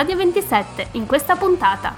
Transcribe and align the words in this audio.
episodio 0.00 0.24
27, 0.30 0.88
in 0.92 1.06
questa 1.06 1.34
puntata. 1.34 1.92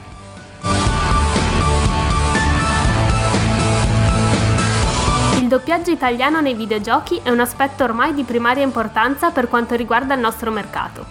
Il 5.38 5.46
doppiaggio 5.46 5.90
italiano 5.90 6.40
nei 6.40 6.54
videogiochi 6.54 7.20
è 7.22 7.28
un 7.28 7.40
aspetto 7.40 7.84
ormai 7.84 8.14
di 8.14 8.22
primaria 8.22 8.62
importanza 8.62 9.30
per 9.32 9.48
quanto 9.48 9.74
riguarda 9.74 10.14
il 10.14 10.20
nostro 10.20 10.50
mercato. 10.50 11.04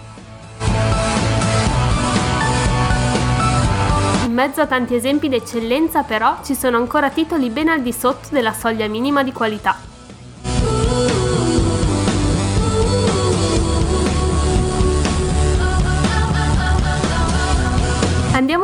In 4.24 4.32
mezzo 4.32 4.60
a 4.60 4.66
tanti 4.66 4.96
esempi 4.96 5.28
d'eccellenza 5.28 6.02
però 6.02 6.38
ci 6.42 6.56
sono 6.56 6.76
ancora 6.76 7.10
titoli 7.10 7.50
ben 7.50 7.68
al 7.68 7.82
di 7.82 7.92
sotto 7.92 8.30
della 8.30 8.52
soglia 8.52 8.88
minima 8.88 9.22
di 9.22 9.30
qualità. 9.30 9.89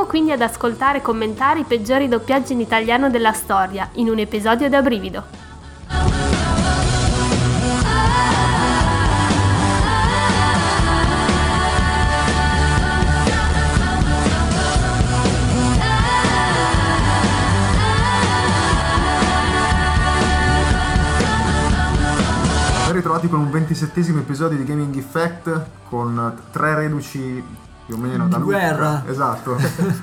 Quindi 0.06 0.33
ad 0.33 0.41
ascoltare 0.41 0.98
e 0.98 1.02
commentare 1.02 1.60
i 1.60 1.65
peggiori 1.65 2.09
doppiaggi 2.09 2.52
in 2.52 2.60
italiano 2.60 3.10
della 3.10 3.33
storia, 3.33 3.91
in 3.95 4.09
un 4.09 4.19
episodio 4.19 4.69
da 4.69 4.81
brivido. 4.81 5.44
Ritrovati 22.92 23.28
con 23.28 23.41
un 23.41 23.50
ventisettesimo 23.50 24.20
episodio 24.20 24.56
di 24.56 24.64
Gaming 24.64 24.97
Effect 24.97 25.66
con 25.88 26.41
tre 26.50 26.75
reduci 26.77 27.44
più 27.87 27.95
o 27.95 27.98
meno 27.98 28.27
da 28.27 28.39
guerra. 28.39 29.05
Esatto, 29.06 29.56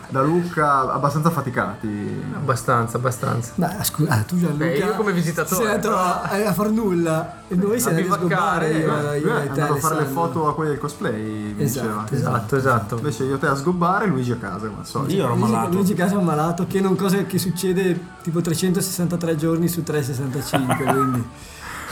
da 0.08 0.22
Luca 0.22 0.94
abbastanza 0.94 1.30
faticati. 1.30 2.24
Abbastanza, 2.34 2.96
abbastanza. 2.96 3.52
Ma 3.56 3.84
scusa, 3.84 4.12
ah, 4.12 4.22
tu 4.22 4.38
Gianluca 4.38 4.64
Beh, 4.66 4.78
io 4.78 4.96
come 4.96 5.12
visitatore, 5.12 5.56
sei 5.56 5.74
andato 5.74 5.96
a, 5.96 6.22
a 6.22 6.54
far 6.54 6.70
nulla 6.70 7.42
e 7.50 7.56
noi 7.56 7.80
siamo 7.82 7.98
A 7.98 8.02
andati 8.02 8.14
a 8.14 8.18
sgobbare 8.18 8.72
io, 8.72 9.14
io 9.16 9.36
è 9.36 9.44
e 9.44 9.52
te 9.52 9.62
andato 9.62 9.74
a 9.74 9.78
fare 9.78 10.00
le 10.00 10.06
foto 10.06 10.48
a 10.48 10.56
quelli 10.56 10.70
del 10.72 10.80
cosplay, 10.80 11.54
mi 11.54 11.64
Esatto, 11.64 11.86
diceva. 11.88 12.06
Esatto, 12.10 12.56
esatto. 12.56 12.96
Invece 12.96 13.24
io 13.26 13.38
te 13.38 13.48
a 13.48 13.56
sgobbare, 13.56 14.06
Luigi 14.08 14.32
a 14.32 14.38
casa, 14.38 14.68
come 14.68 14.80
al 14.80 14.88
solito. 14.88 15.14
Io 15.14 15.26
ero 15.26 15.36
malato. 15.36 15.74
Luigi 15.74 15.94
Casa 15.94 16.14
è 16.14 16.18
un 16.18 16.24
malato 16.24 16.66
che 16.66 16.80
non 16.80 16.96
cosa 16.96 17.18
che 17.24 17.38
succede 17.38 18.00
tipo 18.22 18.40
363 18.40 19.36
giorni 19.36 19.68
su 19.68 19.84
365 19.84 20.86
quindi 20.86 21.24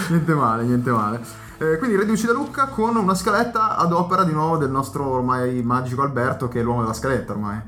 Niente 0.08 0.33
male, 0.33 0.64
niente 0.64 0.89
male. 0.89 1.20
Eh, 1.62 1.78
quindi 1.78 1.95
reduci 1.95 2.26
da 2.26 2.34
Lucca 2.34 2.66
con 2.67 2.95
una 2.95 3.14
scaletta 3.14 3.78
ad 3.78 3.92
opera 3.92 4.23
di 4.23 4.31
nuovo 4.34 4.58
del 4.58 4.72
nostro 4.72 5.06
ormai 5.08 5.62
magico 5.62 6.02
Alberto, 6.02 6.48
che 6.48 6.59
è 6.59 6.64
l'uomo 6.64 6.81
della 6.81 6.94
scaletta 6.94 7.34
ormai. 7.34 7.62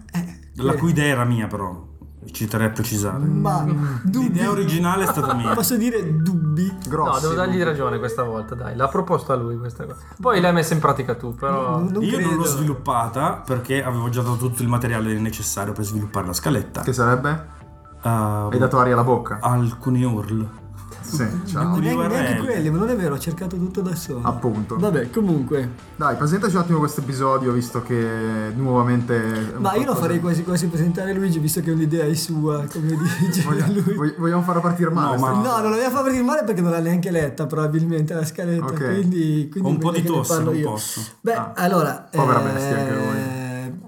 La 0.56 0.74
cui 0.74 0.90
idea 0.90 1.06
era 1.06 1.26
mia, 1.26 1.46
però. 1.48 1.92
Ci 2.32 2.48
terrei 2.48 2.68
a 2.68 2.70
precisare. 2.72 3.18
ma 3.26 3.66
dubbi 4.04 4.30
L'idea 4.30 4.50
originale 4.50 5.04
è 5.04 5.08
stata 5.08 5.34
mia. 5.34 5.54
posso 5.54 5.76
dire 5.76 6.16
dubbi 6.22 6.66
No, 6.72 6.78
Grossi. 6.88 7.22
devo 7.22 7.34
dargli 7.34 7.62
ragione 7.62 8.00
questa 8.00 8.24
volta, 8.24 8.56
dai. 8.56 8.76
L'ha 8.76 8.88
proposto 8.88 9.34
a 9.34 9.36
lui 9.36 9.58
questa 9.58 9.84
cosa. 9.86 10.00
Poi 10.20 10.40
l'hai 10.40 10.54
messa 10.54 10.74
in 10.74 10.80
pratica 10.80 11.16
tu, 11.16 11.36
però... 11.36 11.80
non 11.80 12.02
Io 12.02 12.20
non 12.20 12.30
l'ho 12.36 12.42
credo. 12.42 12.46
sviluppata 12.46 13.44
perché 13.46 13.84
avevo 13.84 14.10
già 14.10 14.22
dato 14.22 14.38
tutto 14.38 14.62
il 14.64 14.70
materiale 14.70 15.14
necessario 15.20 15.74
per 15.74 15.84
sviluppare 15.84 16.26
la 16.26 16.34
scaletta. 16.34 16.82
Che 16.82 16.94
sarebbe? 16.94 17.48
Uh, 18.02 18.08
Hai 18.52 18.58
dato 18.58 18.80
aria 18.80 18.94
alla 18.94 19.04
bocca? 19.04 19.40
alcuni 19.42 20.04
URL. 20.04 20.48
Sì, 21.16 21.28
ciao. 21.46 21.64
Ma 21.70 21.80
neanche, 21.80 22.08
neanche 22.08 22.38
quelli, 22.44 22.70
ma 22.70 22.78
non 22.78 22.90
è 22.90 22.96
vero, 22.96 23.16
ho 23.16 23.20
cercato 23.20 23.56
tutto 23.58 23.82
da 23.82 23.96
solo. 23.96 24.22
Appunto. 24.24 24.78
Vabbè, 24.78 25.10
comunque. 25.10 25.70
Dai, 25.96 26.16
presentaci 26.16 26.56
un 26.56 26.62
attimo 26.62 26.80
questo 26.80 27.02
episodio, 27.02 27.52
visto 27.52 27.82
che 27.84 28.52
nuovamente... 28.56 29.54
Ma 29.58 29.76
io 29.76 29.86
lo 29.86 29.96
farei 29.96 30.20
quasi 30.20 30.44
quasi 30.44 30.68
presentare 30.68 31.14
Luigi, 31.14 31.40
visto 31.40 31.62
che 31.62 31.72
un'idea 31.72 32.06
è 32.06 32.14
sua, 32.14 32.66
come 32.72 32.98
dice 33.20 33.42
Vogliamo, 33.44 33.74
lui. 33.74 33.94
vog- 33.96 34.18
vogliamo 34.18 34.42
farla 34.42 34.62
partire 34.62 34.90
male? 34.90 35.16
No, 35.18 35.22
ma- 35.22 35.32
No, 35.32 35.42
non 35.42 35.64
la 35.64 35.70
vogliamo 35.70 35.90
far 35.94 36.02
partire 36.04 36.24
male 36.24 36.44
perché 36.44 36.62
non 36.62 36.72
l'ha 36.72 36.80
neanche 36.80 37.12
letta 37.12 37.46
probabilmente 37.46 38.14
la 38.14 38.26
scaletta, 38.26 38.66
Ok. 38.66 38.84
quindi, 38.94 39.48
quindi 39.52 39.70
un 39.70 39.78
po' 39.78 39.92
di 39.92 40.04
tosse, 40.04 40.42
non 40.44 40.56
io. 40.56 40.70
posso. 40.72 41.02
Beh, 41.22 41.34
Ah, 41.34 41.52
allora, 41.56 42.08
povera 42.12 42.40
bestia 42.40 42.78
anche 42.80 42.92
eh, 42.92 43.33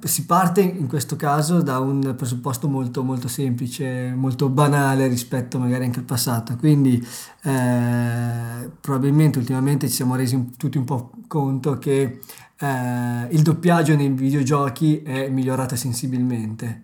si 0.05 0.25
parte 0.25 0.61
in 0.61 0.87
questo 0.87 1.15
caso 1.15 1.61
da 1.61 1.79
un 1.79 2.13
presupposto 2.15 2.67
molto 2.67 3.03
molto 3.03 3.27
semplice, 3.27 4.13
molto 4.15 4.49
banale 4.49 5.07
rispetto 5.07 5.57
magari 5.57 5.85
anche 5.85 5.99
al 5.99 6.05
passato, 6.05 6.55
quindi 6.57 7.03
eh, 7.43 8.69
probabilmente 8.79 9.39
ultimamente 9.39 9.87
ci 9.87 9.95
siamo 9.95 10.15
resi 10.15 10.51
tutti 10.57 10.77
un 10.77 10.83
po' 10.83 11.11
conto 11.27 11.79
che 11.79 12.19
eh, 12.59 13.27
il 13.31 13.41
doppiaggio 13.41 13.95
nei 13.95 14.09
videogiochi 14.09 15.01
è 15.01 15.27
migliorato 15.29 15.75
sensibilmente, 15.75 16.83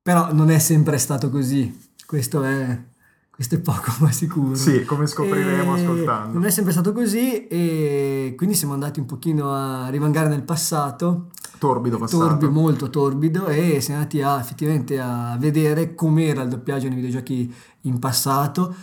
però 0.00 0.32
non 0.32 0.48
è 0.50 0.58
sempre 0.58 0.98
stato 0.98 1.30
così, 1.30 1.76
questo 2.06 2.44
è, 2.44 2.78
questo 3.34 3.56
è 3.56 3.60
poco 3.60 3.92
ma 4.00 4.10
sicuro. 4.12 4.54
Sì, 4.54 4.84
come 4.84 5.06
scopriremo 5.06 5.76
E 5.76 5.82
ascoltando. 5.82 6.32
Non 6.34 6.44
è 6.46 6.50
sempre 6.50 6.72
stato 6.72 6.92
così 6.92 7.46
e 7.48 8.34
quindi 8.36 8.54
siamo 8.54 8.74
andati 8.74 9.00
un 9.00 9.06
pochino 9.06 9.52
a 9.52 9.88
rivangare 9.88 10.28
nel 10.28 10.42
passato, 10.42 11.30
Torbido 11.58 11.98
passato. 11.98 12.26
torbido, 12.26 12.50
molto 12.52 12.90
torbido 12.90 13.46
e 13.46 13.80
siamo 13.80 14.00
andati 14.00 14.22
a, 14.22 14.38
effettivamente 14.38 15.00
a 15.00 15.36
vedere 15.38 15.94
com'era 15.94 16.42
il 16.42 16.48
doppiaggio 16.48 16.86
nei 16.86 16.96
videogiochi 16.96 17.52
in 17.82 17.98
passato 17.98 18.74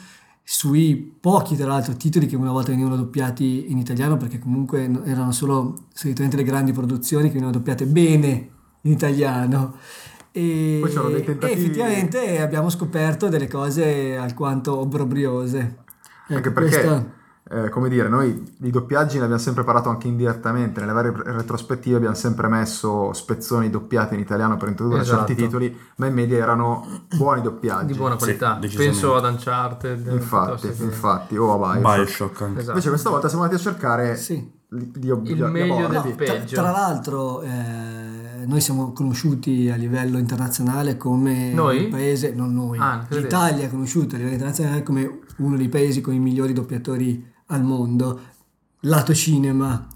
sui 0.43 0.95
pochi 1.19 1.55
tra 1.55 1.67
l'altro 1.67 1.95
titoli 1.95 2.25
che 2.25 2.35
una 2.35 2.51
volta 2.51 2.71
venivano 2.71 2.95
doppiati 2.97 3.71
in 3.71 3.77
italiano 3.77 4.17
perché 4.17 4.39
comunque 4.39 4.87
no- 4.87 5.03
erano 5.03 5.31
solo 5.31 5.85
solitamente 5.93 6.35
le 6.35 6.43
grandi 6.43 6.73
produzioni 6.73 7.25
che 7.27 7.33
venivano 7.33 7.55
doppiate 7.57 7.85
bene 7.85 8.49
in 8.81 8.91
italiano 8.91 9.75
e, 10.31 10.77
Poi 10.81 10.89
c'erano 10.89 11.09
dei 11.09 11.23
tentativi- 11.23 11.59
e 11.59 11.63
effettivamente 11.63 12.41
abbiamo 12.41 12.69
scoperto 12.69 13.27
delle 13.29 13.47
cose 13.49 14.15
alquanto 14.15 14.77
obbrobriose 14.79 15.59
Anche 16.29 16.47
Ecco, 16.47 16.51
perché, 16.53 16.69
questa- 16.81 17.05
eh, 17.65 17.69
come 17.69 17.89
dire, 17.89 18.07
noi 18.07 18.53
di 18.57 18.69
doppiaggi 18.71 19.17
ne 19.17 19.23
abbiamo 19.23 19.41
sempre 19.41 19.65
parlato 19.65 19.89
anche 19.89 20.07
indirettamente, 20.07 20.79
nelle 20.79 20.93
varie 20.93 21.11
retrospettive 21.13 21.97
abbiamo 21.97 22.15
sempre 22.15 22.47
messo 22.47 23.11
spezzoni 23.11 23.69
doppiati 23.69 24.13
in 24.13 24.21
italiano 24.21 24.55
per 24.55 24.69
introdurre 24.69 25.01
Esatto. 25.01 25.25
certi 25.25 25.35
titoli, 25.43 25.77
ma 25.97 26.05
in 26.05 26.13
media 26.13 26.37
erano 26.37 27.07
buoni 27.17 27.41
doppiaggi. 27.41 27.87
Di 27.87 27.93
buona 27.97 28.13
Sì, 28.13 28.19
qualità. 28.23 28.57
decisamente. 28.61 28.97
Penso 29.01 29.15
ad 29.17 29.25
Uncharted. 29.25 30.07
Infatti, 30.13 30.67
infatti, 30.67 31.35
o 31.35 31.51
a 31.51 31.57
Bioshock. 31.75 31.95
Bioshock 31.95 32.41
anche. 32.43 32.53
Esatto. 32.59 32.69
Invece 32.69 32.89
questa 32.89 33.09
volta 33.09 33.27
siamo 33.27 33.43
andati 33.43 33.61
a 33.61 33.63
cercare 33.63 34.15
Sì. 34.15 34.51
di, 34.69 34.91
di, 34.95 35.07
Il 35.09 35.19
di- 35.21 35.41
meglio 35.41 35.75
del 35.75 35.85
abordi. 35.97 36.15
Tra, 36.15 36.33
peggio. 36.33 36.55
tra 36.55 36.71
l'altro, 36.71 37.41
eh, 37.41 37.49
noi 38.45 38.61
siamo 38.61 38.91
conosciuti 38.93 39.69
a 39.69 39.75
livello 39.75 40.17
internazionale 40.17 40.97
come 40.97 41.53
Noi? 41.53 41.87
paese, 41.87 42.33
non 42.33 42.53
noi, 42.53 42.77
Ah, 42.79 43.05
l'Italia 43.09 43.65
è 43.65 43.69
conosciuta 43.69 44.15
a 44.15 44.17
livello 44.17 44.35
internazionale 44.35 44.83
come 44.83 45.19
uno 45.37 45.57
dei 45.57 45.69
paesi 45.69 46.01
con 46.01 46.13
i 46.13 46.19
migliori 46.19 46.53
doppiatori 46.53 47.25
al 47.47 47.63
mondo, 47.63 48.19
lato 48.81 49.13
cinema. 49.13 49.87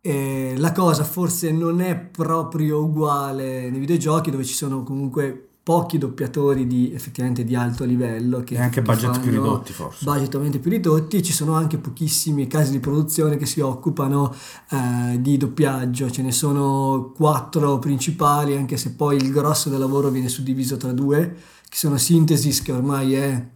E 0.00 0.54
la 0.58 0.72
cosa 0.72 1.02
forse 1.02 1.50
non 1.50 1.80
è 1.80 1.96
proprio 1.96 2.82
uguale 2.84 3.70
nei 3.70 3.80
videogiochi 3.80 4.30
dove 4.30 4.44
ci 4.44 4.52
sono 4.54 4.82
comunque 4.82 5.48
pochi 5.64 5.96
doppiatori 5.96 6.66
di 6.66 6.92
effettivamente 6.92 7.42
di 7.42 7.54
alto 7.56 7.84
livello 7.84 8.44
che 8.44 8.54
E 8.54 8.60
anche 8.60 8.82
che 8.82 8.82
budget 8.82 9.18
più 9.18 9.30
ridotti, 9.30 9.72
forse. 9.72 10.04
budget 10.04 10.26
ovviamente 10.26 10.58
più 10.58 10.70
ridotti 10.70 11.22
ci 11.22 11.32
sono 11.32 11.54
anche 11.54 11.78
pochissimi 11.78 12.46
casi 12.46 12.70
di 12.70 12.80
produzione 12.80 13.38
che 13.38 13.46
si 13.46 13.60
occupano 13.60 14.34
eh, 14.68 15.18
di 15.22 15.38
doppiaggio 15.38 16.10
ce 16.10 16.20
ne 16.20 16.32
sono 16.32 17.14
quattro 17.16 17.78
principali 17.78 18.54
anche 18.54 18.76
se 18.76 18.92
poi 18.92 19.16
il 19.16 19.32
grosso 19.32 19.70
del 19.70 19.78
lavoro 19.78 20.10
viene 20.10 20.28
suddiviso 20.28 20.76
tra 20.76 20.92
due 20.92 21.34
che 21.66 21.76
sono 21.76 21.96
Synthesis 21.96 22.60
che 22.60 22.70
ormai 22.70 23.14
è 23.14 23.48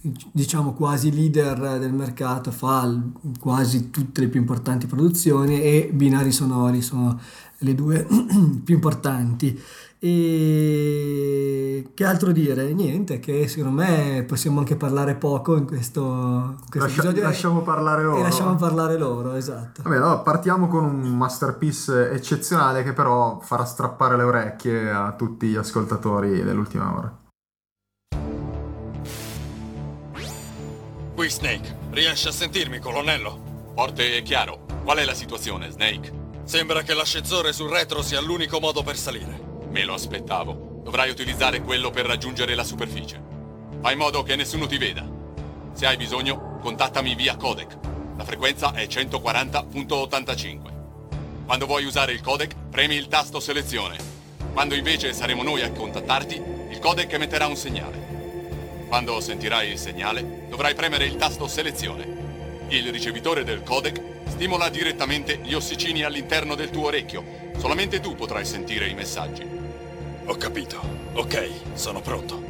diciamo 0.00 0.72
quasi 0.72 1.12
leader 1.12 1.78
del 1.78 1.92
mercato 1.92 2.50
fa 2.50 2.90
quasi 3.38 3.90
tutte 3.90 4.22
le 4.22 4.28
più 4.28 4.40
importanti 4.40 4.86
produzioni 4.86 5.60
e 5.60 5.90
binari 5.92 6.32
sonori 6.32 6.80
sono 6.80 7.20
le 7.58 7.74
due 7.74 8.06
più 8.64 8.74
importanti 8.74 9.60
e 10.02 11.90
che 11.92 12.04
altro 12.06 12.32
dire? 12.32 12.72
Niente, 12.72 13.20
che 13.20 13.46
secondo 13.48 13.82
me 13.82 14.24
possiamo 14.26 14.58
anche 14.60 14.74
parlare 14.74 15.14
poco 15.14 15.56
in 15.56 15.66
questo, 15.66 16.00
in 16.00 16.56
questo 16.70 16.78
Lascia- 16.78 17.00
episodio. 17.02 17.22
lasciamo 17.22 17.60
parlare 17.60 18.02
loro. 18.04 18.18
E 18.18 18.22
lasciamo 18.22 18.54
parlare 18.54 18.96
loro, 18.96 19.34
esatto. 19.34 19.82
Vabbè, 19.82 19.96
allora 19.96 20.16
partiamo 20.20 20.68
con 20.68 20.84
un 20.84 21.16
masterpiece 21.18 22.12
eccezionale 22.12 22.82
che 22.82 22.94
però 22.94 23.40
farà 23.42 23.66
strappare 23.66 24.16
le 24.16 24.22
orecchie 24.22 24.90
a 24.90 25.12
tutti 25.12 25.48
gli 25.48 25.56
ascoltatori 25.56 26.42
dell'ultima 26.42 26.96
ora. 26.96 27.19
Qui 31.20 31.28
Snake, 31.28 31.76
riesci 31.90 32.28
a 32.28 32.32
sentirmi, 32.32 32.78
colonnello? 32.78 33.72
Forte 33.74 34.16
e 34.16 34.22
chiaro. 34.22 34.64
Qual 34.82 34.96
è 34.96 35.04
la 35.04 35.12
situazione, 35.12 35.68
Snake? 35.68 36.10
Sembra 36.44 36.80
che 36.80 36.94
l'ascensore 36.94 37.52
sul 37.52 37.68
retro 37.68 38.00
sia 38.00 38.22
l'unico 38.22 38.58
modo 38.58 38.82
per 38.82 38.96
salire. 38.96 39.38
Me 39.68 39.84
lo 39.84 39.92
aspettavo. 39.92 40.80
Dovrai 40.82 41.10
utilizzare 41.10 41.60
quello 41.60 41.90
per 41.90 42.06
raggiungere 42.06 42.54
la 42.54 42.64
superficie. 42.64 43.22
Fai 43.82 43.92
in 43.92 43.98
modo 43.98 44.22
che 44.22 44.34
nessuno 44.34 44.66
ti 44.66 44.78
veda. 44.78 45.06
Se 45.74 45.84
hai 45.84 45.98
bisogno, 45.98 46.56
contattami 46.62 47.14
via 47.14 47.36
codec. 47.36 47.76
La 48.16 48.24
frequenza 48.24 48.72
è 48.72 48.86
140.85. 48.86 50.58
Quando 51.44 51.66
vuoi 51.66 51.84
usare 51.84 52.12
il 52.12 52.22
codec, 52.22 52.54
premi 52.70 52.94
il 52.94 53.08
tasto 53.08 53.40
selezione. 53.40 53.98
Quando 54.54 54.74
invece 54.74 55.12
saremo 55.12 55.42
noi 55.42 55.60
a 55.60 55.70
contattarti, 55.70 56.42
il 56.70 56.78
codec 56.78 57.12
emetterà 57.12 57.46
un 57.46 57.56
segnale. 57.56 58.09
Quando 58.90 59.20
sentirai 59.20 59.70
il 59.70 59.78
segnale, 59.78 60.46
dovrai 60.50 60.74
premere 60.74 61.04
il 61.04 61.14
tasto 61.14 61.46
selezione. 61.46 62.66
Il 62.70 62.90
ricevitore 62.90 63.44
del 63.44 63.62
codec 63.62 64.00
stimola 64.26 64.68
direttamente 64.68 65.38
gli 65.44 65.54
ossicini 65.54 66.02
all'interno 66.02 66.56
del 66.56 66.70
tuo 66.70 66.86
orecchio. 66.86 67.22
Solamente 67.56 68.00
tu 68.00 68.16
potrai 68.16 68.44
sentire 68.44 68.88
i 68.88 68.94
messaggi. 68.94 69.46
Ho 70.24 70.34
capito. 70.34 70.80
Ok, 71.12 71.50
sono 71.74 72.00
pronto. 72.00 72.42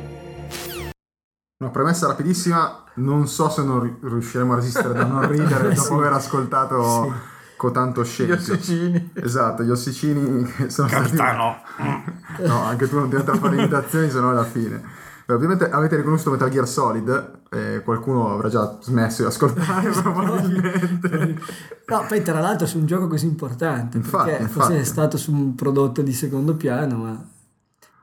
Una 1.58 1.70
premessa 1.70 2.06
rapidissima, 2.06 2.84
non 2.94 3.28
so 3.28 3.50
se 3.50 3.62
non 3.62 3.82
ri- 3.82 3.96
riusciremo 4.00 4.54
a 4.54 4.56
resistere 4.56 4.94
da 4.94 5.04
non 5.04 5.28
ridere 5.28 5.74
dopo 5.76 5.96
aver 5.96 6.14
ascoltato 6.14 7.12
con 7.56 7.70
tanto 7.74 8.00
Gli 8.00 8.06
scempio. 8.06 8.36
ossicini. 8.36 9.10
Esatto, 9.12 9.62
gli 9.62 9.70
ossicini 9.70 10.50
che 10.56 10.70
sono 10.70 10.88
stati... 10.88 11.02
Capitano. 11.04 11.60
No, 12.40 12.62
anche 12.64 12.88
tu 12.88 12.94
non 12.98 13.10
devi 13.10 13.20
andare 13.20 13.36
a 13.36 13.40
fare 13.42 13.56
imitazioni, 13.56 14.08
se 14.08 14.18
no 14.20 14.30
alla 14.30 14.44
fine. 14.44 14.98
Beh, 15.30 15.36
ovviamente 15.36 15.70
avete 15.70 15.94
riconosciuto 15.94 16.30
Metal 16.32 16.50
Gear 16.50 16.66
Solid, 16.66 17.30
eh, 17.50 17.82
qualcuno 17.84 18.32
avrà 18.32 18.48
già 18.48 18.78
smesso 18.80 19.22
di 19.22 19.28
ascoltare 19.28 19.88
probabilmente. 20.02 21.38
No, 21.86 22.04
poi 22.08 22.20
tra 22.22 22.40
l'altro 22.40 22.66
su 22.66 22.78
un 22.78 22.86
gioco 22.86 23.06
così 23.06 23.26
importante, 23.26 23.96
Infatti, 23.96 24.30
perché 24.30 24.42
infatti. 24.42 24.58
forse 24.58 24.80
è 24.80 24.84
stato 24.84 25.16
su 25.16 25.32
un 25.32 25.54
prodotto 25.54 26.02
di 26.02 26.12
secondo 26.12 26.56
piano, 26.56 26.96
ma... 26.96 27.24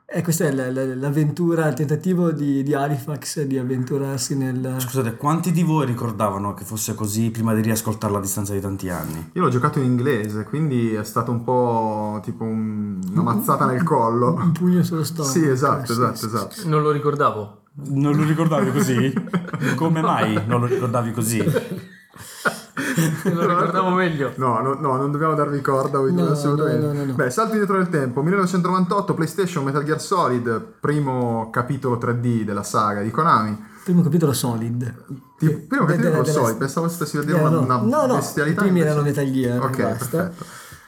E 0.09 0.21
questa 0.23 0.45
è 0.45 0.51
la- 0.53 0.71
la- 0.71 0.95
l'avventura, 0.95 1.67
il 1.67 1.73
tentativo 1.73 2.31
di, 2.31 2.63
di 2.63 2.73
Halifax 2.73 3.41
di 3.41 3.57
avventurarsi 3.57 4.37
nel... 4.37 4.75
Scusate, 4.79 5.17
quanti 5.17 5.51
di 5.51 5.63
voi 5.63 5.85
ricordavano 5.85 6.53
che 6.53 6.63
fosse 6.63 6.95
così 6.95 7.29
prima 7.29 7.53
di 7.53 7.59
riascoltarlo 7.61 8.15
a 8.17 8.21
distanza 8.21 8.53
di 8.53 8.61
tanti 8.61 8.87
anni? 8.89 9.31
Io 9.33 9.41
l'ho 9.41 9.49
giocato 9.49 9.79
in 9.79 9.85
inglese, 9.85 10.45
quindi 10.45 10.93
è 10.93 11.03
stato 11.03 11.31
un 11.31 11.43
po' 11.43 12.21
tipo 12.23 12.45
un- 12.45 13.01
una 13.11 13.21
mazzata 13.21 13.65
nel 13.65 13.83
collo. 13.83 14.33
Un 14.35 14.53
pugno 14.53 14.81
sullo 14.81 15.03
stomaco. 15.03 15.33
Sì, 15.33 15.45
esatto, 15.45 15.81
Eh, 15.83 15.85
sì, 15.87 15.91
esatto, 15.91 16.15
sì, 16.15 16.25
esatto. 16.27 16.69
Non 16.69 16.81
lo 16.83 16.91
ricordavo. 16.91 17.63
Non 17.89 18.15
lo 18.15 18.23
ricordavi 18.23 18.71
così? 18.71 19.13
Come 19.75 19.99
mai 20.01 20.41
non 20.47 20.61
lo 20.61 20.67
ricordavi 20.67 21.11
così? 21.11 21.43
Lo 23.23 23.47
ricordavo 23.47 23.89
meglio. 23.89 24.33
No, 24.35 24.59
no, 24.61 24.75
no, 24.75 24.95
non 24.97 25.11
dobbiamo 25.11 25.33
darvi 25.33 25.61
corda 25.61 25.97
voi 25.99 26.13
No, 26.13 26.27
assolutamente. 26.29 26.85
no, 26.85 26.93
no, 26.93 26.99
no, 26.99 27.05
no. 27.05 27.13
Beh, 27.13 27.29
salto 27.31 27.53
indietro 27.53 27.77
nel 27.77 27.89
tempo, 27.89 28.21
1998, 28.21 29.13
PlayStation, 29.13 29.63
Metal 29.63 29.83
Gear 29.83 29.99
Solid, 30.01 30.59
primo 30.79 31.49
capitolo 31.51 31.97
3D 31.97 32.43
della 32.43 32.63
saga 32.63 33.01
di 33.01 33.09
Konami. 33.11 33.65
Primo 33.83 34.01
capitolo 34.01 34.33
Solid. 34.33 35.05
Ti- 35.37 35.49
primo 35.49 35.85
De- 35.85 35.93
capitolo 35.95 36.21
della- 36.21 36.31
Solid, 36.39 36.57
pensavo 36.57 36.87
stessi 36.89 37.17
a 37.17 37.23
dire 37.23 37.37
Eh, 37.37 37.41
una, 37.41 37.49
no. 37.49 37.59
una 37.61 37.77
No, 37.77 38.05
no, 38.05 38.15
bestialità. 38.15 38.61
i 38.61 38.63
primi 38.65 38.81
erano 38.81 39.01
Metal 39.01 39.31
Gear, 39.31 39.63
Ok, 39.63 39.75
perfetto. 39.77 40.45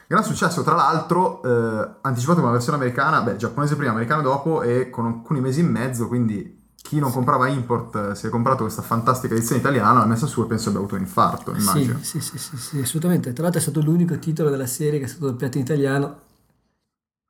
Gran 0.07 0.23
successo, 0.23 0.63
tra 0.63 0.73
l'altro, 0.75 1.41
eh, 1.43 1.89
anticipato 2.01 2.39
con 2.39 2.49
una 2.49 2.57
versione 2.57 2.77
americana, 2.79 3.21
beh, 3.21 3.35
giapponese 3.35 3.75
prima, 3.75 3.91
americana 3.91 4.21
dopo 4.23 4.63
e 4.63 4.89
con 4.89 5.05
alcuni 5.05 5.39
mesi 5.39 5.59
in 5.59 5.69
mezzo, 5.69 6.07
quindi 6.07 6.58
chi 6.89 6.97
non 6.97 7.11
comprava 7.11 7.47
import 7.47 7.95
eh, 7.95 8.15
si 8.15 8.25
è 8.25 8.29
comprato 8.31 8.63
questa 8.63 8.81
fantastica 8.81 9.35
edizione 9.35 9.61
italiana, 9.61 9.99
l'ha 9.99 10.07
messa 10.07 10.25
su 10.25 10.41
e 10.41 10.47
penso 10.47 10.69
abbia 10.69 10.79
avuto 10.79 10.95
un 10.95 11.01
infarto, 11.01 11.53
immagino. 11.55 11.99
Sì, 12.01 12.19
sì, 12.19 12.39
sì, 12.39 12.57
sì, 12.57 12.79
assolutamente. 12.79 13.31
Tra 13.31 13.43
l'altro 13.43 13.59
è 13.59 13.63
stato 13.63 13.79
l'unico 13.81 14.17
titolo 14.17 14.49
della 14.49 14.65
serie 14.65 14.97
che 14.97 15.05
è 15.05 15.07
stato 15.07 15.27
doppiato 15.27 15.57
in 15.57 15.65
italiano. 15.65 16.19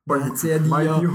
Grazie 0.02 0.54
a 0.54 0.58
Dio. 0.58 1.10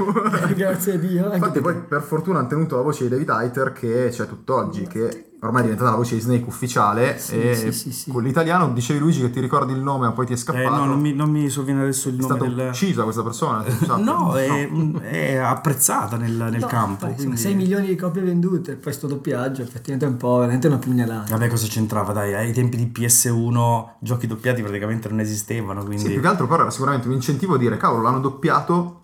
Grazie 0.54 0.94
a 0.94 0.98
Dio. 0.98 1.34
Infatti, 1.34 1.60
poi 1.60 1.74
per 1.74 2.04
fortuna 2.04 2.38
hanno 2.38 2.48
tenuto 2.48 2.76
la 2.76 2.84
voce 2.84 3.06
di 3.06 3.10
David 3.10 3.30
Hayter 3.32 3.74
che 3.74 4.10
c'è 4.12 4.28
tutt'oggi, 4.28 4.86
che 4.86 5.32
ormai 5.42 5.62
è 5.62 5.64
diventata 5.64 5.92
la 5.92 5.96
voce 5.98 6.16
di 6.16 6.22
Snake 6.22 6.46
ufficiale. 6.48 7.18
Sì, 7.20 7.40
e 7.42 7.56
sì, 7.56 7.72
sì, 7.72 7.92
sì. 7.92 8.12
con 8.12 8.24
l'italiano 8.24 8.72
dicevi 8.74 9.00
Luigi 9.00 9.22
che 9.22 9.30
ti 9.30 9.40
ricordi 9.40 9.74
il 9.74 9.80
nome, 9.82 10.08
ma 10.08 10.12
poi 10.14 10.26
ti 10.26 10.32
è 10.32 10.36
Eh, 10.36 10.40
scappato. 10.40 10.76
no, 10.76 10.86
non 10.86 11.00
mi, 11.00 11.14
non 11.14 11.30
mi 11.30 11.50
sovviene 11.50 11.82
adesso 11.82 12.10
il 12.10 12.16
è 12.16 12.22
nome 12.22 12.34
stata 12.36 12.50
del... 12.50 12.68
uccisa 12.70 13.04
questa 13.04 13.24
persona. 13.24 13.62
tu 13.64 13.86
sappia. 13.86 14.04
No, 14.04 14.36
è, 14.36 14.70
è 15.02 15.36
apprezzata 15.36 16.18
nel, 16.18 16.32
nel 16.34 16.60
No, 16.62 16.68
campo. 16.68 17.06
poi, 17.06 17.16
quindi- 17.16 17.38
6 17.38 17.54
milioni 17.56 17.88
di 17.88 17.96
copie 17.96 18.22
vendute, 18.22 18.76
poi 18.76 18.94
sto 18.94 19.08
doppiaggio, 19.08 19.62
effettivamente 19.62 20.06
è 20.06 20.10
un 20.10 20.18
po' 20.18 20.38
veramente 20.38 20.68
una 20.68 20.78
pugnalata. 20.78 21.32
Vabbè, 21.32 21.48
cosa 21.50 21.68
c'entrava? 21.68 22.12
Dai, 22.14 22.34
ai 22.34 22.52
tempi 22.54 22.78
di 22.78 22.92
PS1 22.94 23.86
giochi 24.00 24.28
doppiati 24.28 24.62
praticamente 24.62 25.10
non 25.10 25.20
esistevano, 25.20 25.82
Sì, 25.82 25.86
quindi... 25.88 26.10
più 26.12 26.22
che 26.22 26.28
altro 26.28 26.48
però 26.48 26.62
era 26.62 26.72
sicuramente 26.72 27.08
un 27.08 27.14
incentivo 27.14 27.56
a 27.56 27.58
dire 27.58 27.78
cavolo 27.78 28.02
l'hanno 28.04 28.20
doppiato 28.20 29.02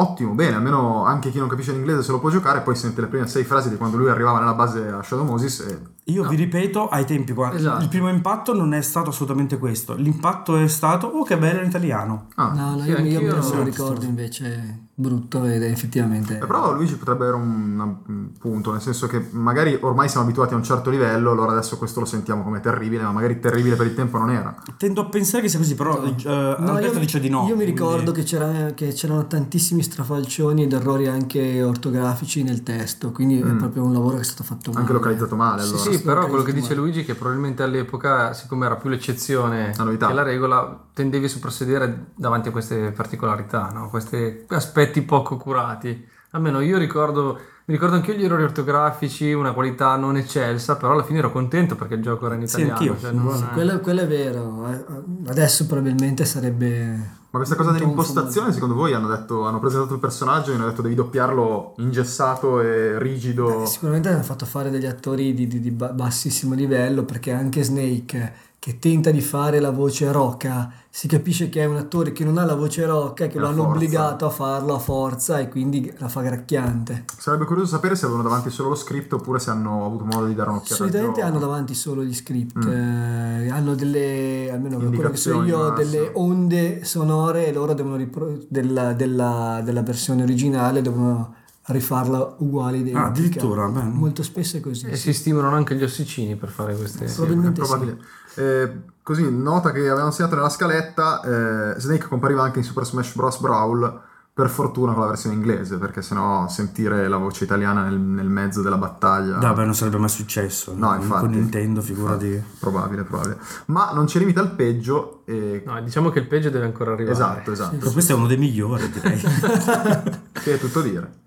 ottimo 0.00 0.32
bene 0.34 0.56
almeno 0.56 1.04
anche 1.04 1.30
chi 1.30 1.38
non 1.38 1.48
capisce 1.48 1.72
l'inglese 1.72 2.02
se 2.02 2.12
lo 2.12 2.18
può 2.20 2.30
giocare 2.30 2.60
poi 2.60 2.74
sente 2.76 3.00
le 3.00 3.06
prime 3.08 3.26
sei 3.26 3.44
frasi 3.44 3.68
di 3.68 3.76
quando 3.76 3.96
lui 3.96 4.08
arrivava 4.10 4.38
nella 4.38 4.54
base 4.54 4.86
a 4.88 5.02
Shadow 5.02 5.24
Moses 5.24 5.60
e 5.60 5.78
Io 6.12 6.26
vi 6.28 6.36
ripeto, 6.36 6.88
ai 6.88 7.04
tempi, 7.04 7.32
qua, 7.34 7.52
Esatto. 7.52 7.82
il 7.82 7.88
primo 7.88 8.08
impatto 8.08 8.54
non 8.54 8.72
è 8.72 8.80
stato 8.80 9.10
assolutamente 9.10 9.58
questo. 9.58 9.94
L'impatto 9.94 10.56
è 10.56 10.66
stato, 10.68 11.06
oh 11.06 11.22
che 11.22 11.36
bello 11.36 11.60
in 11.60 11.66
italiano. 11.68 12.28
ah, 12.36 12.52
No, 12.54 12.76
no, 12.76 12.82
Sì, 12.82 12.88
io, 12.90 12.98
io 13.00 13.20
me 13.20 13.28
lo 13.28 13.48
non- 13.54 13.64
ricordo 13.64 14.04
invece 14.06 14.87
brutto 15.00 15.44
ed 15.44 15.62
è 15.62 15.70
effettivamente... 15.70 16.38
Eh, 16.38 16.46
però 16.46 16.72
Luigi 16.74 16.96
potrebbe 16.96 17.22
avere 17.28 17.36
un, 17.36 17.96
un 18.06 18.30
punto 18.36 18.72
nel 18.72 18.80
senso 18.80 19.06
che 19.06 19.28
magari 19.30 19.78
ormai 19.80 20.08
siamo 20.08 20.26
abituati 20.26 20.54
a 20.54 20.56
un 20.56 20.64
certo 20.64 20.90
livello 20.90 21.30
allora 21.30 21.52
adesso 21.52 21.78
questo 21.78 22.00
lo 22.00 22.06
sentiamo 22.06 22.42
come 22.42 22.58
terribile 22.60 23.04
ma 23.04 23.12
magari 23.12 23.38
terribile 23.38 23.76
per 23.76 23.86
il 23.86 23.94
tempo 23.94 24.18
non 24.18 24.30
era 24.30 24.56
Tendo 24.76 25.02
a 25.02 25.04
pensare 25.06 25.42
che 25.44 25.48
sia 25.48 25.58
così, 25.60 25.76
però 25.76 26.02
eh, 26.02 26.14
No, 26.26 26.72
Alberto 26.72 26.94
io, 26.94 26.98
dice 26.98 27.20
di 27.20 27.28
no. 27.28 27.38
io 27.42 27.44
mi 27.44 27.62
quindi- 27.62 27.64
ricordo 27.66 28.10
che, 28.10 28.24
c'era- 28.24 28.72
che 28.74 28.88
c'erano 28.92 29.26
tantissimi 29.28 29.82
strafalcioni 29.84 30.64
ed 30.64 30.72
errori 30.72 31.06
anche 31.06 31.62
ortografici 31.62 32.42
nel 32.42 32.62
testo, 32.64 33.12
quindi 33.12 33.38
è 33.40 33.52
proprio 33.54 33.84
un 33.84 33.92
lavoro 33.92 34.16
che 34.16 34.22
è 34.22 34.24
stato 34.24 34.42
fatto 34.42 34.70
male. 34.70 34.80
anche 34.80 34.92
localizzato 34.92 35.36
male 35.36 35.62
allora 35.62 35.78
Sì, 35.78 35.92
sì, 35.94 36.02
però 36.02 36.26
quello 36.26 36.42
che 36.42 36.52
dice 36.52 36.74
Luigi 36.74 37.02
è 37.02 37.04
che 37.04 37.14
probabilmente 37.14 37.62
all'epoca, 37.62 38.32
siccome 38.32 38.66
era 38.66 38.74
più 38.76 38.88
l'eccezione 38.90 39.72
La 39.76 39.84
che 40.08 40.12
la 40.12 40.22
regola, 40.22 40.86
tendevi 40.92 41.26
a 41.26 41.28
soprassedere 41.28 42.06
davanti 42.16 42.48
a 42.48 42.50
queste 42.50 42.90
particolarità, 42.90 43.70
no? 43.72 43.88
questi 43.88 44.44
aspetti 44.48 44.87
poco 45.02 45.36
curati. 45.36 46.06
Almeno 46.32 46.60
io 46.60 46.76
ricordo, 46.78 47.38
mi 47.64 47.74
ricordo 47.74 47.94
anche 47.96 48.12
io 48.12 48.18
gli 48.18 48.24
errori 48.24 48.42
ortografici, 48.42 49.32
una 49.32 49.52
qualità 49.52 49.96
non 49.96 50.16
eccelsa, 50.16 50.76
però 50.76 50.92
alla 50.92 51.02
fine 51.04 51.18
ero 51.20 51.32
contento 51.32 51.74
perché 51.74 51.94
il 51.94 52.02
gioco 52.02 52.26
era 52.26 52.34
in 52.34 52.46
Sì, 52.46 52.60
italiano. 52.60 52.74
anch'io. 52.78 52.98
cioè 53.00 53.12
non- 53.12 53.34
Sì, 53.36 53.44
quello, 53.52 53.78
quello 53.80 54.00
è 54.02 54.06
vero. 54.06 54.66
eh, 54.70 55.30
Adesso 55.30 55.66
probabilmente 55.66 56.24
sarebbe. 56.26 57.16
ma 57.30 57.38
questa 57.38 57.56
cosa 57.56 57.72
dell'impostazione 57.72 58.52
secondo 58.52 58.74
voi 58.74 58.94
hanno 58.94 59.06
detto 59.08 59.46
hanno 59.46 59.58
presentato 59.58 59.92
il 59.92 60.00
personaggio 60.00 60.50
e 60.50 60.54
hanno 60.54 60.64
detto 60.66 60.80
devi 60.80 60.94
doppiarlo 60.94 61.74
ingessato 61.76 62.60
e 62.62 62.98
rigido 62.98 63.62
Eh, 63.64 63.66
Sicuramente 63.66 64.08
hanno 64.08 64.22
fatto 64.22 64.46
fare 64.46 64.70
degli 64.70 64.86
attori 64.86 65.34
di, 65.34 65.46
di- 65.46 65.60
di 65.60 65.70
ba- 65.70 65.92
bassissimo 65.92 66.54
livello 66.54 67.04
perché 67.04 67.32
anche 67.32 67.62
Snake 67.62 68.32
che 68.60 68.78
tenta 68.80 69.10
di 69.12 69.20
fare 69.20 69.60
la 69.60 69.70
voce 69.70 70.10
roca 70.10 70.70
si 70.90 71.06
capisce 71.06 71.48
che 71.48 71.62
è 71.62 71.64
un 71.66 71.76
attore 71.76 72.10
che 72.10 72.24
non 72.24 72.38
ha 72.38 72.44
la 72.44 72.56
voce 72.56 72.84
roca 72.86 73.24
e 73.24 73.28
che 73.28 73.36
E 73.36 73.40
lo 73.40 73.46
hanno 73.46 73.62
forza. 73.62 73.70
obbligato 73.76 74.26
a 74.26 74.30
farlo 74.30 74.74
a 74.74 74.78
forza 74.80 75.38
e 75.38 75.48
quindi 75.48 75.92
la 75.98 76.08
fa 76.08 76.22
gracchiante. 76.22 77.04
sarebbe 77.16 77.44
curioso 77.44 77.76
sapere 77.76 77.94
se 77.94 78.06
avevano 78.06 78.28
davanti 78.28 78.50
solo 78.50 78.70
lo 78.70 78.74
script 78.74 79.12
oppure 79.12 79.38
se 79.38 79.50
hanno 79.50 79.84
avuto 79.86 80.04
modo 80.04 80.26
di 80.26 80.34
dare 80.34 80.50
un'occhiata 80.50 80.74
Solitamente 80.74 81.22
hanno 81.22 81.38
davanti 81.38 81.74
solo 81.74 82.02
gli 82.02 82.12
script, 82.14 82.64
eh, 82.66 83.48
hanno 83.48 83.74
delle, 83.76 84.50
almeno 84.52 84.78
quello 84.78 85.10
che 85.10 85.16
so 85.16 85.40
io, 85.44 85.70
delle 85.70 86.10
onde 86.14 86.82
sonore 86.84 87.46
e 87.46 87.52
loro 87.52 87.74
devono 87.74 87.94
ripro- 87.94 88.38
della, 88.48 88.92
della- 88.92 89.60
della 89.64 89.82
versione 89.82 90.22
originale 90.24 90.82
devono 90.82 91.34
rifarla 91.68 92.36
uguale. 92.38 92.78
identica. 92.78 93.06
addirittura, 93.06 93.68
beh. 93.68 93.82
Molto 93.82 94.22
spesso 94.22 94.56
è 94.56 94.60
così. 94.60 94.86
E 94.86 94.96
sì. 94.96 95.12
si 95.12 95.20
stimolano 95.20 95.56
anche 95.56 95.74
gli 95.74 95.82
ossicini 95.82 96.36
per 96.36 96.48
fare 96.48 96.74
queste... 96.74 97.08
Sì, 97.08 97.14
Probabilmente 97.16 97.60
è 97.60 97.64
probabile. 97.64 97.98
Eh, 98.34 98.72
così, 99.02 99.30
nota 99.30 99.72
che 99.72 99.80
avevamo 99.88 100.10
segnato 100.10 100.34
nella 100.34 100.48
scaletta, 100.48 101.74
eh, 101.74 101.80
Snake 101.80 102.08
compariva 102.08 102.42
anche 102.42 102.58
in 102.58 102.64
Super 102.64 102.84
Smash 102.84 103.14
Bros. 103.14 103.40
Brawl, 103.40 104.00
per 104.32 104.48
fortuna 104.48 104.92
con 104.92 105.02
la 105.02 105.08
versione 105.08 105.34
inglese, 105.34 105.78
perché 105.78 106.00
sennò 106.00 106.48
sentire 106.48 107.08
la 107.08 107.16
voce 107.16 107.42
italiana 107.42 107.82
nel, 107.82 107.98
nel 107.98 108.28
mezzo 108.28 108.62
della 108.62 108.76
battaglia... 108.76 109.38
Vabbè, 109.38 109.64
non 109.64 109.74
sarebbe 109.74 109.98
mai 109.98 110.08
successo. 110.08 110.72
No, 110.76 110.94
infatti. 110.94 111.20
Con 111.22 111.30
Nintendo, 111.30 111.82
figurati. 111.82 112.26
Infatti, 112.28 112.56
Probabile, 112.60 113.02
probabile. 113.02 113.38
Ma 113.66 113.90
non 113.92 114.06
ci 114.06 114.18
limita 114.20 114.40
al 114.40 114.52
peggio. 114.52 115.22
E... 115.24 115.64
No, 115.66 115.82
diciamo 115.82 116.10
che 116.10 116.20
il 116.20 116.28
peggio 116.28 116.50
deve 116.50 116.66
ancora 116.66 116.92
arrivare. 116.92 117.14
esatto, 117.14 117.50
esatto. 117.50 117.76
Però 117.76 117.90
questo 117.90 118.12
è 118.12 118.14
uno 118.14 118.28
dei 118.28 118.38
migliori, 118.38 118.88
direi. 118.90 119.20
Che 120.38 120.54
è 120.54 120.58
tutto 120.58 120.82
dire. 120.82 121.26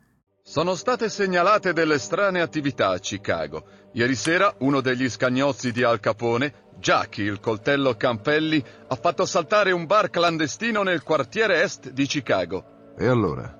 Sono 0.52 0.76
state 0.76 1.08
segnalate 1.08 1.72
delle 1.72 1.98
strane 1.98 2.42
attività 2.42 2.90
a 2.90 3.00
Chicago. 3.00 3.64
Ieri 3.94 4.16
sera 4.16 4.54
uno 4.58 4.82
degli 4.82 5.10
scagnozzi 5.10 5.72
di 5.72 5.82
Al 5.82 6.02
Capone, 6.02 6.66
Jackie 6.78 7.24
il 7.24 7.40
coltello 7.40 7.96
Campelli, 7.96 8.62
ha 8.90 8.96
fatto 8.96 9.26
saltare 9.26 9.72
un 9.72 9.86
bar 9.86 10.10
clandestino 10.10 10.84
nel 10.84 11.04
quartiere 11.04 11.62
est 11.62 11.92
di 11.92 12.06
Chicago. 12.06 12.94
E 12.98 13.08
allora? 13.08 13.58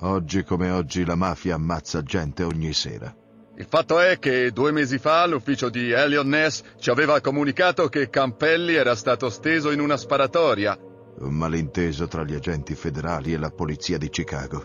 Oggi 0.00 0.42
come 0.42 0.70
oggi 0.70 1.04
la 1.04 1.16
mafia 1.16 1.56
ammazza 1.56 2.02
gente 2.02 2.44
ogni 2.44 2.72
sera. 2.72 3.14
Il 3.56 3.66
fatto 3.68 4.00
è 4.00 4.18
che 4.18 4.52
due 4.52 4.72
mesi 4.72 4.96
fa 4.96 5.26
l'ufficio 5.26 5.68
di 5.68 5.90
Elliot 5.90 6.24
Ness 6.24 6.62
ci 6.78 6.88
aveva 6.88 7.20
comunicato 7.20 7.90
che 7.90 8.08
Campelli 8.08 8.72
era 8.72 8.94
stato 8.94 9.28
steso 9.28 9.70
in 9.70 9.80
una 9.80 9.98
sparatoria. 9.98 10.78
Un 11.18 11.34
malinteso 11.34 12.08
tra 12.08 12.24
gli 12.24 12.34
agenti 12.34 12.74
federali 12.74 13.34
e 13.34 13.36
la 13.36 13.50
polizia 13.50 13.98
di 13.98 14.08
Chicago. 14.08 14.64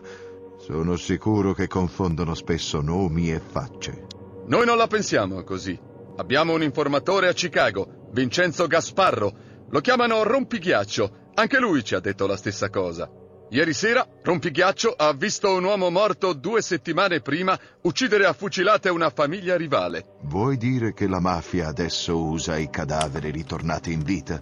Sono 0.65 0.95
sicuro 0.95 1.53
che 1.53 1.67
confondono 1.67 2.34
spesso 2.34 2.81
nomi 2.81 3.31
e 3.31 3.39
facce. 3.39 4.07
Noi 4.48 4.65
non 4.65 4.77
la 4.77 4.88
pensiamo 4.88 5.43
così. 5.43 5.79
Abbiamo 6.15 6.53
un 6.53 6.63
informatore 6.63 7.27
a 7.27 7.34
Chicago, 7.34 8.07
Vincenzo 8.12 8.65
Gasparro. 8.65 9.31
Lo 9.69 9.79
chiamano 9.79 10.24
Rompighiaccio 10.24 11.34
Anche 11.36 11.60
lui 11.60 11.84
ci 11.84 11.93
ha 11.93 12.00
detto 12.00 12.25
la 12.25 12.36
stessa 12.36 12.72
cosa. 12.72 13.07
Ieri 13.51 13.74
sera, 13.74 14.07
Rompighiaccio 14.24 14.91
ha 14.98 15.13
visto 15.13 15.53
un 15.53 15.65
uomo 15.65 15.91
morto 15.91 16.34
due 16.34 16.63
settimane 16.63 17.22
prima 17.22 17.55
uccidere 17.84 18.25
a 18.25 18.34
fucilate 18.34 18.89
una 18.89 19.12
famiglia 19.12 19.55
rivale. 19.55 20.15
Vuoi 20.24 20.57
dire 20.57 20.95
che 20.95 21.07
la 21.07 21.19
mafia 21.19 21.67
adesso 21.67 22.19
usa 22.19 22.57
i 22.57 22.72
cadaveri 22.72 23.29
ritornati 23.29 23.91
in 23.91 24.01
vita? 24.01 24.39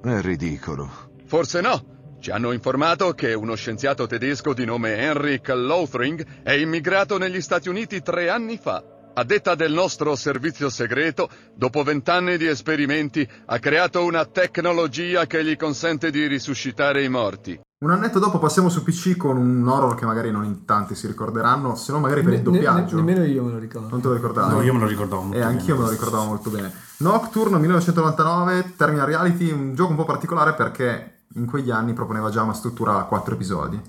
È 0.00 0.20
ridicolo. 0.20 0.88
Forse 1.26 1.60
no. 1.60 1.98
Ci 2.20 2.30
hanno 2.30 2.52
informato 2.52 3.12
che 3.12 3.32
uno 3.32 3.54
scienziato 3.54 4.06
tedesco 4.06 4.52
di 4.52 4.66
nome 4.66 4.94
Henrik 4.96 5.48
Lothring 5.48 6.42
è 6.42 6.52
immigrato 6.52 7.16
negli 7.16 7.40
Stati 7.40 7.68
Uniti 7.70 8.02
tre 8.02 8.28
anni 8.28 8.58
fa. 8.58 8.84
A 9.14 9.24
detta 9.24 9.54
del 9.54 9.72
nostro 9.72 10.14
servizio 10.16 10.68
segreto, 10.68 11.28
dopo 11.54 11.82
vent'anni 11.82 12.36
di 12.36 12.46
esperimenti, 12.46 13.26
ha 13.46 13.58
creato 13.58 14.04
una 14.04 14.26
tecnologia 14.26 15.26
che 15.26 15.42
gli 15.44 15.56
consente 15.56 16.10
di 16.10 16.26
risuscitare 16.26 17.02
i 17.02 17.08
morti. 17.08 17.58
Un 17.82 17.90
annetto 17.90 18.18
dopo 18.18 18.38
passiamo 18.38 18.68
su 18.68 18.84
PC 18.84 19.16
con 19.16 19.38
un 19.38 19.66
horror 19.66 19.94
che 19.94 20.04
magari 20.04 20.30
non 20.30 20.44
in 20.44 20.66
tanti 20.66 20.94
si 20.94 21.06
ricorderanno, 21.06 21.74
se 21.74 21.90
no 21.92 22.00
magari 22.00 22.22
per 22.22 22.34
il 22.34 22.42
Ne- 22.42 22.50
ne- 22.50 22.56
doppiaggio. 22.58 22.96
nemmeno 22.96 23.24
io 23.24 23.42
me 23.44 23.52
lo 23.52 23.58
ricordo. 23.58 23.88
Non 23.88 24.02
te 24.02 24.08
lo 24.08 24.14
ricordavi? 24.14 24.54
No, 24.54 24.62
io 24.62 24.74
me 24.74 24.80
lo 24.80 24.86
ricordavo 24.86 25.22
molto 25.22 25.38
E 25.38 25.42
anch'io 25.42 25.74
bene. 25.74 25.78
me 25.78 25.84
lo 25.84 25.90
ricordavo 25.90 26.24
molto 26.24 26.50
bene. 26.50 26.72
Nocturne 26.98 27.58
1999, 27.58 28.74
Terminal 28.76 29.06
Reality, 29.06 29.50
un 29.50 29.74
gioco 29.74 29.90
un 29.90 29.96
po' 29.96 30.04
particolare 30.04 30.52
perché 30.54 31.14
in 31.34 31.46
quegli 31.46 31.70
anni 31.70 31.92
proponeva 31.92 32.30
già 32.30 32.42
una 32.42 32.54
struttura 32.54 32.98
a 32.98 33.04
quattro 33.04 33.34
episodi. 33.34 33.80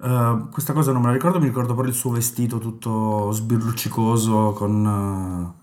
Eh, 0.00 0.38
questa 0.50 0.72
cosa 0.72 0.92
non 0.92 1.00
me 1.02 1.08
la 1.08 1.14
ricordo, 1.14 1.38
mi 1.40 1.46
ricordo 1.46 1.74
però 1.74 1.86
il 1.88 1.94
suo 1.94 2.10
vestito 2.12 2.58
tutto 2.58 3.30
sbirluccicoso 3.32 4.52
con... 4.52 5.54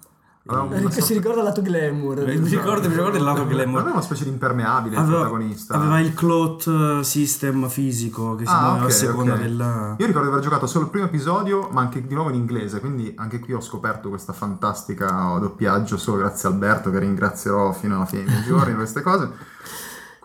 Aveva 0.47 0.75
Eh, 0.75 0.79
una 0.81 0.89
che 0.89 1.01
si 1.01 1.13
ricorda 1.13 1.39
il 1.39 1.45
lato 1.45 1.63
glamour. 1.63 2.19
eh, 2.19 2.37
mi 2.37 2.47
ricordo, 2.49 2.87
mi 2.87 2.93
ricordo 2.93 3.17
il 3.17 3.23
lato 3.23 3.47
glamour. 3.47 3.79
Aveva 3.79 3.93
una 3.95 4.03
specie 4.03 4.25
di 4.25 4.29
impermeabile 4.29 4.93
il 4.95 5.01
Aveva, 5.01 5.21
protagonista. 5.21 5.73
aveva 5.73 5.99
il 5.99 6.13
cloth 6.13 6.67
eh, 6.67 7.03
system 7.03 7.67
fisico 7.67 8.35
che 8.35 8.45
si 8.45 8.51
Ah, 8.53 8.59
muoveva 8.61 8.83
ok, 8.85 8.91
a 8.91 8.93
seconda 8.93 9.33
ok. 9.33 9.39
del... 9.39 9.95
Io 9.97 10.05
ricordo 10.05 10.27
di 10.27 10.33
aver 10.33 10.43
giocato 10.43 10.67
solo 10.67 10.83
il 10.85 10.91
primo 10.91 11.07
episodio, 11.07 11.69
ma 11.71 11.81
anche 11.81 12.05
di 12.05 12.13
nuovo 12.13 12.29
in 12.29 12.35
inglese, 12.35 12.79
quindi 12.79 13.11
anche 13.17 13.39
qui 13.39 13.53
ho 13.53 13.59
scoperto 13.61 14.09
questa 14.09 14.33
fantastica 14.33 15.35
doppiaggio 15.39 15.97
solo 15.97 16.17
grazie 16.17 16.47
a 16.47 16.51
Alberto, 16.51 16.91
che 16.91 16.99
ringrazierò 16.99 17.71
fino 17.71 17.95
alla 17.95 18.05
fine 18.05 18.25
dei 18.25 18.43
giorni 18.43 18.65
per 18.67 18.75
queste 18.75 19.01
cose. 19.01 19.31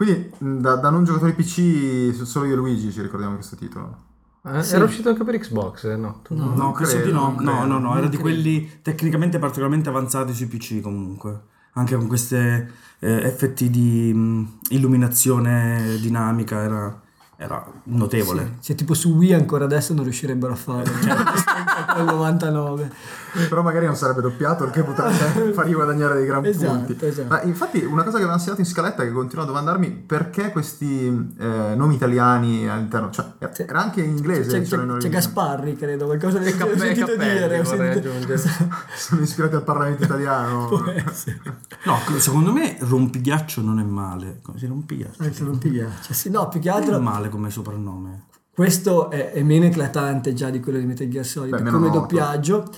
Quindi 0.01 0.31
da, 0.63 0.77
da 0.77 0.89
non 0.89 1.05
giocatori 1.05 1.35
PC, 1.35 2.15
solo 2.25 2.47
io 2.47 2.55
e 2.55 2.57
Luigi 2.57 2.91
ci 2.91 3.03
ricordiamo 3.03 3.35
questo 3.35 3.55
titolo. 3.55 3.99
Eh, 4.47 4.63
Sì. 4.63 4.75
Era 4.77 4.85
uscito 4.85 5.11
anche 5.11 5.25
per 5.25 5.39
Xbox, 5.39 5.85
eh, 5.85 5.97
no? 5.97 6.23
No, 6.31 6.55
Non 6.55 6.73
penso 6.73 6.93
credo, 6.97 7.05
di 7.05 7.13
no. 7.13 7.37
No, 7.39 7.67
no, 7.67 7.79
no, 7.79 7.95
era 7.99 8.07
di 8.07 8.17
quelli 8.17 8.81
tecnicamente 8.81 9.39
particolarmente 9.39 9.91
avanzati 9.91 10.33
sui 10.33 10.47
PC 10.47 10.81
comunque. 10.81 11.39
Anche 11.75 11.97
con 11.97 12.07
questi 12.07 12.35
effetti 12.99 13.69
di 13.69 14.11
mh, 14.15 14.59
illuminazione 14.71 15.99
dinamica 16.01 16.63
era, 16.63 16.99
era 17.37 17.71
notevole. 17.85 18.57
Cioè, 18.63 18.75
tipo 18.75 18.95
su 18.95 19.11
Wii 19.11 19.35
ancora 19.35 19.67
adesso 19.67 19.93
non 19.93 20.05
riuscirebbero 20.05 20.55
a 20.55 20.57
fare. 20.57 20.91
Cioè, 21.03 21.15
nel 21.97 22.05
99. 22.05 22.91
Però 23.49 23.63
magari 23.63 23.87
non 23.87 23.95
sarebbe 23.95 24.23
doppiato, 24.23 24.65
il 24.65 24.71
che 24.73 24.83
potrebbe 24.83 25.53
fargli 25.53 25.73
guadagnare 25.73 26.15
dei 26.17 26.27
gran 26.27 26.45
Esatto, 26.45 26.85
punti. 26.87 27.07
esatto. 27.07 27.29
Ma 27.29 27.43
infatti 27.43 27.85
una 27.85 28.03
cosa 28.03 28.17
che 28.17 28.23
avevano 28.25 28.41
segnato 28.41 28.61
in 28.61 28.67
scaletta 28.67 29.05
che 29.05 29.13
continuo 29.13 29.45
a 29.45 29.47
domandarmi 29.47 29.89
perché 29.91 30.51
questi 30.51 31.07
eh, 31.39 31.75
nomi 31.77 31.95
italiani 31.95 32.69
all'interno, 32.69 33.11
cioè 33.11 33.27
C'è- 33.53 33.67
era 33.69 33.81
anche 33.83 34.01
in 34.03 34.17
inglese. 34.17 34.51
C'è, 34.61 34.63
c'erano 34.67 34.95
c'è, 34.95 35.03
c'è 35.03 35.09
Gasparri, 35.11 35.77
credo, 35.77 36.07
qualcosa 36.07 36.39
del 36.39 36.49
E 36.49 36.57
Cappe- 36.57 36.73
ho 36.73 36.77
sentito 36.79 37.07
Cappelli, 37.07 37.39
dire. 37.39 37.59
ho 37.61 37.65
sentito-. 37.65 38.11
Sono 38.97 39.21
ispirati 39.21 39.55
al 39.55 39.63
Parlamento 39.65 40.03
italiano. 40.05 40.69
No, 41.85 41.99
secondo 42.19 42.53
me 42.53 42.77
rompighiaccio 42.81 43.63
non 43.63 43.79
è 43.81 43.83
male. 43.85 44.41
Come 44.43 44.59
si 44.59 44.67
rompighiaccio? 44.67 45.23
Anche 45.23 45.43
non 45.43 45.59
ti 45.59 45.71
piace. 45.71 46.13
Sì, 46.13 46.29
no, 46.31 46.49
più 46.49 46.61
che 46.61 46.69
Non 46.69 46.79
è 46.79 46.81
altro 46.83 47.01
male 47.01 47.29
come 47.29 47.49
soprannome. 47.51 48.25
Questo 48.61 49.09
è, 49.11 49.33
è 49.33 49.43
meno 49.43 49.65
eclatante 49.65 50.35
già 50.35 50.51
di 50.51 50.61
quello 50.61 50.79
di 50.79 50.85
Metal 50.85 51.09
Gear 51.09 51.25
Solid 51.25 51.51
Beh, 51.63 51.71
come 51.71 51.87
noto. 51.87 52.01
doppiaggio, 52.01 52.71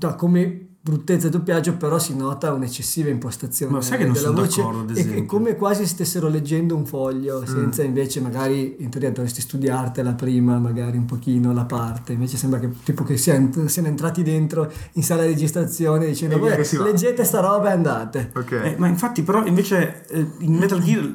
no, 0.00 0.14
come 0.16 0.62
bruttezza 0.80 1.28
doppiaggio 1.28 1.76
però 1.76 1.98
si 1.98 2.16
nota 2.16 2.52
un'eccessiva 2.52 3.08
impostazione 3.10 3.72
Ma 3.72 3.80
sai 3.80 3.98
che 3.98 4.04
non 4.04 4.14
della 4.14 4.26
sono 4.28 4.40
voce 4.40 4.60
d'accordo, 4.60 4.80
ad 4.80 4.90
esempio. 4.96 5.24
come 5.26 5.54
quasi 5.54 5.86
stessero 5.86 6.28
leggendo 6.28 6.74
un 6.74 6.86
foglio 6.86 7.44
senza 7.46 7.82
invece 7.82 8.20
magari 8.20 8.76
in 8.78 8.88
teoria 8.88 9.10
dovresti 9.12 9.40
studiartela 9.42 10.14
prima 10.14 10.58
magari 10.58 10.96
un 10.96 11.04
pochino 11.04 11.52
la 11.52 11.66
parte 11.66 12.14
invece 12.14 12.36
sembra 12.36 12.58
che 12.58 12.70
tipo 12.82 13.04
che 13.04 13.16
siano, 13.16 13.68
siano 13.68 13.88
entrati 13.88 14.22
dentro 14.22 14.72
in 14.94 15.02
sala 15.02 15.22
di 15.22 15.28
registrazione 15.28 16.06
dicendo 16.06 16.36
E 16.36 16.38
via 16.38 16.48
"Vabbè, 16.48 16.60
che 16.62 16.64
si 16.66 16.76
va." 16.78 16.84
leggete 16.84 17.22
sta 17.22 17.40
roba 17.40 17.68
e 17.68 17.72
andate 17.72 18.30
Ok. 18.34 18.52
Eh, 18.52 18.74
ma 18.78 18.86
infatti 18.88 19.22
però 19.22 19.44
invece 19.44 20.06
eh, 20.08 20.26
in 20.38 20.54
Metal 20.54 20.80
Gear 20.82 21.12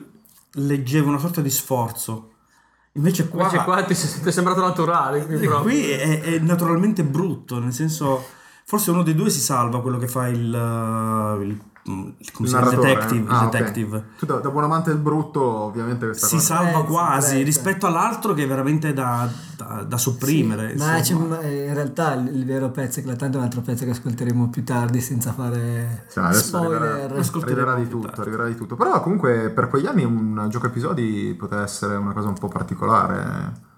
leggevo 0.56 1.10
una 1.10 1.18
sorta 1.20 1.42
di 1.42 1.50
sforzo. 1.50 2.28
Invece 2.94 3.28
qua, 3.28 3.44
Invece 3.46 3.64
qua 3.64 3.84
ti, 3.84 3.96
ti 3.96 4.28
è 4.28 4.32
sembrato 4.32 4.62
naturale. 4.62 5.26
Qui 5.26 5.36
e 5.36 5.40
proprio. 5.40 5.62
qui 5.62 5.90
è, 5.90 6.22
è 6.22 6.40
naturalmente 6.40 7.04
brutto, 7.04 7.60
nel 7.60 7.74
senso 7.74 8.24
forse 8.66 8.92
uno 8.92 9.04
dei 9.04 9.16
due 9.16 9.30
si 9.30 9.40
salva, 9.40 9.82
quello 9.82 9.98
che 9.98 10.08
fa 10.08 10.28
il, 10.28 10.38
il, 10.40 11.42
il- 11.50 11.62
come 11.84 12.14
si 12.48 12.56
chiama? 12.56 12.70
Detective. 12.70 13.30
eh? 13.30 13.36
Ah, 13.36 13.44
detective. 13.52 14.04
Tu 14.18 14.26
da, 14.26 14.36
da 14.38 14.50
buon 14.50 14.64
amante 14.64 14.90
del 14.92 15.00
brutto, 15.00 15.42
ovviamente 15.44 16.06
questa 16.06 16.28
Si 16.28 16.36
cosa. 16.36 16.56
salva 16.56 16.70
Prezza, 16.80 16.86
quasi 16.88 17.28
prezza. 17.30 17.44
rispetto 17.44 17.88
all'altro 17.88 18.34
che 18.34 18.44
è 18.44 18.48
veramente 18.48 18.94
da, 18.94 19.30
da- 19.58 19.84
da 19.88 19.98
sopprimere. 19.98 20.76
ma 20.78 20.86
c'è- 20.94 20.98
insomma. 21.00 21.36
ma 21.36 21.42
in 21.48 21.74
realtà 21.74 22.14
il, 22.14 22.36
il 22.36 22.46
vero 22.46 22.70
pezzo 22.70 23.00
eclatante 23.02 23.36
è 23.36 23.40
un 23.40 23.46
altro 23.46 23.62
pezzo 23.62 23.84
che 23.86 23.92
ascolteremo 23.92 24.50
più 24.50 24.64
tardi 24.64 25.02
senza 25.02 25.34
fare 25.34 26.06
Sì, 26.08 26.20
spoiler 26.34 26.82
arriverà, 26.82 27.76
di 27.76 27.88
tutto, 27.90 28.22
arriverà 28.22 28.46
di 28.48 28.56
tutto. 28.56 28.76
Però 28.76 29.02
comunque 29.02 29.50
per 29.50 29.68
quegli 29.68 29.86
anni 29.86 30.04
un 30.06 30.48
gioco 30.50 30.68
episodi 30.68 31.36
poteva 31.38 31.64
essere 31.64 31.96
una 31.96 32.14
cosa 32.14 32.30
un 32.30 32.36
po' 32.36 32.48
particolare. 32.48 33.72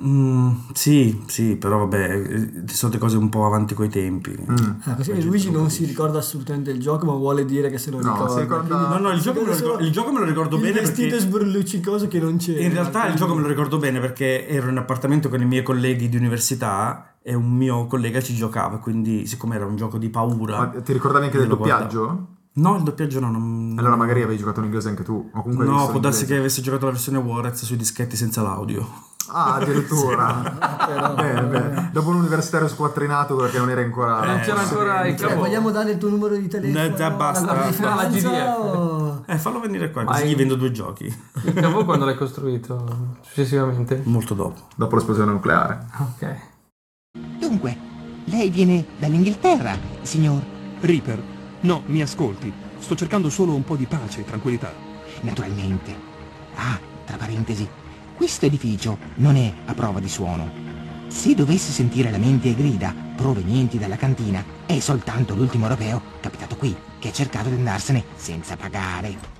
Mm, 0.00 0.50
sì, 0.74 1.22
sì, 1.26 1.56
però 1.56 1.78
vabbè, 1.78 2.12
eh, 2.12 2.50
sono 2.68 2.92
delle 2.92 3.02
cose 3.02 3.16
un 3.16 3.28
po' 3.28 3.44
avanti 3.46 3.74
coi 3.74 3.88
tempi. 3.88 4.30
Mm. 4.48 4.54
Ah, 4.84 4.94
così 4.94 5.20
Luigi 5.24 5.50
non 5.50 5.70
si 5.70 5.84
ricorda 5.84 6.18
assolutamente 6.18 6.70
del 6.70 6.80
gioco, 6.80 7.04
ma 7.06 7.14
vuole 7.14 7.44
dire 7.44 7.68
che 7.68 7.78
se 7.78 7.90
lo 7.90 8.00
No, 8.00 8.12
ricorda. 8.12 8.40
ricorda- 8.40 8.76
Quindi- 8.76 8.94
No, 8.94 8.98
no, 9.08 9.10
il 9.14 9.20
gioco 9.20 9.40
me 9.40 9.46
lo 9.46 9.52
solo 9.54 9.64
ricordo- 9.70 9.84
il 9.86 9.92
gioco 9.92 10.12
me 10.12 10.18
lo 10.20 10.24
ricordo 10.24 10.56
il 10.56 10.62
bene 10.62 10.80
vestito 10.80 11.08
perché- 11.08 11.24
sburluccicoso 11.24 12.06
che 12.06 12.20
non 12.20 12.36
c'era. 12.36 12.60
In 12.60 12.72
realtà 12.72 13.08
il 13.08 13.14
gioco 13.16 13.34
me 13.34 13.42
lo 13.42 13.48
ricordo 13.48 13.78
bene 13.78 13.98
perché 13.98 14.46
ero 14.46 14.68
in 14.70 14.76
appartamento 14.76 15.28
con 15.28 15.40
i 15.40 15.46
miei 15.46 15.64
colleghi 15.64 16.08
di 16.08 16.16
università 16.16 17.14
e 17.20 17.34
un 17.34 17.50
mio 17.56 17.86
collega 17.86 18.20
ci 18.20 18.34
giocava, 18.34 18.78
quindi 18.78 19.26
siccome 19.26 19.56
era 19.56 19.66
un 19.66 19.74
gioco 19.76 19.98
di 19.98 20.08
paura... 20.10 20.58
Ma 20.58 20.66
ti 20.80 20.92
ricordavi 20.92 21.24
anche 21.26 21.38
del 21.38 21.48
doppiaggio? 21.48 22.26
No, 22.58 22.76
il 22.76 22.82
doppiaggio 22.82 23.20
no, 23.20 23.30
non... 23.30 23.74
Allora 23.78 23.94
magari 23.96 24.22
avevi 24.22 24.38
giocato 24.38 24.58
in 24.60 24.66
inglese 24.66 24.88
anche 24.88 25.04
tu. 25.04 25.30
O 25.32 25.42
comunque 25.42 25.64
No, 25.64 25.88
può 25.88 26.00
darsi 26.00 26.26
che 26.26 26.36
avessi 26.36 26.60
giocato 26.62 26.86
la 26.86 26.92
versione 26.92 27.18
Warez 27.18 27.64
sui 27.64 27.76
dischetti 27.76 28.16
senza 28.16 28.42
l'audio. 28.42 29.06
Ah, 29.30 29.54
addirittura. 29.56 30.32
Però- 30.86 31.14
bene, 31.14 31.42
bene. 31.42 31.90
Dopo 31.92 32.08
un 32.08 32.16
universitario 32.16 32.66
squattrinato 32.66 33.36
perché 33.36 33.58
non 33.58 33.68
era 33.70 33.82
ancora... 33.82 34.22
Eh, 34.22 34.26
non 34.26 34.40
c'era 34.40 34.60
ancora 34.60 35.06
il 35.06 35.16
Cioè, 35.16 35.28
cavo. 35.28 35.40
vogliamo 35.42 35.70
dare 35.70 35.90
il 35.92 35.98
tuo 35.98 36.08
numero 36.08 36.34
di 36.36 36.48
telefono? 36.48 36.88
No, 36.88 36.94
già 36.94 37.10
basta. 37.10 37.54
GDF. 37.54 38.58
o- 38.64 39.22
Eh, 39.26 39.36
fallo 39.38 39.60
venire 39.60 39.90
qua, 39.90 40.04
così 40.04 40.24
gli 40.26 40.34
vendo 40.34 40.54
due 40.56 40.72
giochi. 40.72 41.04
Il 41.44 41.52
cavo 41.52 41.84
quando 41.84 42.06
l'hai 42.06 42.16
costruito? 42.16 43.16
Successivamente? 43.20 44.00
Molto 44.04 44.32
dopo. 44.34 44.62
Dopo 44.74 44.96
l'esplosione 44.96 45.30
nucleare. 45.32 45.86
Ok. 45.98 46.36
Dunque, 47.38 47.76
lei 48.24 48.48
viene 48.50 48.84
dall'Inghilterra, 48.98 49.76
signor? 50.02 50.40
Reaper, 50.80 51.22
no, 51.60 51.82
mi 51.86 52.02
ascolti. 52.02 52.52
Sto 52.78 52.94
cercando 52.94 53.30
solo 53.30 53.54
un 53.54 53.64
po' 53.64 53.76
di 53.76 53.86
pace 53.86 54.20
e 54.20 54.24
tranquillità. 54.24 54.72
Naturalmente. 55.22 55.94
Ah, 56.54 56.78
tra 57.04 57.16
parentesi, 57.16 57.68
questo 58.14 58.46
edificio 58.46 58.98
non 59.16 59.36
è 59.36 59.52
a 59.66 59.74
prova 59.74 60.00
di 60.00 60.08
suono. 60.08 60.50
Se 61.08 61.34
dovessi 61.34 61.72
sentire 61.72 62.10
lamenti 62.10 62.50
e 62.50 62.54
grida 62.54 62.94
provenienti 63.16 63.78
dalla 63.78 63.96
cantina, 63.96 64.44
è 64.66 64.78
soltanto 64.78 65.34
l'ultimo 65.34 65.64
europeo 65.64 66.00
capitato 66.20 66.56
qui, 66.56 66.76
che 66.98 67.08
ha 67.08 67.12
cercato 67.12 67.48
di 67.48 67.56
andarsene 67.56 68.04
senza 68.14 68.56
pagare. 68.56 69.37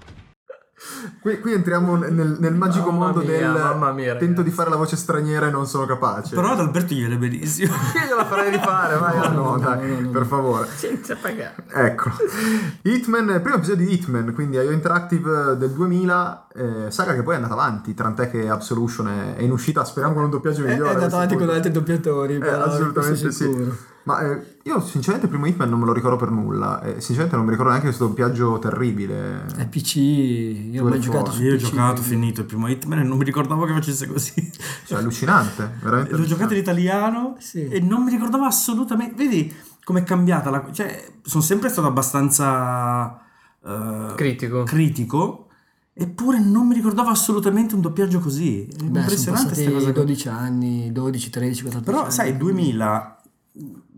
Qui, 1.21 1.41
qui 1.41 1.53
entriamo 1.53 1.97
nel, 1.97 2.37
nel 2.39 2.55
magico 2.55 2.91
Mamma 2.91 3.07
mondo 3.07 3.21
mia, 3.21 3.53
del... 3.53 3.63
mamma 3.63 3.93
mia, 3.93 4.13
ragazzi. 4.13 4.25
tento 4.25 4.43
di 4.43 4.51
fare 4.51 4.71
la 4.71 4.77
voce 4.77 4.97
straniera 4.97 5.49
e 5.49 5.51
non 5.51 5.67
sono 5.67 5.87
capace. 5.87 6.35
Però 6.35 6.53
ad 6.53 6.61
Alberto 6.61 6.95
gli 6.95 6.99
viene 6.99 7.17
benissimo. 7.17 7.75
Io 7.95 8.07
gliela 8.07 8.25
farei 8.25 8.51
rifare, 8.51 8.97
vai. 8.97 9.17
No, 9.17 9.29
no. 9.29 9.51
no, 9.51 9.59
dai, 9.59 10.07
per 10.07 10.25
favore. 10.25 10.69
Senza 10.75 11.17
pagare. 11.17 11.65
Ecco, 11.73 12.11
Hitman, 12.83 13.41
primo 13.43 13.57
episodio 13.57 13.87
di 13.87 13.93
Hitman, 13.93 14.33
quindi 14.33 14.57
IO 14.57 14.71
Interactive 14.71 15.57
del 15.57 15.71
2000, 15.71 16.48
eh, 16.59 16.91
saga 16.91 17.15
che 17.15 17.23
poi 17.23 17.35
è 17.35 17.37
andata 17.37 17.55
avanti, 17.55 17.95
tant'è 17.95 18.31
che 18.31 18.49
Absolution 18.49 19.09
è, 19.09 19.35
è 19.37 19.43
in 19.43 19.53
uscita, 19.53 19.85
speriamo 19.85 20.15
con 20.15 20.25
un 20.25 20.31
doppiaggio 20.31 20.63
migliore. 20.65 20.91
è 20.91 20.95
andato 20.95 21.15
avanti 21.15 21.31
sicuro. 21.33 21.47
con 21.47 21.55
altri 21.57 21.71
doppiatori. 21.71 22.35
Eh, 22.35 22.39
però, 22.39 22.65
assolutamente 22.65 23.31
sì. 23.33 23.45
sicuro. 23.45 23.77
Ma 24.09 24.21
eh, 24.23 24.57
io 24.63 24.81
sinceramente 24.81 25.27
il 25.27 25.33
primo 25.33 25.47
Hitman 25.47 25.69
non 25.69 25.81
me 25.81 25.85
lo 25.85 25.93
ricordo 25.93 26.17
per 26.17 26.31
nulla, 26.31 26.81
e 26.81 26.93
sinceramente 27.01 27.37
non 27.37 27.45
mi 27.45 27.51
ricordo 27.51 27.71
neanche 27.73 27.89
questo 27.89 28.07
doppiaggio 28.07 28.59
terribile. 28.59 29.45
È 29.55 29.67
PC, 29.69 29.97
io 29.97 30.87
ho 30.87 30.99
giocato 30.99 31.31
su 31.31 31.43
Io 31.43 31.53
ho 31.53 31.57
PC, 31.57 31.63
giocato, 31.63 32.01
finito 32.01 32.41
il 32.41 32.47
primo 32.47 32.69
Hitman 32.69 33.01
e 33.01 33.03
non 33.03 33.19
mi 33.19 33.25
ricordavo 33.25 33.67
che 33.67 33.73
facesse 33.75 34.07
così. 34.07 34.51
Cioè, 34.89 34.99
allucinante, 34.99 35.73
veramente. 35.83 36.17
L'ho 36.17 36.25
giocato 36.25 36.55
in 36.55 36.61
italiano 36.61 37.37
Sì. 37.39 37.69
e 37.69 37.81
non 37.81 38.03
mi 38.03 38.11
ricordavo 38.11 38.45
assolutamente. 38.45 39.15
Vedi 39.15 39.55
com'è 39.85 40.03
cambiata 40.05 40.49
la. 40.49 40.65
Cioè, 40.73 41.05
sono 41.23 41.43
sempre 41.43 41.69
stato 41.69 41.87
abbastanza. 41.89 43.21
eh, 43.63 44.13
Critico. 44.17 44.63
critico. 44.63 45.48
Eppure 46.01 46.39
non 46.39 46.69
mi 46.69 46.75
ricordavo 46.75 47.11
assolutamente 47.11 47.75
un 47.75 47.81
doppiaggio 47.81 48.21
così. 48.21 48.67
È 48.67 48.85
Beh, 48.85 49.01
impressionante 49.01 49.53
questa 49.53 49.73
cosa. 49.73 49.91
12 49.91 50.29
anni, 50.29 50.93
12, 50.93 51.31
13, 51.31 51.63
14 51.63 51.91
Però 51.91 52.05
anni. 52.05 52.13
sai, 52.13 52.37
2000 52.37 53.23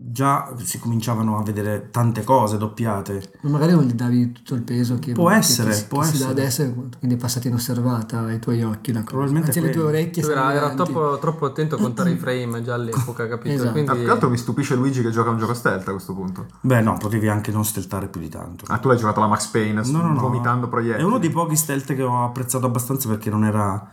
già 0.03 0.51
si 0.63 0.79
cominciavano 0.79 1.37
a 1.37 1.43
vedere 1.43 1.89
tante 1.91 2.23
cose 2.23 2.57
doppiate. 2.57 3.33
Ma 3.41 3.51
magari 3.51 3.73
non 3.73 3.83
gli 3.83 3.93
davi 3.93 4.31
tutto 4.31 4.55
il 4.55 4.63
peso 4.63 4.97
che, 4.99 5.11
Può 5.11 5.29
che- 5.29 5.35
essere, 5.35 5.69
che 5.69 5.75
si- 5.75 5.85
può 5.87 5.99
che 6.01 6.07
si 6.07 6.11
dà 6.17 6.29
essere. 6.29 6.31
adesso, 6.69 6.89
quindi 6.97 7.15
è 7.15 7.19
passata 7.19 7.47
inosservata 7.47 8.21
ai 8.21 8.39
tuoi 8.39 8.63
occhi 8.63 8.91
la 8.91 8.99
cosa. 9.01 9.11
Probabilmente 9.11 9.47
Anzi, 9.49 9.61
le 9.61 9.69
tue 9.69 9.83
orecchie 9.83 10.23
Era, 10.23 10.33
sono 10.33 10.49
era 10.51 10.73
troppo, 10.73 11.17
troppo 11.19 11.45
attento 11.45 11.75
a 11.75 11.77
contare 11.77 12.11
i 12.11 12.17
frame 12.19 12.63
già 12.63 12.73
all'epoca, 12.73 13.27
capito? 13.27 13.53
Esatto. 13.53 13.69
Ah, 13.69 13.71
Quindi 13.73 13.91
più 13.93 14.03
che 14.03 14.09
altro 14.09 14.29
mi 14.29 14.37
stupisce 14.37 14.75
Luigi 14.75 15.01
che 15.03 15.11
gioca 15.11 15.29
un 15.29 15.37
gioco 15.37 15.53
stealth 15.53 15.87
a 15.87 15.91
questo 15.91 16.13
punto. 16.15 16.45
Beh, 16.61 16.81
no, 16.81 16.97
potevi 16.97 17.29
anche 17.29 17.51
non 17.51 17.63
steltare 17.63 18.07
più 18.07 18.19
di 18.19 18.29
tanto. 18.29 18.65
Ah, 18.69 18.79
tu 18.79 18.87
l'hai 18.87 18.97
giocato 18.97 19.19
alla 19.19 19.29
Max 19.29 19.47
Payne, 19.47 19.81
No, 19.85 20.01
no, 20.01 20.13
no. 20.13 20.19
vomitando 20.19 20.67
proiettili. 20.67 21.03
È 21.03 21.05
uno 21.05 21.19
dei 21.19 21.29
pochi 21.29 21.55
stealth 21.55 21.93
che 21.93 22.01
ho 22.03 22.23
apprezzato 22.25 22.65
abbastanza 22.65 23.07
perché 23.07 23.29
non 23.29 23.45
era 23.45 23.87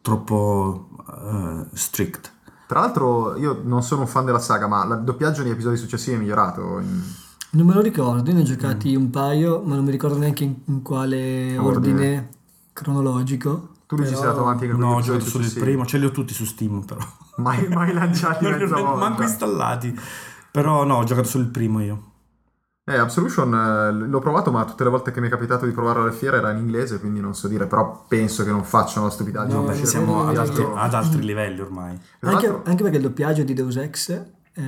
troppo 0.00 0.88
eh, 1.10 1.66
strict. 1.72 2.32
Tra 2.68 2.80
l'altro 2.80 3.36
io 3.38 3.62
non 3.64 3.82
sono 3.82 4.02
un 4.02 4.06
fan 4.06 4.26
della 4.26 4.38
saga, 4.38 4.66
ma 4.68 4.84
il 4.84 5.00
doppiaggio 5.02 5.42
negli 5.42 5.52
episodi 5.52 5.76
successivi 5.78 6.16
è 6.16 6.20
migliorato. 6.20 6.78
in- 6.80 7.02
Non 7.52 7.66
me 7.66 7.72
lo 7.72 7.80
ricordo, 7.80 8.28
io 8.28 8.36
ne 8.36 8.42
ho 8.42 8.44
giocati 8.44 8.94
Mm. 8.94 9.00
un 9.00 9.10
paio, 9.10 9.62
ma 9.64 9.74
non 9.74 9.84
mi 9.84 9.90
ricordo 9.90 10.18
neanche 10.18 10.44
in, 10.44 10.54
in 10.66 10.82
quale 10.82 11.56
Ordine. 11.56 11.92
ordine, 11.94 12.28
cronologico. 12.74 13.68
Tu 13.86 13.96
Però- 13.96 14.06
sei 14.08 14.16
andato 14.18 14.40
avanti 14.40 14.68
con 14.68 14.78
No, 14.80 14.96
ho 14.96 15.00
giocato 15.00 15.24
solo 15.24 15.44
il 15.44 15.52
primo, 15.54 15.86
ce 15.86 15.96
li 15.96 16.04
ho 16.04 16.10
tutti 16.10 16.34
su 16.34 16.44
Steam 16.44 16.84
però. 16.84 17.00
Mai, 17.36 17.66
mai 17.68 17.92
lanciati 17.94 18.44
Non 18.48 18.58
mezza 18.58 18.74
li 18.76 18.82
ho 18.82 18.84
volta. 18.84 18.98
manco 19.00 19.22
installati. 19.22 19.98
Però 20.50 20.84
no, 20.84 20.96
ho 20.96 21.04
giocato 21.04 21.26
solo 21.28 21.44
il 21.44 21.50
primo 21.50 21.80
io. 21.80 22.02
Eh, 22.88 22.96
Absolution 22.96 23.52
eh, 23.54 23.92
l'ho 24.08 24.18
provato, 24.20 24.50
ma 24.50 24.64
tutte 24.64 24.82
le 24.84 24.90
volte 24.90 25.10
che 25.10 25.20
mi 25.20 25.26
è 25.26 25.30
capitato 25.30 25.66
di 25.66 25.72
provarlo 25.72 26.02
alle 26.02 26.12
fiere 26.12 26.38
era 26.38 26.50
in 26.50 26.58
inglese, 26.58 26.98
quindi 26.98 27.20
non 27.20 27.34
so 27.34 27.46
dire, 27.48 27.66
però 27.66 28.04
penso 28.08 28.44
che 28.44 28.50
non 28.50 28.64
facciano 28.64 29.06
la 29.06 29.12
stupidaggine. 29.12 29.54
No, 29.54 29.62
Beh, 29.62 29.68
uscire 29.70 29.86
siamo 29.86 30.26
ad 30.26 30.36
altri, 30.38 30.66
ad 30.74 30.94
altri 30.94 31.22
livelli 31.22 31.60
ormai. 31.60 31.98
Anche, 32.20 32.46
anche 32.64 32.82
perché 32.82 32.96
il 32.96 33.02
doppiaggio 33.02 33.42
di 33.42 33.52
Deus 33.52 33.76
Ex 33.76 34.10
eh, 34.54 34.62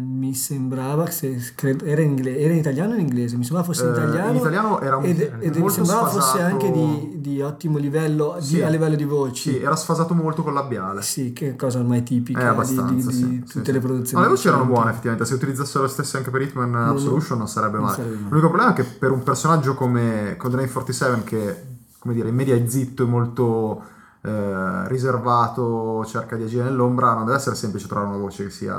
mi 0.00 0.34
sembrava 0.34 1.04
che 1.04 1.10
se- 1.12 1.52
credo- 1.54 1.84
era, 1.84 2.00
in 2.00 2.18
era 2.26 2.52
in 2.52 2.58
italiano 2.58 2.92
o 2.92 2.94
in 2.94 3.00
inglese? 3.00 3.36
Mi 3.36 3.44
sembrava 3.44 3.66
fosse 3.66 3.84
in 3.84 3.90
Eh, 3.90 3.92
italiano. 3.98 4.30
in 4.30 4.36
italiano 4.36 4.80
era 4.80 4.96
un- 4.96 5.04
ed, 5.04 5.20
ed 5.20 5.52
mi 5.54 5.58
molto 5.60 5.74
sembrava 5.74 6.06
fosse 6.08 6.20
sfasato. 6.38 6.44
anche 6.52 6.70
di, 6.72 7.17
di 7.34 7.42
ottimo 7.42 7.78
livello 7.78 8.36
di- 8.38 8.44
Sì. 8.44 8.62
a 8.62 8.68
livello 8.68 8.96
di 8.96 9.04
voci. 9.04 9.50
Sì, 9.50 9.60
era 9.60 9.76
sfasato 9.76 10.14
molto 10.14 10.42
con 10.42 10.54
labiale. 10.54 11.02
Sì, 11.02 11.32
che 11.32 11.56
cosa 11.56 11.78
ormai 11.78 12.02
tipica 12.02 12.54
Eh, 12.60 12.64
di- 12.66 12.82
di, 12.84 12.94
di 12.94 13.12
sì, 13.12 13.38
tutte 13.44 13.64
sì, 13.64 13.72
le 13.72 13.78
produzioni. 13.80 14.22
No, 14.22 14.28
le 14.28 14.34
voci 14.34 14.48
erano 14.48 14.64
buone 14.64 14.90
effettivamente, 14.90 15.26
se 15.26 15.34
utilizzassero 15.34 15.84
le 15.84 15.90
stesse 15.90 16.16
anche 16.16 16.30
per 16.30 16.42
Hitman 16.42 16.70
No, 16.70 16.84
no, 16.84 16.90
Absolution 16.90 17.38
non 17.38 17.48
sarebbe 17.48 17.76
non 17.76 17.84
male. 17.84 17.96
sarebbe 17.96 18.14
male. 18.16 18.28
L'unico 18.28 18.48
problema 18.48 18.70
è 18.70 18.74
che 18.74 18.84
per 18.84 19.10
un 19.10 19.22
personaggio 19.22 19.74
come 19.74 20.36
Codename 20.38 20.70
47 20.70 21.24
che, 21.24 21.66
come 21.98 22.14
dire, 22.14 22.28
in 22.28 22.34
media 22.34 22.54
è 22.54 22.68
zitto 22.68 23.02
e 23.02 23.06
molto 23.06 23.82
eh, 24.22 24.88
riservato, 24.88 26.04
cerca 26.06 26.36
di 26.36 26.42
agire 26.44 26.64
nell'ombra, 26.64 27.14
non 27.14 27.24
deve 27.24 27.36
essere 27.36 27.54
semplice 27.56 27.86
trovare 27.86 28.08
una 28.08 28.18
voce 28.18 28.44
che 28.44 28.50
sia 28.50 28.76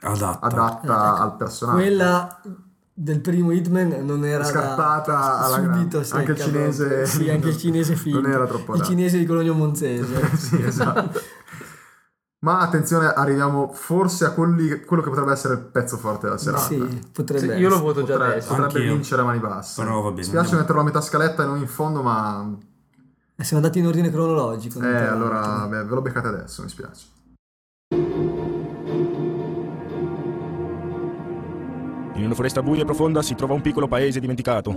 Adatta. 0.00 0.40
adatta 0.40 1.18
al 1.18 1.36
personaggio. 1.36 1.78
Quella 1.78 2.40
del 3.00 3.20
primo 3.20 3.52
Hitman 3.52 4.04
non 4.04 4.24
era 4.24 4.42
da- 4.42 4.48
Scartata 4.48 5.38
alla 5.38 5.56
subito 5.56 6.02
secca 6.02 6.18
Anche 6.18 6.32
il 6.32 6.38
cinese-. 6.38 7.06
Sì, 7.06 7.30
anche 7.30 7.48
il 7.50 7.56
cinese 7.56 7.94
figo. 7.94 8.20
Non 8.20 8.30
era 8.32 8.46
troppo 8.46 8.74
Il 8.74 8.82
cinese 8.82 9.18
di 9.18 9.24
Cologno 9.24 9.54
Monzese. 9.54 10.20
sì, 10.36 10.60
esatto. 10.62 11.20
Ma 12.40 12.60
attenzione, 12.60 13.06
arriviamo 13.12 13.72
forse 13.72 14.24
a 14.24 14.30
quelli- 14.30 14.80
quello 14.84 15.02
che 15.02 15.08
potrebbe 15.10 15.32
essere 15.32 15.54
il 15.54 15.60
pezzo 15.60 15.96
forte 15.96 16.26
della 16.26 16.38
serata. 16.38 16.62
sì, 16.64 17.00
potrebbe 17.12 17.54
Sì, 17.54 17.60
io 17.60 17.68
lo 17.68 17.80
voto 17.80 18.02
già 18.04 18.12
Potrebbe, 18.12 18.32
adesso. 18.32 18.48
potrebbe 18.48 18.78
Anch'io. 18.78 18.92
vincere 18.94 19.22
a 19.22 19.24
mani 19.24 19.38
basse. 19.40 19.82
Però 19.82 20.00
va 20.00 20.08
bene, 20.10 20.20
Mi 20.20 20.24
spiace 20.24 20.54
metterlo 20.56 20.80
a 20.80 20.84
metà 20.84 21.00
scaletta 21.00 21.42
e 21.42 21.46
non 21.46 21.58
in 21.58 21.66
fondo, 21.68 22.02
ma 22.02 22.48
Eh, 23.36 23.44
Siamo 23.44 23.62
andati 23.62 23.78
in 23.80 23.86
ordine 23.86 24.10
cronologico. 24.10 24.80
eh, 24.80 24.96
allora 24.96 25.66
beh, 25.68 25.84
ve 25.84 25.94
lo 25.94 26.00
beccate 26.02 26.26
adesso, 26.28 26.62
mi 26.62 26.68
spiace. 26.68 27.06
In 32.18 32.24
una 32.24 32.34
foresta 32.34 32.64
buia 32.64 32.82
e 32.82 32.84
profonda 32.84 33.22
si 33.22 33.36
trova 33.36 33.54
un 33.54 33.60
piccolo 33.60 33.86
paese 33.86 34.18
dimenticato. 34.18 34.70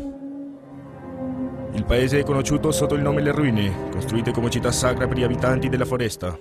Il 1.74 1.86
paese 1.86 2.20
è 2.20 2.24
conosciuto 2.24 2.72
sotto 2.72 2.94
il 2.94 3.02
nome 3.02 3.22
Le 3.22 3.32
Ruine, 3.32 3.90
costruite 3.92 4.32
come 4.32 4.52
città 4.52 4.72
sacra 4.72 5.08
per 5.08 5.18
gli 5.18 5.24
abitanti 5.24 5.68
della 5.68 5.86
foresta. 5.86 6.38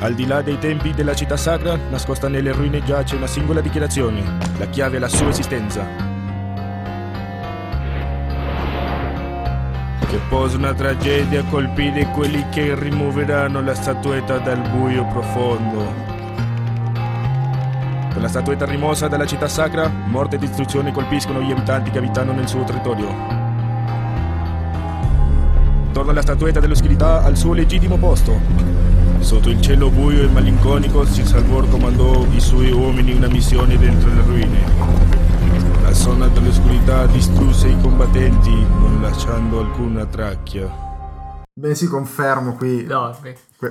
Al 0.00 0.12
di 0.14 0.26
là 0.26 0.42
dei 0.42 0.58
tempi 0.58 0.92
della 0.92 1.14
città 1.14 1.38
sacra, 1.38 1.74
nascosta 1.88 2.28
nelle 2.28 2.52
ruine 2.52 2.84
giace 2.84 3.16
una 3.16 3.26
singola 3.26 3.62
dichiarazione, 3.62 4.22
la 4.58 4.66
chiave 4.66 4.98
alla 4.98 5.08
sua 5.08 5.28
esistenza. 5.28 5.86
Che 10.06 10.20
posa 10.28 10.58
una 10.58 10.74
tragedia 10.74 11.40
a 11.40 11.44
colpire 11.48 12.04
quelli 12.08 12.44
che 12.50 12.74
rimuoveranno 12.74 13.62
la 13.62 13.74
statuetta 13.74 14.38
dal 14.38 14.60
buio 14.68 15.06
profondo. 15.06 16.11
Per 18.12 18.20
la 18.20 18.28
statuetta 18.28 18.66
rimossa 18.66 19.08
dalla 19.08 19.24
città 19.24 19.48
sacra, 19.48 19.88
morte 19.88 20.36
e 20.36 20.38
distruzione 20.38 20.92
colpiscono 20.92 21.40
gli 21.40 21.50
abitanti 21.50 21.90
che 21.90 21.96
abitano 21.96 22.32
nel 22.32 22.46
suo 22.46 22.62
territorio. 22.62 23.08
Torna 25.92 26.12
la 26.12 26.20
statuetta 26.20 26.60
dell'oscurità 26.60 27.22
al 27.22 27.36
suo 27.38 27.54
legittimo 27.54 27.96
posto. 27.96 28.38
Sotto 29.20 29.48
il 29.48 29.60
cielo 29.62 29.88
buio 29.88 30.24
e 30.24 30.28
malinconico, 30.28 31.06
Salvor 31.06 31.68
comandò 31.70 32.26
i 32.34 32.40
suoi 32.40 32.70
uomini 32.70 33.12
una 33.12 33.28
missione 33.28 33.78
dentro 33.78 34.12
le 34.12 34.22
ruine. 34.22 34.58
La 35.82 35.94
zona 35.94 36.28
dell'oscurità 36.28 37.06
distrusse 37.06 37.68
i 37.68 37.80
combattenti, 37.80 38.50
non 38.50 39.00
lasciando 39.00 39.60
alcuna 39.60 40.04
tracchia. 40.04 40.91
Beh, 41.62 41.76
sì, 41.76 41.86
confermo 41.86 42.54
qui. 42.56 42.82
No, 42.86 43.16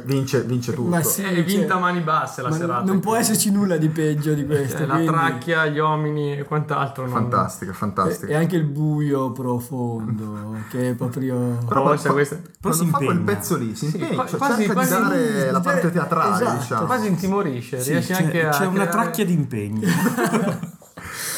Vince, 0.05 0.43
vince 0.43 0.71
tutto. 0.73 0.87
Ma 0.87 1.03
sì, 1.03 1.23
è 1.23 1.43
vinta 1.43 1.67
cioè, 1.67 1.75
a 1.75 1.79
mani 1.79 1.99
basse 1.99 2.41
la 2.41 2.47
ma 2.47 2.55
serata. 2.55 2.85
non 2.85 3.01
può 3.01 3.17
esserci 3.17 3.51
nulla 3.51 3.75
di 3.75 3.89
peggio 3.89 4.33
di 4.33 4.45
questo. 4.45 4.83
Eh, 4.83 4.85
la 4.85 4.93
quindi- 4.93 5.11
tracchia, 5.11 5.65
gli 5.65 5.77
uomini 5.79 6.37
e 6.37 6.43
quant'altro. 6.45 7.03
non- 7.03 7.11
Fantastica, 7.11 7.71
E, 7.71 7.73
fantastica. 7.73 8.31
e 8.31 8.35
anche 8.35 8.55
il 8.55 8.63
buio 8.63 9.33
profondo, 9.33 10.55
che 10.69 10.91
è 10.91 10.93
proprio... 10.95 11.57
Però 11.67 11.83
Forse 11.87 12.07
fa- 12.07 12.13
questa- 12.13 12.37
Però 12.61 12.73
si 12.73 12.85
fa 12.87 12.97
quel 12.99 13.19
pezzo 13.19 13.57
lì, 13.57 13.75
si 13.75 13.89
Sì, 13.89 13.97
impegna, 13.97 14.25
cioè, 14.25 14.37
quasi- 14.37 14.55
cerca 14.61 14.73
quasi- 14.73 14.95
di 14.95 15.01
dare 15.01 15.51
la 15.51 15.59
parte 15.59 15.91
teatrale, 15.91 16.35
Esatto. 16.41 16.57
diciamo. 16.59 16.85
Quasi 16.85 17.07
intimorisce, 17.07 17.79
Sì, 17.81 17.91
riesci 17.91 18.13
c'è, 18.13 18.23
anche 18.23 18.45
a. 18.45 18.49
c'è 18.51 18.65
una 18.67 18.71
creare- 18.85 18.91
tracchia 18.91 19.25
di 19.25 19.33
impegno. 19.33 19.87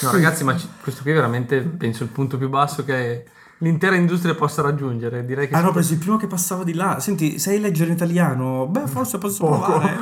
No, 0.04 0.12
ragazzi, 0.12 0.44
ma 0.44 0.56
questo 0.82 1.02
qui 1.02 1.12
è 1.12 1.14
veramente, 1.16 1.62
penso, 1.62 2.04
il 2.04 2.10
punto 2.10 2.38
più 2.38 2.50
basso 2.50 2.84
che 2.84 3.26
l'intera 3.64 3.96
industria 3.96 4.36
possa 4.36 4.62
raggiungere. 4.62 5.26
Direi 5.26 5.48
che 5.48 5.56
Ah 5.56 5.60
sì. 5.60 5.64
no, 5.66 5.72
preso 5.72 5.94
il 5.94 6.00
primo 6.00 6.18
che 6.18 6.28
passava 6.28 6.64
di 6.64 6.74
là. 6.74 7.00
Senti, 7.00 7.40
sai 7.40 7.60
leggere 7.60 7.90
in 7.90 7.96
italiano? 7.96 8.68
Beh, 8.68 8.88
forse 8.88 9.18
posso 9.18 9.46
Poco. 9.46 9.64
provare. 9.66 9.98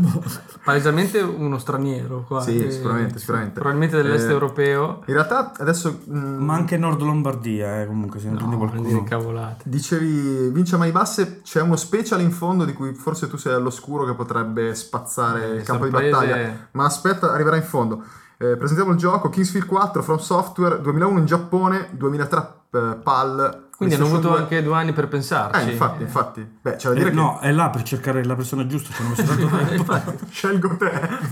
palesemente 0.64 1.20
uno 1.20 1.58
straniero 1.58 2.24
qua. 2.26 2.40
Sì, 2.40 2.56
che- 2.56 2.70
sicuramente, 2.70 3.18
sicuramente. 3.18 3.54
Probabilmente 3.54 3.96
dell'est 4.02 4.28
Eh, 4.28 4.32
europeo. 4.32 5.02
In 5.06 5.14
realtà 5.14 5.52
adesso 5.58 6.00
mm, 6.10 6.44
Ma 6.44 6.54
anche 6.54 6.76
Nord 6.76 7.00
Lombardia, 7.00 7.80
eh, 7.82 7.86
comunque, 7.86 8.20
se 8.20 8.28
ne 8.28 8.36
prendi 8.36 8.56
No, 8.56 8.66
dire 8.66 8.80
qualcuno. 8.80 9.04
cavolate. 9.04 9.62
dicevi 9.66 10.50
vince 10.50 10.74
a 10.74 10.78
mani 10.78 10.92
basse, 10.92 11.40
c'è 11.42 11.60
uno 11.60 11.76
special 11.76 12.20
in 12.20 12.30
fondo 12.30 12.64
di 12.64 12.72
cui 12.72 12.92
forse 12.94 13.28
tu 13.28 13.36
sei 13.36 13.54
all'oscuro 13.54 14.04
che 14.04 14.14
potrebbe 14.14 14.74
spazzare 14.74 15.56
il 15.56 15.62
campo 15.62 15.84
di 15.84 15.90
battaglia. 15.90 16.68
Ma 16.72 16.84
aspetta, 16.84 17.32
arriverà 17.32 17.56
in 17.56 17.62
fondo. 17.62 18.02
Eh, 18.38 18.56
presentiamo 18.56 18.92
il 18.92 18.96
gioco 18.96 19.28
Kingsfield 19.28 19.66
4 19.66 20.02
From 20.02 20.16
Software 20.18 20.80
2001 20.80 21.18
in 21.18 21.26
Giappone, 21.26 21.88
2003 21.92 22.38
eh, 22.40 22.46
PAL. 22.72 23.69
Quindi 23.80 23.94
hanno 23.96 24.06
avuto 24.12 24.28
2. 24.28 24.38
anche 24.38 24.62
due 24.62 24.74
anni 24.74 24.92
per 24.92 25.08
pensarci. 25.08 25.68
Eh, 25.68 25.72
infatti, 25.72 26.02
infatti. 26.02 26.46
Beh, 26.60 26.76
c'è 26.76 26.88
da 26.88 26.94
Eh, 26.94 26.98
dire 26.98 27.10
no, 27.12 27.38
è 27.40 27.50
là 27.50 27.70
per 27.70 27.82
cercare 27.82 28.22
la 28.24 28.36
persona 28.36 28.66
giusta, 28.66 28.92
ci 28.92 29.00
hanno 29.00 29.08
messo 29.16 29.22
tanto 29.24 29.46
tempo. 29.66 29.92
che 29.94 30.26
scelgo 30.28 30.76
te. 30.76 30.90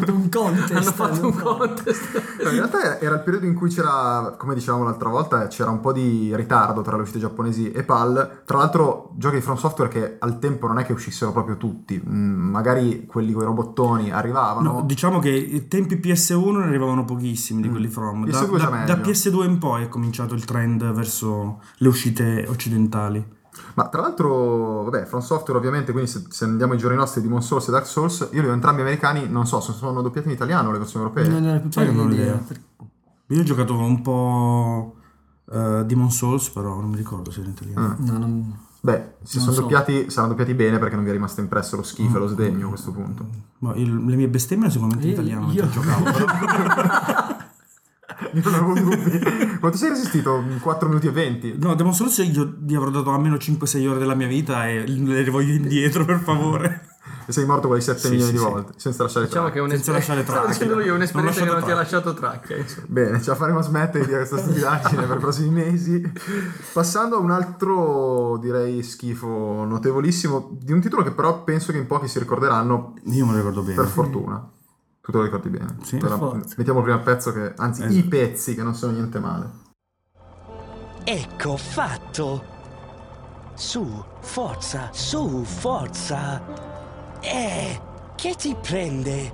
un 0.10 0.28
contest. 0.30 0.70
Hanno 0.72 0.92
fatto 0.92 1.26
un 1.26 1.34
contest. 1.34 2.22
No, 2.42 2.48
in 2.48 2.56
realtà 2.56 2.98
era 3.00 3.16
il 3.16 3.20
periodo 3.20 3.44
in 3.44 3.52
cui 3.54 3.68
c'era, 3.68 4.34
come 4.38 4.54
dicevamo 4.54 4.84
l'altra 4.84 5.10
volta, 5.10 5.46
c'era 5.48 5.68
un 5.70 5.80
po' 5.80 5.92
di 5.92 6.34
ritardo 6.34 6.80
tra 6.80 6.96
le 6.96 7.02
uscite 7.02 7.18
giapponesi 7.18 7.70
e 7.70 7.82
PAL. 7.82 8.40
Tra 8.46 8.56
l'altro, 8.56 9.10
giochi 9.16 9.34
di 9.36 9.42
From 9.42 9.56
Software 9.56 9.90
che 9.90 10.16
al 10.18 10.38
tempo 10.38 10.66
non 10.66 10.78
è 10.78 10.86
che 10.86 10.92
uscissero 10.94 11.32
proprio 11.32 11.58
tutti, 11.58 12.02
Mm, 12.08 12.48
magari 12.50 13.04
quelli 13.06 13.32
con 13.32 13.42
i 13.42 13.44
robottoni 13.46 14.10
arrivavano. 14.10 14.72
No, 14.72 14.82
diciamo 14.86 15.18
che 15.18 15.28
i 15.28 15.68
tempi 15.68 15.96
PS1 15.96 16.56
ne 16.60 16.64
arrivavano 16.64 17.04
pochissimi 17.04 17.60
di 17.60 17.68
quelli 17.68 17.88
from. 17.88 18.24
Da, 18.26 18.38
PS2 18.40 18.56
già 18.56 18.64
da- 18.64 18.70
meglio. 18.70 18.94
da 18.94 19.00
PS2 19.02 19.44
in 19.44 19.58
poi 19.58 19.82
è 19.82 19.88
cominciato 19.88 20.34
il 20.34 20.44
trend 20.46 20.90
verso 20.92 21.60
le 21.76 21.88
uscite 21.88 22.37
occidentali. 22.48 23.36
Ma 23.74 23.88
tra 23.88 24.00
l'altro, 24.02 24.84
vabbè, 24.84 25.04
From 25.06 25.20
Software 25.20 25.58
ovviamente, 25.58 25.90
quindi 25.92 26.08
se, 26.08 26.24
se 26.28 26.44
andiamo 26.44 26.72
ai 26.74 26.78
giorni 26.78 26.96
nostri, 26.96 27.20
Demon 27.22 27.42
Souls 27.42 27.66
e 27.68 27.70
Dark 27.72 27.86
Souls, 27.86 28.28
io 28.32 28.42
li 28.42 28.48
ho 28.48 28.52
entrambi 28.52 28.82
americani, 28.82 29.28
non 29.28 29.46
so, 29.46 29.60
se 29.60 29.72
sono 29.72 30.00
doppiati 30.02 30.28
in 30.28 30.34
italiano 30.34 30.70
le 30.70 30.78
versioni 30.78 31.04
europee. 31.06 31.28
Non 31.28 31.44
ho 31.56 31.60
più 31.60 31.70
Sai 31.72 31.86
che 31.86 31.92
non 31.92 32.08
ho 32.08 32.12
idea. 32.12 32.40
Io 33.30 33.40
ho 33.40 33.44
giocato 33.44 33.76
un 33.76 34.00
po' 34.00 34.94
eh, 35.52 35.82
Demon 35.86 36.10
Souls, 36.10 36.50
però 36.50 36.80
non 36.80 36.90
mi 36.90 36.96
ricordo 36.96 37.30
se 37.30 37.40
era 37.40 37.48
in 37.48 37.54
italiano. 37.54 37.96
No, 37.98 38.18
non- 38.18 38.58
Beh, 38.80 39.14
se 39.24 39.38
Non 39.38 39.46
sono 39.46 39.52
so. 39.52 39.60
doppiati, 39.62 40.08
saranno 40.08 40.28
doppiati 40.34 40.54
bene 40.54 40.78
perché 40.78 40.94
non 40.94 41.02
vi 41.02 41.10
è 41.10 41.12
rimasto 41.12 41.40
impresso 41.40 41.74
lo 41.74 41.82
schifo 41.82 42.16
e 42.16 42.20
lo 42.20 42.28
sdegno 42.28 42.66
a 42.66 42.68
questo 42.68 42.92
punto. 42.92 43.26
Ma 43.58 43.74
il- 43.74 44.04
le 44.04 44.14
mie 44.14 44.28
bestemmie 44.28 44.70
sicuramente 44.70 45.04
in 45.08 45.12
italiano 45.14 45.50
io- 45.50 45.68
giocavo. 45.68 46.04
però. 46.04 46.26
Io 48.32 48.42
non 48.50 48.54
avevo 48.54 48.74
dubbi. 48.74 49.58
Quanto 49.60 49.76
sei 49.78 49.90
resistito? 49.90 50.42
4 50.60 50.88
minuti 50.88 51.06
e 51.06 51.10
20? 51.12 51.56
No, 51.58 51.74
Demon 51.74 51.94
Souls 51.94 52.16
io 52.18 52.54
gli 52.64 52.74
avrò 52.74 52.90
dato 52.90 53.12
almeno 53.12 53.36
5-6 53.36 53.86
ore 53.88 53.98
della 53.98 54.14
mia 54.14 54.26
vita 54.26 54.66
e 54.68 54.86
le 54.86 55.30
voglio 55.30 55.52
indietro, 55.54 56.04
per 56.04 56.18
favore. 56.20 56.82
E 57.26 57.32
sei 57.32 57.44
morto 57.44 57.68
quei 57.68 57.80
7 57.82 57.98
Sì, 57.98 58.08
milioni 58.08 58.30
sì, 58.30 58.32
di 58.38 58.38
sì. 58.42 58.44
volte, 58.50 58.72
senza 58.76 59.02
lasciare 59.02 59.26
Diciamo 59.26 59.50
traccia. 59.50 59.60
che 59.66 59.66
è 59.66 59.74
Senza 59.76 59.92
lasciare 59.92 60.20
un'esperienza. 60.24 60.52
Stavo 60.64 60.80
io, 60.80 60.94
un'esperienza 60.94 61.38
Non 61.40 61.48
che 61.48 61.54
non 61.54 61.64
ti 61.64 61.70
ha 61.70 61.74
lasciato 61.74 62.08
lasciato 62.08 62.14
traccia. 62.14 62.56
insomma. 62.56 62.86
Bene, 62.88 63.22
ce 63.22 63.30
la 63.30 63.36
faremo 63.36 63.62
smettere 63.62 63.98
di 64.00 64.06
dire 64.06 64.16
questa 64.18 64.38
stupidaggine 64.38 65.02
per 65.04 65.16
i 65.16 65.20
prossimi 65.20 65.50
mesi. 65.50 66.12
Passando 66.72 67.16
a 67.16 67.18
un 67.18 67.30
altro, 67.30 68.38
direi, 68.40 68.82
schifo 68.82 69.64
notevolissimo, 69.64 70.56
di 70.60 70.72
un 70.72 70.80
titolo 70.80 71.02
che 71.02 71.10
però 71.12 71.44
penso 71.44 71.70
che 71.72 71.78
in 71.78 71.86
pochi 71.86 72.08
si 72.08 72.18
ricorderanno, 72.18 72.94
Io 73.04 73.26
me 73.26 73.32
lo 73.32 73.36
ricordo 73.38 73.62
bene. 73.62 73.74
per 73.74 73.86
fortuna. 73.86 74.50
Tu 75.08 75.12
te 75.14 75.20
lo 75.20 75.24
ricordi 75.24 75.48
bene. 75.48 75.76
Sì. 75.84 75.98
Forza. 76.00 76.54
mettiamo 76.58 76.82
prima 76.82 76.98
il 76.98 77.02
pezzo 77.02 77.32
che, 77.32 77.54
anzi, 77.56 77.80
Esatto. 77.80 77.96
i 77.96 78.02
pezzi 78.02 78.54
che 78.54 78.62
non 78.62 78.74
sono 78.74 78.92
niente 78.92 79.18
male. 79.18 79.50
Ecco 81.02 81.56
fatto. 81.56 82.44
Su, 83.54 84.04
forza, 84.20 84.90
su, 84.92 85.44
forza. 85.44 86.42
Eh, 87.20 87.80
che 88.16 88.34
ti 88.34 88.54
prende? 88.60 89.32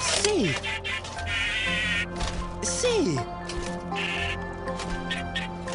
Sì. 0.00 0.54
Sì. 2.60 3.20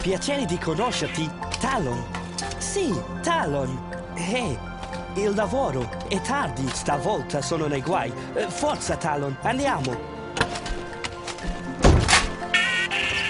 Piacere 0.01 0.45
di 0.45 0.57
conoscerti, 0.57 1.29
Talon. 1.59 2.03
Sì, 2.57 2.99
Talon. 3.21 3.79
Eh, 4.15 4.57
il 5.15 5.33
lavoro 5.35 5.89
è 6.07 6.21
tardi, 6.21 6.67
stavolta 6.69 7.41
sono 7.41 7.67
nei 7.67 7.81
guai. 7.81 8.11
Eh, 8.33 8.49
Forza, 8.49 8.95
Talon, 8.95 9.37
andiamo. 9.41 9.99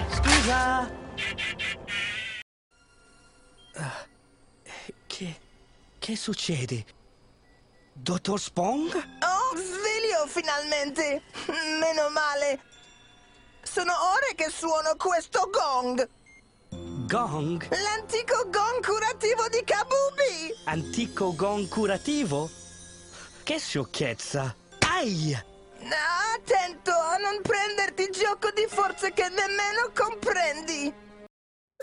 Scusa. 0.10 0.89
Ah, 3.76 4.06
Che... 5.08 5.39
che 5.98 6.15
succede? 6.15 6.86
Dottor 7.94 8.39
Spong? 8.39 8.94
Oh, 8.96 9.56
sveglio 9.56 10.26
finalmente! 10.28 11.24
Meno 11.80 12.10
male! 12.10 12.60
Sono 13.62 13.91
ore 14.13 14.34
che 14.36 14.50
suono 14.50 14.96
questo 14.98 15.50
gong! 15.52 16.08
Gong? 17.12 17.67
L'antico 17.69 18.47
gong 18.50 18.80
curativo 18.86 19.43
di 19.52 19.62
Kabubi! 19.65 20.56
Antico 20.63 21.36
gong 21.36 21.67
curativo? 21.67 22.50
Che 23.43 23.60
sciocchezza! 23.60 24.56
Ai! 24.89 25.34
Ah, 25.34 26.36
Attento 26.38 26.91
a 26.91 27.17
non 27.17 27.41
prenderti 27.41 28.10
gioco 28.12 28.50
di 28.56 28.65
forze 28.65 29.12
che 29.12 29.24
nemmeno 29.28 29.91
comprendi! 29.93 30.93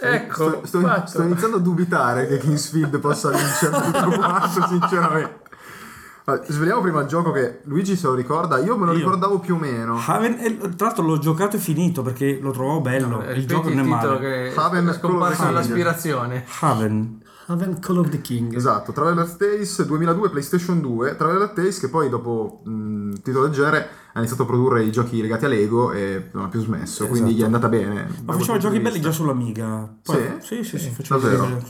Ecco, 0.00 0.48
sto, 0.48 0.66
sto- 0.66 0.80
fatto. 0.80 1.06
sto 1.08 1.22
iniziando 1.22 1.56
a 1.58 1.60
dubitare 1.60 2.26
che 2.26 2.38
Kingsfield 2.38 2.98
possa 2.98 3.28
vincere 3.28 3.82
tutto 3.82 4.10
quanto, 4.12 4.64
sinceramente. 4.66 5.47
Ma 6.28 6.38
Sveliamo 6.46 6.82
prima 6.82 7.00
il 7.00 7.06
gioco 7.06 7.32
che 7.32 7.60
Luigi 7.64 7.96
se 7.96 8.06
lo 8.06 8.12
ricorda, 8.12 8.58
io 8.58 8.76
me 8.76 8.84
lo 8.84 8.92
Io. 8.92 8.98
ricordavo 8.98 9.38
più 9.38 9.54
o 9.54 9.58
meno. 9.58 9.98
Haven, 10.06 10.36
e, 10.38 10.58
tra 10.76 10.88
l'altro 10.88 11.02
l'ho 11.02 11.18
giocato 11.18 11.56
e 11.56 11.58
finito 11.58 12.02
perché 12.02 12.38
lo 12.38 12.50
trovavo 12.50 12.82
bello. 12.82 13.22
Eh, 13.22 13.32
il 13.32 13.46
gioco 13.46 13.70
non 13.70 13.78
è 13.78 13.82
male. 13.82 14.18
che 14.18 14.52
Haven 14.54 14.88
è 14.88 14.92
scomparso 14.92 15.44
nell'aspirazione. 15.44 16.44
Haven. 16.60 17.22
Haven 17.50 17.78
Call 17.80 17.98
of 17.98 18.10
the 18.10 18.20
King. 18.20 18.54
Esatto, 18.54 18.92
Traveler 18.92 19.30
Tales 19.36 19.84
2002 19.84 20.30
PlayStation 20.30 20.80
2, 20.80 21.16
Traveler 21.16 21.48
Tales 21.50 21.80
che 21.80 21.88
poi 21.88 22.10
dopo 22.10 22.60
mh, 22.64 23.14
titolo 23.22 23.46
del 23.46 23.54
genere 23.54 23.88
ha 24.12 24.18
iniziato 24.18 24.42
a 24.42 24.46
produrre 24.46 24.82
i 24.82 24.90
giochi 24.90 25.20
legati 25.20 25.44
a 25.44 25.48
Lego 25.48 25.92
e 25.92 26.28
non 26.32 26.44
ha 26.44 26.48
più 26.48 26.60
smesso, 26.60 27.06
quindi 27.06 27.34
gli 27.34 27.40
è 27.40 27.44
andata 27.44 27.68
bene. 27.68 28.08
Ma 28.24 28.32
faceva 28.34 28.58
giochi 28.58 28.80
belli 28.80 29.00
già 29.00 29.12
sull'Amiga. 29.12 29.88
Poi- 30.02 30.36
Sì? 30.40 30.62
Sì, 30.62 30.64
sì, 30.64 30.78
sì, 30.78 30.90
faceva 30.90 31.20
Davvero? 31.20 31.62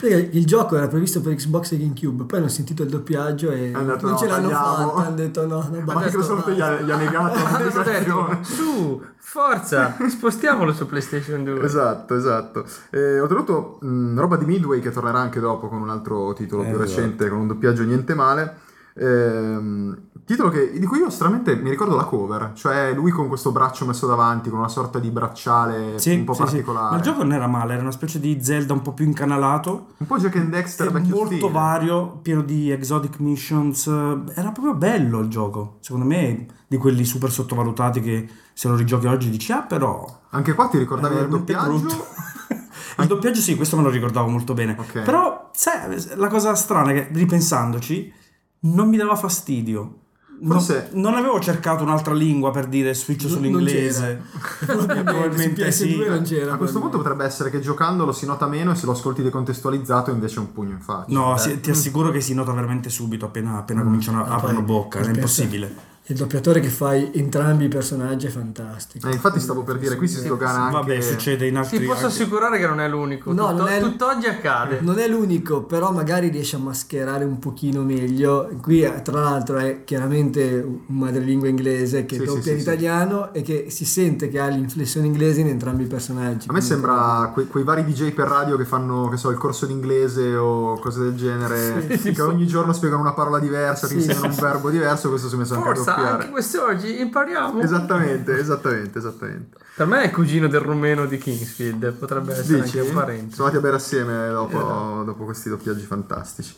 il 0.30 0.46
gioco 0.46 0.76
era 0.76 0.86
previsto 0.86 1.20
per 1.20 1.34
Xbox 1.34 1.72
e 1.72 1.78
GameCube, 1.78 2.24
poi 2.24 2.38
hanno 2.38 2.48
sentito 2.48 2.82
il 2.84 2.88
doppiaggio 2.88 3.50
e 3.50 3.72
detto, 3.72 3.82
non 3.82 4.10
no, 4.12 4.16
ce 4.16 4.26
l'hanno 4.28 4.48
fatta. 4.48 5.06
Hanno 5.06 5.14
detto 5.16 5.46
no, 5.46 5.68
no, 5.70 5.78
Ma 5.78 5.92
basta. 5.92 6.04
Microsoft 6.04 6.50
gli 6.50 6.60
ha, 6.60 6.80
gli 6.80 6.90
ha 6.90 6.96
negato 6.96 7.34
la 7.34 8.38
su, 8.44 9.02
forza, 9.30 9.94
spostiamolo 10.08 10.72
su 10.72 10.86
PlayStation 10.86 11.44
2. 11.44 11.60
Esatto, 11.62 12.14
esatto. 12.16 12.64
Eh, 12.90 13.20
ho 13.20 13.26
tenuto 13.26 13.78
mh, 13.82 14.18
roba 14.18 14.36
di 14.36 14.46
Midway 14.46 14.80
che 14.80 14.90
tornerà 14.90 15.18
anche 15.18 15.38
dopo 15.38 15.68
con 15.68 15.82
un 15.82 15.90
altro 15.90 16.32
titolo 16.32 16.62
più 16.62 16.70
Esatto. 16.72 16.84
recente, 16.86 17.28
con 17.28 17.40
un 17.40 17.46
doppiaggio 17.48 17.82
niente 17.84 18.14
male. 18.14 18.56
Ehm, 19.00 19.96
titolo 20.24 20.48
che- 20.48 20.72
di 20.72 20.84
cui 20.86 20.98
io 20.98 21.08
stranamente 21.10 21.54
mi 21.56 21.70
ricordo 21.70 21.94
la 21.94 22.04
cover, 22.04 22.52
cioè 22.54 22.92
lui 22.94 23.10
con 23.10 23.28
questo 23.28 23.52
braccio 23.52 23.86
messo 23.86 24.06
davanti, 24.06 24.50
con 24.50 24.58
una 24.58 24.68
sorta 24.68 24.98
di 24.98 25.10
bracciale 25.10 25.98
Sì, 25.98 26.14
un 26.16 26.24
po' 26.24 26.32
sì, 26.32 26.40
sì. 26.40 26.44
particolare. 26.46 26.90
Ma 26.90 26.96
il 26.96 27.02
gioco 27.02 27.22
non 27.22 27.32
era 27.32 27.46
male, 27.46 27.74
era 27.74 27.82
una 27.82 27.92
specie 27.92 28.18
di 28.18 28.38
Zelda 28.42 28.72
un 28.72 28.82
po' 28.82 28.92
più 28.94 29.04
incanalato. 29.04 29.88
Un 29.98 30.06
po' 30.06 30.18
Jack 30.18 30.36
and 30.36 30.48
Dexter 30.50 30.90
vecchio 30.90 31.14
molto 31.14 31.34
stile. 31.36 31.50
vario, 31.52 32.18
pieno 32.22 32.42
di 32.42 32.70
exotic 32.70 33.18
missions. 33.20 33.86
Era 33.86 34.50
proprio 34.52 34.74
bello 34.74 35.20
il 35.20 35.28
gioco. 35.28 35.76
Secondo 35.80 36.06
me, 36.06 36.46
di 36.66 36.76
quelli 36.76 37.04
super 37.04 37.30
sottovalutati 37.30 38.00
che 38.00 38.28
se 38.58 38.66
lo 38.66 38.74
rigiochi 38.74 39.06
oggi 39.06 39.30
dici, 39.30 39.52
ah, 39.52 39.62
però. 39.62 40.04
Anche 40.30 40.52
qua 40.54 40.66
ti 40.66 40.78
ricordavi 40.78 41.14
il 41.14 41.20
veramente 41.20 41.52
doppiaggio? 41.52 41.78
brutto. 41.78 42.06
Il 42.98 43.06
doppiaggio 43.06 43.40
sì, 43.40 43.54
questo 43.54 43.76
me 43.76 43.82
lo 43.84 43.90
ricordavo 43.90 44.26
molto 44.28 44.54
bene. 44.54 44.74
Ok. 44.76 45.02
Però, 45.02 45.50
sai, 45.54 46.04
la 46.16 46.26
cosa 46.26 46.56
strana 46.56 46.90
è 46.90 46.94
che 46.94 47.08
ripensandoci, 47.12 48.12
non 48.60 48.88
mi 48.88 48.96
dava 48.96 49.14
fastidio. 49.14 49.98
Non- 50.40 50.58
Forse- 50.58 50.90
Non, 50.94 51.14
avevo 51.14 51.38
cercato 51.38 51.84
un'altra 51.84 52.12
lingua 52.12 52.50
per 52.50 52.66
dire 52.66 52.94
switch 52.94 53.22
Non- 53.26 53.30
sull'inglese. 53.34 54.20
Probabilmente, 54.66 55.68
PS2 55.68 56.08
non 56.08 56.22
c'era. 56.24 56.54
A 56.54 56.56
questo 56.56 56.80
punto 56.80 56.96
potrebbe 56.96 57.24
essere 57.24 57.50
che 57.50 57.60
giocandolo 57.60 58.10
si 58.12 58.26
nota 58.26 58.48
meno 58.48 58.72
e 58.72 58.74
se 58.74 58.86
lo 58.86 58.92
ascolti 58.92 59.22
decontestualizzato 59.22 60.10
invece 60.10 60.36
è 60.36 60.38
un 60.40 60.52
pugno 60.52 60.72
in 60.72 60.80
faccia. 60.80 61.12
No, 61.12 61.36
Eh. 61.36 61.38
sì, 61.38 61.60
ti 61.60 61.70
assicuro 61.70 62.10
che 62.10 62.20
si 62.20 62.34
nota 62.34 62.50
veramente 62.52 62.88
subito 62.90 63.26
appena, 63.26 63.52
Mm. 63.52 63.56
appena 63.56 63.82
cominciano 63.82 64.24
a 64.24 64.26
Ah, 64.28 64.34
aprono 64.34 64.62
bocca, 64.62 64.98
è 64.98 65.06
impossibile. 65.08 65.72
Il 66.10 66.16
doppiatore 66.16 66.60
che 66.60 66.68
fa 66.68 66.94
entrambi 66.94 67.64
i 67.66 67.68
personaggi 67.68 68.26
è 68.28 68.30
fantastico. 68.30 69.08
Eh, 69.08 69.12
infatti 69.12 69.40
stavo 69.40 69.62
per 69.62 69.76
dire, 69.76 69.94
qui 69.96 70.08
si 70.08 70.16
slogana 70.20 70.62
anche... 70.64 70.72
Vabbè, 70.78 71.00
succede 71.02 71.46
in 71.46 71.56
altri 71.58 71.80
Ti 71.80 71.84
posso 71.84 72.06
anche- 72.06 72.22
assicurare 72.22 72.58
che 72.58 72.66
non 72.66 72.80
è 72.80 72.88
l'unico. 72.88 73.30
No, 73.34 73.48
Tutto- 73.50 73.56
non 73.58 73.68
è- 73.68 73.78
Tutt'oggi 73.80 74.26
accade. 74.26 74.78
Non 74.80 74.98
è 74.98 75.06
l'unico, 75.06 75.64
però 75.64 75.92
magari 75.92 76.28
riesce 76.30 76.56
a 76.56 76.60
mascherare 76.60 77.24
un 77.24 77.38
pochino 77.38 77.82
meglio. 77.82 78.48
Qui, 78.62 78.80
eh, 78.80 79.02
tra 79.02 79.20
l'altro, 79.20 79.58
è 79.58 79.84
chiaramente 79.84 80.64
un 80.66 80.96
madrelingua 80.96 81.46
inglese 81.48 82.06
che 82.06 82.16
Sì, 82.16 82.24
doppia 82.24 82.42
sì, 82.42 82.50
in 82.52 82.56
sì, 82.56 82.62
italiano 82.62 83.34
e 83.34 83.42
che 83.42 83.66
si 83.68 83.84
sente 83.84 84.30
che 84.30 84.38
ha 84.40 84.46
l'inflessione 84.46 85.06
inglese 85.06 85.40
in 85.42 85.48
entrambi 85.48 85.82
i 85.82 85.86
personaggi. 85.88 86.48
A 86.48 86.52
me 86.54 86.62
sembra 86.62 87.30
que- 87.34 87.48
quei 87.48 87.64
vari 87.64 87.84
DJ 87.84 88.12
per 88.12 88.28
radio 88.28 88.56
che 88.56 88.64
fanno, 88.64 89.08
che 89.10 89.18
so, 89.18 89.28
il 89.28 89.36
corso 89.36 89.66
d'inglese 89.66 90.34
o 90.36 90.78
cose 90.78 91.00
del 91.00 91.16
genere, 91.16 91.86
che 91.86 92.22
ogni 92.22 92.46
giorno 92.46 92.72
spiegano 92.72 93.02
una 93.02 93.12
parola 93.12 93.38
diversa, 93.38 93.86
Sì. 93.86 93.96
insegnano 93.96 94.28
un 94.28 94.34
verbo 94.40 94.70
diverso, 94.70 95.10
questo 95.10 95.28
si 95.28 95.34
è 95.34 95.38
messo 95.38 95.52
anche 95.54 95.68
a 95.68 95.96
Doppiare. 95.98 96.22
anche 96.22 96.30
quest'oggi 96.30 97.00
impariamo. 97.00 97.60
Esattamente, 97.60 98.38
esattamente, 98.38 98.98
esattamente. 98.98 99.56
Per 99.74 99.86
me 99.86 100.02
è 100.02 100.10
cugino 100.10 100.48
del 100.48 100.60
rumeno 100.60 101.06
di 101.06 101.18
Kingsfield, 101.18 101.92
potrebbe 101.92 102.32
essere 102.32 102.62
Dici? 102.62 102.78
anche 102.78 102.90
un 102.90 102.94
parente. 102.96 103.34
Sono 103.34 103.48
andati 103.48 103.56
a 103.56 103.68
bere 103.68 103.76
assieme 103.76 104.28
dopo, 104.28 105.02
dopo 105.04 105.24
questi 105.24 105.48
doppiaggi 105.48 105.84
fantastici. 105.84 106.54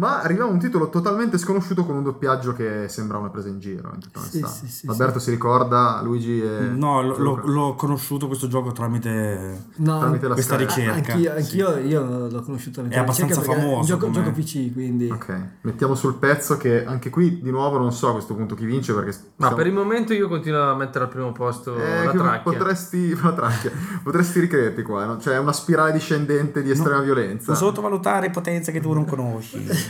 Ma 0.00 0.22
arriviamo 0.22 0.48
a 0.48 0.52
un 0.54 0.58
titolo 0.58 0.88
totalmente 0.88 1.36
sconosciuto 1.36 1.84
con 1.84 1.94
un 1.96 2.02
doppiaggio 2.02 2.54
che 2.54 2.86
sembra 2.88 3.18
una 3.18 3.28
presa 3.28 3.48
in 3.48 3.58
giro. 3.58 3.90
In 3.94 4.00
tutta 4.00 4.20
Sì, 4.20 4.42
sì, 4.48 4.66
sì, 4.66 4.86
Alberto 4.86 5.18
si 5.18 5.30
ricorda, 5.30 6.00
Luigi 6.02 6.40
e... 6.42 6.60
No, 6.70 7.02
lo- 7.02 7.18
lo- 7.18 7.40
l'ho 7.44 7.74
conosciuto 7.74 8.26
questo 8.26 8.48
gioco 8.48 8.72
tramite 8.72 9.64
No, 9.76 9.98
tramite 9.98 10.26
la 10.26 10.32
questa 10.34 10.54
Sky. 10.54 10.64
ricerca. 10.64 11.12
Anch'io, 11.12 11.32
anch'io 11.34 11.76
io 11.76 12.28
l'ho 12.28 12.42
conosciuto 12.42 12.82
È 12.88 12.96
abbastanza 12.98 13.42
famoso 13.42 13.86
Gioco, 13.86 14.06
come- 14.06 14.14
gioco 14.22 14.30
PC, 14.32 14.72
quindi 14.72 15.10
Ok, 15.10 15.40
mettiamo 15.62 15.94
sul 15.94 16.14
pezzo 16.14 16.56
che 16.56 16.82
anche 16.86 17.10
qui 17.10 17.40
di 17.42 17.50
nuovo 17.50 17.76
non 17.76 17.92
so 17.92 18.08
a 18.08 18.12
questo 18.12 18.34
punto 18.34 18.54
chi 18.54 18.64
vince 18.64 18.94
perché... 18.94 19.10
Ma 19.10 19.16
stiamo- 19.48 19.56
per 19.56 19.66
il 19.66 19.74
momento 19.74 20.14
io 20.14 20.28
continuo 20.28 20.62
a 20.70 20.74
mettere 20.76 21.04
al 21.04 21.10
primo 21.10 21.32
posto 21.32 21.76
Eh, 21.76 22.04
la 22.06 22.12
tracchia. 22.12 22.40
potresti, 22.40 23.14
la 23.22 23.32
tracchia. 23.32 23.70
potresti 24.02 24.40
ricrepi 24.40 24.82
qua, 24.82 25.04
no? 25.04 25.20
cioè 25.20 25.34
è 25.34 25.38
una 25.38 25.52
spirale 25.52 25.92
discendente 25.92 26.62
di 26.62 26.70
estrema 26.70 27.00
violenza. 27.00 27.48
Non 27.52 27.56
sottovalutare 27.60 28.30
potenze 28.30 28.72
che 28.72 28.80
tu 28.80 28.92
non 28.94 29.04
conosci. 29.04 29.88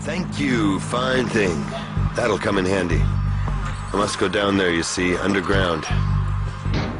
Thank 0.00 0.40
you, 0.40 0.80
fine 0.80 1.26
thing. 1.26 1.64
That'll 2.16 2.38
come 2.38 2.58
in 2.58 2.64
handy. 2.64 3.00
I 3.00 3.96
must 3.96 4.18
go 4.18 4.28
down 4.28 4.56
there, 4.56 4.70
you 4.70 4.82
see, 4.82 5.16
underground. 5.16 5.84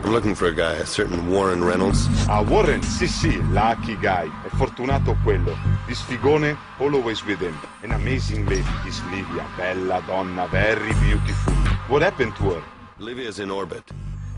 I'm 0.02 0.12
looking 0.12 0.34
for 0.34 0.48
a 0.48 0.54
guy, 0.54 0.74
a 0.74 0.86
certain 0.86 1.30
Warren 1.30 1.62
Reynolds. 1.62 2.08
Ah, 2.28 2.42
Warren, 2.42 2.82
sì 2.82 3.06
sì, 3.06 3.40
lucky 3.52 3.96
guy. 3.96 4.30
È 4.44 4.48
fortunato 4.56 5.16
quello. 5.22 5.56
This 5.86 6.00
figone, 6.00 6.56
always 6.78 7.24
with 7.24 7.40
him. 7.40 7.56
An 7.82 7.92
amazing 7.92 8.46
lady, 8.46 8.64
this 8.84 9.00
Livia. 9.10 9.46
Bella 9.56 10.02
donna, 10.06 10.48
very 10.48 10.92
beautiful. 11.00 11.52
What 11.88 12.02
happened 12.02 12.34
to 12.36 12.54
her? 12.54 12.62
Livia's 12.98 13.38
in 13.38 13.50
orbit. 13.50 13.90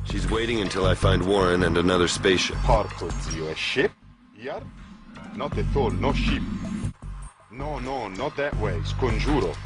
She's 0.04 0.28
waiting 0.28 0.60
until 0.60 0.84
I 0.84 0.94
find 0.94 1.24
Warren 1.24 1.62
and 1.62 1.76
another 1.78 2.08
spaceship. 2.08 2.56
Porco 2.64 3.08
zio, 3.22 3.48
a 3.48 3.54
ship? 3.54 3.92
Here? 4.34 4.62
Not 5.36 5.56
at 5.56 5.76
all, 5.76 5.90
no 5.90 6.12
ship. 6.12 6.42
No, 7.50 7.78
no, 7.78 8.08
not 8.08 8.36
that 8.36 8.54
way, 8.60 8.78
scongiuro. 8.80 9.56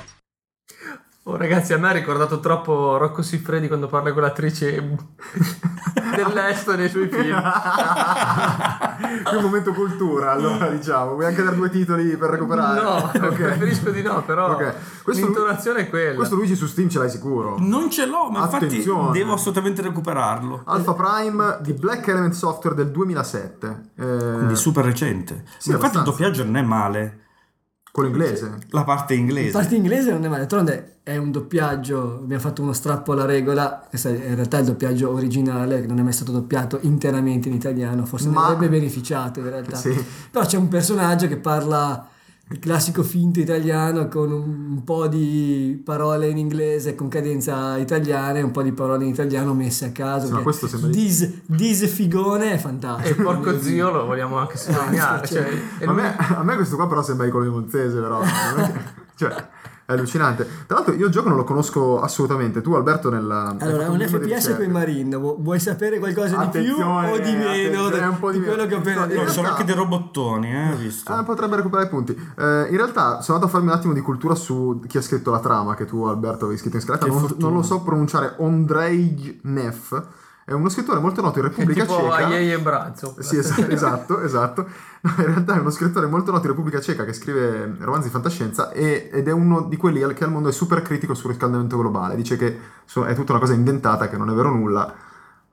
Oh 1.28 1.36
ragazzi, 1.36 1.72
a 1.72 1.78
me 1.78 1.88
ha 1.88 1.92
ricordato 1.92 2.38
troppo 2.38 2.98
Rocco 2.98 3.20
Siffredi 3.20 3.66
quando 3.66 3.88
parla 3.88 4.12
con 4.12 4.22
l'attrice 4.22 4.76
dell'est 6.14 6.72
nei 6.76 6.88
suoi 6.88 7.08
film. 7.08 7.42
Più 9.28 9.36
un 9.36 9.42
momento 9.42 9.72
cultura, 9.72 10.30
allora 10.30 10.68
diciamo. 10.68 11.14
Vuoi 11.14 11.26
anche 11.26 11.42
dare 11.42 11.56
due 11.56 11.68
titoli 11.68 12.16
per 12.16 12.30
recuperare? 12.30 12.80
No, 12.80 12.94
Ok. 13.26 13.32
preferisco 13.32 13.90
di 13.90 14.02
no, 14.02 14.22
però 14.22 14.52
Ok. 14.52 14.74
Questo- 15.02 15.24
l'intonazione 15.24 15.80
è 15.80 15.88
quella. 15.88 16.14
Questo 16.14 16.36
Luigi 16.36 16.54
su 16.54 16.66
Steam 16.66 16.88
ce 16.88 17.00
l'hai 17.00 17.10
sicuro? 17.10 17.56
Non 17.58 17.90
ce 17.90 18.06
l'ho, 18.06 18.30
ma 18.30 18.42
infatti 18.44 18.66
Attenzione. 18.66 19.10
devo 19.10 19.32
assolutamente 19.32 19.82
recuperarlo. 19.82 20.62
Alpha 20.66 20.94
Prime 20.94 21.58
di 21.60 21.72
Black 21.72 22.06
Element 22.06 22.34
Software 22.34 22.76
del 22.76 22.92
2007. 22.92 23.90
Eh, 23.96 24.04
Quindi 24.36 24.54
super 24.54 24.84
recente. 24.84 25.42
Sì, 25.58 25.70
ma 25.70 25.74
infatti 25.76 25.96
il 25.96 26.04
doppiaggio 26.04 26.44
non 26.44 26.56
è 26.56 26.62
male. 26.62 27.22
Quello 27.96 28.10
inglese? 28.10 28.58
La 28.72 28.84
parte 28.84 29.14
In 29.14 29.20
inglese. 29.20 29.52
parte 29.52 29.74
inglese 29.74 30.10
non 30.12 30.22
è 30.22 30.28
male, 30.28 30.40
d'altronde 30.40 30.96
è 31.02 31.16
un 31.16 31.30
doppiaggio, 31.30 32.18
abbiamo 32.24 32.42
fatto 32.42 32.60
uno 32.60 32.74
strappo 32.74 33.12
alla 33.12 33.24
regola, 33.24 33.86
questo 33.88 34.08
è 34.08 34.12
in 34.12 34.34
realtà 34.34 34.58
il 34.58 34.66
doppiaggio 34.66 35.10
originale 35.10 35.80
che 35.80 35.86
non 35.86 35.98
è 36.00 36.02
mai 36.02 36.12
stato 36.12 36.30
doppiato 36.30 36.78
interamente 36.82 37.48
in 37.48 37.54
italiano, 37.54 38.04
forse 38.04 38.28
Ma- 38.28 38.48
ne 38.48 38.52
avrebbe 38.52 38.68
beneficiato 38.68 39.40
in 39.40 39.48
realtà. 39.48 39.76
Sì. 39.76 40.04
Però 40.30 40.44
c'è 40.44 40.58
un 40.58 40.68
personaggio 40.68 41.26
che 41.26 41.38
parla 41.38 42.06
il 42.48 42.60
classico 42.60 43.02
finto 43.02 43.40
italiano 43.40 44.06
con 44.06 44.30
un, 44.30 44.84
po' 44.84 45.08
di 45.08 45.80
parole 45.84 46.28
in 46.28 46.38
inglese 46.38 46.94
con 46.94 47.08
cadenza 47.08 47.76
italiana 47.76 48.38
e 48.38 48.42
un 48.42 48.52
po' 48.52 48.62
di 48.62 48.70
parole 48.70 49.02
in 49.04 49.10
italiano 49.10 49.52
messe 49.52 49.86
a 49.86 49.90
caso. 49.90 50.30
Ma 50.32 50.40
questo 50.42 50.68
sembra 50.68 50.88
di- 50.90 50.96
dis, 50.96 51.40
dis 51.44 51.86
figone 51.92 52.50
è 52.50 52.54
E 52.54 52.58
fantastico. 52.58 53.22
porco 53.24 53.60
zio 53.60 53.90
lo 53.90 54.04
vogliamo 54.06 54.38
anche 54.38 54.56
sottolineare. 54.58 55.26
cioè, 55.26 55.48
cioè, 55.78 55.88
A 55.88 55.92
me, 55.92 56.16
a 56.16 56.42
me 56.44 56.54
questo 56.54 56.76
qua 56.76 56.86
però 56.86 57.02
sembra 57.02 57.26
Icone 57.26 57.48
Monzese, 57.48 57.98
però. 58.00 58.20
Non 58.20 58.60
è 58.60 58.72
che- 58.72 58.80
cioè, 59.16 59.48
è 59.86 59.92
allucinante. 59.92 60.46
Tra 60.66 60.76
l'altro 60.78 60.94
io 60.94 61.06
il 61.06 61.12
gioco 61.12 61.28
non 61.28 61.38
lo 61.38 61.44
conosco 61.44 62.00
assolutamente. 62.00 62.60
Tu 62.60 62.72
Alberto 62.74 63.08
nella... 63.08 63.56
Allora, 63.58 63.84
è 63.84 63.88
un 63.88 63.98
di 63.98 64.06
FPS 64.06 64.54
con 64.56 64.64
i 64.64 64.68
Marine, 64.68 65.16
Vu- 65.16 65.40
vuoi 65.40 65.60
sapere 65.60 65.98
qualcosa 66.00 66.36
di 66.44 66.58
più 66.58 66.74
o 66.74 67.18
di 67.18 67.32
meno 67.32 67.86
attenzione, 67.86 68.06
un 68.06 68.18
po' 68.18 68.30
di 68.32 68.38
meno. 68.40 68.52
quello 68.52 68.68
che 68.68 68.74
ho 68.74 68.78
appena 68.78 69.06
detto? 69.06 69.30
sono 69.30 69.48
anche 69.48 69.64
dei 69.64 69.74
robottoni, 69.76 70.52
eh, 70.52 70.74
visto. 70.76 71.12
Ah, 71.12 71.22
potrebbe 71.22 71.56
recuperare 71.56 71.88
punti. 71.88 72.12
Eh, 72.12 72.66
in 72.68 72.76
realtà 72.76 73.20
sono 73.22 73.38
andato 73.38 73.44
a 73.44 73.48
farmi 73.48 73.68
un 73.68 73.74
attimo 73.74 73.92
di 73.92 74.00
cultura 74.00 74.34
su 74.34 74.82
chi 74.86 74.98
ha 74.98 75.02
scritto 75.02 75.30
la 75.30 75.40
trama 75.40 75.74
che 75.76 75.84
tu 75.84 76.02
Alberto 76.02 76.44
avevi 76.44 76.58
scritto 76.58 76.76
in 76.76 76.82
scaletta. 76.82 77.06
Non, 77.06 77.34
non 77.38 77.52
lo 77.52 77.62
so 77.62 77.80
pronunciare. 77.82 78.34
Ondrej 78.38 79.38
Neff. 79.42 80.02
È 80.48 80.52
uno 80.52 80.68
scrittore 80.68 81.00
molto 81.00 81.22
noto 81.22 81.40
in 81.40 81.46
Repubblica 81.46 81.80
tipo 81.84 81.96
Ceca. 81.96 82.26
Aiei 82.28 82.52
e 82.52 82.60
Brazzo. 82.60 83.16
Sì, 83.18 83.36
es- 83.36 83.58
esatto, 83.68 84.20
esatto. 84.20 84.64
No, 85.00 85.12
in 85.18 85.24
realtà 85.24 85.56
è 85.56 85.58
uno 85.58 85.70
scrittore 85.70 86.06
molto 86.06 86.30
noto 86.30 86.44
in 86.44 86.50
Repubblica 86.50 86.80
Ceca 86.80 87.04
che 87.04 87.12
scrive 87.14 87.74
romanzi 87.80 88.06
di 88.06 88.12
fantascienza 88.12 88.70
e- 88.70 89.10
ed 89.12 89.26
è 89.26 89.32
uno 89.32 89.62
di 89.62 89.76
quelli 89.76 90.06
che 90.14 90.22
al 90.22 90.30
mondo 90.30 90.48
è 90.48 90.52
super 90.52 90.82
critico 90.82 91.14
sul 91.14 91.30
riscaldamento 91.30 91.76
globale. 91.76 92.14
Dice 92.14 92.36
che 92.36 92.46
è 92.46 93.14
tutta 93.16 93.32
una 93.32 93.40
cosa 93.40 93.54
inventata, 93.54 94.08
che 94.08 94.16
non 94.16 94.30
è 94.30 94.34
vero 94.34 94.50
nulla. 94.54 94.94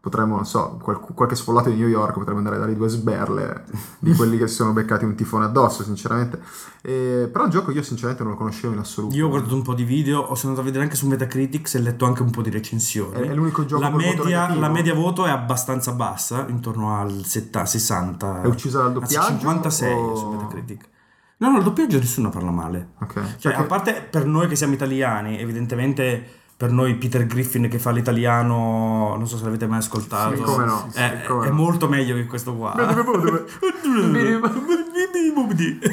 Potremmo, 0.04 0.36
non 0.36 0.46
so, 0.46 0.78
qual- 0.82 1.00
qualche 1.00 1.34
sfollato 1.36 1.70
di 1.70 1.78
New 1.78 1.88
York 1.88 2.16
potrebbe 2.16 2.40
andare 2.40 2.58
a 2.58 2.60
dare 2.60 2.76
due 2.76 2.90
sberle 2.90 3.64
di 4.00 4.12
quelli 4.16 4.38
che 4.38 4.50
si 4.50 4.56
sono 4.56 4.74
beccati 4.74 5.06
un 5.06 5.16
tifone 5.16 5.46
addosso, 5.46 5.82
sinceramente. 5.82 6.42
E- 6.82 7.30
però 7.32 7.46
il 7.46 7.52
gioco 7.52 7.72
io 7.72 7.82
sinceramente 7.82 8.22
non 8.22 8.34
lo 8.34 8.38
conoscevo 8.38 8.74
in 8.74 8.80
assoluto. 8.80 9.16
Io 9.16 9.28
ho 9.28 9.30
guardato 9.30 9.56
un 9.56 9.62
po' 9.62 9.74
di 9.74 9.86
video, 9.86 10.20
ho 10.20 10.36
sono 10.36 10.50
andato 10.52 10.60
a 10.60 10.64
vedere 10.66 10.84
anche 10.84 10.98
su 10.98 11.08
Metacritic 11.08 11.74
e 11.74 11.78
ho 11.80 11.82
letto 11.84 12.04
anche 12.06 12.22
un 12.22 12.32
po' 12.32 12.42
di 12.42 12.50
recensioni. 12.50 13.14
È, 13.14 13.30
è 13.30 13.34
l'unico 13.34 13.64
gioco 13.64 13.82
la, 13.82 13.90
media, 13.92 14.54
la 14.54 14.68
media 14.68 14.94
voto 14.94 15.26
è 15.26 15.30
abbastanza 15.30 15.94
bassa, 15.94 16.48
intorno 16.50 17.00
al 17.00 17.24
70, 17.24 17.66
60. 17.66 18.42
È 18.42 18.48
uccisa 18.48 18.82
dal 18.82 18.92
doppiaggio 18.92 19.28
56 19.30 19.94
o- 19.94 20.16
su 20.18 20.30
Metacritic. 20.32 20.90
No, 21.38 21.50
no, 21.50 21.58
il 21.60 21.64
doppiaggio 21.64 21.98
nessuno 21.98 22.28
parla 22.28 22.52
male. 22.52 22.90
Ok. 23.00 23.14
Cioè, 23.14 23.24
Perché- 23.54 23.56
a 23.58 23.64
parte 23.64 24.02
per 24.10 24.26
noi 24.26 24.50
che 24.50 24.58
siamo 24.58 24.74
italiani, 24.74 25.40
evidentemente 25.40 26.42
per 26.64 26.72
noi 26.72 26.96
Peter 26.96 27.26
Griffin 27.28 27.68
che 27.68 27.78
fa 27.78 27.92
l'italiano, 27.92 29.16
non 29.18 29.28
so 29.28 29.36
se 29.36 29.44
l'avete 29.44 29.68
mai 29.68 29.80
ascoltato, 29.80 30.34
Sì, 30.38 30.42
come 30.44 30.64
no, 30.64 30.88
è, 30.94 31.18
sì, 31.22 31.28
come 31.28 31.48
è 31.48 31.50
no. 31.50 31.56
molto 31.56 31.90
meglio 31.90 32.16
che 32.16 32.26
questo 32.26 32.56
qua. 32.56 32.74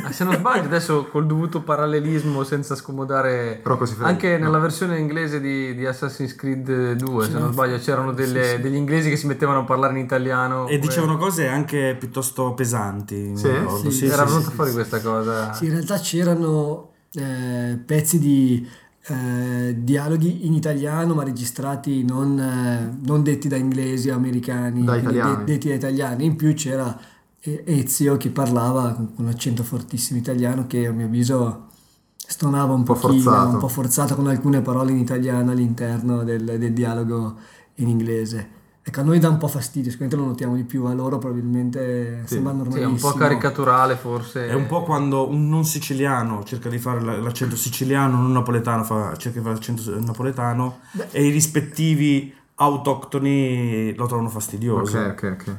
Ah, 0.04 0.12
Se 0.12 0.24
non 0.24 0.34
sbaglio, 0.36 0.64
adesso 0.64 1.06
col 1.06 1.26
dovuto 1.26 1.62
parallelismo, 1.62 2.44
senza 2.44 2.74
scomodare, 2.76 3.62
anche 4.00 4.38
No. 4.38 4.44
nella 4.44 4.58
versione 4.58 4.98
inglese 4.98 5.40
di, 5.40 5.74
di 5.74 5.86
Assassin's 5.86 6.34
Creed 6.36 6.92
2, 6.92 7.24
se 7.24 7.30
Sì. 7.32 7.38
non 7.38 7.52
sbaglio, 7.52 7.78
c'erano 7.78 8.12
delle- 8.12 8.44
Sì, 8.44 8.54
sì. 8.56 8.60
degli 8.60 8.74
inglesi 8.76 9.08
che 9.10 9.16
si 9.16 9.26
mettevano 9.26 9.60
a 9.60 9.64
parlare 9.64 9.98
in 9.98 10.04
italiano. 10.04 10.66
E 10.68 10.78
dicevano 10.78 11.16
cose 11.16 11.48
anche 11.48 11.96
piuttosto 11.98 12.54
pesanti. 12.54 13.36
Sì? 13.36 13.48
Sì, 13.90 14.06
Era 14.06 14.26
sì, 14.26 14.32
venuta 14.32 14.50
sì, 14.50 14.54
fuori 14.54 14.70
sì. 14.70 14.76
questa 14.76 15.00
cosa. 15.00 15.52
Sì, 15.52 15.64
in 15.64 15.70
realtà 15.72 15.98
c'erano 15.98 16.90
eh, 17.14 17.78
pezzi 17.84 18.18
di 18.20 18.68
eh, 19.06 19.76
dialoghi 19.78 20.46
in 20.46 20.52
italiano 20.54 21.14
ma 21.14 21.24
registrati 21.24 22.04
non, 22.04 22.38
eh, 22.38 22.98
non 23.06 23.22
detti 23.22 23.48
da 23.48 23.56
inglesi 23.56 24.10
o 24.10 24.14
americani, 24.14 24.84
Da 24.84 24.96
italiani. 24.96 25.36
de- 25.36 25.44
detti 25.52 25.68
da 25.68 25.74
italiani. 25.74 26.24
In 26.24 26.36
più 26.36 26.52
c'era 26.54 26.98
eh, 27.40 27.62
Ezio 27.66 28.16
che 28.16 28.30
parlava 28.30 28.92
con 28.92 29.12
un 29.16 29.28
accento 29.28 29.62
fortissimo 29.62 30.18
italiano 30.18 30.66
che 30.66 30.86
a 30.86 30.92
mio 30.92 31.06
avviso 31.06 31.68
stonava 32.16 32.74
un, 32.74 32.82
po' 32.84 32.94
pochino, 32.94 33.22
forzato. 33.22 33.48
un 33.54 33.58
po' 33.58 33.68
forzato 33.68 34.14
con 34.14 34.26
alcune 34.28 34.60
parole 34.60 34.90
in 34.92 34.98
italiano 34.98 35.50
all'interno 35.50 36.22
del, 36.22 36.44
del 36.44 36.72
dialogo 36.72 37.36
in 37.76 37.88
inglese. 37.88 38.58
Ecco, 38.82 39.00
a 39.00 39.02
noi 39.02 39.18
dà 39.18 39.28
un 39.28 39.36
po' 39.36 39.46
fastidio, 39.46 39.90
sicuramente 39.90 40.20
lo 40.22 40.28
notiamo 40.30 40.54
di 40.56 40.64
più, 40.64 40.84
a 40.86 40.94
loro 40.94 41.18
probabilmente 41.18 42.22
Sì. 42.24 42.34
sembra 42.34 42.52
Sì, 42.52 42.58
è 42.58 42.62
normalissimo. 42.62 42.88
un 42.90 42.98
po' 43.12 43.18
caricaturale 43.18 43.94
forse. 43.96 44.48
È 44.48 44.54
un 44.54 44.66
po' 44.66 44.82
quando 44.84 45.28
un 45.28 45.48
non 45.48 45.64
siciliano 45.64 46.42
cerca 46.44 46.68
di 46.70 46.78
fare 46.78 47.00
la- 47.02 47.18
l'accento 47.18 47.56
siciliano, 47.56 48.16
non 48.16 48.32
napoletano 48.32 48.82
fa, 48.84 49.14
cerca 49.16 49.38
di 49.38 49.44
fare 49.44 49.56
l'accento 49.56 50.00
napoletano 50.00 50.78
e 51.10 51.26
i 51.26 51.30
rispettivi 51.30 52.34
autoctoni 52.54 53.94
lo 53.94 54.06
trovano 54.06 54.28
fastidioso. 54.30 54.98
Ok, 54.98 55.06
ok, 55.10 55.36
ok. 55.40 55.54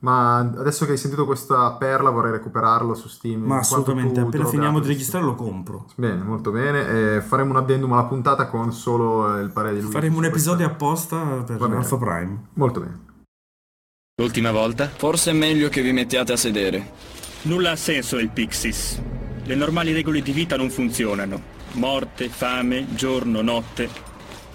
Ma 0.00 0.36
adesso 0.38 0.84
che 0.84 0.92
hai 0.92 0.96
sentito 0.96 1.24
questa 1.24 1.72
perla 1.72 2.10
vorrei 2.10 2.32
recuperarlo 2.32 2.94
su 2.94 3.08
Steam. 3.08 3.42
Ma 3.42 3.58
assolutamente, 3.58 4.20
appena 4.20 4.46
finiamo 4.46 4.78
di 4.78 4.86
registrare 4.86 5.24
lo 5.24 5.34
compro. 5.34 5.86
Bene, 5.96 6.22
molto 6.22 6.50
bene. 6.50 7.16
E 7.16 7.20
faremo 7.20 7.50
un 7.50 7.56
addendum 7.56 7.92
alla 7.92 8.04
puntata 8.04 8.46
con 8.46 8.72
solo 8.72 9.38
il 9.40 9.50
parere 9.50 9.74
di 9.76 9.82
lui. 9.82 9.90
Faremo 9.90 10.18
un 10.18 10.24
episodio 10.24 10.66
questa- 10.76 11.16
apposta 11.16 11.56
per. 11.56 11.62
Alpha 11.62 11.96
Prime. 11.96 12.48
Molto 12.54 12.80
bene. 12.80 13.06
L'ultima 14.20 14.50
volta? 14.50 14.88
Forse 14.88 15.30
è 15.30 15.34
meglio 15.34 15.68
che 15.68 15.82
vi 15.82 15.92
mettiate 15.92 16.32
a 16.32 16.36
sedere. 16.36 16.92
Nulla 17.42 17.72
ha 17.72 17.76
senso 17.76 18.18
il 18.18 18.30
Pixis. 18.30 19.00
Le 19.44 19.54
normali 19.54 19.92
regole 19.92 20.22
di 20.22 20.32
vita 20.32 20.56
non 20.56 20.70
funzionano. 20.70 21.40
Morte, 21.72 22.28
fame, 22.28 22.94
giorno, 22.94 23.42
notte. 23.42 23.88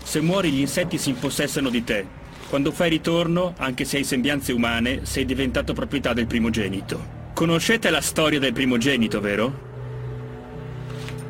Se 0.03 0.19
muori 0.19 0.51
gli 0.51 0.59
insetti 0.59 0.97
si 0.97 1.09
impossessano 1.11 1.69
di 1.69 1.83
te. 1.83 2.21
Quando 2.53 2.71
fai 2.71 2.87
ritorno, 2.91 3.55
anche 3.57 3.83
se 3.83 3.97
hai 3.97 4.03
sembianze 4.03 4.51
umane, 4.53 5.07
sei 5.07 5.25
diventato 5.25 5.73
proprietà 5.73 6.13
del 6.13 6.27
primogenito. 6.27 7.03
Conoscete 7.33 7.89
la 7.89 7.99
storia 7.99 8.37
del 8.37 8.53
primogenito, 8.53 9.19
vero? 9.19 9.53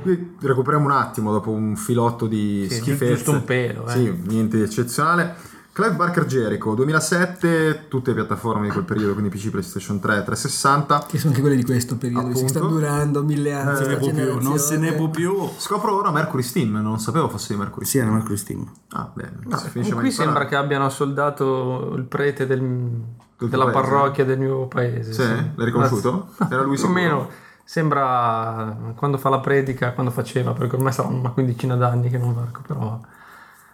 Qui 0.01 0.35
recuperiamo 0.41 0.83
un 0.83 0.91
attimo 0.91 1.31
dopo 1.31 1.49
un 1.49 1.77
filotto 1.77 2.27
di 2.27 2.67
Sì, 2.69 2.75
schifezze. 2.75 3.13
giusto 3.13 3.31
un 3.31 3.45
pelo, 3.45 3.87
eh. 3.87 3.91
Sì, 3.91 4.13
niente 4.25 4.57
di 4.57 4.63
eccezionale. 4.63 5.35
Clive 5.73 5.95
Barker 5.95 6.25
Jericho, 6.27 6.75
2007, 6.75 7.85
tutte 7.87 8.11
le 8.11 8.17
piattaforme 8.17 8.67
di 8.67 8.71
quel 8.71 8.83
periodo, 8.83 9.13
quindi 9.13 9.29
PC, 9.35 9.49
PlayStation 9.49 9.99
3, 9.99 10.23
360. 10.23 11.05
Che 11.07 11.17
sono 11.17 11.29
anche 11.31 11.41
quelle 11.41 11.55
di 11.55 11.63
questo 11.65 11.97
periodo, 11.97 12.27
che 12.27 12.35
si 12.35 12.47
sta 12.47 12.59
Appunto. 12.59 12.75
durando 12.77 13.23
mille 13.23 13.53
anni. 13.53 13.65
Non 13.65 13.75
se 13.77 13.87
ne 13.87 13.95
questa 13.97 14.11
può 14.21 14.37
più. 14.37 14.47
Non 14.49 14.59
se 14.59 14.77
ne 14.77 14.93
può 14.93 15.09
più. 15.09 15.49
Scopro 15.57 15.95
ora 15.97 16.11
Mercury 16.11 16.43
Steam, 16.43 16.75
non 16.75 16.99
sapevo 16.99 17.27
fosse 17.27 17.53
di 17.53 17.59
Mercury 17.59 17.85
Sì, 17.85 17.89
Steam. 17.97 18.05
era 18.05 18.15
Mercury 18.15 18.37
Steam. 18.37 18.71
Ah, 18.91 19.09
bene. 19.11 19.31
No, 19.45 19.57
si 19.57 19.69
finisce 19.69 19.95
qui 19.95 20.11
sembra 20.11 20.45
che 20.45 20.55
abbiano 20.55 20.89
soldato 20.89 21.93
il 21.97 22.03
prete 22.03 22.45
del- 22.45 22.59
Del 23.39 23.49
della 23.49 23.65
paese? 23.65 23.79
parrocchia 23.81 24.25
del 24.25 24.37
mio 24.37 24.67
paese. 24.67 25.11
Sì? 25.11 25.23
L'hai 25.23 25.65
riconosciuto? 25.65 26.27
Era 26.51 26.61
lui 26.61 26.75
Più 26.77 26.83
o 26.85 26.87
sicuro? 26.87 26.93
meno 26.93 27.29
sembra 27.63 28.77
quando 28.95 29.17
fa 29.17 29.29
la 29.29 29.39
predica, 29.39 29.93
quando 29.93 30.11
faceva, 30.11 30.53
perché 30.53 30.75
ormai 30.75 30.93
saranno 30.93 31.17
una 31.17 31.31
quindicina 31.31 31.75
d'anni 31.75 32.09
che 32.11 32.19
non 32.19 32.31
varco, 32.35 32.61
però... 32.67 33.01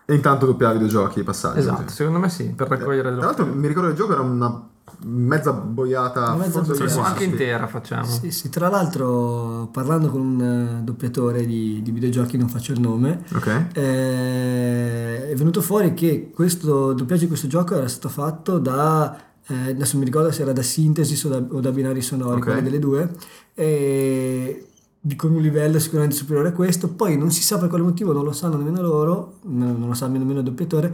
E 0.10 0.15
intanto 0.15 0.48
doppiava 0.48 0.74
videogiochi, 0.74 1.22
passaggi. 1.22 1.60
Esatto, 1.60 1.84
così. 1.84 1.95
secondo 1.95 2.17
me 2.17 2.30
sì, 2.30 2.45
per 2.45 2.67
raccogliere 2.67 3.02
Tra 3.04 3.10
delle 3.12 3.22
l'altro 3.22 3.45
mi 3.45 3.67
ricordo 3.67 3.89
che 3.89 3.93
il 3.93 4.00
gioco 4.00 4.13
era 4.13 4.22
una 4.22 4.67
mezza 5.06 5.52
boiata. 5.54 6.34
Una 6.34 6.45
mezza 6.45 6.63
forse 6.63 6.86
boiata. 6.86 7.04
anche 7.04 7.24
intera 7.26 7.67
facciamo. 7.67 8.06
Sì, 8.06 8.32
sì, 8.32 8.50
tra 8.50 8.69
l'altro 8.69 9.69
parlando 9.72 10.10
con 10.10 10.22
un 10.22 10.41
eh, 10.80 10.84
doppiatore 10.84 11.45
di, 11.45 11.82
di 11.84 11.91
videogiochi, 11.91 12.38
non 12.38 12.50
faccio 12.50 12.72
il 12.72 12.80
nome, 12.80 13.24
Ok. 13.36 13.65
eh, 13.74 15.30
è 15.30 15.36
venuto 15.36 15.62
fuori 15.62 15.93
che 15.93 16.32
questo 16.34 16.93
doppiaggio 16.93 17.22
di 17.22 17.28
questo 17.28 17.48
gioco 17.48 17.76
era 17.76 17.88
stato 17.88 18.10
fatto 18.10 18.58
da, 18.58 19.15
eh, 19.45 19.69
adesso 19.69 19.98
mi 20.00 20.06
ricordo 20.06 20.32
se 20.32 20.41
era 20.41 20.54
da 20.54 20.63
Synthesis 20.63 21.24
o 21.26 21.30
da, 21.30 21.38
o 21.38 21.60
da 21.60 21.72
binari 21.72 22.02
sonori, 22.02 22.38
Ok. 22.39 22.45
quelle 22.45 22.63
delle 22.63 22.80
due, 22.80 23.12
e 23.54 24.69
con 25.16 25.34
un 25.34 25.42
livello 25.42 25.80
sicuramente 25.80 26.16
superiore 26.16 26.50
a 26.50 26.52
questo, 26.52 26.90
poi 26.90 27.18
non 27.18 27.32
si 27.32 27.42
sa 27.42 27.58
per 27.58 27.70
quale 27.70 27.84
motivo, 27.84 28.12
non 28.14 28.24
lo 28.24 28.32
sanno 28.34 28.58
nemmeno 28.58 28.82
loro, 28.82 29.40
non 29.44 29.78
non 29.80 29.88
lo 29.90 29.94
sa 29.94 30.08
nemmeno 30.08 30.40
il 30.40 30.46
doppiatore, 30.46 30.94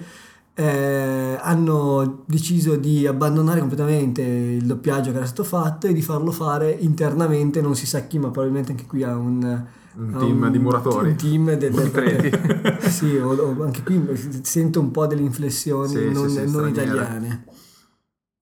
eh, 0.53 1.37
hanno 1.41 2.23
deciso 2.25 2.75
di 2.75 3.05
abbandonare 3.07 3.59
completamente 3.59 4.21
il 4.21 4.65
doppiaggio 4.65 5.11
che 5.11 5.17
era 5.17 5.25
stato 5.25 5.43
fatto 5.43 5.87
e 5.87 5.93
di 5.93 6.01
farlo 6.01 6.31
fare 6.31 6.71
internamente, 6.71 7.61
non 7.61 7.75
si 7.75 7.85
sa 7.85 8.01
chi, 8.01 8.19
ma 8.19 8.29
probabilmente 8.29 8.71
anche 8.71 8.85
qui 8.85 9.03
ha 9.03 9.15
un... 9.15 9.65
Un 9.97 10.13
ha 10.13 10.17
team 10.17 10.49
di 10.51 10.59
muratori. 10.59 11.09
Un 11.11 11.15
team 11.15 11.53
del, 11.55 11.71
preti. 11.89 12.29
sì, 12.89 13.15
o- 13.17 13.33
o 13.33 13.63
anche 13.63 13.81
qui 13.81 14.01
sento 14.43 14.79
un 14.81 14.91
po' 14.91 15.07
delle 15.07 15.21
inflessioni 15.21 15.87
Sì, 15.89 15.97
sì, 15.99 16.09
non, 16.11 16.29
sì, 16.29 16.37
non 16.37 16.47
straniere. 16.49 16.69
italiane. 16.83 17.45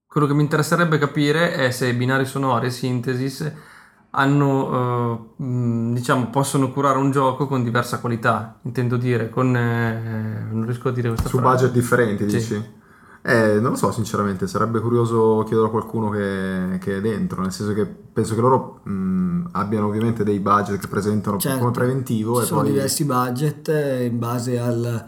Quello 0.08 0.28
che 0.28 0.34
mi 0.34 0.42
interesserebbe 0.44 0.98
capire 0.98 1.54
è 1.54 1.72
se 1.72 1.88
i 1.88 1.94
binari 1.94 2.26
sonori 2.26 2.68
e 2.68 2.72
synthesis 2.72 3.52
hanno, 4.16 5.34
eh, 5.38 5.44
mh, 5.44 5.94
diciamo, 5.94 6.30
possono 6.30 6.72
curare 6.72 6.98
un 7.00 7.12
gioco 7.12 7.48
con 7.48 7.64
diversa 7.64 8.00
qualità, 8.00 8.60
intendo 8.64 8.98
dire, 8.98 9.30
con... 9.30 9.56
eh, 9.56 10.48
non 10.52 10.66
riesco 10.66 10.90
a 10.90 10.92
dire 10.92 11.10
questa 11.10 11.30
Su 11.30 11.38
frase. 11.40 11.56
budget 11.66 11.72
differenti, 11.74 12.30
Sì. 12.30 12.38
dici? 12.38 12.82
Eh, 13.26 13.60
non 13.62 13.72
lo 13.72 13.76
so, 13.78 13.92
sinceramente, 13.92 14.48
sarebbe 14.48 14.82
curioso 14.82 15.44
chiedere 15.48 15.68
a 15.68 15.72
qualcuno 15.72 16.10
che, 16.10 16.78
che 16.80 16.98
è 16.98 17.02
dentro, 17.02 17.42
nel 17.42 17.54
senso 17.54 17.74
che 17.74 17.86
penso 17.86 18.36
che 18.36 18.42
loro 18.42 18.82
mh, 18.84 19.48
abbiano 19.54 19.88
ovviamente 19.88 20.24
dei 20.26 20.40
budget 20.40 20.78
che 20.78 20.88
presentano 20.88 21.38
Certo. 21.38 21.58
come 21.60 21.72
preventivo 21.72 22.36
Ci 22.38 22.44
e 22.44 22.46
sono 22.46 22.62
poi 22.62 22.72
diversi 22.72 23.06
budget 23.06 23.70
eh, 23.70 24.06
in 24.06 24.20
base 24.20 24.60
al, 24.60 25.06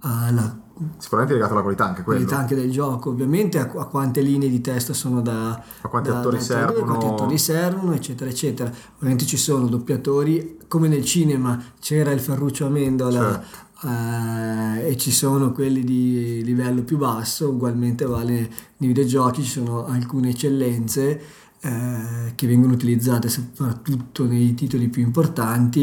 alla 0.00 0.58
sicuramente 0.98 1.34
legato 1.34 1.52
alla 1.52 1.62
qualità 1.62 1.84
anche 1.86 2.02
quello. 2.02 2.20
qualità 2.24 2.40
anche 2.42 2.54
del 2.54 2.70
gioco, 2.70 3.10
ovviamente 3.10 3.58
a, 3.58 3.62
a 3.76 3.84
quante 3.86 4.20
linee 4.20 4.48
di 4.48 4.60
testo 4.60 4.92
sono 4.92 5.20
da, 5.20 5.62
A 5.82 5.88
quanti 5.88 6.08
da- 6.10 6.18
attori 6.18 6.36
da 6.38 6.42
servono. 6.42 6.84
quanti 6.86 7.06
attori 7.06 7.38
servono, 7.38 7.94
eccetera, 7.94 8.28
eccetera. 8.30 8.72
Ovviamente 8.96 9.24
ci 9.26 9.36
sono 9.36 9.66
doppiatori, 9.66 10.58
come 10.68 10.88
nel 10.88 11.04
cinema 11.04 11.62
c'era 11.80 12.10
il 12.10 12.20
Ferruccio 12.20 12.66
Amendola 12.66 13.42
Certo. 13.80 13.88
eh, 13.88 14.88
e 14.88 14.96
ci 14.96 15.12
sono 15.12 15.52
quelli 15.52 15.84
di 15.84 16.42
livello 16.44 16.82
più 16.82 16.96
basso, 16.98 17.50
ugualmente 17.50 18.04
vale 18.06 18.32
nei 18.78 18.88
videogiochi, 18.88 19.42
ci 19.42 19.50
sono 19.50 19.86
alcune 19.86 20.30
eccellenze 20.30 21.20
eh, 21.60 22.32
che 22.34 22.46
vengono 22.46 22.72
utilizzate 22.74 23.28
soprattutto 23.28 24.24
nei 24.26 24.54
titoli 24.54 24.88
più 24.88 25.02
importanti, 25.02 25.80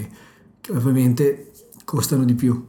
eh, 0.00 0.08
che 0.60 0.72
ovviamente 0.72 1.50
costano 1.84 2.24
di 2.24 2.34
più. 2.34 2.64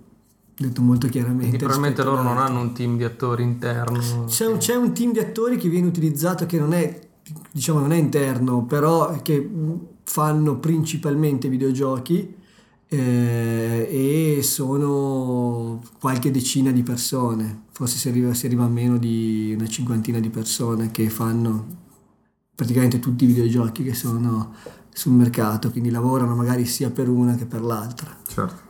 Detto 0.58 0.82
molto 0.82 1.08
chiaramente. 1.08 1.58
Probabilmente 1.58 2.04
loro 2.04 2.24
non 2.24 2.38
hanno 2.38 2.62
un 2.62 2.74
team 2.74 2.96
di 2.96 3.04
attori 3.04 3.44
interno. 3.44 4.26
C'è 4.26 4.46
un, 4.46 4.58
c'è 4.58 4.76
un 4.76 4.94
team 4.94 5.12
di 5.12 5.20
attori 5.20 5.58
che 5.58 5.68
viene 5.68 5.88
utilizzato 5.88 6.46
che 6.46 6.58
non 6.58 6.74
è, 6.74 7.00
diciamo, 7.52 7.80
non 7.80 7.92
è 7.92 7.98
interno, 7.98 8.64
però 8.64 9.22
che 9.22 9.50
fanno 10.04 10.58
principalmente 10.60 11.50
videogiochi 11.50 12.36
eh, 12.88 14.38
e 14.38 14.44
sono 14.44 15.82
qualche 16.00 16.32
decina 16.32 16.72
di 16.72 16.84
persone, 16.84 17.64
forse 17.72 17.98
si 17.98 18.08
arriva, 18.08 18.34
si 18.34 18.46
arriva 18.46 18.64
a 18.64 18.70
meno 18.70 18.98
di 18.98 19.54
una 19.58 19.68
cinquantina 19.68 20.20
di 20.20 20.30
persone 20.30 20.92
che 20.92 21.10
fanno 21.10 21.84
praticamente 22.56 23.00
tutti 23.00 23.26
i 23.26 23.28
videogiochi 23.28 23.84
che 23.84 23.94
sono 23.94 24.54
sul 24.94 25.12
mercato, 25.12 25.72
quindi 25.72 25.90
lavorano 25.90 26.36
magari 26.36 26.66
sia 26.66 26.90
per 26.90 27.10
una 27.10 27.36
che 27.36 27.46
per 27.46 27.62
l'altra. 27.62 28.16
Certo. 28.26 28.65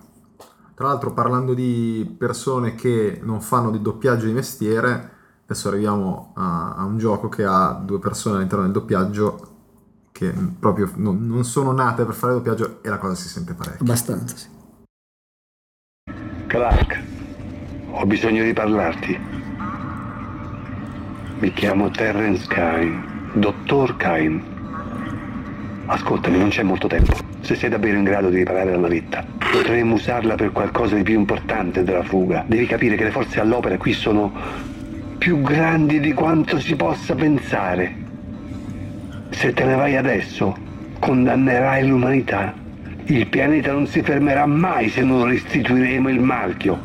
Tra 0.75 0.87
l'altro, 0.87 1.13
parlando 1.13 1.53
di 1.53 2.15
persone 2.17 2.75
che 2.75 3.21
non 3.23 3.39
fanno 3.39 3.71
di 3.71 3.81
doppiaggio 3.81 4.25
di 4.25 4.33
mestiere, 4.33 5.11
adesso 5.45 5.69
arriviamo 5.69 6.33
a, 6.35 6.75
a 6.75 6.83
un 6.83 6.97
gioco 6.97 7.29
che 7.29 7.45
ha 7.45 7.71
due 7.71 7.97
persone 7.97 8.35
all'interno 8.35 8.65
del 8.65 8.73
doppiaggio 8.73 9.53
che 10.11 10.33
proprio 10.59 10.91
non, 10.95 11.25
non 11.27 11.45
sono 11.45 11.71
nate 11.71 12.03
per 12.03 12.13
fare 12.13 12.33
doppiaggio 12.33 12.83
e 12.83 12.89
la 12.89 12.97
cosa 12.97 13.15
si 13.15 13.29
sente 13.29 13.53
parecchio. 13.53 13.85
Abbastanza, 13.85 14.35
sì. 14.35 14.47
Clark, 16.47 17.03
ho 17.91 18.05
bisogno 18.05 18.43
di 18.43 18.51
parlarti. 18.51 19.19
Mi 21.39 21.53
chiamo 21.53 21.89
Terrence 21.89 22.47
Kine, 22.47 23.31
dottor 23.35 23.95
Kine. 23.95 24.54
Ascoltami, 25.87 26.37
non 26.39 26.49
c'è 26.49 26.63
molto 26.63 26.87
tempo. 26.87 27.13
Se 27.41 27.53
sei 27.53 27.69
davvero 27.69 27.97
in 27.97 28.03
grado 28.03 28.29
di 28.29 28.37
riparare 28.37 28.71
la 28.71 28.77
navetta, 28.77 29.23
potremmo 29.51 29.95
usarla 29.95 30.33
per 30.33 30.51
qualcosa 30.51 30.95
di 30.95 31.03
più 31.03 31.13
importante 31.13 31.83
della 31.83 32.03
fuga. 32.03 32.43
Devi 32.47 32.65
capire 32.65 32.95
che 32.95 33.03
le 33.03 33.11
forze 33.11 33.39
all'opera 33.39 33.77
qui 33.77 33.93
sono 33.93 34.33
più 35.19 35.41
grandi 35.41 35.99
di 35.99 36.11
quanto 36.13 36.59
si 36.59 36.75
possa 36.75 37.13
pensare. 37.13 37.95
Se 39.29 39.53
te 39.53 39.63
ne 39.63 39.75
vai 39.75 39.95
adesso, 39.95 40.57
condannerai 40.97 41.87
l'umanità. 41.87 42.53
Il 43.05 43.27
pianeta 43.27 43.71
non 43.71 43.85
si 43.85 44.01
fermerà 44.01 44.47
mai 44.47 44.89
se 44.89 45.01
non 45.01 45.27
restituiremo 45.27 46.09
il 46.09 46.19
marchio. 46.19 46.79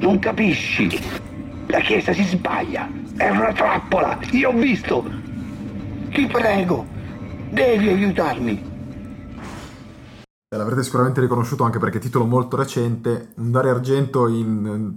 Non 0.00 0.18
capisci? 0.18 0.98
La 1.66 1.80
Chiesa 1.80 2.14
si 2.14 2.22
sbaglia. 2.22 2.88
È 3.14 3.28
una 3.28 3.52
trappola. 3.52 4.18
Io 4.30 4.48
ho 4.48 4.52
visto. 4.52 5.04
Ti 6.10 6.26
prego, 6.26 6.86
devi 7.50 7.88
aiutarmi. 7.88 8.76
L'avrete 10.56 10.82
sicuramente 10.82 11.20
riconosciuto 11.20 11.64
anche 11.64 11.78
perché 11.78 11.98
titolo 11.98 12.24
molto 12.24 12.56
recente, 12.56 13.32
un 13.36 13.50
Dario 13.50 13.72
Argento 13.72 14.28
in, 14.28 14.94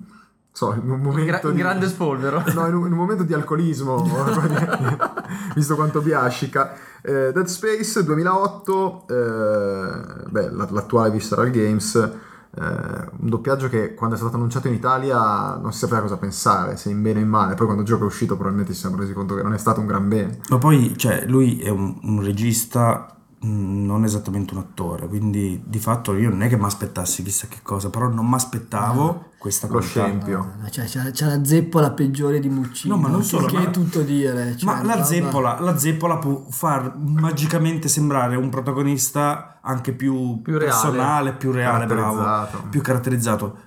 so, 0.52 0.74
in 0.74 0.90
un 0.90 1.02
momento 1.02 1.40
Gra- 1.40 1.52
di... 1.52 1.58
grande 1.58 1.88
spolvero. 1.88 2.42
No, 2.54 2.68
in 2.68 2.74
un, 2.76 2.86
in 2.86 2.92
un 2.94 2.98
momento 2.98 3.24
di 3.24 3.34
alcolismo, 3.34 4.02
visto 5.54 5.76
quanto 5.76 6.02
biascica. 6.02 6.74
Eh, 7.02 7.32
Dead 7.34 7.46
Space 7.46 8.04
2008, 8.04 9.06
eh, 9.10 10.30
beh, 10.30 10.52
la- 10.52 10.68
l'attuale 10.72 11.12
Visceral 11.12 11.50
Games, 11.50 12.12
eh, 12.54 12.64
un 12.64 13.30
doppiaggio 13.30 13.70
che 13.70 13.94
quando 13.94 14.16
è 14.16 14.20
stato 14.20 14.36
annunciato 14.36 14.68
in 14.68 14.74
Italia 14.74 15.56
non 15.56 15.72
si 15.72 15.80
sapeva 15.80 16.02
cosa 16.02 16.18
pensare, 16.18 16.76
se 16.76 16.90
in 16.90 17.02
bene 17.02 17.20
o 17.20 17.24
in 17.24 17.30
male. 17.30 17.56
Poi 17.56 17.66
quando 17.66 17.84
il 17.84 17.88
gioco 17.88 18.04
è 18.04 18.08
uscito 18.08 18.34
probabilmente 18.34 18.74
ci 18.74 18.80
siamo 18.80 18.98
resi 18.98 19.14
conto 19.14 19.36
che 19.36 19.44
non 19.44 19.54
è 19.54 19.58
stato 19.58 19.80
un 19.80 19.88
gran 19.88 20.08
bene. 20.08 20.40
Ma 20.50 20.58
poi, 20.58 20.98
cioè, 20.98 21.26
lui 21.28 21.60
è 21.60 21.70
un, 21.70 21.98
un 22.02 22.22
regista, 22.24 23.16
mh, 23.42 23.86
non 23.86 24.04
esattamente 24.04 24.54
un 24.54 24.60
attore, 24.60 25.08
quindi 25.08 25.62
di 25.66 25.80
fatto 25.80 26.14
io 26.16 26.30
non 26.30 26.42
è 26.44 26.48
che 26.50 26.58
mi 26.58 26.66
aspettassi 26.66 27.24
chissà 27.24 27.48
che 27.48 27.60
cosa, 27.64 27.90
però 27.90 28.08
non 28.08 28.28
mi 28.28 28.36
aspettavo 28.36 29.30
questa 29.38 29.68
Lo 29.68 29.74
qualità. 29.74 30.04
scempio. 30.06 30.54
Cioè, 30.70 30.86
c'è, 30.86 31.12
c'è 31.12 31.26
la 31.26 31.44
zeppola 31.44 31.92
peggiore 31.92 32.40
di 32.40 32.50
Muccino. 32.50 32.96
No, 32.96 33.02
ma 33.02 33.08
non 33.10 33.22
che- 33.22 33.26
solo, 33.26 33.48
Che 33.48 33.58
ma- 33.58 33.64
è 33.68 33.70
tutto 33.72 34.02
dire. 34.04 34.56
cioè, 34.56 34.66
Ma 34.72 34.84
la 34.84 34.94
roba- 34.94 35.04
zeppola, 35.06 35.60
la 35.60 35.78
zeppola 35.78 36.18
può 36.18 36.46
far 36.50 36.96
magicamente 36.98 37.88
sembrare 37.88 38.36
un 38.36 38.50
protagonista 38.50 39.60
anche 39.62 39.94
più, 39.94 40.42
Più 40.42 40.58
reale. 40.58 40.66
personale, 40.72 41.34
più 41.34 41.52
reale, 41.52 41.86
bravo, 41.86 42.48
più 42.70 42.82
caratterizzato. 42.82 43.58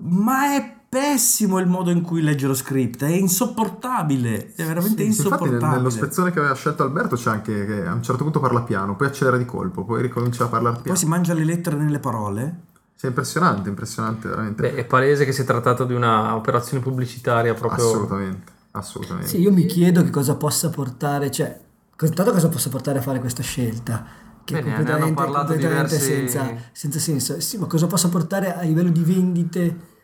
Ma 0.00 0.54
è 0.56 0.75
pessimo 0.96 1.58
il 1.58 1.66
modo 1.66 1.90
in 1.90 2.00
cui 2.00 2.22
legge 2.22 2.46
lo 2.46 2.54
script, 2.54 3.04
è 3.04 3.10
insopportabile, 3.10 4.54
è 4.54 4.64
veramente 4.64 5.02
Sì, 5.02 5.08
infatti 5.08 5.22
insopportabile. 5.22 5.76
nello 5.76 5.90
spezzone 5.90 6.30
che 6.30 6.38
aveva 6.38 6.54
scelto 6.54 6.84
Alberto 6.84 7.16
c'è 7.16 7.28
anche 7.30 7.66
che 7.66 7.84
a 7.84 7.92
un 7.92 8.02
certo 8.02 8.22
punto 8.22 8.40
parla 8.40 8.62
piano, 8.62 8.96
poi 8.96 9.08
accelera 9.08 9.36
di 9.36 9.44
colpo, 9.44 9.84
poi 9.84 10.00
ricomincia 10.00 10.44
a 10.44 10.48
parlare 10.48 10.76
piano. 10.76 10.88
Poi 10.88 10.96
si 10.96 11.06
mangia 11.06 11.34
le 11.34 11.44
lettere 11.44 11.76
nelle 11.76 11.98
parole. 11.98 12.60
Sì, 12.94 13.04
è 13.04 13.08
impressionante, 13.08 13.68
impressionante 13.68 14.26
veramente. 14.26 14.62
Beh, 14.62 14.74
è 14.74 14.86
palese 14.86 15.26
che 15.26 15.32
si 15.32 15.42
è 15.42 15.44
trattato 15.44 15.84
di 15.84 15.92
una 15.92 16.34
operazione 16.34 16.82
pubblicitaria 16.82 17.52
proprio... 17.52 17.84
Assolutamente, 17.84 18.52
assolutamente. 18.70 19.28
Sì, 19.28 19.40
io 19.40 19.52
mi 19.52 19.66
chiedo 19.66 20.02
che 20.02 20.08
cosa 20.08 20.36
possa 20.36 20.70
portare, 20.70 21.30
cioè, 21.30 21.60
tanto 21.94 22.32
cosa 22.32 22.48
possa 22.48 22.70
portare 22.70 23.00
a 23.00 23.02
fare 23.02 23.20
questa 23.20 23.42
scelta. 23.42 24.06
Che 24.42 24.58
è 24.58 24.62
Beh, 24.62 24.68
ne- 24.70 24.82
ne 24.82 24.92
hanno 24.92 25.06
completamente, 25.06 25.14
parlato 25.14 25.52
completamente 25.52 25.98
diversi- 25.98 26.30
senza, 26.30 26.54
senza 26.72 26.98
senso. 26.98 27.40
Sì, 27.40 27.58
ma 27.58 27.66
cosa 27.66 27.86
possa 27.86 28.08
portare 28.08 28.54
a 28.54 28.62
livello 28.62 28.88
di 28.88 29.02
vendite? 29.02 29.94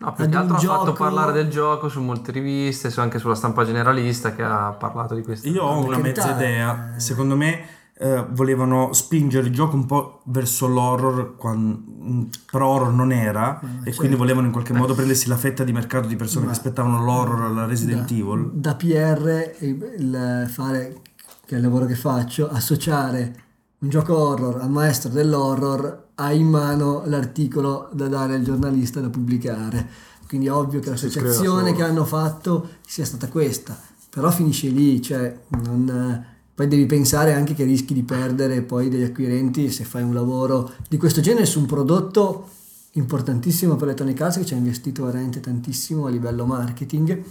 No, 0.00 0.12
più 0.14 0.28
che 0.28 0.36
altro 0.36 0.56
ha 0.56 0.58
fatto 0.58 0.84
gioco- 0.86 0.92
parlare 0.94 1.32
del 1.32 1.48
gioco 1.50 1.88
su 1.90 2.00
molte 2.00 2.32
riviste, 2.32 2.88
su- 2.90 3.00
anche 3.00 3.18
sulla 3.18 3.34
stampa 3.34 3.64
generalista 3.64 4.34
che 4.34 4.42
ha 4.42 4.72
parlato 4.72 5.14
di 5.14 5.22
questo. 5.22 5.46
Io 5.48 5.62
ho 5.62 5.84
una 5.84 5.98
mezza 5.98 6.34
idea, 6.34 6.94
secondo 6.96 7.36
me 7.36 7.78
eh, 8.02 8.24
volevano 8.30 8.94
spingere 8.94 9.46
il 9.46 9.52
gioco 9.52 9.76
un 9.76 9.84
po' 9.84 10.22
verso 10.24 10.66
l'horror, 10.66 11.36
quan- 11.36 11.84
mm, 12.02 12.22
però 12.50 12.68
horror 12.68 12.94
non 12.94 13.12
era, 13.12 13.60
e 13.60 13.84
certo. 13.84 13.98
quindi 13.98 14.16
volevano 14.16 14.46
in 14.46 14.52
qualche 14.52 14.72
modo 14.72 14.94
prendersi 14.94 15.28
la 15.28 15.36
fetta 15.36 15.64
di 15.64 15.72
mercato 15.72 16.08
di 16.08 16.16
persone 16.16 16.46
che 16.46 16.52
aspettavano 16.52 17.04
l'horror 17.04 17.42
alla 17.42 17.66
Resident 17.66 18.10
Evil. 18.10 18.52
Da 18.54 18.74
PR, 18.74 19.54
il 19.58 20.46
fare, 20.50 20.96
che 21.44 21.54
è 21.54 21.58
il 21.58 21.62
lavoro 21.62 21.84
che 21.84 21.94
faccio, 21.94 22.48
associare 22.48 23.34
un 23.80 23.90
gioco 23.90 24.16
horror 24.16 24.62
al 24.62 24.70
maestro 24.70 25.10
dell'horror 25.10 26.08
ha 26.20 26.32
in 26.32 26.48
mano 26.48 27.02
l'articolo 27.06 27.88
da 27.92 28.06
dare 28.06 28.34
al 28.34 28.42
giornalista 28.42 29.00
da 29.00 29.08
pubblicare. 29.08 29.88
Quindi 30.28 30.48
è 30.48 30.52
ovvio 30.52 30.78
che 30.80 30.90
l'associazione 30.90 31.72
che 31.74 31.82
hanno 31.82 32.04
fatto 32.04 32.68
sia 32.86 33.06
stata 33.06 33.28
questa. 33.28 33.78
Però 34.10 34.30
finisce 34.30 34.68
lì, 34.68 35.00
cioè 35.00 35.34
non- 35.64 36.24
poi 36.54 36.68
devi 36.68 36.84
pensare 36.84 37.32
anche 37.32 37.54
che 37.54 37.64
rischi 37.64 37.94
di 37.94 38.02
perdere 38.02 38.60
poi 38.60 38.90
degli 38.90 39.02
acquirenti 39.02 39.70
se 39.70 39.84
fai 39.84 40.02
un 40.02 40.12
lavoro 40.12 40.70
di 40.90 40.98
questo 40.98 41.22
genere 41.22 41.46
su 41.46 41.58
un 41.58 41.64
prodotto 41.64 42.48
importantissimo 42.92 43.76
per 43.76 43.84
Electronic 43.84 44.20
Arts 44.20 44.36
che 44.38 44.44
ci 44.44 44.52
ha 44.52 44.58
investito 44.58 45.04
veramente 45.06 45.40
tantissimo 45.40 46.04
a 46.04 46.10
livello 46.10 46.44
marketing 46.44 47.22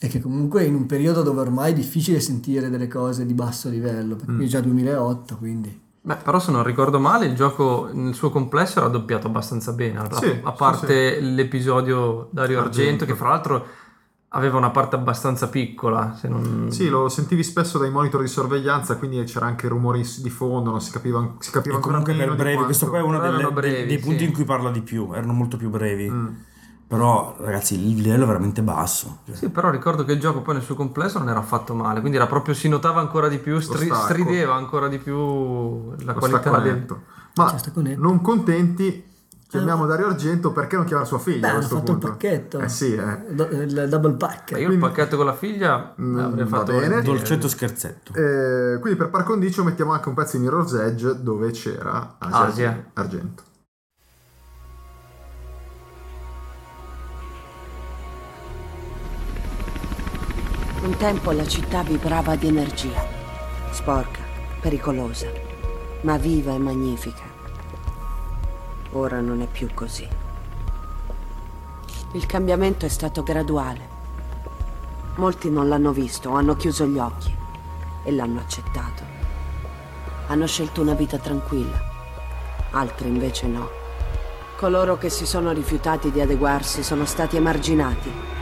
e 0.00 0.08
che 0.08 0.20
comunque 0.20 0.64
in 0.64 0.74
un 0.74 0.86
periodo 0.86 1.22
dove 1.22 1.40
ormai 1.40 1.70
è 1.70 1.74
difficile 1.74 2.18
sentire 2.18 2.68
delle 2.68 2.88
cose 2.88 3.24
di 3.24 3.34
basso 3.34 3.68
livello, 3.68 4.16
perché 4.16 4.34
qui 4.34 4.44
è 4.46 4.48
già 4.48 4.60
2008, 4.60 5.36
quindi 5.36 5.86
Beh, 6.08 6.16
però 6.16 6.38
se 6.38 6.50
non 6.50 6.62
ricordo 6.62 6.98
male, 6.98 7.26
il 7.26 7.34
gioco 7.34 7.90
nel 7.92 8.14
suo 8.14 8.30
complesso 8.30 8.78
era 8.78 8.88
doppiato 8.88 9.26
abbastanza 9.26 9.72
bene, 9.72 9.98
a- 9.98 10.10
Sì, 10.14 10.40
a 10.42 10.52
parte 10.52 11.18
sì, 11.20 11.34
l'episodio 11.34 12.28
Dario 12.30 12.60
Argento, 12.60 12.80
Argento. 12.80 13.04
che 13.04 13.14
fra 13.14 13.28
l'altro 13.28 13.66
aveva 14.28 14.56
una 14.56 14.70
parte 14.70 14.96
abbastanza 14.96 15.48
piccola, 15.48 16.14
se 16.18 16.28
non... 16.28 16.68
Sì, 16.70 16.88
lo 16.88 17.10
sentivi 17.10 17.42
spesso 17.42 17.76
dai 17.76 17.90
monitor 17.90 18.22
di 18.22 18.26
sorveglianza, 18.26 18.96
quindi 18.96 19.22
c'era 19.24 19.44
anche 19.44 19.68
rumori 19.68 20.02
di 20.22 20.30
fondo, 20.30 20.70
non 20.70 20.80
si 20.80 20.90
capiva, 20.92 21.34
si 21.40 21.50
capiva 21.50 21.74
E 21.74 21.76
ancora 21.76 21.98
comunque 21.98 22.24
per 22.24 22.30
di 22.30 22.36
brevi, 22.36 22.50
quanto- 22.56 22.64
questo 22.64 22.88
qua 22.88 22.98
è 22.98 23.02
uno 23.02 23.18
delle- 23.18 23.28
erano 23.38 23.50
dei- 23.50 23.70
brevi, 23.70 23.86
dei 23.86 23.98
punti 23.98 24.18
sì. 24.20 24.24
in 24.24 24.32
cui 24.32 24.44
parla 24.44 24.70
di 24.70 24.80
più, 24.80 25.10
erano 25.12 25.34
molto 25.34 25.58
più 25.58 25.68
brevi. 25.68 26.08
Mm. 26.10 26.26
Però 26.88 27.36
ragazzi 27.40 27.74
il 27.74 28.00
livello 28.00 28.24
è 28.24 28.26
veramente 28.26 28.62
basso. 28.62 29.18
Cioè, 29.26 29.34
Sì, 29.36 29.50
però 29.50 29.68
ricordo 29.70 30.04
che 30.04 30.12
il 30.12 30.20
gioco 30.20 30.40
poi 30.40 30.54
nel 30.54 30.62
suo 30.62 30.74
complesso 30.74 31.18
non 31.18 31.28
era 31.28 31.38
affatto 31.38 31.74
male, 31.74 32.00
quindi 32.00 32.16
era 32.16 32.26
proprio, 32.26 32.54
si 32.54 32.66
notava 32.68 32.98
ancora 33.00 33.28
di 33.28 33.36
più, 33.36 33.60
stri- 33.60 33.92
strideva 33.92 34.54
ancora 34.54 34.88
di 34.88 34.96
più 34.98 35.92
la 35.98 36.14
lo 36.14 36.18
qualità 36.18 36.58
del... 36.60 36.86
Ma 37.34 37.54
non 37.98 38.22
contenti, 38.22 39.04
chiamiamo 39.46 39.84
Dario 39.84 40.06
Argento 40.06 40.50
perché 40.50 40.76
non 40.76 40.86
chiamare 40.86 41.06
sua 41.06 41.18
figlia 41.18 41.40
Beh, 41.40 41.46
a 41.46 41.50
hanno 41.50 41.58
questo 41.58 41.76
fatto 41.76 41.92
il 41.92 41.98
punto? 41.98 42.16
pacchetto. 42.16 42.58
Eh 42.60 42.68
sì, 42.70 42.94
eh. 42.94 43.18
Do- 43.34 43.48
il 43.48 43.86
double 43.90 44.14
pack. 44.14 44.50
Io 44.58 44.70
il 44.70 44.78
pacchetto 44.78 45.16
con 45.16 45.26
la 45.26 45.34
figlia 45.34 45.94
Mm, 46.00 46.18
avrei 46.18 46.44
va 46.46 46.58
fatto 46.58 46.72
bene. 46.72 47.02
Dolcetto 47.02 47.48
scherzetto. 47.48 48.14
Eh, 48.14 48.78
quindi 48.80 48.98
per 48.98 49.10
par 49.10 49.24
condicio 49.24 49.62
mettiamo 49.62 49.92
anche 49.92 50.08
un 50.08 50.14
pezzo 50.14 50.38
di 50.38 50.42
Mirror's 50.42 50.72
Edge 50.72 51.22
dove 51.22 51.50
c'era 51.50 52.16
Asia, 52.18 52.38
Asia. 52.38 52.90
Argento. 52.94 53.42
Un 60.88 60.96
tempo 60.96 61.32
la 61.32 61.46
città 61.46 61.82
vibrava 61.82 62.34
di 62.34 62.46
energia. 62.46 63.06
Sporca, 63.72 64.20
pericolosa, 64.58 65.26
ma 66.00 66.16
viva 66.16 66.54
e 66.54 66.58
magnifica. 66.58 67.24
Ora 68.92 69.20
non 69.20 69.42
è 69.42 69.46
più 69.46 69.68
così. 69.74 70.08
Il 72.12 72.24
cambiamento 72.24 72.86
è 72.86 72.88
stato 72.88 73.22
graduale. 73.22 73.86
Molti 75.16 75.50
non 75.50 75.68
l'hanno 75.68 75.92
visto 75.92 76.30
hanno 76.30 76.56
chiuso 76.56 76.86
gli 76.86 76.98
occhi 76.98 77.36
e 78.04 78.10
l'hanno 78.10 78.40
accettato. 78.40 79.02
Hanno 80.28 80.46
scelto 80.46 80.80
una 80.80 80.94
vita 80.94 81.18
tranquilla, 81.18 81.82
altri 82.70 83.08
invece 83.08 83.46
no. 83.46 83.68
Coloro 84.56 84.96
che 84.96 85.10
si 85.10 85.26
sono 85.26 85.52
rifiutati 85.52 86.10
di 86.10 86.22
adeguarsi 86.22 86.82
sono 86.82 87.04
stati 87.04 87.36
emarginati, 87.36 88.37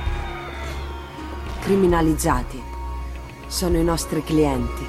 criminalizzati. 1.66 2.62
Sono 3.48 3.76
i 3.76 3.82
nostri 3.82 4.22
clienti. 4.22 4.86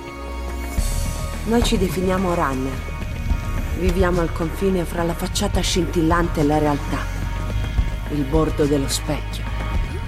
Noi 1.46 1.64
ci 1.64 1.76
definiamo 1.76 2.36
runner. 2.36 2.80
Viviamo 3.80 4.22
al 4.22 4.32
confine 4.32 4.86
fra 4.86 5.02
la 5.02 5.16
facciata 5.16 5.60
scintillante 5.60 6.42
e 6.42 6.44
la 6.44 6.60
realtà. 6.60 7.00
Il 8.10 8.22
bordo 8.26 8.66
dello 8.66 8.88
specchio. 8.88 9.44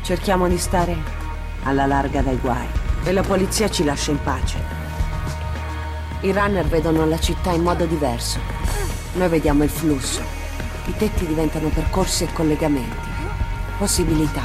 Cerchiamo 0.04 0.48
di 0.48 0.60
stare 0.60 0.96
alla 1.64 1.88
larga 1.88 2.22
dai 2.22 2.38
guai 2.38 2.68
e 3.04 3.14
la 3.14 3.24
polizia 3.24 3.68
ci 3.68 3.84
lascia 3.84 4.12
in 4.12 4.22
pace. 4.22 4.60
I 6.22 6.32
runner 6.32 6.68
vedono 6.68 7.04
la 7.08 7.20
città 7.20 7.50
in 7.50 7.64
modo 7.64 7.86
diverso. 7.86 8.38
Noi 9.14 9.28
vediamo 9.28 9.64
il 9.64 9.72
flusso. 9.72 10.22
I 10.86 10.94
tetti 10.96 11.26
diventano 11.26 11.70
percorsi 11.70 12.26
e 12.26 12.32
collegamenti, 12.32 13.10
possibilità 13.80 14.44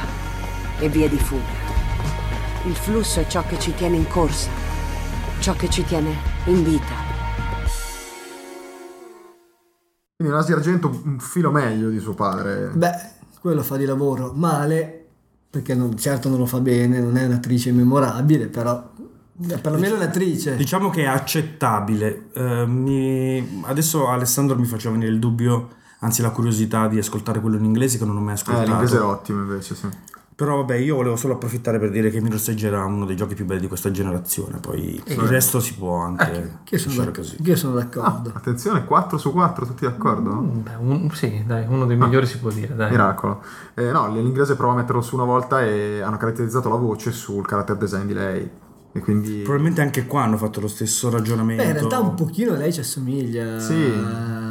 e 0.79 0.89
vie 0.89 1.07
di 1.07 1.19
fuga. 1.19 1.54
Il 2.65 2.75
flusso 2.75 3.19
è 3.19 3.27
ciò 3.27 3.45
che 3.45 3.59
ci 3.59 3.73
tiene 3.75 3.95
in 3.95 4.07
corsa, 4.07 4.49
ciò 5.39 5.53
che 5.53 5.69
ci 5.69 5.83
tiene 5.83 6.13
in 6.45 6.63
vita. 6.63 7.03
Quindi 10.17 10.33
un 10.33 10.39
Asia 10.39 10.55
Argento 10.55 10.87
un 11.03 11.19
filo 11.19 11.51
meglio 11.51 11.89
di 11.89 11.99
suo 11.99 12.13
padre. 12.13 12.71
Beh, 12.73 12.91
quello 13.39 13.61
fa 13.61 13.77
di 13.77 13.85
lavoro 13.85 14.31
male, 14.33 15.05
perché 15.49 15.75
non- 15.75 15.95
certo 15.97 16.29
non 16.29 16.39
lo 16.39 16.45
fa 16.45 16.59
bene, 16.59 16.99
non 16.99 17.17
è 17.17 17.25
un'attrice 17.25 17.71
memorabile, 17.71 18.47
però 18.47 18.91
eh, 19.49 19.57
perlomeno 19.57 19.95
è 19.95 19.97
un'attrice. 19.97 20.55
Diciamo 20.55 20.89
che 20.89 21.03
è 21.03 21.07
accettabile. 21.07 22.29
Eh, 22.33 22.65
mi- 22.65 23.61
Adesso 23.65 24.07
Alessandro 24.07 24.57
mi 24.57 24.65
faceva 24.65 24.93
venire 24.93 25.11
il 25.11 25.19
dubbio, 25.19 25.69
anzi 25.99 26.21
la 26.23 26.31
curiosità 26.31 26.87
di 26.87 26.97
ascoltare 26.97 27.41
quello 27.41 27.57
in 27.57 27.65
inglese 27.65 27.97
che 27.99 28.05
non 28.05 28.15
ho 28.17 28.21
mai 28.21 28.31
Eh, 28.31 28.37
ascoltato. 28.37 28.65
l'inglese 28.67 28.97
è 28.97 29.01
ottimo 29.01 29.41
invece, 29.41 29.75
sì. 29.75 29.87
Però 30.35 30.57
vabbè, 30.57 30.75
io 30.75 30.95
volevo 30.95 31.15
solo 31.15 31.35
approfittare 31.35 31.79
per 31.79 31.89
dire 31.91 32.09
che 32.09 32.19
Mirror's 32.19 32.49
Edge 32.49 32.67
era 32.67 32.83
uno 32.83 33.05
dei 33.05 33.15
giochi 33.15 33.35
più 33.35 33.45
belli 33.45 33.61
di 33.61 33.67
questa 33.69 33.89
generazione, 33.89 34.57
poi 34.59 35.01
Sì. 35.05 35.13
il 35.13 35.19
resto 35.21 35.61
si 35.61 35.75
può 35.75 35.95
anche 35.99 36.57
Che 36.65 36.77
sono, 36.77 36.89
lasciare 36.95 37.11
d'ac- 37.11 37.15
così. 37.17 37.41
che 37.41 37.55
sono 37.55 37.73
d'accordo. 37.75 38.31
Ah, 38.33 38.37
attenzione, 38.37 38.83
4 38.83 39.17
su 39.17 39.31
4, 39.31 39.65
tutti 39.65 39.85
d'accordo? 39.85 40.31
Beh, 40.33 40.75
un- 40.77 41.09
sì, 41.13 41.41
dai, 41.47 41.65
uno 41.69 41.85
dei 41.85 41.95
migliori 41.95 42.25
si 42.25 42.37
può 42.39 42.49
dire, 42.49 42.75
dai. 42.75 42.91
Miracolo. 42.91 43.41
Eh, 43.75 43.91
no, 43.91 44.11
l'inglese 44.11 44.57
prova 44.57 44.73
a 44.73 44.75
metterlo 44.75 45.01
su 45.01 45.15
una 45.15 45.23
volta 45.23 45.63
e 45.63 46.01
hanno 46.01 46.17
caratterizzato 46.17 46.67
la 46.67 46.75
voce 46.75 47.11
sul 47.13 47.45
character 47.47 47.77
design 47.77 48.05
di 48.05 48.13
lei. 48.13 48.49
E 48.91 48.99
quindi... 49.01 49.39
Probabilmente 49.41 49.81
anche 49.81 50.05
qua 50.05 50.23
hanno 50.23 50.37
fatto 50.37 50.59
lo 50.61 50.67
stesso 50.67 51.09
ragionamento. 51.09 51.61
Beh, 51.63 51.67
in 51.69 51.75
realtà 51.75 51.99
un 51.99 52.13
pochino 52.13 52.55
lei 52.55 52.71
ci 52.73 52.79
assomiglia 52.81 53.59
Sì. 53.59 53.73
a- 53.73 54.44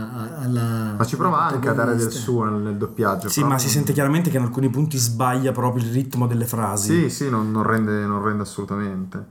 alla... 0.44 0.94
Ma 0.96 1.04
ci 1.04 1.16
prova 1.16 1.46
anche 1.46 1.68
a 1.68 1.72
dare 1.72 1.96
del 1.96 2.10
suo 2.10 2.44
nel, 2.44 2.60
nel 2.60 2.76
doppiaggio. 2.76 3.28
Sì, 3.28 3.42
ma 3.42 3.58
si 3.58 3.68
sente 3.68 3.92
chiaramente 3.92 4.30
che 4.30 4.36
in 4.36 4.44
alcuni 4.44 4.68
punti 4.68 4.96
sbaglia 4.96 5.52
proprio 5.52 5.84
il 5.84 5.90
ritmo 5.90 6.26
delle 6.26 6.46
frasi. 6.46 7.02
Sì, 7.02 7.10
sì, 7.10 7.30
non, 7.30 7.50
non 7.50 7.62
rende, 7.62 8.04
non 8.06 8.22
rende 8.22 8.42
assolutamente. 8.42 9.26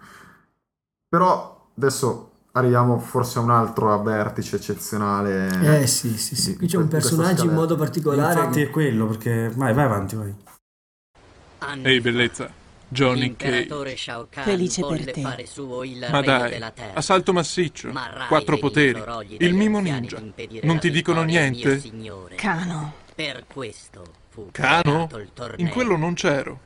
Però 1.08 1.70
adesso 1.78 2.32
arriviamo 2.54 3.00
forse 3.00 3.40
a 3.40 3.42
un 3.42 3.52
altro 3.52 4.02
vertice 4.02 4.58
eccezionale. 4.58 5.82
Eh 5.82 5.88
sì, 5.88 6.18
sì, 6.18 6.36
sì. 6.36 6.52
di- 6.52 6.58
Qui 6.58 6.68
c'è 6.68 6.78
un 6.78 6.88
personaggio 6.88 7.46
in 7.46 7.54
modo 7.54 7.76
particolare. 7.76 8.40
Infatti 8.40 8.62
è 8.62 8.70
quello, 8.70 9.08
perché... 9.08 9.52
Vai, 9.56 9.74
vai 9.74 9.86
avanti, 9.86 10.16
vai. 10.16 10.36
Ehi, 11.82 12.02
bellezza. 12.02 12.62
Johnny 12.94 13.36
Cage. 13.36 13.52
L'imperatore 13.52 13.98
Shao 13.98 14.28
Kahn 14.30 14.44
Felice 14.46 14.82
per 14.82 14.90
volle 14.90 15.12
te. 15.12 15.22
fare 15.22 15.46
suo 15.46 15.84
il 15.84 16.00
Ma 16.00 16.22
regno 16.22 16.22
dai, 16.22 16.50
della 16.52 16.72
terra. 16.72 16.94
assalto 16.94 17.34
massiccio, 17.34 17.92
quattro 18.28 18.58
poteri, 18.58 19.02
il 19.40 19.54
mimo 19.54 19.80
ninja. 19.80 20.22
Non 20.62 20.80
ti 20.80 20.92
dicono 20.92 21.24
niente? 21.24 21.82
Cano. 22.36 22.94
Per 23.16 23.46
questo 23.52 24.04
fu 24.30 24.50
Cano? 24.52 25.10
In 25.58 25.70
quello 25.70 25.98
non 25.98 26.14
c'ero. 26.14 26.60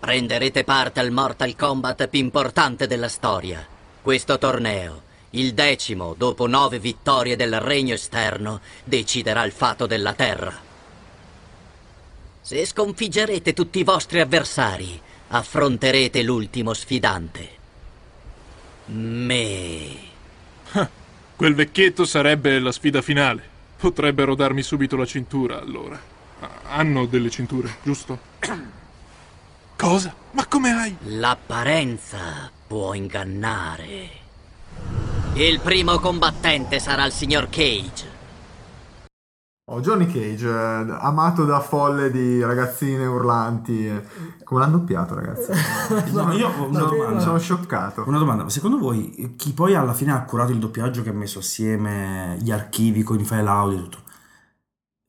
Prenderete 0.00 0.64
parte 0.64 0.98
al 1.00 1.10
Mortal 1.12 1.54
Kombat 1.54 2.08
più 2.08 2.18
importante 2.18 2.86
della 2.86 3.08
storia. 3.08 3.64
Questo 4.02 4.36
torneo, 4.38 5.02
il 5.30 5.54
decimo 5.54 6.14
dopo 6.18 6.48
nove 6.48 6.80
vittorie 6.80 7.36
del 7.36 7.60
regno 7.60 7.94
esterno, 7.94 8.60
deciderà 8.82 9.44
il 9.44 9.52
fato 9.52 9.86
della 9.86 10.12
terra. 10.14 10.70
Se 12.44 12.66
sconfiggerete 12.66 13.52
tutti 13.52 13.78
i 13.78 13.84
vostri 13.84 14.18
avversari, 14.20 15.00
affronterete 15.28 16.22
l'ultimo 16.24 16.74
sfidante. 16.74 17.48
Me. 18.86 20.10
Quel 21.36 21.54
vecchietto 21.54 22.04
sarebbe 22.04 22.58
la 22.58 22.72
sfida 22.72 23.00
finale. 23.00 23.48
Potrebbero 23.76 24.34
darmi 24.34 24.62
subito 24.62 24.96
la 24.96 25.06
cintura, 25.06 25.60
allora. 25.60 25.98
Ah, 26.40 26.50
Hanno 26.64 27.06
delle 27.06 27.30
cinture, 27.30 27.76
giusto? 27.84 28.18
Cosa? 29.76 30.12
Ma 30.32 30.46
come 30.46 30.72
hai? 30.72 30.96
L'apparenza 31.04 32.50
può 32.66 32.92
ingannare. 32.94 34.10
Il 35.34 35.60
primo 35.60 36.00
combattente 36.00 36.80
sarà 36.80 37.06
il 37.06 37.12
signor 37.12 37.48
Cage. 37.48 38.11
Oh, 39.72 39.80
Johnny 39.80 40.06
Cage, 40.06 40.46
eh, 40.48 40.96
amato 41.00 41.44
da 41.46 41.58
folle 41.60 42.10
di 42.10 42.42
ragazzine 42.42 43.06
urlanti. 43.06 43.86
eh. 43.88 44.02
Come 44.44 44.60
l'hanno 44.60 44.78
doppiato, 44.78 45.14
ragazzi? 45.14 45.50
No, 46.12 46.30
io 46.32 46.48
ho 46.48 46.66
una 46.68 46.78
sono, 46.80 46.90
domanda. 46.90 47.20
sono 47.20 47.38
scioccato. 47.38 48.04
Una 48.06 48.18
domanda, 48.18 48.42
ma 48.42 48.50
secondo 48.50 48.76
voi 48.78 49.34
chi 49.36 49.52
poi 49.54 49.74
alla 49.74 49.94
fine 49.94 50.12
ha 50.12 50.22
curato 50.24 50.52
il 50.52 50.58
doppiaggio 50.58 51.02
che 51.02 51.08
ha 51.08 51.14
messo 51.14 51.38
assieme 51.38 52.36
gli 52.42 52.50
archivi 52.50 53.02
con 53.02 53.18
i 53.18 53.24
file 53.24 53.48
audio 53.48 53.78
e 53.78 53.82
tutto? 53.82 53.98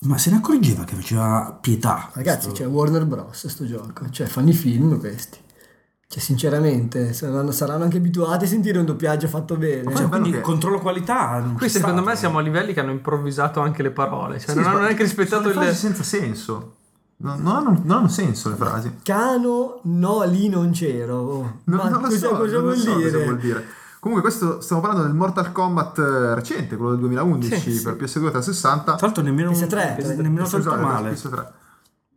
Ma 0.06 0.18
se 0.18 0.30
ne 0.32 0.38
accorgeva 0.38 0.86
che 0.86 0.96
faceva 0.96 1.58
pietà? 1.60 2.10
Ragazzi, 2.14 2.48
questo- 2.48 2.64
c'è 2.64 2.70
Warner 2.70 3.06
Bros. 3.06 3.48
sto 3.48 3.66
gioco, 3.66 4.10
cioè 4.12 4.28
fanno 4.28 4.50
i 4.50 4.54
film 4.54 4.98
questi. 5.00 5.40
Cioè, 6.14 6.22
sinceramente, 6.22 7.12
saranno, 7.12 7.50
saranno 7.50 7.86
anche 7.86 7.98
abituati 7.98 8.44
a 8.46 8.48
sentire 8.48 8.78
un 8.78 8.86
doppiaggio 8.86 9.28
fatto 9.28 9.56
bene. 9.56 9.96
Cioè, 9.96 10.08
quindi 10.10 10.40
controllo 10.42 10.78
qualità. 10.78 11.44
Qui 11.58 11.68
secondo 11.68 12.04
me 12.04 12.16
siamo 12.16 12.38
a 12.38 12.42
livelli 12.42 12.72
che 12.72 12.82
hanno 12.82 12.92
improvvisato 12.92 13.62
anche 13.62 13.82
le 13.82 13.90
parole, 13.90 14.40
cioè 14.40 14.52
Sì, 14.52 14.60
non 14.62 14.68
hanno 14.70 14.82
neanche 14.82 15.02
rispettato 15.02 15.42
sono 15.42 15.46
le 15.46 15.50
il... 15.54 15.62
frasi 15.64 15.76
senza 15.80 16.04
senso. 16.04 16.76
Non, 17.18 17.42
non 17.42 17.56
hanno, 17.56 17.82
non 17.84 17.98
hanno 17.98 18.08
senso 18.10 18.50
le 18.50 18.56
frasi. 18.58 18.98
Cano, 19.02 19.80
no, 19.86 20.22
lì 20.26 20.50
non 20.50 20.70
c'ero. 20.70 21.16
Oh, 21.16 21.42
Non, 21.64 21.78
Ma 21.78 21.90
non 21.90 21.94
lo 21.94 22.08
cosa, 22.08 22.18
so, 22.18 22.30
cosa 22.38 22.44
non 22.44 22.52
lo 22.54 22.62
vuol 22.62 22.78
so 22.78 22.96
dire? 22.96 23.12
cosa 23.12 23.24
vuol 23.24 23.38
dire. 23.40 23.66
Comunque, 24.00 24.30
questo 24.30 24.62
stiamo 24.62 24.84
parlando 24.84 25.08
del 25.08 25.16
Mortal 25.16 25.52
Kombat 25.52 25.98
eh, 25.98 26.36
recente, 26.36 26.76
quello 26.76 26.92
del 26.92 27.00
2011 27.00 27.60
Sì, 27.60 27.72
sì. 27.78 27.82
per 27.82 27.94
PS2 27.96 28.30
360. 28.30 28.84
Tra 28.84 28.98
l'altro 29.08 29.24
nemmeno, 29.24 29.50
PS3, 29.50 30.16
nemmeno 30.18 30.48
tanto 30.48 30.70
Scusate, 30.70 30.80
male. 30.80 31.12
PS3. 31.14 31.46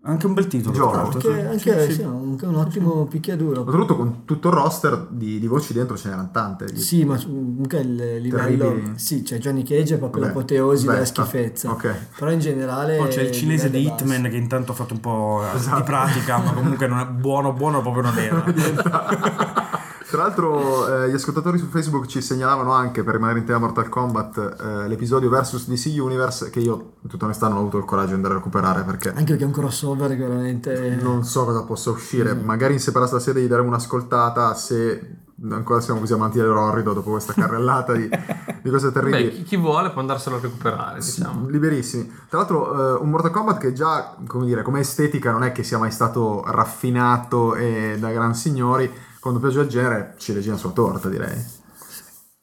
Anche 0.08 0.26
un 0.26 0.34
bel 0.34 0.46
titolo. 0.46 0.74
Gioco. 0.74 0.96
Anche, 0.96 1.46
anche 1.48 1.90
sì, 1.90 2.02
anche 2.02 2.46
un 2.46 2.54
ottimo 2.54 3.06
picchiaduro. 3.10 3.60
Oltretutto 3.62 3.96
con 3.96 4.24
tutto 4.24 4.48
il 4.48 4.54
roster 4.54 5.06
di, 5.10 5.40
di 5.40 5.46
voci 5.48 5.72
dentro 5.72 5.96
ce 5.96 6.08
n'erano 6.08 6.30
tante. 6.32 6.76
Sì, 6.76 7.04
ma 7.04 7.20
comunque 7.20 7.80
il 7.80 8.20
livello... 8.20 8.68
Terribili. 8.68 8.92
Sì, 8.98 9.24
cioè 9.24 9.38
Johnny 9.38 9.64
Cage 9.64 9.96
è 9.96 9.98
proprio 9.98 10.22
Vabbè, 10.22 10.32
l'apoteosi 10.34 10.86
beh, 10.86 10.92
della 10.92 11.04
schifezza. 11.04 11.70
ok. 11.70 11.94
Però 12.18 12.30
in 12.30 12.38
generale... 12.38 12.96
Poi 12.98 13.08
c'è 13.08 13.22
il 13.22 13.32
cinese 13.32 13.68
di 13.68 13.78
livello 13.78 13.94
basso. 13.96 14.04
Hitman 14.04 14.30
che 14.30 14.36
intanto 14.36 14.72
ha 14.72 14.74
fatto 14.76 14.94
un 14.94 15.00
po' 15.00 15.42
di 15.50 15.58
Esatto. 15.58 15.82
pratica, 15.82 16.38
ma 16.38 16.52
comunque 16.52 16.86
non 16.86 16.98
è 17.00 17.06
buono, 17.06 17.52
buono 17.52 17.80
proprio 17.82 18.02
non 18.02 18.18
era. 18.18 19.64
Tra 20.08 20.22
l'altro 20.22 21.02
eh, 21.02 21.10
gli 21.10 21.14
ascoltatori 21.14 21.58
su 21.58 21.66
Facebook 21.66 22.06
ci 22.06 22.20
segnalavano 22.20 22.70
anche, 22.70 23.02
per 23.02 23.14
rimanere 23.14 23.40
in 23.40 23.44
tema 23.44 23.58
Mortal 23.58 23.88
Kombat, 23.88 24.56
eh, 24.60 24.88
l'episodio 24.88 25.28
versus 25.28 25.66
DC 25.66 26.00
Universe 26.00 26.48
che 26.50 26.60
io 26.60 26.92
in 27.02 27.08
tutta 27.08 27.24
onestà 27.24 27.48
non 27.48 27.56
ho 27.56 27.60
avuto 27.60 27.78
il 27.78 27.84
coraggio 27.84 28.08
di 28.08 28.14
andare 28.14 28.34
a 28.34 28.36
recuperare 28.36 28.82
perché 28.84 29.08
Anche 29.08 29.24
perché 29.24 29.42
è 29.42 29.46
un 29.46 29.52
crossover 29.52 30.10
che 30.10 30.24
veramente... 30.24 30.98
non 31.00 31.24
so 31.24 31.44
cosa 31.44 31.64
possa 31.64 31.90
uscire. 31.90 32.34
Magari 32.34 32.74
in 32.74 32.80
separata 32.80 33.18
sede 33.18 33.40
gli 33.40 33.48
daremo 33.48 33.66
un'ascoltata 33.66 34.54
se 34.54 35.24
ancora 35.50 35.80
siamo 35.80 36.00
così 36.00 36.12
amanti 36.12 36.38
dell'orrido 36.38 36.94
dopo 36.94 37.10
questa 37.10 37.32
carrellata 37.32 37.92
di, 37.92 38.08
di 38.62 38.70
cose 38.70 38.92
terribili. 38.92 39.24
Beh, 39.24 39.30
chi, 39.30 39.42
chi 39.42 39.56
vuole 39.56 39.90
può 39.90 40.00
andarselo 40.00 40.36
a 40.36 40.40
recuperare, 40.40 41.00
diciamo. 41.00 41.48
Liberissimi. 41.48 42.10
Tra 42.28 42.38
l'altro, 42.38 42.96
eh, 42.96 43.02
un 43.02 43.10
Mortal 43.10 43.32
Kombat 43.32 43.58
che 43.58 43.72
già, 43.72 44.16
come 44.26 44.46
dire, 44.46 44.62
come 44.62 44.80
estetica 44.80 45.32
non 45.32 45.42
è 45.42 45.52
che 45.52 45.62
sia 45.62 45.78
mai 45.78 45.90
stato 45.90 46.44
raffinato 46.46 47.54
e 47.54 47.96
da 47.98 48.10
gran 48.12 48.34
signori. 48.34 48.90
Quando 49.26 49.42
piace 49.42 49.58
del 49.58 49.68
genere, 49.68 50.14
ciliegina 50.18 50.56
sulla 50.56 50.72
torta, 50.72 51.08
direi. 51.08 51.36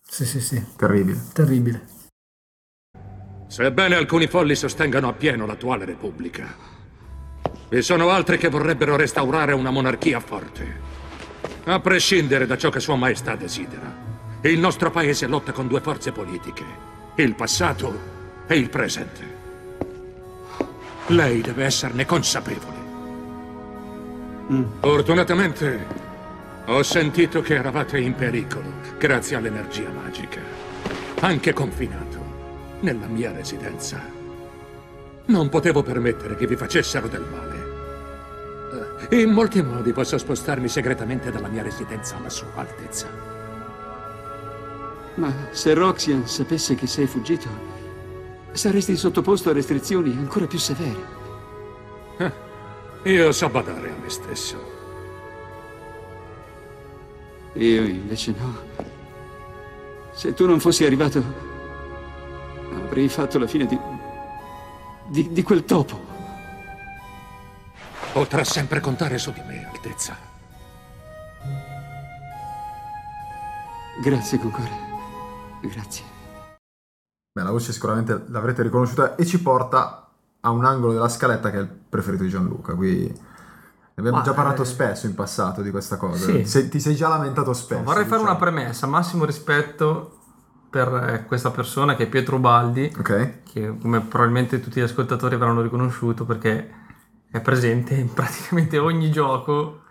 Sì, 0.02 0.26
sì, 0.26 0.42
sì. 0.42 0.62
Terribile. 0.76 1.18
Terribile. 1.32 1.88
Sebbene 3.48 3.96
alcuni 3.96 4.28
folli 4.28 4.54
sostengano 4.54 5.08
appieno 5.08 5.46
l'attuale 5.46 5.86
Repubblica, 5.86 6.54
vi 7.70 7.82
sono 7.82 8.10
altri 8.10 8.38
che 8.38 8.50
vorrebbero 8.50 8.98
restaurare 8.98 9.54
una 9.54 9.72
monarchia 9.72 10.20
forte. 10.20 10.82
A 11.64 11.80
prescindere 11.80 12.46
da 12.46 12.58
ciò 12.58 12.70
che 12.70 12.82
Sua 12.82 12.98
Maestà 12.98 13.38
desidera, 13.38 14.42
il 14.42 14.60
nostro 14.60 14.92
paese 14.92 15.26
lotta 15.26 15.54
con 15.54 15.70
due 15.70 15.80
forze 15.80 16.12
politiche, 16.12 16.66
il 17.16 17.34
passato 17.34 17.98
e 18.46 18.58
il 18.58 18.70
presente. 18.70 19.22
Lei 21.08 21.40
deve 21.40 21.64
esserne 21.64 22.06
consapevole. 22.06 22.82
Fortunatamente 24.82 26.03
ho 26.66 26.82
sentito 26.84 27.42
che 27.42 27.56
eravate 27.56 28.00
in 28.00 28.16
pericolo 28.16 28.72
grazie 28.98 29.36
all'energia 29.36 29.90
magica, 29.90 30.40
anche 31.20 31.52
confinato 31.54 32.22
nella 32.82 33.08
mia 33.08 33.32
residenza. 33.32 34.02
Non 35.26 35.50
potevo 35.50 35.84
permettere 35.84 36.36
che 36.36 36.48
vi 36.48 36.56
facessero 36.56 37.08
del 37.08 37.26
male. 37.30 39.08
Eh, 39.10 39.22
In 39.22 39.32
molti 39.32 39.62
modi 39.62 39.92
posso 39.92 40.18
spostarmi 40.18 40.68
segretamente 40.68 41.32
dalla 41.32 41.48
mia 41.48 41.64
residenza 41.64 42.16
alla 42.18 42.30
sua 42.30 42.48
altezza. 42.56 43.08
Ma 45.16 45.32
se 45.52 45.74
Roxian 45.74 46.28
sapesse 46.28 46.76
che 46.76 46.88
sei 46.88 47.08
fuggito, 47.08 47.48
saresti 48.52 48.96
sottoposto 48.98 49.50
a 49.50 49.54
restrizioni 49.54 50.12
ancora 50.18 50.48
più 50.48 50.58
severe. 50.60 51.22
Eh, 52.18 52.32
Io 53.12 53.32
so 53.32 53.50
badare 53.50 53.90
a 53.90 53.96
me 54.02 54.10
stesso. 54.10 54.73
Io 57.54 57.82
invece 57.84 58.34
no. 58.38 58.56
Se 60.12 60.34
tu 60.34 60.46
non 60.46 60.60
fossi 60.60 60.86
arrivato, 60.86 61.24
avrei 62.86 63.10
fatto 63.10 63.38
la 63.40 63.48
fine 63.48 63.66
di. 63.66 63.80
di, 65.08 65.32
di 65.32 65.44
quel 65.44 65.66
topo. 65.66 66.12
Potrà 68.12 68.44
sempre 68.44 68.80
contare 68.80 69.18
su 69.18 69.32
di 69.32 69.42
me, 69.48 69.68
Altezza. 69.72 70.16
Grazie, 74.02 74.40
Concore. 74.40 74.70
Grazie. 75.62 76.04
Beh, 77.32 77.44
la 77.44 77.52
voce 77.52 77.72
sicuramente 77.72 78.26
l'avrete 78.28 78.62
riconosciuta 78.64 79.16
e 79.16 79.26
ci 79.26 79.42
porta 79.42 80.10
a 80.42 80.50
un 80.50 80.66
angolo 80.66 80.94
della 80.94 81.10
scaletta 81.10 81.50
che 81.50 81.58
è 81.58 81.62
il 81.62 81.68
preferito 81.68 82.24
di 82.24 82.30
Gianluca. 82.30 82.76
Qui 82.76 83.12
ne 83.96 84.02
abbiamo 84.02 84.18
Ma, 84.18 84.24
già 84.24 84.34
parlato 84.34 84.64
eh, 84.64 84.66
spesso 84.66 85.06
in 85.06 85.14
passato 85.16 85.62
di 85.62 85.70
questa 85.72 85.98
cosa. 85.98 86.26
Sì. 86.26 86.32
Ti 86.42 86.46
sei- 86.46 86.70
ti 86.70 86.80
sei 86.80 86.96
già 86.96 87.08
lamentato 87.10 87.54
spesso. 87.54 87.84
Vorrei 87.84 88.06
fare 88.06 88.22
diciamo. 88.22 88.24
una 88.24 88.36
premessa, 88.36 88.88
massimo 88.88 89.26
rispetto 89.26 90.18
per 90.70 90.88
eh, 91.10 91.26
questa 91.26 91.52
persona 91.52 91.96
che 91.96 92.04
è 92.04 92.08
Pietro 92.10 92.40
Baldi, 92.40 92.92
Ok. 92.98 93.44
che 93.52 93.78
come 93.80 94.02
probabilmente 94.02 94.60
tutti 94.60 94.80
gli 94.80 94.84
ascoltatori 94.84 95.36
avranno 95.36 95.62
riconosciuto 95.62 96.26
perché 96.26 96.72
è 97.30 97.40
presente 97.42 97.94
in 97.94 98.12
praticamente 98.14 98.80
ogni 98.80 99.12
gioco 99.12 99.82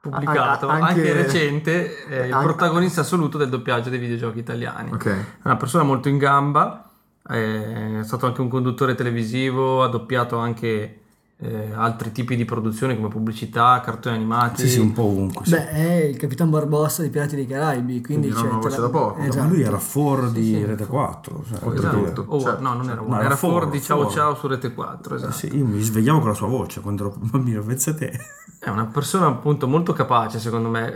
pubblicato, 0.00 0.68
anche, 0.68 0.84
anche- 0.88 1.12
recente, 1.12 2.04
è 2.06 2.24
il 2.24 2.32
anche- 2.32 2.46
protagonista 2.46 3.02
assoluto 3.02 3.36
del 3.36 3.50
doppiaggio 3.50 3.90
dei 3.90 3.98
videogiochi 3.98 4.38
italiani. 4.38 4.92
Ok. 4.92 5.06
È 5.06 5.24
una 5.42 5.56
persona 5.56 5.82
molto 5.84 6.08
in 6.08 6.16
gamba, 6.16 6.90
è 7.22 8.00
stato 8.04 8.24
anche 8.24 8.40
un 8.40 8.48
conduttore 8.48 8.94
televisivo, 8.94 9.82
ha 9.82 9.88
doppiato 9.88 10.38
anche 10.38 11.02
eh, 11.40 11.72
altri 11.72 12.10
tipi 12.10 12.34
di 12.34 12.44
produzioni 12.44 12.96
come 12.96 13.08
pubblicità, 13.08 13.80
cartoni 13.80 14.16
animati. 14.16 14.62
Sì, 14.62 14.68
sì, 14.70 14.78
un 14.80 14.92
po' 14.92 15.04
ovunque. 15.04 15.44
sì. 15.44 15.52
Beh, 15.52 15.68
è 15.70 15.94
il 16.04 16.16
Capitan 16.16 16.50
Barbossa 16.50 17.02
dei 17.02 17.10
Pirati 17.10 17.36
dei 17.36 17.46
Caraibi, 17.46 18.00
quindi, 18.00 18.30
Quindi 18.30 18.48
cioè, 18.50 18.58
voce 18.58 18.68
la- 18.70 18.86
da 18.86 18.88
poco. 18.90 19.20
Esatto. 19.20 19.42
Ma 19.42 19.48
lui 19.48 19.62
era 19.62 19.78
for 19.78 20.30
di 20.30 20.44
sì, 20.44 20.64
Rete 20.64 20.86
4. 20.86 21.44
Cioè, 21.48 21.58
Oltretutto. 21.62 22.24
Oh, 22.26 22.40
Certo, 22.40 22.62
no, 22.62 22.74
non 22.74 22.90
era 22.90 23.00
uno, 23.00 23.14
No, 23.14 23.20
era 23.20 23.36
Ford 23.36 23.52
Ford, 23.60 23.70
di 23.70 23.80
Ciao 23.80 24.02
Ford. 24.02 24.14
Ciao 24.14 24.34
su 24.34 24.46
Rete 24.48 24.74
4, 24.74 25.14
esatto. 25.14 25.32
Sì, 25.32 25.56
io 25.56 25.64
mi 25.64 25.80
svegliavo 25.80 26.18
con 26.18 26.28
la 26.28 26.34
sua 26.34 26.48
voce 26.48 26.80
quando 26.80 27.06
ero 27.06 27.14
bambino, 27.16 27.62
pensa 27.62 27.94
te. 27.94 28.18
È 28.58 28.68
una 28.70 28.86
persona 28.86 29.26
appunto 29.26 29.68
molto 29.68 29.92
capace 29.92 30.40
secondo 30.40 30.68
me, 30.68 30.92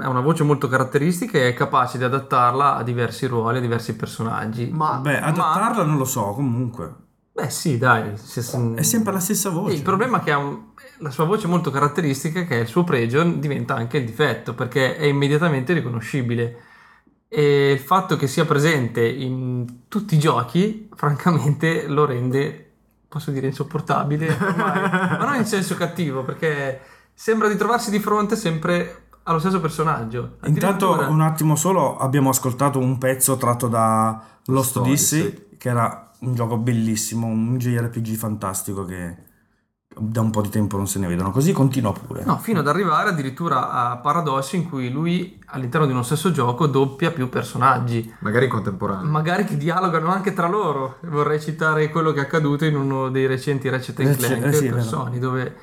ha 0.00 0.08
una 0.08 0.20
voce 0.22 0.42
molto 0.44 0.66
caratteristica 0.68 1.36
e 1.36 1.48
è 1.48 1.52
capace 1.52 1.98
di 1.98 2.04
adattarla 2.04 2.76
a 2.76 2.82
diversi 2.82 3.26
ruoli, 3.26 3.58
a 3.58 3.60
diversi 3.60 3.94
personaggi. 3.94 4.70
Ma 4.72 4.96
Beh, 4.96 5.20
adattarla 5.20 5.84
non 5.84 5.98
lo 5.98 6.06
so, 6.06 6.32
comunque. 6.32 7.02
Beh 7.36 7.50
sì, 7.50 7.78
dai. 7.78 8.16
se- 8.16 8.74
È 8.76 8.82
sempre 8.82 9.12
la 9.12 9.18
stessa 9.18 9.50
voce. 9.50 9.74
Il 9.74 9.82
problema 9.82 10.20
è 10.20 10.22
che 10.22 10.30
ha 10.30 10.38
un- 10.38 10.66
la 10.98 11.10
sua 11.10 11.24
voce 11.24 11.48
molto 11.48 11.70
caratteristica, 11.72 12.44
che 12.44 12.58
è 12.58 12.60
il 12.60 12.68
suo 12.68 12.84
pregio, 12.84 13.24
diventa 13.24 13.74
anche 13.74 13.96
il 13.98 14.04
difetto, 14.06 14.54
perché 14.54 14.96
è 14.96 15.04
immediatamente 15.06 15.72
riconoscibile. 15.72 16.62
E 17.28 17.72
il 17.72 17.80
fatto 17.80 18.14
che 18.14 18.28
sia 18.28 18.44
presente 18.44 19.04
in 19.04 19.86
tutti 19.88 20.14
i 20.14 20.18
giochi, 20.20 20.88
francamente, 20.94 21.88
lo 21.88 22.04
rende, 22.04 22.70
posso 23.08 23.32
dire, 23.32 23.48
insopportabile, 23.48 24.28
ormai. 24.30 24.54
ma 25.18 25.24
non 25.24 25.34
in 25.34 25.44
senso 25.44 25.74
cattivo, 25.74 26.22
perché 26.22 26.80
sembra 27.12 27.48
di 27.48 27.56
trovarsi 27.56 27.90
di 27.90 27.98
fronte 27.98 28.36
sempre 28.36 29.06
allo 29.24 29.40
stesso 29.40 29.60
personaggio. 29.60 30.36
Intanto, 30.44 30.92
un 31.08 31.20
attimo 31.20 31.56
solo, 31.56 31.96
abbiamo 31.96 32.28
ascoltato 32.28 32.78
un 32.78 32.96
pezzo 32.98 33.36
tratto 33.36 33.66
da 33.66 34.22
Lost 34.46 34.76
Odyssey, 34.76 35.46
che 35.58 35.68
era 35.68 36.10
un 36.26 36.34
gioco 36.34 36.56
bellissimo, 36.56 37.26
un 37.26 37.56
JRPG 37.58 38.14
fantastico 38.14 38.84
che 38.84 39.32
da 39.96 40.20
un 40.22 40.30
po' 40.30 40.42
di 40.42 40.48
tempo 40.48 40.76
non 40.76 40.88
se 40.88 40.98
ne 40.98 41.06
vedono. 41.06 41.30
Così 41.30 41.52
continua 41.52 41.92
pure. 41.92 42.24
No, 42.24 42.38
fino 42.38 42.58
ad 42.58 42.66
arrivare 42.66 43.10
addirittura 43.10 43.70
a 43.70 43.96
paradossi 43.98 44.56
in 44.56 44.68
cui 44.68 44.90
lui 44.90 45.38
all'interno 45.46 45.86
di 45.86 45.92
uno 45.92 46.02
stesso 46.02 46.32
gioco 46.32 46.66
doppia 46.66 47.12
più 47.12 47.28
personaggi. 47.28 48.12
magari 48.20 48.46
in 48.46 48.50
contemporanea. 48.50 49.08
Magari 49.08 49.44
che 49.44 49.56
dialogano 49.56 50.08
anche 50.08 50.32
tra 50.32 50.48
loro. 50.48 50.96
Vorrei 51.02 51.40
citare 51.40 51.90
quello 51.90 52.10
che 52.12 52.18
è 52.20 52.22
accaduto 52.24 52.64
in 52.64 52.74
uno 52.74 53.08
dei 53.08 53.26
recenti 53.26 53.68
Ratchet 53.68 53.96
Ratchet- 54.00 54.26
Clank 54.26 54.44
eh 54.46 54.52
sì, 54.52 54.68
per. 54.68 54.82
Sony, 54.82 55.18
dove 55.20 55.54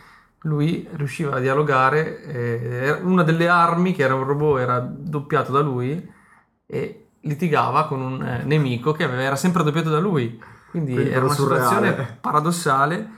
lui 0.43 0.87
riusciva 0.93 1.35
a 1.35 1.39
dialogare. 1.39 2.23
eh, 2.23 2.91
una 3.01 3.23
delle 3.23 3.49
armi, 3.49 3.93
che 3.93 4.03
era 4.03 4.15
un 4.15 4.23
robot, 4.23 4.59
era 4.59 4.79
doppiato 4.79 5.51
da 5.51 5.59
lui 5.59 6.09
e 6.65 7.07
litigava 7.23 7.85
con 7.85 7.99
un 8.01 8.23
eh, 8.23 8.43
nemico 8.45 8.93
che 8.93 9.03
aveva- 9.03 9.23
era 9.23 9.35
sempre 9.35 9.61
doppiato 9.63 9.89
da 9.89 9.99
lui. 9.99 10.39
Quindi, 10.71 10.93
Quindi 10.93 11.11
era 11.11 11.25
una 11.25 11.33
surreale. 11.33 11.63
situazione 11.67 12.17
paradossale. 12.21 13.09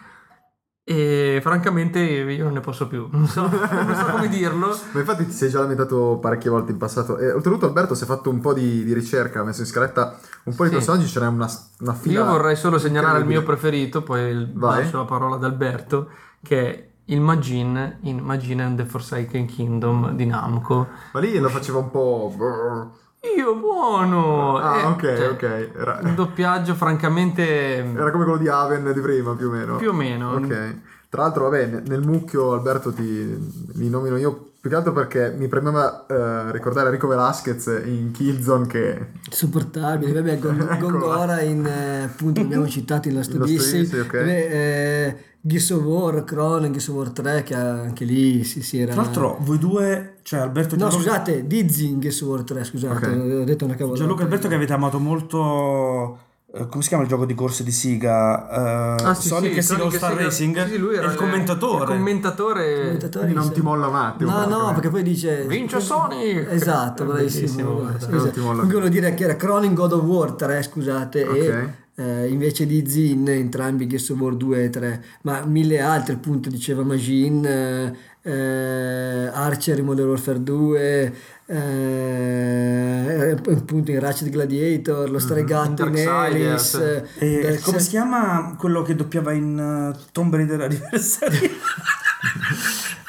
E 0.85 1.39
francamente 1.41 1.99
io 1.99 2.43
non 2.43 2.51
ne 2.53 2.59
posso 2.59 2.87
più, 2.87 3.07
non 3.09 3.25
so, 3.25 3.43
non 3.47 3.95
so 3.95 4.05
come 4.11 4.27
dirlo. 4.27 4.77
Ma 4.91 4.99
infatti 4.99 5.25
ti 5.25 5.31
sei 5.31 5.49
già 5.49 5.61
lamentato 5.61 6.17
parecchie 6.21 6.49
volte 6.49 6.73
in 6.73 6.77
passato. 6.77 7.17
E 7.19 7.31
oltretutto 7.31 7.65
Alberto 7.67 7.95
si 7.95 8.03
è 8.03 8.05
fatto 8.05 8.29
un 8.29 8.41
po' 8.41 8.51
di, 8.53 8.83
di 8.83 8.91
ricerca, 8.93 9.39
ha 9.39 9.43
messo 9.43 9.61
in 9.61 9.67
scaletta 9.67 10.17
un 10.43 10.55
po' 10.55 10.63
di 10.63 10.69
Sì. 10.71 10.75
personaggi, 10.75 11.07
ce 11.07 11.21
n'è 11.21 11.27
una, 11.27 11.49
una 11.79 11.93
fila. 11.93 12.19
Io 12.19 12.25
vorrei 12.25 12.57
solo 12.57 12.77
segnalare 12.79 13.19
il 13.19 13.25
mio 13.25 13.43
preferito, 13.43 14.03
poi 14.03 14.51
Vai. 14.53 14.81
lascio 14.81 14.97
la 14.97 15.05
parola 15.05 15.35
ad 15.35 15.43
Alberto, 15.45 16.09
che 16.43 16.67
è 16.69 16.87
il 17.05 17.21
Majin 17.21 17.99
in 18.01 18.19
Majin 18.19 18.59
and 18.59 18.75
the 18.77 18.83
Forsaken 18.85 19.45
Kingdom 19.45 20.11
di 20.15 20.25
Namco. 20.25 20.87
Ma 21.13 21.19
lì 21.21 21.37
lo 21.39 21.47
faceva 21.47 21.77
un 21.77 21.91
po'... 21.91 22.91
Io 23.37 23.55
buono! 23.55 24.57
Ah, 24.57 24.79
Eh, 24.81 24.85
ok, 24.85 25.01
cioè, 25.01 25.29
ok. 25.29 25.69
Era, 25.77 25.99
Un 26.03 26.13
doppiaggio 26.13 26.73
francamente... 26.75 27.41
era 27.77 28.11
come 28.11 28.25
quello 28.25 28.37
di 28.37 28.49
Aven 28.49 28.91
di 28.93 28.99
prima, 28.99 29.33
più 29.35 29.47
o 29.47 29.51
meno. 29.51 29.75
Più 29.77 29.89
o 29.89 29.93
meno. 29.93 30.31
Ok. 30.33 30.75
Tra 31.07 31.21
l'altro, 31.21 31.43
vabbè, 31.49 31.65
ne- 31.67 31.83
nel 31.87 32.01
mucchio 32.01 32.51
Alberto 32.53 32.91
ti 32.91 33.71
li 33.75 33.89
nomino 33.89 34.17
io 34.17 34.49
più 34.59 34.69
che 34.69 34.75
altro 34.75 34.93
perché 34.93 35.33
mi 35.37 35.47
premeva 35.47 36.05
eh, 36.05 36.51
ricordare 36.51 36.87
Enrico 36.87 37.07
Velasquez 37.07 37.67
in 37.85 38.11
Killzone 38.11 38.65
che 38.67 39.05
Insopportabile, 39.27 40.13
vabbè. 40.21 40.39
Gongora 40.79 41.39
in, 41.41 41.65
eh, 41.65 42.03
appunto, 42.03 42.41
abbiamo 42.41 42.67
citato 42.67 43.07
in 43.09 43.15
Lost 43.15 43.33
Odyssey, 43.35 43.79
Odyssey, 43.81 43.99
ok. 43.99 44.11
vabbè, 44.11 44.47
eh, 44.51 45.17
Gears 45.45 45.69
of 45.71 45.81
War, 45.83 46.23
Chrono, 46.23 46.69
Gears 46.69 46.87
of 46.87 46.95
War 46.95 47.09
3 47.09 47.43
che 47.43 47.53
anche 47.53 48.05
lì 48.05 48.45
si, 48.45 48.61
si 48.63 48.79
era... 48.79 48.93
Tra 48.93 49.01
l'altro, 49.01 49.37
voi 49.41 49.57
due, 49.57 50.15
cioè 50.23 50.39
Alberto 50.39 50.77
No, 50.77 50.87
Gianluca- 50.87 51.09
scusate, 51.11 51.45
Dizzy 51.47 51.89
in 51.91 51.99
Gears 51.99 52.21
of 52.21 52.29
War 52.29 52.43
3, 52.43 52.63
scusate, 52.63 53.05
Ok. 53.07 53.33
ho 53.41 53.43
detto 53.43 53.65
una 53.65 53.75
cavolata. 53.75 53.99
Gianluca 53.99 54.21
e 54.21 54.23
Alberto 54.23 54.47
che 54.47 54.55
avete 54.55 54.71
amato 54.71 54.99
molto 54.99 56.17
eh, 56.55 56.67
come 56.67 56.81
si 56.83 56.87
chiama 56.87 57.03
il 57.03 57.09
gioco 57.09 57.25
di 57.25 57.33
corse 57.33 57.63
di 57.63 57.71
Siga? 57.71 58.97
Eh, 58.99 59.03
Ah, 59.03 59.13
sì, 59.15 59.27
Sonic 59.27 59.51
sì, 59.53 59.57
e 59.57 59.61
Sonic 59.63 59.95
Star 59.95 60.11
Siga- 60.11 60.23
Racing 60.23 60.67
sì, 60.69 60.77
lui 60.77 60.95
era 60.95 61.07
il 61.11 61.15
commentatore. 61.17 61.81
Il 61.81 61.87
commentatore. 61.89 62.75
Commentatore 62.81 63.25
Quindi 63.25 63.33
non 63.43 63.51
ti 63.53 63.61
molla 63.61 63.87
un 63.87 63.95
attimo. 63.95 64.31
No, 64.31 64.45
no, 64.45 64.71
perché 64.73 64.89
poi 64.89 65.03
dice... 65.03 65.45
Vince 65.47 65.81
Sonic! 65.81 66.47
Esatto, 66.51 67.03
bravissimo. 67.03 67.69
molla 67.71 67.97
Comunque 67.97 68.65
volevo 68.65 68.87
dire 68.87 69.13
che 69.13 69.23
era 69.25 69.35
Cronin 69.35 69.73
God 69.73 69.91
of 69.91 70.03
War 70.03 70.31
3, 70.33 70.61
scusate, 70.61 71.23
Ok. 71.27 71.35
e 71.35 71.73
eh, 71.95 72.27
invece 72.27 72.65
di 72.65 72.87
Zin 72.87 73.27
entrambi 73.27 73.85
Gears 73.87 74.09
of 74.09 74.19
War 74.19 74.35
2 74.35 74.63
e 74.63 74.69
3, 74.69 75.03
ma 75.23 75.45
mille 75.45 75.79
altri 75.79 76.15
appunto 76.15 76.49
diceva 76.49 76.83
Magin, 76.83 77.45
eh, 77.45 77.95
eh, 78.23 79.29
Archer 79.31 79.77
in 79.77 79.85
Modern 79.85 80.07
Warfare 80.09 80.41
2, 80.41 81.13
eh, 81.45 83.37
appunto 83.47 83.91
in 83.91 83.99
Ratchet 83.99 84.29
Gladiator, 84.29 85.09
lo 85.09 85.19
stregato 85.19 85.85
in 85.85 85.93
Darksiders. 85.93 86.73
Alice, 86.73 87.09
eh, 87.19 87.35
E 87.35 87.41
Dark- 87.41 87.61
come 87.63 87.79
si 87.79 87.89
chiama 87.89 88.55
quello 88.57 88.81
che 88.81 88.95
doppiava 88.95 89.31
in 89.33 89.93
eh, 89.93 89.99
Tomb 90.11 90.33
Raider 90.33 90.61
Anniversary? 90.61 91.51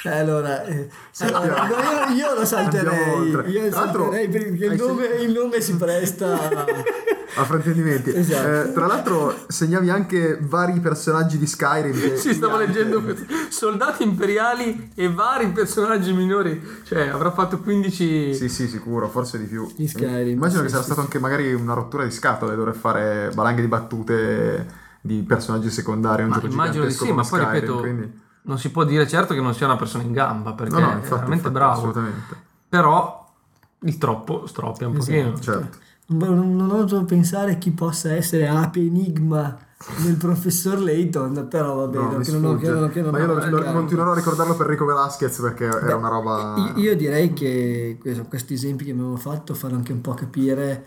Eh, 0.04 0.08
allora, 0.10 0.64
eh, 0.64 0.88
allora, 1.20 1.68
io, 2.10 2.16
io 2.16 2.34
lo 2.34 2.44
salterei, 2.44 3.50
io 3.50 3.70
salterei 3.72 4.28
perché 4.28 4.66
il 4.66 4.74
nome, 4.74 5.06
il 5.06 5.32
nome 5.32 5.60
si 5.60 5.74
presta 5.76 6.66
a 7.36 7.44
fraintendimenti. 7.44 8.10
Esatto. 8.16 8.68
Eh, 8.68 8.72
tra 8.72 8.86
l'altro 8.86 9.34
segnavi 9.48 9.90
anche 9.90 10.38
vari 10.40 10.78
personaggi 10.80 11.38
di 11.38 11.46
Skyrim. 11.46 11.92
che- 11.98 12.16
Sì, 12.16 12.34
stavo 12.34 12.56
leggendo 12.56 13.02
questo. 13.02 13.24
soldati 13.50 14.02
imperiali 14.02 14.90
e 14.94 15.10
vari 15.10 15.48
personaggi 15.48 16.12
minori. 16.12 16.62
Cioè, 16.84 17.08
avrà 17.08 17.30
fatto 17.32 17.58
15. 17.60 18.34
Sì, 18.34 18.48
sì, 18.48 18.68
sicuro, 18.68 19.08
forse 19.08 19.38
di 19.38 19.44
più. 19.44 19.70
In 19.76 19.88
Skyrim, 19.88 20.28
Immagino 20.36 20.58
sì, 20.60 20.64
che 20.66 20.68
sarà 20.70 20.82
sì, 20.82 20.90
stato 20.90 21.00
sì. 21.00 21.06
anche 21.06 21.18
magari 21.18 21.52
una 21.54 21.74
rottura 21.74 22.04
di 22.04 22.10
scatole 22.10 22.54
dover 22.54 22.74
fare 22.74 23.30
valanghe 23.34 23.60
di 23.60 23.68
battute 23.68 24.82
di 25.00 25.22
personaggi 25.26 25.70
secondari. 25.70 26.22
Un 26.22 26.28
Ma 26.30 26.34
gioco 26.36 26.46
immagino 26.46 26.84
di 26.84 26.92
sì, 26.92 27.12
ma 27.12 27.22
poi 27.22 27.40
Skyrim, 27.40 27.50
ripeto, 27.52 27.78
quindi- 27.78 28.22
non 28.46 28.58
si 28.58 28.70
può 28.70 28.84
dire 28.84 29.06
certo 29.08 29.32
che 29.34 29.40
non 29.40 29.54
sia 29.54 29.66
una 29.66 29.76
persona 29.76 30.02
in 30.04 30.12
gamba 30.12 30.52
perché 30.52 30.74
No, 30.74 30.80
no, 30.80 30.90
è 30.90 30.94
infatti, 30.96 31.08
veramente 31.08 31.34
infatti, 31.48 31.54
bravo. 31.54 31.72
assolutamente. 31.72 32.36
Però 32.68 33.32
il 33.80 33.98
troppo 33.98 34.46
stroppia 34.46 34.86
un 34.88 34.96
Esatto. 34.96 35.12
pochino. 35.16 35.40
Certo. 35.40 35.78
Non 36.06 36.54
non 36.56 36.70
oso 36.70 37.04
pensare 37.04 37.56
chi 37.58 37.70
possa 37.70 38.12
essere 38.12 38.46
Ape 38.46 38.78
Enigma 38.80 39.56
del 40.02 40.16
professor 40.16 40.78
Layton, 40.78 41.46
però 41.48 41.74
va 41.76 41.86
bene, 41.86 42.04
No, 42.04 42.18
che 42.18 42.30
non 42.32 42.58
che 42.58 42.68
non 42.70 42.90
che 42.90 43.00
non 43.00 43.10
ma 43.10 43.18
io 43.18 43.26
lo- 43.48 43.72
continuerò 43.72 44.12
a 44.12 44.14
ricordarlo 44.14 44.54
per 44.54 44.66
Rico 44.66 44.84
Velasquez 44.84 45.40
perché 45.40 45.64
era 45.64 45.80
Beh, 45.80 45.92
una 45.94 46.08
roba. 46.08 46.72
Io- 46.76 46.94
direi 46.96 47.32
che 47.32 47.98
questi 48.28 48.54
esempi 48.54 48.84
che 48.84 48.90
abbiamo 48.90 49.16
fatto 49.16 49.54
fanno 49.54 49.76
anche 49.76 49.92
un 49.92 50.00
po' 50.02 50.12
capire 50.14 50.84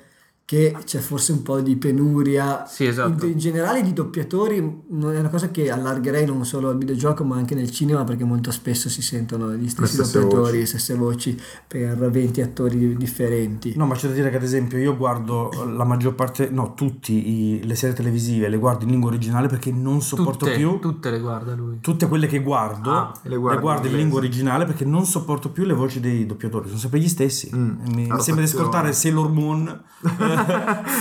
che 0.47 0.73
c'è 0.85 0.99
forse 0.99 1.33
un 1.33 1.41
po' 1.43 1.59
di 1.59 1.75
penuria 1.75 2.65
Sì, 2.65 2.85
esatto. 2.85 3.25
in, 3.25 3.31
in 3.33 3.37
generale 3.37 3.81
di 3.81 3.91
doppiatori 3.91 4.83
non 4.91 5.13
è 5.13 5.19
una 5.19 5.27
cosa 5.27 5.51
che 5.51 5.69
allargherei 5.69 6.25
non 6.25 6.45
solo 6.45 6.69
al 6.69 6.77
videogioco 6.77 7.25
ma 7.25 7.35
anche 7.35 7.53
nel 7.53 7.69
cinema 7.69 8.05
perché 8.05 8.23
molto 8.23 8.49
spesso 8.51 8.87
si 8.87 9.01
sentono 9.01 9.53
gli 9.55 9.67
stessi 9.67 9.95
stesse 9.95 10.19
doppiatori, 10.21 10.43
voci. 10.51 10.57
le 10.59 10.65
stesse 10.65 10.95
voci 10.95 11.41
per 11.67 11.97
20 12.09 12.41
attori 12.41 12.77
di- 12.77 12.95
differenti. 12.95 13.73
No, 13.75 13.85
ma 13.87 13.95
c'è 13.95 14.07
da 14.07 14.13
dire 14.13 14.29
che 14.29 14.37
ad 14.37 14.43
esempio 14.43 14.77
io 14.77 14.95
guardo 14.95 15.49
la 15.75 15.83
maggior 15.83 16.15
parte, 16.15 16.47
no, 16.49 16.73
tutti 16.75 17.61
le 17.65 17.75
serie 17.75 17.93
televisive 17.93 18.47
le 18.47 18.57
guardo 18.57 18.85
in 18.85 18.91
lingua 18.91 19.09
originale 19.09 19.49
perché 19.49 19.73
non 19.73 20.01
sopporto 20.01 20.45
Tutte, 20.45 20.55
più 20.57 20.79
tutte 20.79 21.11
le 21.11 21.19
guarda 21.19 21.55
lui. 21.55 21.79
tutte 21.81 22.07
quelle 22.07 22.27
che 22.27 22.39
guardo, 22.41 22.89
Ah, 22.89 23.11
le 23.23 23.31
le 23.31 23.35
guardi 23.37 23.61
guardo, 23.61 23.87
in 23.87 23.91
in 23.91 23.97
lingua 23.99 24.19
inglese. 24.19 24.37
originale 24.37 24.63
perché 24.65 24.85
non 24.85 25.05
sopporto 25.05 25.49
più 25.49 25.65
le 25.65 25.73
voci 25.73 25.99
dei 25.99 26.25
doppiatori, 26.25 26.67
sono 26.67 26.79
sempre 26.79 26.99
gli 27.01 27.09
stessi. 27.09 27.49
Mm, 27.53 27.69
Mi, 27.93 28.07
mi 28.09 28.21
sembra 28.21 28.45
di 28.45 28.49
ascoltare 28.49 28.93
Sailor 28.93 29.29
Moon, 29.29 29.81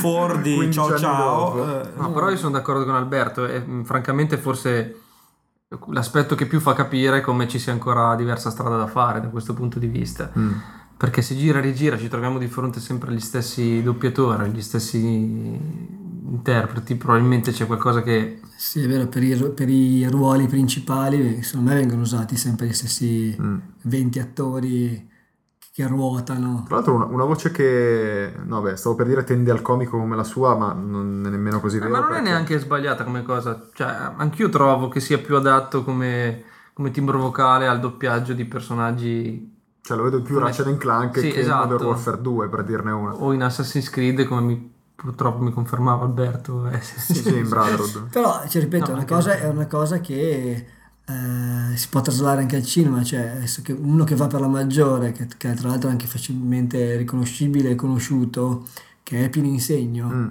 Ford 0.01 0.43
di 0.43 0.55
15 0.55 0.78
Ciao 0.78 0.99
Ciao. 0.99 1.80
eh, 1.82 1.89
No, 1.97 2.12
però 2.12 2.30
io 2.30 2.37
sono 2.37 2.53
d'accordo 2.53 2.84
con 2.84 2.95
Alberto 2.95 3.47
e 3.47 3.61
mh, 3.61 3.84
francamente 3.84 4.37
forse 4.39 5.01
l'aspetto 5.89 6.34
che 6.34 6.47
più 6.47 6.61
fa 6.61 6.74
capire 6.74 7.18
è 7.18 7.20
come 7.20 7.49
ci 7.49 7.59
sia 7.59 7.72
ancora 7.72 8.14
diversa 8.14 8.51
strada 8.51 8.76
da 8.76 8.87
fare 8.87 9.20
da 9.20 9.28
questo 9.28 9.53
punto 9.55 9.78
di 9.78 9.87
vista. 9.89 10.30
Mm. 10.39 10.53
Perché 10.97 11.20
se 11.22 11.37
gira 11.37 11.59
e 11.59 11.62
rigira 11.62 11.99
ci 11.99 12.09
troviamo 12.09 12.39
di 12.39 12.47
fronte 12.47 12.80
sempre 12.80 13.11
agli 13.11 13.20
stessi 13.20 13.82
doppiatori, 13.82 14.45
agli 14.45 14.62
stessi 14.62 14.97
interpreti, 16.28 16.95
probabilmente 16.97 17.53
c'è 17.53 17.66
qualcosa 17.66 18.03
che... 18.03 18.41
Sì, 18.57 18.82
è 18.82 18.87
vero, 18.89 19.07
per 19.07 19.22
i, 19.22 19.37
per 19.55 19.68
i 19.68 20.07
ruoli 20.09 20.47
principali 20.47 21.43
secondo 21.43 21.70
me 21.70 21.76
vengono 21.76 22.01
usati 22.03 22.37
sempre 22.37 22.66
gli 22.66 22.72
stessi 22.72 23.37
Mm. 23.41 23.57
20 23.82 24.18
attori 24.20 25.11
che 25.77 25.87
ruotano. 25.87 26.64
Tra 26.66 26.77
l'altro 26.77 26.95
una, 26.95 27.05
una 27.05 27.24
voce 27.24 27.51
che, 27.51 28.33
no 28.47 28.62
beh, 28.62 28.77
stavo 28.77 28.95
per 28.95 29.07
dire 29.07 29.24
tende 29.24 29.51
al 29.51 29.61
comico 29.61 29.99
come 29.99 30.16
la 30.16 30.24
sua, 30.24 30.57
ma 30.57 30.72
non 30.72 31.22
è 31.27 31.29
nemmeno 31.29 31.61
così 31.61 31.77
Eh, 31.77 31.81
vero. 31.81 31.91
ma 31.93 31.99
non 31.99 32.07
è 32.07 32.12
perché- 32.14 32.29
neanche 32.31 32.59
sbagliata 32.59 33.05
come 33.05 33.22
cosa, 33.22 33.68
cioè 33.74 33.95
anch'io 34.16 34.49
trovo 34.49 34.89
che 34.89 35.01
sia 35.01 35.18
più 35.18 35.37
adatto 35.37 35.85
come, 35.85 36.45
come 36.72 36.91
timbro 36.91 37.18
vocale 37.18 37.66
al 37.66 37.79
doppiaggio 37.81 38.33
di 38.33 38.47
personaggi 38.47 39.55
Cioè 39.83 39.97
lo 39.99 40.05
vedo 40.05 40.22
più 40.22 40.37
Come- 40.37 40.47
Ratchet 40.47 40.66
and 40.66 40.79
Clank 40.79 41.18
Sì, 41.18 41.31
che 41.31 41.41
esatto. 41.41 41.66
Modern 41.72 41.85
Warfare 41.91 42.20
2, 42.22 42.49
per 42.49 42.64
dirne 42.64 42.91
una. 42.93 43.12
o 43.14 43.33
in 43.35 43.43
Assassin's 43.43 43.91
Creed 43.91 44.24
come 44.24 44.41
mi- 44.41 44.72
purtroppo 44.97 45.43
mi 45.43 45.53
confermava 45.53 46.07
Alberto. 46.07 46.66
eh, 46.68 46.81
sì. 46.81 46.99
Sì, 47.12 47.14
sì, 47.22 47.37
in 47.37 47.49
Brotherhood. 47.51 48.09
Però, 48.11 48.43
ci 48.49 48.59
ripeto, 48.61 48.87
No, 48.87 48.91
è, 48.93 48.95
una 48.95 49.05
cosa, 49.05 49.37
è 49.39 49.47
una 49.47 49.66
cosa 49.66 50.01
che 50.01 50.66
eh, 51.09 51.76
si 51.76 51.88
può 51.88 52.00
traslare 52.00 52.40
anche 52.40 52.57
al 52.57 52.64
cinema, 52.64 53.02
cioè 53.02 53.42
uno 53.80 54.04
che 54.04 54.14
va 54.16 54.26
per 54.26 54.40
la 54.40 54.48
maggiore, 54.48 55.12
che, 55.12 55.26
che 55.36 55.54
tra 55.54 55.68
l'altro 55.68 55.88
è 55.88 55.92
anche 55.92 56.07
facilmente 56.07 56.96
riconoscibile 56.96 57.70
e 57.70 57.74
conosciuto, 57.74 58.66
che 59.02 59.24
è 59.24 59.28
Pino 59.30 59.46
Insegno, 59.46 60.09
Mm. 60.09 60.26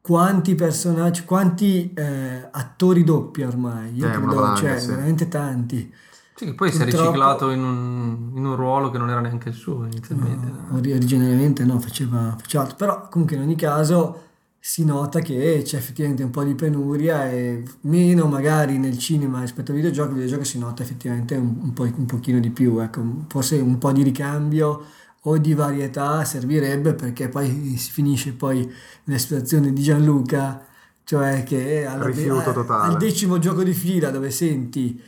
quanti 0.00 0.54
personaggi, 0.54 1.24
quanti 1.24 1.92
eh, 1.94 2.48
attori 2.50 3.04
doppi 3.04 3.42
ormai? 3.42 3.94
Io 3.94 4.06
Eh, 4.08 4.10
credo, 4.12 4.34
valanga, 4.34 4.56
cioè, 4.56 4.78
sì. 4.78 4.88
veramente 4.88 5.28
tanti. 5.28 5.92
Sì, 6.36 6.46
che 6.46 6.54
poi 6.54 6.70
si 6.72 6.78
è 6.78 6.80
Purtroppo- 6.84 7.04
riciclato 7.10 7.50
in 7.50 7.62
un, 7.62 8.30
in 8.34 8.44
un 8.44 8.56
ruolo 8.56 8.90
che 8.90 8.98
non 8.98 9.08
era 9.08 9.20
neanche 9.20 9.50
il 9.50 9.54
suo 9.54 9.84
inizialmente. 9.84 10.50
Ori- 10.72 10.92
originariamente 10.92 11.64
no, 11.64 11.78
faceva, 11.78 12.34
faceva 12.40 12.64
altro. 12.64 12.76
Però 12.76 13.08
comunque 13.08 13.36
in 13.36 13.42
ogni 13.42 13.54
caso 13.56 14.22
si 14.66 14.82
nota 14.86 15.20
che 15.20 15.60
c'è 15.62 15.76
effettivamente 15.76 16.22
un 16.22 16.30
po' 16.30 16.42
di 16.42 16.54
penuria 16.54 17.30
e 17.30 17.62
meno 17.82 18.26
magari 18.28 18.78
nel 18.78 18.96
cinema 18.96 19.40
rispetto 19.42 19.72
al 19.72 19.76
videogioco, 19.76 20.08
il 20.08 20.14
videogioco 20.14 20.44
si 20.44 20.58
nota 20.58 20.82
effettivamente 20.82 21.36
un, 21.36 21.54
un, 21.60 21.72
po', 21.74 21.82
un 21.82 22.06
pochino 22.06 22.40
di 22.40 22.48
più, 22.48 22.78
ecco, 22.78 23.26
forse 23.28 23.56
un 23.56 23.76
po' 23.76 23.92
di 23.92 24.02
ricambio 24.02 24.86
o 25.20 25.36
di 25.36 25.52
varietà 25.52 26.24
servirebbe 26.24 26.94
perché 26.94 27.28
poi 27.28 27.76
si 27.76 27.90
finisce 27.90 28.32
poi 28.32 28.66
nella 29.04 29.18
situazione 29.18 29.70
di 29.70 29.82
Gianluca, 29.82 30.64
cioè 31.04 31.42
che 31.42 31.84
alla- 31.84 32.06
Rifiuto 32.06 32.66
al- 32.66 32.96
decimo 32.96 33.38
gioco 33.38 33.62
di 33.62 33.74
fila 33.74 34.08
dove 34.08 34.30
senti 34.30 34.98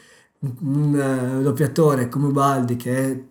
un, 0.41 0.95
eh, 1.39 1.43
doppiatore 1.43 2.11
come 2.11 2.29
Baldi 2.29 2.77
che 2.77 2.97
è 2.99 3.25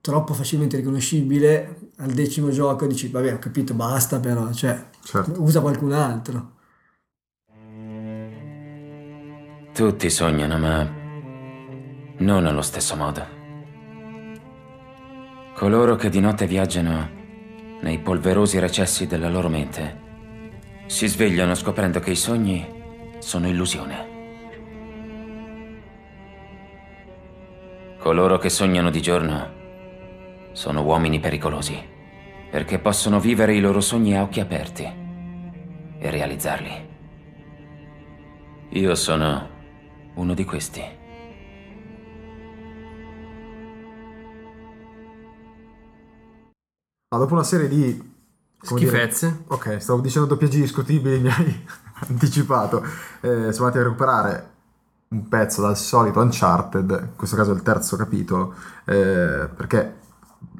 troppo 0.00 0.34
facilmente 0.34 0.76
riconoscibile 0.76 1.90
al 1.98 2.10
decimo 2.10 2.50
gioco 2.50 2.86
dici 2.88 3.08
vabbè 3.08 3.34
ho 3.34 3.38
capito 3.38 3.74
basta 3.74 4.18
però 4.18 4.50
cioè 4.52 4.89
Certo. 5.02 5.42
usa 5.42 5.60
qualcun 5.60 5.92
altro 5.92 6.58
Tutti 9.72 10.10
sognano, 10.10 10.58
ma 10.58 10.86
non 12.18 12.44
allo 12.44 12.60
stesso 12.60 12.96
modo. 12.96 13.24
Coloro 15.54 15.96
che 15.96 16.10
di 16.10 16.20
notte 16.20 16.46
viaggiano 16.46 17.08
nei 17.80 17.98
polverosi 17.98 18.58
recessi 18.58 19.06
della 19.06 19.30
loro 19.30 19.48
mente 19.48 20.08
si 20.86 21.06
svegliano 21.06 21.54
scoprendo 21.54 22.00
che 22.00 22.10
i 22.10 22.16
sogni 22.16 22.66
sono 23.20 23.48
illusione. 23.48 24.08
Coloro 27.98 28.38
che 28.38 28.50
sognano 28.50 28.90
di 28.90 29.00
giorno 29.00 29.50
sono 30.52 30.82
uomini 30.82 31.20
pericolosi, 31.20 31.82
perché 32.50 32.78
possono 32.80 33.20
vivere 33.20 33.54
i 33.54 33.60
loro 33.60 33.80
sogni 33.80 34.16
a 34.16 34.22
occhi 34.22 34.40
aperti 34.40 34.82
e 34.84 36.10
realizzarli. 36.10 36.88
Io 38.70 38.94
sono 38.94 39.48
uno 40.14 40.34
di 40.34 40.44
questi. 40.44 40.82
Ma 47.12 47.18
dopo 47.18 47.34
una 47.34 47.42
serie 47.42 47.68
di 47.68 47.96
come 48.58 48.80
dire- 48.80 48.90
Schifezze. 48.90 49.44
ok, 49.48 49.80
stavo 49.80 50.00
dicendo 50.00 50.28
doppiaggi 50.28 50.60
discutibili, 50.60 51.18
mi 51.22 51.28
hai 51.30 51.66
anticipato. 52.08 52.82
Eh, 53.20 53.52
siamo 53.52 53.66
andati 53.66 53.78
a 53.78 53.82
recuperare 53.82 54.50
un 55.08 55.28
pezzo 55.28 55.60
dal 55.60 55.76
solito 55.76 56.20
Uncharted, 56.20 56.90
in 56.90 57.16
questo 57.16 57.34
caso 57.34 57.50
il 57.52 57.62
terzo 57.62 57.96
capitolo, 57.96 58.54
eh, 58.84 59.48
perché 59.56 59.98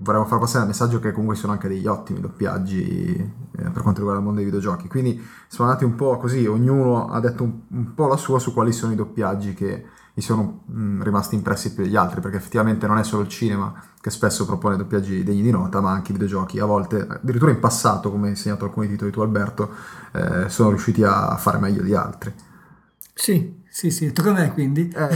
vorremmo 0.01 0.25
far 0.25 0.39
passare 0.39 0.63
il 0.63 0.69
messaggio 0.69 0.99
che 0.99 1.13
comunque 1.13 1.37
sono 1.37 1.53
anche 1.53 1.69
degli 1.69 1.87
ottimi 1.87 2.21
doppiaggi 2.21 3.15
eh, 3.57 3.63
per 3.71 3.83
quanto 3.83 4.01
riguarda 4.01 4.19
il 4.19 4.25
mondo 4.25 4.41
dei 4.41 4.45
videogiochi. 4.45 4.89
Quindi 4.89 5.23
siamo 5.49 5.71
andati 5.71 5.85
un 5.87 5.95
po' 5.95 6.17
così, 6.17 6.47
ognuno 6.47 7.09
ha 7.09 7.21
detto 7.21 7.43
un, 7.43 7.61
un 7.69 7.95
po' 7.95 8.07
la 8.07 8.17
sua 8.17 8.39
su 8.39 8.53
quali 8.53 8.73
sono 8.73 8.93
i 8.93 8.97
doppiaggi 8.97 9.55
che 9.55 9.85
mi 10.13 10.23
sono 10.23 10.63
mh, 10.67 11.03
rimasti 11.03 11.35
impressi 11.35 11.73
più 11.73 11.85
degli 11.85 11.97
altri, 11.97 12.21
perché 12.21 12.37
effettivamente 12.37 12.87
non 12.87 12.99
è 12.99 13.05
solo 13.05 13.23
il 13.23 13.29
cinema 13.29 13.73
che 14.01 14.11
spesso 14.11 14.45
propone 14.45 14.77
doppiaggi 14.77 15.23
degni 15.23 15.43
di 15.43 15.51
nota, 15.51 15.81
ma 15.81 15.93
anche 15.93 16.11
i 16.11 16.15
videogiochi. 16.15 16.59
A 16.59 16.65
volte, 16.65 17.07
addirittura 17.09 17.51
in 17.51 17.61
passato, 17.61 18.11
come 18.11 18.25
hai 18.25 18.31
insegnato 18.31 18.65
alcuni 18.65 18.89
titoli 18.89 19.11
tu 19.11 19.21
Alberto, 19.21 19.71
eh, 20.13 20.49
sono 20.49 20.71
riusciti 20.71 21.03
a 21.05 21.37
fare 21.37 21.59
meglio 21.59 21.83
di 21.83 21.95
altri. 21.95 22.35
Sì, 23.15 23.60
sì, 23.73 23.91
sì, 23.91 24.13
tocca 24.13 24.31
a 24.31 24.33
me 24.33 24.53
quindi. 24.53 24.93
Eh, 24.93 25.09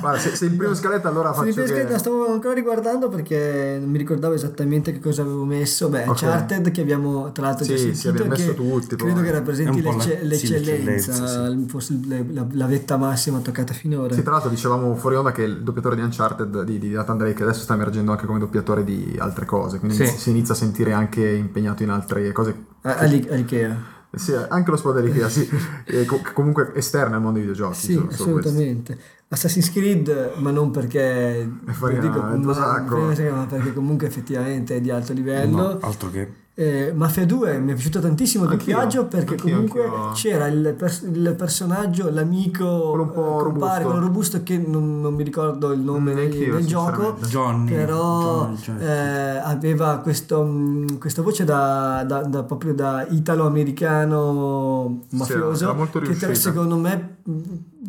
guarda, 0.00 0.18
se, 0.18 0.36
se 0.36 0.44
il 0.44 0.52
primo 0.52 0.74
scaletta 0.76 1.08
allora 1.08 1.32
Sì, 1.32 1.38
faccio 1.50 1.54
perché 1.62 1.84
che... 1.86 1.90
la 1.92 1.98
stavo 1.98 2.30
ancora 2.30 2.52
riguardando 2.52 3.08
perché 3.08 3.78
non 3.80 3.88
mi 3.88 3.96
ricordavo 3.96 4.34
esattamente 4.34 4.92
che 4.92 4.98
cosa 5.00 5.22
avevo 5.22 5.44
messo. 5.44 5.88
Beh, 5.88 6.02
Ok. 6.02 6.08
Uncharted 6.08 6.70
che 6.70 6.82
abbiamo 6.82 7.32
tra 7.32 7.46
l'altro 7.46 7.64
Sì, 7.64 7.76
sì, 7.78 7.94
sentito 7.94 8.08
abbiamo 8.10 8.32
che 8.34 8.42
messo 8.42 8.54
tutti, 8.54 8.96
credo 8.96 9.14
poi. 9.14 9.22
che 9.24 9.30
rappresenti 9.30 9.80
po' 9.82 9.90
la- 9.90 9.96
l'ecce- 9.96 10.18
sì, 10.36 10.48
l'eccellenza, 10.48 11.12
l'eccellenza, 11.12 11.68
forse 11.68 11.98
le- 12.06 12.26
la, 12.30 12.46
la 12.52 12.66
vetta 12.66 12.96
massima 12.98 13.38
toccata 13.38 13.72
finora. 13.72 14.14
Sì, 14.14 14.22
tra 14.22 14.32
l'altro 14.32 14.50
dicevamo 14.50 14.94
fuori 14.96 15.16
onda 15.16 15.32
che 15.32 15.42
il 15.44 15.62
doppiatore 15.62 15.96
di 15.96 16.02
Uncharted 16.02 16.62
di, 16.64 16.78
di 16.78 16.90
Nathan 16.90 17.16
Drake 17.16 17.42
adesso 17.42 17.60
sta 17.62 17.72
emergendo 17.74 18.10
anche 18.12 18.26
come 18.26 18.38
doppiatore 18.38 18.84
di 18.84 19.16
altre 19.18 19.46
cose, 19.46 19.78
quindi 19.78 19.96
Sì. 19.96 20.06
si- 20.06 20.30
inizia 20.30 20.52
a 20.52 20.56
sentire 20.56 20.92
anche 20.92 21.26
impegnato 21.26 21.82
in 21.82 21.88
altre 21.88 22.30
cose. 22.32 22.54
A- 22.82 22.96
all'i- 22.98 23.26
all'Ikea. 23.30 23.94
Sì, 24.14 24.32
anche 24.34 24.70
lo 24.70 24.76
spoiler 24.76 25.04
Ikea, 25.04 25.28
sì, 25.28 25.48
e 25.84 26.04
co- 26.04 26.22
comunque 26.32 26.72
esterno 26.74 27.16
al 27.16 27.20
mondo 27.22 27.38
dei 27.38 27.48
videogiochi. 27.48 27.76
Sì, 27.78 27.92
solo- 27.94 28.10
solo 28.10 28.32
questo. 28.32 28.48
assolutamente. 28.50 28.98
Assassin's 29.28 29.72
Creed, 29.72 30.32
ma 30.36 30.50
non 30.50 30.70
perché 30.70 31.50
farina 31.66 32.00
dico, 32.00 32.20
ma- 32.20 32.54
sacco. 32.54 32.96
ma 32.98 33.46
perché 33.46 33.72
comunque 33.72 34.06
effettivamente 34.06 34.76
è 34.76 34.80
di 34.80 34.90
alto 34.90 35.12
livello. 35.12 35.56
No, 35.56 35.78
altro 35.80 36.10
che. 36.10 36.44
Eh, 36.58 36.90
Mafia 36.94 37.26
2 37.26 37.58
mi 37.58 37.72
è 37.72 37.74
piaciuto 37.74 38.00
tantissimo 38.00 38.44
il 38.44 38.48
doppiaggio 38.56 39.04
perché 39.04 39.34
anch'io, 39.34 39.52
comunque 39.52 39.84
anch'io. 39.84 40.10
c'era 40.14 40.46
il, 40.46 40.74
pers- 40.74 41.02
il 41.02 41.34
personaggio, 41.36 42.08
l'amico 42.10 42.92
un 42.98 43.10
po' 43.10 43.40
eh, 43.40 43.42
compare, 43.42 43.82
robusto. 43.82 43.84
quello 43.90 44.00
robusto 44.00 44.42
che 44.42 44.56
non, 44.56 45.02
non 45.02 45.12
mi 45.12 45.22
ricordo 45.22 45.72
il 45.72 45.80
nome 45.80 46.12
Mm, 46.12 46.16
del, 46.16 46.30
del 46.52 46.64
gioco. 46.66 47.18
Johnny. 47.28 47.68
però 47.70 48.46
Johnny, 48.46 48.56
cioè, 48.56 48.74
eh, 48.80 49.36
aveva 49.36 49.98
questo, 49.98 50.42
mh, 50.44 50.98
questa 50.98 51.20
voce 51.20 51.44
da, 51.44 52.02
da- 52.06 52.22
da- 52.22 52.42
proprio 52.44 52.72
da 52.72 53.06
italo-americano 53.06 55.00
mafioso 55.10 55.74
molto 55.74 56.00
che 56.00 56.34
secondo 56.34 56.76
me 56.78 57.16
mh, 57.22 57.32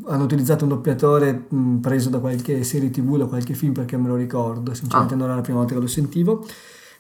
hanno 0.08 0.24
utilizzato 0.24 0.66
un 0.66 0.72
doppiatore 0.72 1.46
mh, 1.48 1.76
preso 1.78 2.10
da 2.10 2.20
qualche 2.20 2.64
serie 2.64 2.90
tv 2.90 3.14
o 3.14 3.18
da 3.18 3.26
qualche 3.28 3.54
film 3.54 3.72
perché 3.72 3.96
me 3.96 4.10
lo 4.10 4.16
ricordo 4.16 4.74
sinceramente 4.74 5.14
Ah. 5.14 5.18
non 5.18 5.28
era 5.28 5.36
la 5.36 5.42
prima 5.42 5.60
volta 5.60 5.74
che 5.74 5.80
lo 5.80 5.88
sentivo 5.88 6.46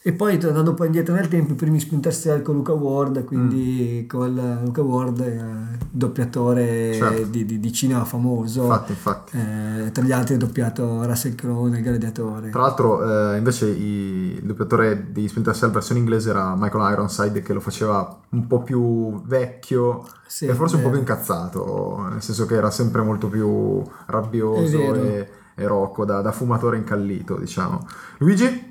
e 0.01 0.13
poi 0.13 0.37
tornando 0.37 0.73
poi 0.73 0.85
indietro 0.87 1.13
nel 1.15 1.27
tempo 1.27 1.53
i 1.53 1.55
primi 1.55 1.79
Cell 2.11 2.41
con 2.41 2.55
Luca 2.55 2.71
Ward 2.73 3.23
quindi 3.25 4.01
Mm. 4.03 4.07
con 4.07 4.59
Luca 4.63 4.81
Ward 4.81 5.19
eh, 5.19 5.85
doppiatore 5.91 6.93
Certo. 6.93 7.23
di, 7.29 7.45
di- 7.45 7.59
di 7.59 7.71
cinema 7.73 8.05
famoso 8.05 8.63
Infatti, 8.63 8.91
infatti. 8.91 9.37
Eh, 9.37 9.91
tra 9.91 10.03
gli 10.03 10.11
altri 10.11 10.35
ha 10.35 10.37
doppiato 10.37 11.03
Russell 11.05 11.35
Crowe 11.35 11.69
nel 11.69 11.81
Gladiatore 11.81 12.49
Tra 12.51 12.61
l'altro, 12.61 13.33
eh, 13.33 13.37
invece, 13.37 13.67
i- 13.69 14.35
il 14.39 14.43
doppiatore 14.43 15.07
di 15.11 15.27
Splinter 15.27 15.55
Cell 15.55 15.71
versione 15.71 15.99
inglese 15.99 16.29
era 16.29 16.55
Michael 16.57 16.91
Ironside, 16.93 17.41
che 17.41 17.53
lo 17.53 17.59
faceva 17.59 18.19
un 18.29 18.47
po' 18.47 18.61
più 18.61 19.21
vecchio 19.23 20.05
Sì, 20.27 20.45
e 20.45 20.53
forse 20.53 20.75
un 20.75 20.81
po' 20.83 20.89
vero. 20.89 21.01
più 21.03 21.11
incazzato, 21.13 22.07
nel 22.11 22.21
senso 22.21 22.45
che 22.45 22.55
era 22.55 22.69
sempre 22.71 23.01
molto 23.01 23.27
più 23.27 23.81
rabbioso 24.05 24.93
e, 24.95 25.27
e 25.55 25.67
rocco, 25.67 26.05
da, 26.05 26.21
da 26.21 26.31
fumatore 26.31 26.77
incallito, 26.77 27.35
diciamo. 27.37 27.85
Luigi? 28.19 28.66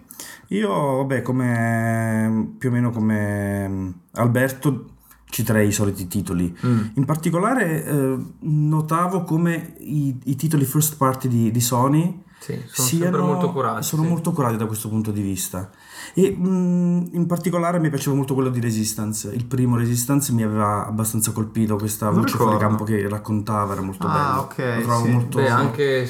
Io, 0.48 0.68
vabbè, 0.68 1.22
come 1.22 2.54
più 2.58 2.68
o 2.68 2.72
meno 2.72 2.90
come 2.90 3.68
mm, 3.68 3.90
Alberto, 4.12 4.84
citerei 5.28 5.68
i 5.68 5.72
soliti 5.72 6.06
titoli. 6.06 6.56
Mm. 6.64 6.80
In 6.94 7.04
particolare, 7.04 7.84
eh, 7.84 8.16
notavo 8.40 9.24
come 9.24 9.74
i, 9.78 10.16
i 10.24 10.36
titoli 10.36 10.64
first 10.64 10.96
party 10.96 11.28
di, 11.28 11.50
di 11.50 11.60
Sony 11.60 12.22
Sì, 12.38 12.62
sono 12.66 12.88
sempre 12.88 13.20
molto 13.20 13.50
curati, 13.50 13.82
sono 13.82 14.02
sì. 14.02 14.08
molto 14.08 14.30
curati 14.32 14.56
da 14.56 14.66
questo 14.66 14.88
punto 14.88 15.10
di 15.10 15.20
vista. 15.20 15.68
E 16.14 16.34
mm, 16.38 17.06
in 17.12 17.26
particolare 17.26 17.80
mi 17.80 17.88
piaceva 17.90 18.14
molto 18.14 18.34
quello 18.34 18.50
di 18.50 18.60
Resistance. 18.60 19.28
Il 19.34 19.46
primo 19.46 19.76
Resistance 19.76 20.32
mi 20.32 20.44
aveva 20.44 20.86
abbastanza 20.86 21.32
colpito, 21.32 21.76
questa 21.76 22.06
Non 22.10 22.20
voce 22.20 22.36
fuori 22.36 22.56
campo 22.58 22.84
che 22.84 23.08
raccontava, 23.08 23.72
era 23.72 23.82
molto 23.82 24.06
Ah, 24.06 24.12
bello. 24.12 24.40
ok, 24.42 24.86
Lo 24.86 24.96
sì. 25.02 25.10
molto... 25.10 25.38
Beh, 25.38 25.48
anche 25.48 26.08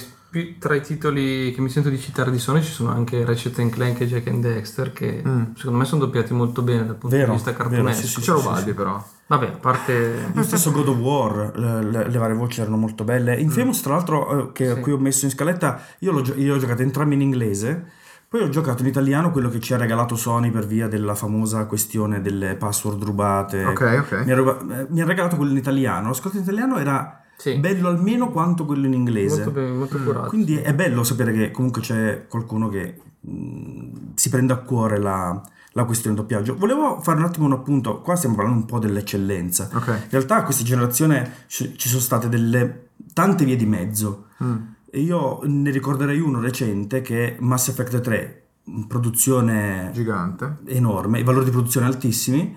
tra 0.58 0.74
i 0.74 0.82
titoli 0.82 1.52
che 1.54 1.60
mi 1.60 1.68
sento 1.70 1.88
di 1.88 1.98
citare 1.98 2.30
di 2.30 2.38
Sony 2.38 2.60
ci 2.62 2.70
sono 2.72 2.90
anche 2.90 3.24
Ratchet 3.24 3.68
Clank 3.70 4.00
e 4.00 4.06
Jack 4.06 4.26
and 4.28 4.42
Dexter 4.42 4.92
che 4.92 5.22
Mm. 5.26 5.42
secondo 5.54 5.78
me 5.78 5.84
sono 5.84 6.04
doppiati 6.04 6.34
molto 6.34 6.62
bene 6.62 6.84
dal 6.84 6.96
punto 6.96 7.16
Vero, 7.16 7.28
di 7.30 7.36
vista 7.36 7.52
vero, 7.52 7.62
cartunesco. 7.64 8.00
sì, 8.02 8.06
sì, 8.08 8.20
C'era 8.20 8.38
sì, 8.38 8.46
Ubaldi 8.46 8.68
sì. 8.70 8.74
però. 8.74 9.04
Vabbè, 9.28 9.46
a 9.46 9.56
parte 9.58 10.30
Lo 10.34 10.42
stesso 10.42 10.70
God 10.72 10.88
of 10.88 10.96
War, 10.98 11.52
le, 11.58 11.82
le- 11.84 12.08
le 12.10 12.18
varie 12.18 12.36
voci 12.36 12.60
erano 12.60 12.76
molto 12.76 13.02
belle. 13.04 13.36
Infamous, 13.40 13.80
tra 13.80 13.94
l'altro, 13.94 14.48
eh, 14.48 14.52
che 14.52 14.74
Sì. 14.74 14.80
qui 14.80 14.92
ho 14.92 14.98
messo 14.98 15.24
in 15.24 15.30
scaletta, 15.30 15.80
io 16.00 16.12
l'ho, 16.12 16.22
io 16.36 16.54
ho 16.54 16.58
giocato 16.58 16.82
entrambi 16.82 17.14
in 17.14 17.22
inglese, 17.22 17.84
poi 18.28 18.42
ho 18.42 18.48
giocato 18.50 18.82
in 18.82 18.88
italiano 18.88 19.30
quello 19.30 19.48
che 19.48 19.58
ci 19.60 19.72
ha 19.72 19.76
regalato 19.78 20.16
Sony 20.16 20.50
per 20.50 20.66
via 20.66 20.86
della 20.88 21.14
famosa 21.14 21.64
questione 21.64 22.20
delle 22.20 22.54
password 22.56 23.02
rubate. 23.02 23.64
Ok, 23.64 23.96
ok. 24.04 24.24
Mi 24.26 24.32
ha, 24.32 24.34
ruba- 24.36 24.58
eh, 24.80 24.86
mi 24.90 25.00
ha 25.00 25.04
regalato 25.06 25.36
quello 25.36 25.52
in 25.52 25.56
italiano. 25.58 26.08
L'ascolto 26.08 26.36
in 26.36 26.42
italiano 26.42 26.76
era 26.78 27.20
Sì. 27.37 27.59
bello 27.59 27.89
almeno 27.89 28.30
quanto 28.30 28.64
quello 28.64 28.87
in 28.87 28.93
inglese. 28.95 29.37
molto, 29.37 29.51
bene, 29.53 29.72
molto 29.72 29.99
curato. 29.99 30.28
Quindi 30.28 30.57
è 30.57 30.74
bello 30.74 31.03
sapere 31.05 31.32
che 31.32 31.51
comunque 31.51 31.80
c'è 31.82 32.26
qualcuno 32.28 32.68
che 32.68 33.01
mh, 33.20 34.12
si 34.14 34.28
prende 34.30 34.53
a 34.53 34.57
cuore 34.59 34.99
la, 34.99 35.41
la 35.72 35.84
questione 35.84 36.16
doppiaggio. 36.16 36.57
Volevo 36.57 37.01
fare 37.01 37.18
un 37.18 37.24
attimo 37.24 37.47
un 37.47 37.53
appunto, 37.53 38.01
qua 38.01 38.16
stiamo 38.16 38.34
parlando 38.37 38.61
un 38.61 38.66
po' 38.66 38.78
dell'eccellenza. 38.78 39.68
Ok. 39.72 39.87
In 39.89 40.07
realtà 40.11 40.37
a 40.37 40.43
questa 40.45 40.64
generazione 40.64 41.45
ci 41.47 41.76
ci 41.76 41.89
sono 41.89 42.01
state 42.01 42.28
delle 42.28 42.89
tante 43.12 43.45
vie 43.45 43.57
di 43.57 43.66
mezzo 43.66 44.24
Mm. 44.43 44.57
e 44.91 45.01
io 45.01 45.41
ne 45.45 45.70
ricorderei 45.70 46.20
uno 46.20 46.41
recente 46.41 47.01
che 47.01 47.37
è 47.37 47.41
Mass 47.41 47.68
Effect 47.68 48.01
3, 48.01 48.43
produzione 48.87 49.91
Gigante. 49.95 50.59
enorme, 50.66 51.20
i 51.20 51.22
valori 51.22 51.47
di 51.47 51.51
produzione 51.51 51.87
altissimi, 51.87 52.55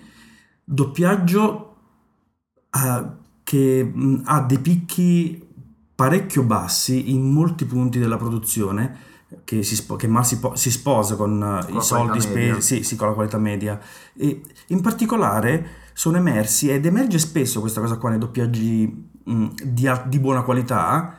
doppiaggio 0.63 1.75
eh, 2.71 3.05
che 3.49 3.83
mh, 3.83 4.21
ha 4.25 4.41
dei 4.41 4.59
picchi 4.59 5.43
parecchio 5.95 6.43
bassi 6.43 7.11
in 7.11 7.31
molti 7.31 7.65
punti 7.65 7.97
della 7.97 8.15
produzione 8.15 9.07
che, 9.43 9.63
si, 9.63 9.75
spo- 9.75 9.95
che 9.95 10.05
mal 10.07 10.23
si, 10.23 10.37
po- 10.37 10.55
si 10.55 10.69
sposa 10.69 11.15
con 11.15 11.41
eh, 11.41 11.71
la 11.71 11.79
i 11.79 11.81
soldi 11.81 12.21
spesi, 12.21 12.61
sì, 12.61 12.83
sì, 12.83 12.95
con 12.95 13.07
la 13.07 13.15
qualità 13.15 13.39
media. 13.39 13.79
E 14.15 14.43
in 14.67 14.81
particolare 14.81 15.67
sono 15.93 16.17
emersi 16.17 16.69
ed 16.69 16.85
emerge 16.85 17.17
spesso 17.17 17.59
questa 17.59 17.81
cosa 17.81 17.97
qua 17.97 18.11
nei 18.11 18.19
doppiaggi 18.19 19.09
mh, 19.23 19.47
di, 19.63 19.91
di 20.05 20.19
buona 20.19 20.43
qualità 20.43 21.17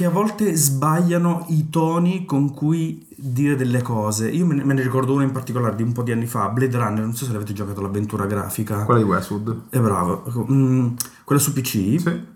che 0.00 0.06
a 0.06 0.10
volte 0.10 0.56
sbagliano 0.56 1.44
i 1.48 1.68
toni 1.68 2.24
con 2.24 2.54
cui 2.54 3.06
dire 3.14 3.54
delle 3.54 3.82
cose. 3.82 4.30
Io 4.30 4.46
me 4.46 4.54
ne, 4.54 4.64
me 4.64 4.72
ne 4.72 4.80
ricordo 4.80 5.12
uno 5.12 5.22
in 5.22 5.30
particolare 5.30 5.76
di 5.76 5.82
un 5.82 5.92
po' 5.92 6.02
di 6.02 6.10
anni 6.10 6.24
fa, 6.24 6.48
Blade 6.48 6.74
Runner, 6.74 7.00
non 7.00 7.14
so 7.14 7.26
se 7.26 7.32
l'avete 7.32 7.52
giocato 7.52 7.82
l'avventura 7.82 8.24
grafica. 8.24 8.86
Quella 8.86 9.00
di 9.02 9.06
Westwood. 9.06 9.64
È 9.68 9.78
bravo. 9.78 10.24
Mm, 10.50 10.94
quella 11.22 11.38
su 11.38 11.52
PC. 11.52 12.00
Sì. 12.00 12.26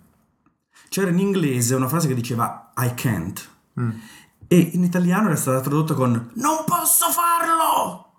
C'era 0.90 1.08
in 1.08 1.18
inglese 1.18 1.74
una 1.74 1.88
frase 1.88 2.06
che 2.06 2.12
diceva 2.12 2.70
I 2.76 2.92
can't. 2.94 3.48
Mm. 3.80 3.90
E 4.46 4.70
in 4.74 4.84
italiano 4.84 5.28
era 5.28 5.36
stata 5.36 5.62
tradotta 5.62 5.94
con 5.94 6.12
Non 6.34 6.64
posso 6.66 7.06
farlo! 7.08 8.10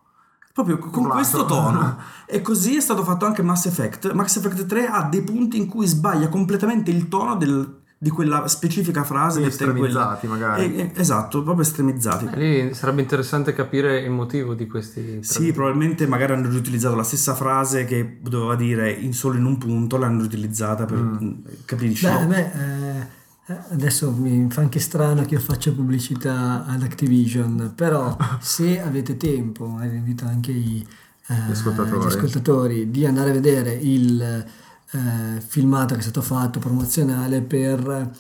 Proprio 0.54 0.80
con 0.80 1.04
Urlato. 1.04 1.14
questo 1.14 1.46
tono. 1.46 1.98
e 2.26 2.42
così 2.42 2.78
è 2.78 2.82
stato 2.82 3.04
fatto 3.04 3.28
anche 3.28 3.44
Mass 3.44 3.68
Effect. 3.68 4.12
Mass 4.14 4.38
Effect 4.38 4.66
3 4.66 4.88
ha 4.88 5.04
dei 5.04 5.22
punti 5.22 5.58
in 5.58 5.68
cui 5.68 5.86
sbaglia 5.86 6.30
completamente 6.30 6.90
il 6.90 7.08
tono 7.10 7.36
del- 7.36 7.84
di 8.06 8.12
quella 8.12 8.48
specifica 8.48 9.04
frase 9.04 9.40
Quindi 9.40 9.56
in 9.64 9.78
quella- 9.80 10.14
estremizzati, 10.14 10.28
magari. 10.28 10.76
Eh, 10.76 10.80
eh, 10.82 10.92
esatto, 11.02 11.42
proprio 11.42 11.64
estremizzati. 11.64 12.28
Eh, 12.34 12.38
lì 12.68 12.74
sarebbe 12.76 13.02
interessante 13.02 13.52
capire 13.54 14.00
il 14.02 14.12
motivo 14.12 14.54
di 14.54 14.68
questi 14.68 15.24
Sì, 15.24 15.52
probabilmente 15.52 16.06
magari 16.06 16.34
hanno 16.34 16.48
riutilizzato 16.48 16.94
la 16.96 17.02
stessa 17.02 17.34
frase 17.34 17.84
che 17.86 18.20
doveva 18.22 18.56
dire 18.56 18.92
in 18.92 19.12
solo 19.14 19.38
in 19.38 19.46
un 19.46 19.58
punto, 19.58 19.98
l'hanno 19.98 20.20
riutilizzata 20.20 20.86
per 20.86 20.98
Mm. 21.00 21.32
capisci? 21.66 22.06
Beh, 22.06 22.26
me 22.28 23.08
eh, 23.48 23.54
adesso 23.72 24.12
mi 24.12 24.46
fa 24.52 24.62
anche 24.62 24.80
strano 24.80 25.24
che 25.24 25.34
io 25.34 25.40
faccia 25.40 25.72
pubblicità 25.72 26.64
ad 26.68 26.84
Activision, 26.84 27.74
però 27.76 28.16
se 28.40 28.80
avete 28.82 29.18
tempo, 29.18 29.80
invito 29.82 30.26
anche 30.26 30.52
i, 30.52 30.86
eh, 31.28 31.34
Gli 31.48 31.52
ascoltatori. 31.52 32.04
gli 32.04 32.08
ascoltatori 32.08 32.92
di 32.92 33.04
andare 33.08 33.32
a 33.32 33.34
vedere 33.34 33.74
il 33.74 34.46
eh, 34.92 35.42
filmato 35.42 35.94
che 35.94 36.00
è 36.00 36.04
stato 36.04 36.22
fatto 36.22 36.60
promozionale 36.60 37.42
per 37.42 38.12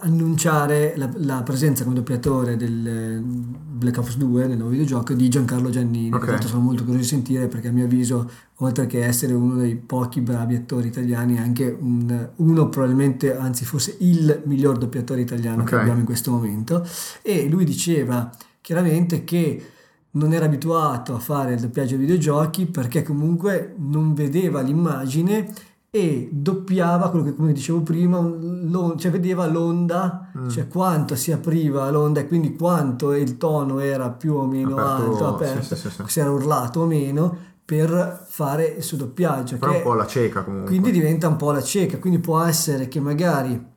annunciare 0.00 0.94
la, 0.96 1.08
la 1.16 1.42
presenza 1.42 1.84
come 1.84 1.94
doppiatore 1.96 2.56
del 2.56 2.86
eh, 2.86 3.20
Black 3.22 3.98
Ops 3.98 4.16
2 4.16 4.46
nel 4.46 4.56
nuovo 4.56 4.70
videogioco 4.70 5.12
di 5.12 5.28
Giancarlo 5.28 5.68
Giannini 5.70 6.12
Ok. 6.14 6.38
che 6.38 6.46
sono 6.46 6.62
molto 6.62 6.82
curioso 6.84 7.02
di 7.02 7.08
sentire 7.08 7.48
perché 7.48 7.68
a 7.68 7.72
mio 7.72 7.84
avviso 7.84 8.28
oltre 8.56 8.86
che 8.86 9.04
essere 9.04 9.34
uno 9.34 9.56
dei 9.56 9.76
pochi 9.76 10.20
bravi 10.22 10.54
attori 10.56 10.88
italiani 10.88 11.36
è 11.36 11.40
anche 11.40 11.76
un- 11.78 12.28
uno 12.36 12.68
probabilmente 12.70 13.36
anzi 13.36 13.64
forse 13.64 13.96
il 14.00 14.42
miglior 14.46 14.78
doppiatore 14.78 15.20
italiano 15.20 15.64
che 15.64 15.74
Ok. 15.74 15.80
abbiamo 15.82 15.98
in 16.00 16.06
questo 16.06 16.30
momento 16.30 16.84
e 17.22 17.46
lui 17.48 17.64
diceva 17.64 18.30
chiaramente 18.62 19.22
che 19.24 19.68
non 20.12 20.32
era 20.32 20.46
abituato 20.46 21.14
a 21.14 21.18
fare 21.18 21.54
il 21.54 21.60
doppiaggio 21.60 21.96
videogiochi 21.98 22.66
perché 22.66 23.02
comunque 23.02 23.74
non 23.78 24.14
vedeva 24.14 24.60
l'immagine 24.62 25.52
e 25.96 26.28
doppiava 26.32 27.08
quello 27.08 27.24
che 27.24 27.34
come 27.36 27.52
dicevo 27.52 27.82
prima 27.82 28.18
l'on- 28.18 28.98
cioè 28.98 29.12
vedeva 29.12 29.46
l'onda 29.46 30.28
Mm. 30.36 30.48
cioè 30.48 30.66
quanto 30.66 31.14
si 31.14 31.30
apriva 31.30 31.88
l'onda 31.90 32.18
e 32.18 32.26
quindi 32.26 32.56
quanto 32.56 33.12
il 33.12 33.36
tono 33.36 33.78
era 33.78 34.10
più 34.10 34.34
o 34.34 34.44
meno 34.46 34.76
Aperto, 34.76 35.10
alto 35.12 35.26
aperto 35.28 35.62
sì, 35.62 35.76
sì, 35.76 35.90
sì. 35.90 36.02
se 36.06 36.20
era 36.20 36.32
urlato 36.32 36.80
o 36.80 36.86
meno 36.86 37.36
per 37.64 38.24
fare 38.28 38.66
il 38.66 38.82
suo 38.82 38.96
doppiaggio 38.96 39.56
Però 39.58 39.70
che 39.70 39.76
un 39.76 39.82
po' 39.84 39.92
alla 39.92 40.06
cieca 40.08 40.42
comunque. 40.42 40.70
quindi 40.70 40.90
diventa 40.90 41.28
un 41.28 41.36
po' 41.36 41.52
la 41.52 41.62
cieca 41.62 41.98
quindi 41.98 42.18
può 42.18 42.40
essere 42.42 42.88
che 42.88 42.98
magari 42.98 43.72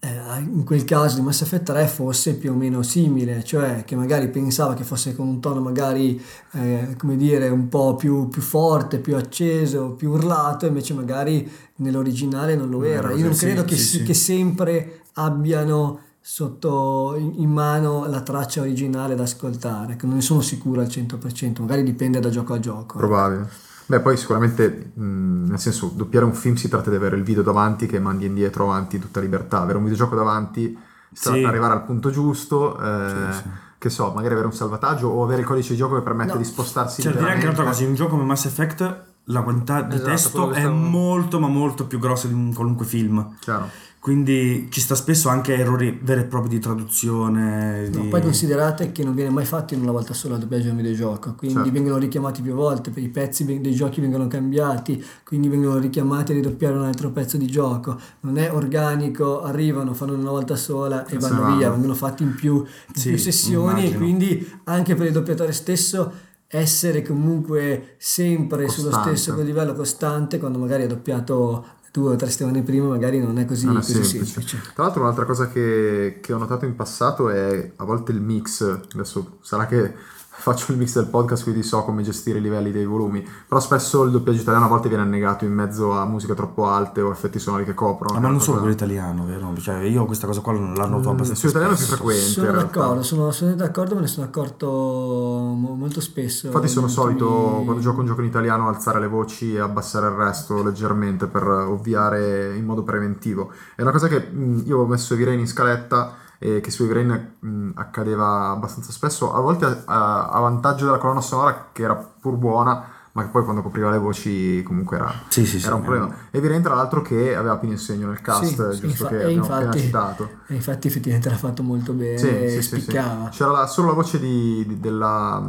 in 0.00 0.64
quel 0.64 0.84
caso 0.84 1.16
di 1.16 1.22
Mass 1.22 1.42
Effect 1.42 1.64
3 1.64 1.86
fosse 1.88 2.36
più 2.36 2.52
o 2.52 2.54
meno 2.54 2.82
simile, 2.82 3.42
cioè 3.42 3.82
che 3.84 3.96
magari 3.96 4.28
pensava 4.28 4.74
che 4.74 4.84
fosse 4.84 5.14
con 5.14 5.26
un 5.26 5.40
tono 5.40 5.60
magari, 5.60 6.20
eh, 6.52 6.94
come 6.96 7.16
dire, 7.16 7.48
un 7.48 7.68
po' 7.68 7.96
più, 7.96 8.28
più 8.28 8.40
forte, 8.40 8.98
più 8.98 9.16
acceso, 9.16 9.92
più 9.92 10.10
urlato, 10.10 10.66
invece 10.66 10.94
magari 10.94 11.50
nell'originale 11.76 12.54
non 12.54 12.68
lo 12.68 12.84
era. 12.84 13.12
Io 13.12 13.24
non 13.24 13.34
credo 13.34 13.62
sì, 13.62 13.66
che, 13.66 13.76
sì, 13.76 13.96
sì. 13.98 14.02
che 14.04 14.14
sempre 14.14 15.02
abbiano 15.14 16.00
sotto 16.20 17.16
in 17.16 17.50
mano 17.50 18.06
la 18.06 18.20
traccia 18.20 18.60
originale 18.60 19.14
da 19.14 19.24
ascoltare, 19.24 19.96
che 19.96 20.06
non 20.06 20.16
ne 20.16 20.20
sono 20.20 20.42
sicuro 20.42 20.80
al 20.80 20.86
100%, 20.86 21.60
magari 21.60 21.82
dipende 21.82 22.20
da 22.20 22.28
gioco 22.28 22.52
a 22.52 22.60
gioco. 22.60 22.98
Probabile. 22.98 23.48
Beh, 23.88 24.00
poi 24.00 24.16
sicuramente, 24.18 24.92
mh, 24.94 25.48
nel 25.48 25.58
senso, 25.58 25.90
doppiare 25.94 26.26
un 26.26 26.34
film 26.34 26.56
si 26.56 26.68
tratta 26.68 26.90
di 26.90 26.96
avere 26.96 27.16
il 27.16 27.22
video 27.22 27.42
davanti 27.42 27.86
che 27.86 27.98
mandi 27.98 28.26
indietro 28.26 28.64
avanti 28.64 28.96
in 28.96 29.02
tutta 29.02 29.18
libertà. 29.20 29.60
Avere 29.62 29.78
un 29.78 29.84
videogioco 29.84 30.14
davanti 30.14 30.76
si 31.10 31.22
tratta 31.22 31.36
Sì. 31.36 31.42
di 31.42 31.48
arrivare 31.48 31.72
al 31.72 31.84
punto 31.84 32.10
giusto, 32.10 32.78
eh, 32.78 33.32
Sì, 33.32 33.36
sì. 33.38 33.42
che 33.78 33.88
so, 33.88 34.12
magari 34.14 34.34
avere 34.34 34.46
un 34.48 34.52
salvataggio 34.52 35.08
o 35.08 35.24
avere 35.24 35.40
il 35.40 35.46
codice 35.46 35.70
di 35.70 35.78
gioco 35.78 35.94
che 35.94 36.02
permette 36.02 36.32
No. 36.32 36.38
di 36.38 36.44
spostarsi 36.44 37.00
Cioè, 37.00 37.12
direi 37.12 37.30
anche 37.32 37.44
un'altra 37.44 37.64
cosa, 37.64 37.82
in 37.82 37.88
un 37.88 37.94
gioco 37.94 38.10
come 38.10 38.24
Mass 38.24 38.44
Effect 38.44 39.04
la 39.30 39.40
quantità 39.42 39.80
di 39.82 39.94
Esatto, 39.94 40.10
testo 40.10 40.50
è 40.52 40.58
stavo- 40.60 40.74
molto 40.74 41.40
ma 41.40 41.48
molto 41.48 41.86
più 41.86 41.98
grossa 41.98 42.26
di 42.28 42.34
un 42.34 42.52
qualunque 42.52 42.84
film. 42.84 43.36
Chiaro. 43.40 43.68
Quindi 44.08 44.68
ci 44.70 44.80
sta 44.80 44.94
spesso 44.94 45.28
anche 45.28 45.54
errori 45.54 46.00
veri 46.02 46.22
e 46.22 46.24
propri 46.24 46.48
di 46.48 46.58
traduzione. 46.58 47.90
No, 47.90 48.00
di- 48.04 48.08
poi 48.08 48.22
considerate 48.22 48.90
che 48.90 49.04
non 49.04 49.14
viene 49.14 49.28
mai 49.28 49.44
fatto 49.44 49.74
in 49.74 49.82
una 49.82 49.92
volta 49.92 50.14
sola 50.14 50.36
il 50.36 50.40
doppiaggio 50.40 50.64
di 50.64 50.70
un 50.70 50.76
videogioco, 50.76 51.34
quindi 51.34 51.56
Certo. 51.58 51.70
vengono 51.72 51.98
richiamati 51.98 52.40
più 52.40 52.54
volte, 52.54 52.90
per 52.90 53.02
i 53.02 53.10
pezzi 53.10 53.44
dei 53.44 53.74
giochi 53.74 54.00
vengono 54.00 54.26
cambiati, 54.26 55.04
quindi 55.24 55.48
vengono 55.48 55.78
richiamati 55.78 56.32
a 56.32 56.36
ridoppiare 56.36 56.74
un 56.76 56.84
altro 56.84 57.10
pezzo 57.10 57.36
di 57.36 57.46
gioco. 57.48 57.98
Non 58.20 58.38
è 58.38 58.50
organico, 58.50 59.42
arrivano, 59.42 59.92
fanno 59.92 60.14
una 60.14 60.30
volta 60.30 60.56
sola 60.56 61.04
e 61.04 61.16
E 61.16 61.18
vanno 61.18 61.42
vanno. 61.42 61.56
via, 61.58 61.70
vengono 61.70 61.92
fatti 61.94 62.22
in 62.22 62.34
più, 62.34 62.54
in 62.56 62.94
Sì, 62.94 63.08
più 63.10 63.18
sessioni 63.18 63.66
e 63.66 63.88
immagino. 63.88 63.98
quindi 63.98 64.50
anche 64.64 64.94
per 64.94 65.06
il 65.08 65.12
doppiatore 65.12 65.52
stesso 65.52 66.12
essere 66.50 67.02
comunque 67.02 67.96
sempre 67.98 68.68
sullo 68.70 68.88
Costante. 68.88 69.16
stesso 69.18 69.42
livello 69.42 69.74
costante 69.74 70.38
quando 70.38 70.58
magari 70.58 70.84
ha 70.84 70.86
doppiato 70.86 71.62
due 71.98 72.12
o 72.12 72.16
tre 72.16 72.30
settimane 72.30 72.62
prima 72.62 72.86
magari 72.88 73.18
non 73.20 73.38
è 73.38 73.44
così, 73.44 73.66
Non 73.66 73.76
è 73.76 73.80
così 73.80 74.02
semplice. 74.04 74.24
semplice. 74.24 74.60
Tra 74.74 74.84
l'altro 74.84 75.02
un'altra 75.02 75.24
cosa 75.24 75.48
che, 75.48 76.18
che 76.22 76.32
ho 76.32 76.38
notato 76.38 76.64
in 76.64 76.74
passato 76.76 77.28
è 77.30 77.72
a 77.76 77.84
volte 77.84 78.12
il 78.12 78.20
mix, 78.20 78.62
adesso 78.94 79.38
sarà 79.42 79.66
che 79.66 79.92
faccio 80.40 80.70
il 80.72 80.78
mix 80.78 80.94
del 80.94 81.06
podcast 81.06 81.42
quindi 81.42 81.62
so 81.62 81.82
come 81.82 82.02
gestire 82.02 82.38
i 82.38 82.40
livelli 82.40 82.70
dei 82.70 82.84
volumi, 82.84 83.26
però 83.46 83.60
spesso 83.60 84.04
il 84.04 84.10
doppiaggio 84.10 84.40
italiano 84.42 84.66
a 84.66 84.68
volte 84.68 84.88
viene 84.88 85.02
annegato 85.02 85.44
in 85.44 85.52
mezzo 85.52 85.92
a 85.92 86.04
musiche 86.06 86.34
troppo 86.34 86.66
alte 86.68 87.00
o 87.00 87.10
effetti 87.10 87.38
sonori 87.38 87.64
che 87.64 87.74
coprono. 87.74 88.16
Ah, 88.16 88.20
ma 88.20 88.28
non 88.28 88.40
solo 88.40 88.58
quello 88.58 88.72
italiano, 88.72 89.24
vero? 89.26 89.52
Cioè, 89.58 89.80
io 89.82 90.04
questa 90.04 90.26
cosa 90.26 90.40
qua 90.40 90.52
non 90.52 90.74
l'ho 90.74 90.86
notato 90.86 91.08
Mm, 91.10 91.12
abbastanza. 91.14 91.34
su 91.40 91.46
italiano 91.48 91.74
è 91.74 91.76
più 91.76 91.86
frequente. 91.86 92.22
Sono 92.22 92.52
d'accordo, 92.52 93.02
sono, 93.02 93.30
sono 93.32 93.54
d'accordo, 93.54 93.94
me 93.96 94.00
ne 94.02 94.06
sono 94.06 94.26
accorto 94.26 94.66
mo- 94.68 95.74
molto 95.74 96.00
spesso. 96.00 96.46
Infatti 96.46 96.68
sono 96.68 96.88
solito 96.88 97.28
ultimi- 97.28 97.64
quando 97.64 97.82
gioco 97.82 98.00
un 98.00 98.06
gioco 98.06 98.20
in 98.20 98.26
italiano 98.28 98.68
alzare 98.68 99.00
le 99.00 99.08
voci 99.08 99.54
e 99.54 99.60
abbassare 99.60 100.06
il 100.06 100.12
resto 100.12 100.62
leggermente 100.62 101.26
per 101.26 101.42
ovviare 101.46 102.54
in 102.56 102.64
modo 102.64 102.82
preventivo. 102.82 103.50
È 103.74 103.82
una 103.82 103.90
cosa 103.92 104.08
che 104.08 104.20
mh, 104.30 104.62
io 104.66 104.78
ho 104.78 104.86
messo 104.86 105.14
Evirain 105.14 105.38
in 105.38 105.46
scaletta 105.48 106.14
e 106.38 106.60
che 106.60 106.70
su 106.70 106.84
mh, 106.84 107.70
accadeva 107.74 108.50
abbastanza 108.50 108.92
spesso, 108.92 109.34
a 109.34 109.40
volte 109.40 109.82
a, 109.86 110.28
a 110.28 110.40
vantaggio 110.40 110.84
della 110.84 110.98
colonna 110.98 111.20
sonora 111.20 111.68
che 111.72 111.82
era 111.82 111.96
pur 111.96 112.34
buona, 112.36 112.84
ma 113.10 113.24
che 113.24 113.30
poi 113.30 113.42
quando 113.42 113.62
copriva 113.62 113.90
le 113.90 113.98
voci 113.98 114.62
comunque 114.62 114.96
era, 114.98 115.12
Sì, 115.26 115.44
sì, 115.44 115.58
sì. 115.58 115.66
era 115.66 115.74
un 115.74 115.82
problema. 115.82 116.14
Evirain 116.30 116.62
tra 116.62 116.76
l'altro 116.76 117.02
che 117.02 117.34
aveva 117.34 117.56
Pino 117.56 117.72
Insegno 117.72 118.06
nel 118.06 118.20
cast, 118.20 118.44
Sì, 118.44 118.48
sì, 118.76 118.80
giusto 118.82 118.86
infa- 118.86 119.08
che 119.08 119.18
e 119.18 119.24
abbiamo 119.24 119.44
appena 119.46 119.60
infatti- 119.64 119.80
citato. 119.80 120.30
E 120.46 120.54
infatti 120.54 120.86
effettivamente 120.86 121.28
l'ha 121.28 121.36
fatto 121.36 121.62
molto 121.64 121.92
bene, 121.94 122.18
Sì, 122.18 122.28
e 122.28 122.48
sì, 122.50 122.62
sì, 122.62 122.74
sì. 122.76 122.80
spiccava. 122.82 123.28
C'era 123.30 123.50
la- 123.50 123.66
solo 123.66 123.88
la 123.88 123.94
voce 123.94 124.20
di, 124.20 124.64
di- 124.68 124.78
della, 124.78 125.42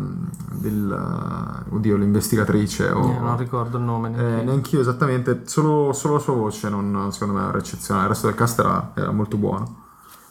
del, 0.52 1.64
oddio, 1.70 1.96
l'investigatrice. 1.98 2.90
O, 2.90 3.12
Eh, 3.12 3.20
non 3.20 3.38
ricordo 3.38 3.78
il 3.78 3.84
nome. 3.84 4.10
eh, 4.10 4.12
neanche. 4.22 4.44
neanch'io 4.46 4.80
esattamente, 4.80 5.42
solo, 5.46 5.94
solo 5.94 6.16
la 6.16 6.20
sua 6.20 6.34
voce 6.34 6.70
non, 6.70 7.10
secondo 7.12 7.40
me 7.40 7.48
era 7.48 7.58
eccezionale, 7.60 8.06
il 8.08 8.12
resto 8.14 8.26
del 8.28 8.36
cast 8.36 8.58
era, 8.60 8.92
era 8.96 9.12
molto 9.12 9.38
buono. 9.38 9.88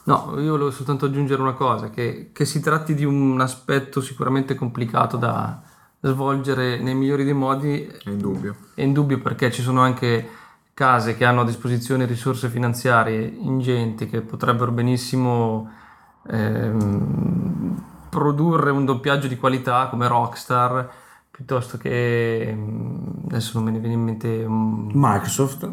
No, 0.09 0.41
io 0.41 0.53
volevo 0.53 0.71
soltanto 0.71 1.07
aggiungere 1.07 1.43
una 1.43 1.53
cosa, 1.53 1.91
che, 1.91 2.31
che 2.33 2.45
si 2.45 2.61
tratti 2.61 2.95
di 2.95 3.05
un 3.05 3.41
aspetto 3.41 4.01
sicuramente 4.01 4.55
complicato 4.55 5.17
da 5.17 5.61
svolgere 6.01 6.81
nei 6.81 6.95
migliori 6.95 7.25
dei 7.25 7.35
modi 7.35 7.85
È 7.87 8.09
indubbio. 8.09 8.55
è 8.75 8.83
indubbio 8.83 9.19
perché 9.21 9.51
ci 9.51 9.63
sono 9.63 9.81
anche 9.83 10.29
case 10.73 11.17
che 11.17 11.25
hanno 11.25 11.41
a 11.41 11.45
disposizione 11.45 12.07
risorse 12.07 12.49
finanziarie 12.49 13.21
ingenti 13.27 14.07
che 14.09 14.21
potrebbero 14.21 14.71
benissimo 14.71 15.69
ehm, 16.31 17.83
produrre 18.09 18.71
un 18.71 18.85
doppiaggio 18.85 19.27
di 19.27 19.37
qualità 19.37 19.89
come 19.89 20.07
Rockstar 20.09 20.89
piuttosto 21.31 21.79
che 21.79 22.43
ehm, 22.49 23.23
adesso 23.27 23.53
non 23.55 23.65
me 23.65 23.71
ne 23.73 23.79
viene 23.79 23.95
in 23.95 24.03
mente 24.03 24.45
un- 24.45 24.91
Microsoft. 24.95 25.69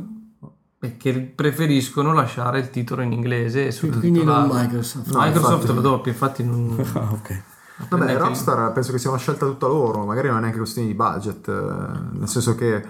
E 0.85 0.97
che 0.97 1.13
preferiscono 1.13 2.13
lasciare 2.13 2.59
il 2.59 2.69
titolo 2.69 3.01
in 3.01 3.11
inglese 3.11 3.67
e 3.67 3.89
Quindi 3.99 4.23
non. 4.23 4.49
Microsoft. 4.51 5.11
No, 5.11 5.19
Microsoft 5.19 5.61
infatti- 5.61 5.73
lo 5.73 5.81
doppia, 5.81 6.11
infatti 6.11 6.43
non... 6.43 6.83
Ah, 6.93 7.11
ok. 7.11 7.43
Vabbè, 7.89 8.05
Neanche- 8.05 8.23
Rockstar 8.23 8.71
penso 8.71 8.93
che 8.93 8.99
sia 8.99 9.09
una 9.09 9.19
scelta 9.19 9.45
tutta 9.45 9.67
loro, 9.67 10.05
magari 10.05 10.27
non 10.29 10.37
è 10.37 10.39
neanche 10.41 10.59
questione 10.59 10.87
di 10.87 10.93
budget, 10.93 11.47
eh, 11.49 12.17
nel 12.17 12.27
senso 12.29 12.55
che 12.55 12.81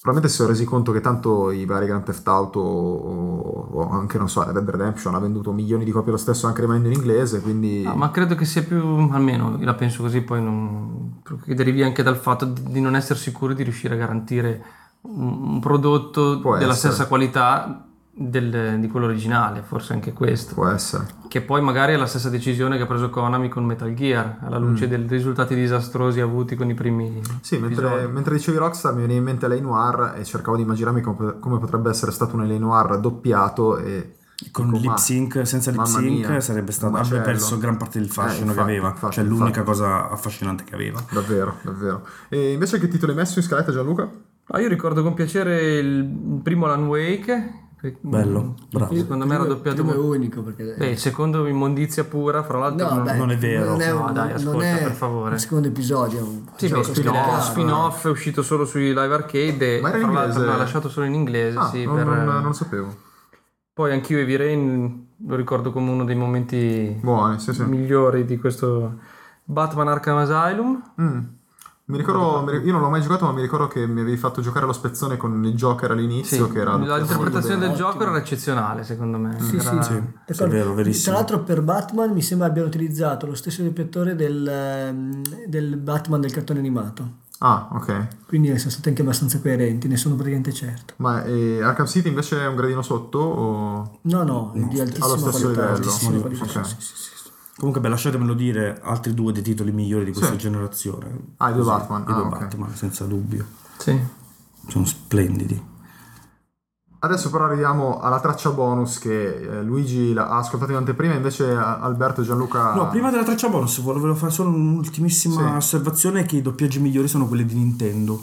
probabilmente 0.00 0.28
si 0.28 0.36
sono 0.36 0.48
resi 0.50 0.64
conto 0.64 0.92
che 0.92 1.00
tanto 1.00 1.50
i 1.50 1.64
vari 1.66 1.86
Grand 1.86 2.04
Theft 2.04 2.26
Auto 2.28 2.60
o, 2.60 3.68
o 3.72 3.90
anche, 3.90 4.16
non 4.16 4.28
so, 4.28 4.44
Red 4.44 4.52
Dead 4.54 4.70
Redemption 4.70 5.14
ha 5.16 5.18
venduto 5.18 5.52
milioni 5.52 5.84
di 5.84 5.90
copie 5.90 6.12
lo 6.12 6.18
stesso 6.18 6.46
anche 6.46 6.60
rimanendo 6.60 6.88
in 6.88 6.94
inglese, 6.94 7.40
quindi... 7.40 7.82
No, 7.82 7.96
ma 7.96 8.10
credo 8.12 8.36
che 8.36 8.44
sia 8.44 8.62
più, 8.62 8.80
almeno 9.10 9.56
io 9.58 9.64
la 9.64 9.74
penso 9.74 10.02
così, 10.02 10.20
poi 10.20 10.40
non, 10.40 11.20
che 11.44 11.54
derivi 11.54 11.82
anche 11.82 12.04
dal 12.04 12.16
fatto 12.16 12.44
di, 12.44 12.62
di 12.62 12.80
non 12.80 12.94
essere 12.94 13.18
sicuri 13.18 13.56
di 13.56 13.64
riuscire 13.64 13.94
a 13.94 13.98
garantire 13.98 14.64
un, 15.02 15.60
prodotto 15.60 16.38
Può 16.40 16.56
della 16.58 16.72
essere. 16.72 16.92
stessa 16.92 17.08
qualità 17.08 17.84
del- 18.12 18.78
di 18.80 18.88
quello 18.88 19.06
originale, 19.06 19.62
forse 19.62 19.92
anche 19.94 20.12
questo. 20.12 20.54
Può 20.54 20.66
essere. 20.68 21.06
Che 21.28 21.40
poi 21.40 21.62
magari 21.62 21.94
è 21.94 21.96
la 21.96 22.06
stessa 22.06 22.28
decisione 22.28 22.76
che 22.76 22.82
ha 22.82 22.86
preso 22.86 23.08
Konami 23.08 23.48
con 23.48 23.64
Metal 23.64 23.94
Gear, 23.94 24.38
alla 24.42 24.58
luce 24.58 24.86
Mm. 24.86 24.88
dei 24.90 25.06
risultati 25.08 25.54
disastrosi 25.54 26.20
avuti 26.20 26.54
con 26.56 26.68
i 26.68 26.74
primi 26.74 27.20
Sì, 27.40 27.56
mentre, 27.58 28.08
mentre 28.08 28.34
dicevi 28.34 28.58
Rockstar 28.58 28.92
mi 28.94 29.02
veniva 29.02 29.18
in 29.20 29.24
mente 29.24 29.48
L.A. 29.48 29.60
Noir 29.60 30.14
e 30.18 30.24
cercavo 30.24 30.56
di 30.56 30.62
immaginarmi 30.64 31.00
come, 31.00 31.38
come 31.38 31.58
potrebbe 31.58 31.88
essere 31.88 32.10
stato 32.12 32.36
un 32.36 32.46
L.A. 32.46 32.58
Noir 32.58 32.98
doppiato 32.98 33.78
e... 33.78 34.16
Con 34.52 34.70
dico, 34.70 34.78
lip 34.78 34.96
sync, 34.96 35.46
senza 35.46 35.70
lip 35.70 35.84
sync 35.84 36.42
sarebbe 36.42 36.72
stato, 36.72 36.94
un 36.94 36.98
avrebbe 37.00 37.24
perso 37.24 37.58
gran 37.58 37.76
parte 37.76 37.98
del 37.98 38.08
fascino 38.08 38.52
Eh, 38.52 38.54
che 38.54 38.60
infatti, 38.60 38.70
aveva. 38.70 38.88
infatti, 38.88 39.14
cioè 39.16 39.24
l'unica 39.24 39.46
infatti. 39.60 39.66
cosa 39.66 40.08
affascinante 40.10 40.64
che 40.64 40.74
aveva. 40.74 40.98
Davvero, 41.10 41.56
davvero. 41.62 42.06
E 42.30 42.52
invece 42.52 42.78
che 42.78 42.88
titolo 42.88 43.12
hai 43.12 43.18
messo 43.18 43.38
in 43.38 43.44
scaletta 43.44 43.70
Gianluca? 43.70 44.08
Ah, 44.52 44.60
io 44.60 44.68
ricordo 44.68 45.02
con 45.02 45.14
piacere 45.14 45.78
il 45.78 46.04
primo 46.42 46.66
Alan 46.66 46.86
Wake. 46.86 47.54
che- 47.80 47.96
Bello, 48.00 48.56
bravo. 48.70 48.94
Secondo 48.94 49.24
me 49.26 49.34
era 49.36 49.44
doppiato 49.44 49.76
primo 49.82 49.92
è 49.92 49.96
molto- 49.96 50.10
unico 50.10 50.42
perché 50.42 50.74
Beh, 50.76 50.88
il 50.90 50.98
secondo 50.98 51.46
immondizia 51.46 52.04
pura, 52.04 52.42
fra 52.42 52.58
l'altro 52.58 52.88
No, 52.88 52.94
non, 52.96 53.04
beh, 53.04 53.14
non 53.14 53.30
è 53.30 53.38
vero. 53.38 53.70
Non 53.70 53.80
è, 53.80 53.90
No, 53.92 54.04
un- 54.06 54.12
dai, 54.12 54.26
non 54.28 54.36
ascolta, 54.36 54.66
è 54.78 54.82
per 54.82 54.92
favore. 54.92 55.34
il 55.34 55.40
secondo 55.40 55.68
episodio. 55.68 56.26
Sì, 56.56 56.68
beh, 56.68 56.82
spin-off, 56.82 57.40
spin-off 57.50 58.06
è 58.06 58.10
uscito 58.10 58.42
solo 58.42 58.66
sui 58.66 58.88
live 58.88 59.14
arcade 59.14 59.78
e 59.78 59.80
Ma 59.80 59.88
era 59.88 59.96
in 59.98 60.02
fra 60.04 60.12
l'altro 60.12 60.30
inglese? 60.40 60.44
l'ha 60.46 60.56
lasciato 60.58 60.88
solo 60.90 61.06
in 61.06 61.14
inglese, 61.14 61.56
Ah, 61.58 61.68
sì, 61.68 61.84
non, 61.86 61.94
per- 61.96 62.06
non- 62.06 62.42
non 62.42 62.54
sapevo. 62.54 62.94
Poi 63.72 63.92
anch'io 63.92 64.18
Heavy 64.18 64.36
Rain 64.36 65.06
lo 65.26 65.36
ricordo 65.36 65.70
come 65.72 65.90
uno 65.90 66.04
dei 66.04 66.16
momenti 66.16 66.98
Buoni, 67.00 67.38
sì, 67.38 67.54
sì. 67.54 67.62
migliori 67.64 68.26
di 68.26 68.36
questo 68.36 68.98
Batman 69.44 69.88
Arkham 69.88 70.18
Asylum. 70.18 70.82
Mm. 71.00 71.18
Mi 71.90 71.98
ricordo, 71.98 72.50
io 72.52 72.72
non 72.72 72.80
l'ho 72.80 72.88
mai 72.88 73.02
giocato, 73.02 73.24
ma 73.24 73.32
mi 73.32 73.40
ricordo 73.42 73.66
che 73.68 73.86
mi 73.86 74.00
avevi 74.00 74.16
fatto 74.16 74.40
giocare 74.40 74.64
lo 74.64 74.72
spezzone 74.72 75.16
con 75.16 75.44
il 75.44 75.54
Joker 75.54 75.90
all'inizio, 75.90 76.46
Sì, 76.46 76.52
che 76.52 76.60
era 76.60 76.76
l'interpretazione 76.76 77.58
del 77.58 77.70
Ottimo. 77.70 77.90
Joker 77.90 78.08
era 78.08 78.18
eccezionale 78.18 78.84
secondo 78.84 79.18
me. 79.18 79.40
Sì, 79.40 79.56
Era- 79.56 79.82
sì, 79.82 80.02
Sì, 80.32 80.42
è 80.44 80.48
vero, 80.48 80.74
verissimo. 80.74 81.04
Tra 81.04 81.14
l'altro 81.14 81.42
per 81.42 81.62
Batman 81.62 82.12
mi 82.12 82.22
sembra 82.22 82.46
abbiano 82.46 82.68
utilizzato 82.68 83.26
lo 83.26 83.34
stesso 83.34 83.62
doppiatore 83.62 84.14
del, 84.14 84.46
ehm, 84.46 85.22
del 85.46 85.76
Batman 85.76 86.20
del 86.20 86.32
cartone 86.32 86.58
animato. 86.60 87.18
Ah, 87.42 87.68
ok. 87.72 88.06
Quindi 88.26 88.56
sono 88.58 88.70
stati 88.70 88.90
anche 88.90 89.00
abbastanza 89.02 89.40
coerenti, 89.40 89.88
ne 89.88 89.96
sono 89.96 90.14
praticamente 90.14 90.52
certo. 90.52 90.94
Ma 90.98 91.24
eh, 91.24 91.62
Arkham 91.62 91.86
City 91.86 92.08
invece 92.08 92.38
è 92.40 92.46
un 92.46 92.54
gradino 92.54 92.82
sotto? 92.82 93.18
O... 93.18 93.98
No, 94.02 94.22
no, 94.24 94.52
è 94.54 94.58
di 94.58 94.78
altissima 94.78 95.06
allo 95.06 95.16
stesso 95.16 95.48
livello. 95.48 95.90
sì, 95.90 96.76
sì, 96.78 96.96
sì. 96.96 97.09
Comunque, 97.60 97.82
beh, 97.82 97.90
lasciatemelo 97.90 98.32
dire, 98.32 98.80
altri 98.82 99.12
due 99.12 99.34
dei 99.34 99.42
titoli 99.42 99.70
migliori 99.70 100.06
di 100.06 100.12
questa 100.12 100.30
Sì. 100.32 100.38
generazione. 100.38 101.34
Ah, 101.36 101.50
i 101.50 101.52
due 101.52 101.62
Batman. 101.64 102.00
I 102.08 102.12
due 102.14 102.22
Ah. 102.22 102.28
Batman, 102.28 102.74
senza 102.74 103.04
dubbio. 103.04 103.44
Sì. 103.76 104.00
Sono 104.66 104.86
splendidi. 104.86 105.62
Adesso 107.00 107.28
però 107.28 107.44
arriviamo 107.44 108.00
alla 108.00 108.18
traccia 108.18 108.50
bonus 108.50 108.98
che 108.98 109.36
eh, 109.42 109.62
Luigi 109.62 110.14
l'ha- 110.14 110.28
ha 110.30 110.38
ascoltato 110.38 110.70
in 110.70 110.78
anteprima, 110.78 111.12
invece 111.12 111.50
Alberto 111.54 112.22
e 112.22 112.24
Gianluca... 112.24 112.72
No, 112.74 112.88
prima 112.88 113.10
della 113.10 113.24
traccia 113.24 113.50
bonus 113.50 113.78
volevo 113.80 114.14
fare 114.14 114.32
solo 114.32 114.48
un'ultimissima 114.50 115.50
Sì. 115.50 115.56
osservazione 115.56 116.24
che 116.24 116.36
i 116.36 116.42
doppiaggi 116.42 116.78
migliori 116.80 117.08
sono 117.08 117.26
quelli 117.26 117.44
di 117.44 117.54
Nintendo. 117.54 118.18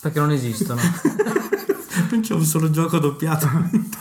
Perché 0.00 0.20
non 0.20 0.30
esistono. 0.30 0.80
non 2.10 2.20
c'è 2.22 2.32
un 2.32 2.44
solo 2.44 2.70
gioco 2.70 2.98
doppiato. 2.98 3.46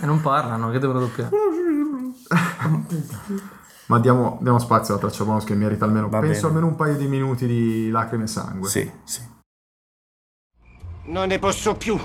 e 0.00 0.06
non 0.06 0.20
parlano, 0.20 0.70
che 0.70 0.78
devono 0.78 1.00
doppiare. 1.00 1.30
Ma 3.86 4.00
diamo, 4.00 4.38
diamo 4.40 4.58
spazio 4.58 4.94
alla 4.94 5.02
traccia 5.02 5.24
bonus 5.24 5.44
che 5.44 5.54
merita 5.54 5.84
almeno, 5.84 6.08
Va 6.08 6.18
penso 6.18 6.34
bene. 6.34 6.46
almeno 6.48 6.66
un 6.66 6.74
paio 6.76 6.96
di 6.96 7.06
minuti 7.06 7.46
di 7.46 7.88
lacrime 7.90 8.24
e 8.24 8.26
sangue. 8.26 8.68
Sì, 8.68 8.90
sì. 9.04 9.20
Non 11.04 11.28
ne 11.28 11.38
posso 11.38 11.74
più. 11.74 11.96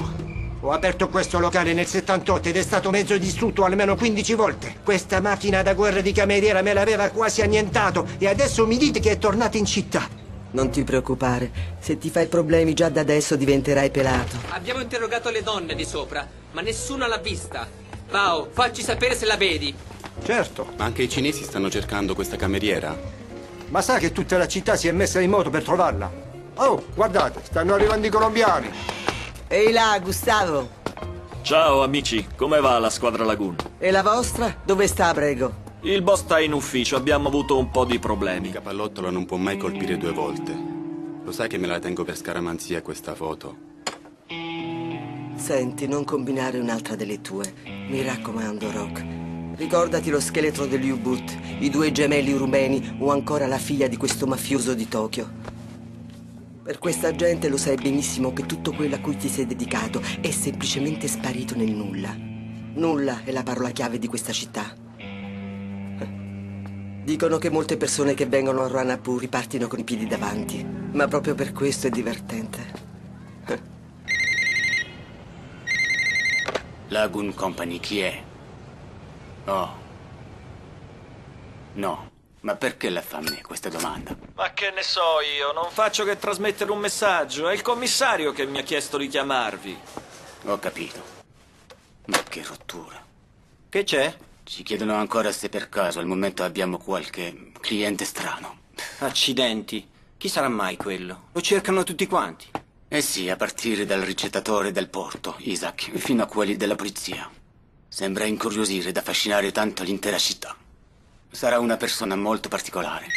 Ho 0.63 0.71
aperto 0.71 1.09
questo 1.09 1.39
locale 1.39 1.73
nel 1.73 1.87
78 1.87 2.49
ed 2.49 2.55
è 2.57 2.61
stato 2.61 2.91
mezzo 2.91 3.17
distrutto 3.17 3.63
almeno 3.65 3.95
15 3.95 4.33
volte. 4.35 4.75
Questa 4.83 5.19
macchina 5.19 5.63
da 5.63 5.73
guerra 5.73 6.01
di 6.01 6.11
cameriera 6.11 6.61
me 6.61 6.73
l'aveva 6.73 7.09
quasi 7.09 7.41
annientato 7.41 8.05
e 8.19 8.27
adesso 8.27 8.67
mi 8.67 8.77
dite 8.77 8.99
che 8.99 9.11
è 9.11 9.17
tornato 9.17 9.57
in 9.57 9.65
città. 9.65 10.07
Non 10.51 10.69
ti 10.69 10.83
preoccupare, 10.83 11.51
se 11.79 11.97
ti 11.97 12.11
fai 12.11 12.27
problemi 12.27 12.75
già 12.75 12.89
da 12.89 13.01
adesso 13.01 13.35
diventerai 13.35 13.89
pelato. 13.89 14.35
Abbiamo 14.49 14.81
interrogato 14.81 15.31
le 15.31 15.41
donne 15.41 15.73
di 15.73 15.85
sopra, 15.85 16.27
ma 16.51 16.61
nessuna 16.61 17.07
l'ha 17.07 17.17
vista. 17.17 17.67
Pao, 18.07 18.49
facci 18.51 18.83
sapere 18.83 19.15
se 19.15 19.25
la 19.25 19.37
vedi. 19.37 19.73
Certo. 20.23 20.67
Ma 20.77 20.85
anche 20.85 21.03
i 21.03 21.09
cinesi 21.09 21.43
stanno 21.43 21.69
cercando 21.69 22.13
questa 22.13 22.35
cameriera. 22.35 22.95
Ma 23.69 23.81
sa 23.81 23.97
che 23.97 24.11
tutta 24.11 24.37
la 24.37 24.47
città 24.47 24.75
si 24.75 24.87
è 24.87 24.91
messa 24.91 25.19
in 25.19 25.29
moto 25.29 25.49
per 25.49 25.63
trovarla? 25.63 26.11
Oh, 26.55 26.83
guardate, 26.93 27.41
stanno 27.43 27.73
arrivando 27.73 28.07
i 28.07 28.09
colombiani. 28.09 28.69
Ehi 29.47 29.71
là, 29.71 29.97
Gustavo! 30.01 30.79
Ciao 31.41 31.81
amici, 31.81 32.27
come 32.35 32.59
va 32.59 32.77
la 32.77 32.89
squadra 32.89 33.23
Lagoon? 33.23 33.55
E 33.79 33.89
la 33.89 34.03
vostra? 34.03 34.55
Dove 34.63 34.87
sta, 34.87 35.13
prego? 35.13 35.69
Il 35.81 36.03
boss 36.03 36.21
sta 36.21 36.39
in 36.39 36.53
ufficio, 36.53 36.95
abbiamo 36.95 37.27
avuto 37.27 37.57
un 37.57 37.71
po' 37.71 37.85
di 37.85 37.97
problemi. 37.97 38.47
Il 38.47 38.53
capallottolo 38.53 39.09
non 39.09 39.25
può 39.25 39.37
mai 39.37 39.57
colpire 39.57 39.97
due 39.97 40.11
volte. 40.11 40.55
Lo 41.23 41.31
sai 41.31 41.47
che 41.47 41.57
me 41.57 41.65
la 41.65 41.79
tengo 41.79 42.03
per 42.03 42.15
scaramanzia 42.15 42.81
questa 42.83 43.15
foto? 43.15 43.69
Senti, 45.35 45.87
non 45.87 46.03
combinare 46.03 46.59
un'altra 46.59 46.95
delle 46.95 47.21
tue. 47.21 47.51
Mi 47.65 48.03
raccomando, 48.03 48.71
Rock. 48.71 49.20
Ricordati 49.61 50.09
lo 50.09 50.19
scheletro 50.19 50.65
degli 50.65 50.89
U-Boot, 50.89 51.37
i 51.59 51.69
due 51.69 51.91
gemelli 51.91 52.33
rumeni 52.33 52.95
o 52.97 53.11
ancora 53.11 53.45
la 53.45 53.59
figlia 53.59 53.87
di 53.87 53.95
questo 53.95 54.25
mafioso 54.25 54.73
di 54.73 54.87
Tokyo. 54.87 55.29
Per 56.63 56.79
questa 56.79 57.15
gente 57.15 57.47
lo 57.47 57.57
sai 57.57 57.75
benissimo 57.75 58.33
che 58.33 58.47
tutto 58.47 58.73
quello 58.73 58.95
a 58.95 58.99
cui 58.99 59.15
ti 59.17 59.29
sei 59.29 59.45
dedicato 59.45 60.01
è 60.19 60.31
semplicemente 60.31 61.07
sparito 61.07 61.55
nel 61.55 61.69
nulla. 61.69 62.11
Nulla 62.73 63.21
è 63.23 63.31
la 63.31 63.43
parola 63.43 63.69
chiave 63.69 63.99
di 63.99 64.07
questa 64.07 64.31
città. 64.31 64.75
Dicono 67.03 67.37
che 67.37 67.51
molte 67.51 67.77
persone 67.77 68.15
che 68.15 68.25
vengono 68.25 68.63
a 68.63 68.67
Ranapur 68.67 69.19
ripartino 69.19 69.67
con 69.67 69.77
i 69.77 69.83
piedi 69.83 70.07
davanti, 70.07 70.65
ma 70.93 71.07
proprio 71.07 71.35
per 71.35 71.51
questo 71.51 71.85
è 71.85 71.91
divertente. 71.91 72.89
Lagoon 76.87 77.35
Company 77.35 77.79
chi 77.79 77.99
è? 77.99 78.29
Oh. 79.51 79.69
No. 81.73 82.09
Ma 82.41 82.55
perché 82.55 82.89
la 82.89 83.01
fa 83.01 83.17
a 83.17 83.21
me 83.21 83.41
questa 83.41 83.69
domanda? 83.69 84.15
Ma 84.33 84.51
che 84.53 84.71
ne 84.71 84.81
so 84.81 85.19
io, 85.37 85.51
non 85.51 85.69
faccio 85.69 86.05
che 86.05 86.17
trasmettere 86.17 86.71
un 86.71 86.79
messaggio, 86.79 87.49
è 87.49 87.53
il 87.53 87.61
commissario 87.61 88.31
che 88.31 88.45
mi 88.45 88.59
ha 88.59 88.63
chiesto 88.63 88.97
di 88.97 89.07
chiamarvi. 89.07 89.77
Ho 90.45 90.57
capito. 90.57 91.03
Ma 92.05 92.23
che 92.23 92.43
rottura. 92.43 93.03
Che 93.69 93.83
c'è? 93.83 94.15
Ci 94.43 94.63
chiedono 94.63 94.95
ancora 94.95 95.31
se 95.31 95.49
per 95.49 95.69
caso 95.69 95.99
al 95.99 96.07
momento 96.07 96.43
abbiamo 96.43 96.77
qualche 96.77 97.51
cliente 97.59 98.05
strano. 98.05 98.59
Accidenti. 98.99 99.87
Chi 100.17 100.29
sarà 100.29 100.49
mai 100.49 100.77
quello? 100.77 101.27
Lo 101.33 101.41
cercano 101.41 101.83
tutti 101.83 102.07
quanti. 102.07 102.49
Eh 102.87 103.01
sì, 103.01 103.29
a 103.29 103.35
partire 103.35 103.85
dal 103.85 104.01
ricettatore 104.01 104.71
del 104.71 104.89
porto, 104.89 105.35
Isaac, 105.39 105.91
fino 105.97 106.23
a 106.23 106.27
quelli 106.27 106.55
della 106.55 106.75
polizia. 106.75 107.29
Sembra 107.93 108.23
incuriosire 108.23 108.87
ed 108.87 108.95
affascinare 108.95 109.51
tanto 109.51 109.83
l'intera 109.83 110.17
città. 110.17 110.55
Sarà 111.29 111.59
una 111.59 111.75
persona 111.75 112.15
molto 112.15 112.47
particolare. 112.47 113.07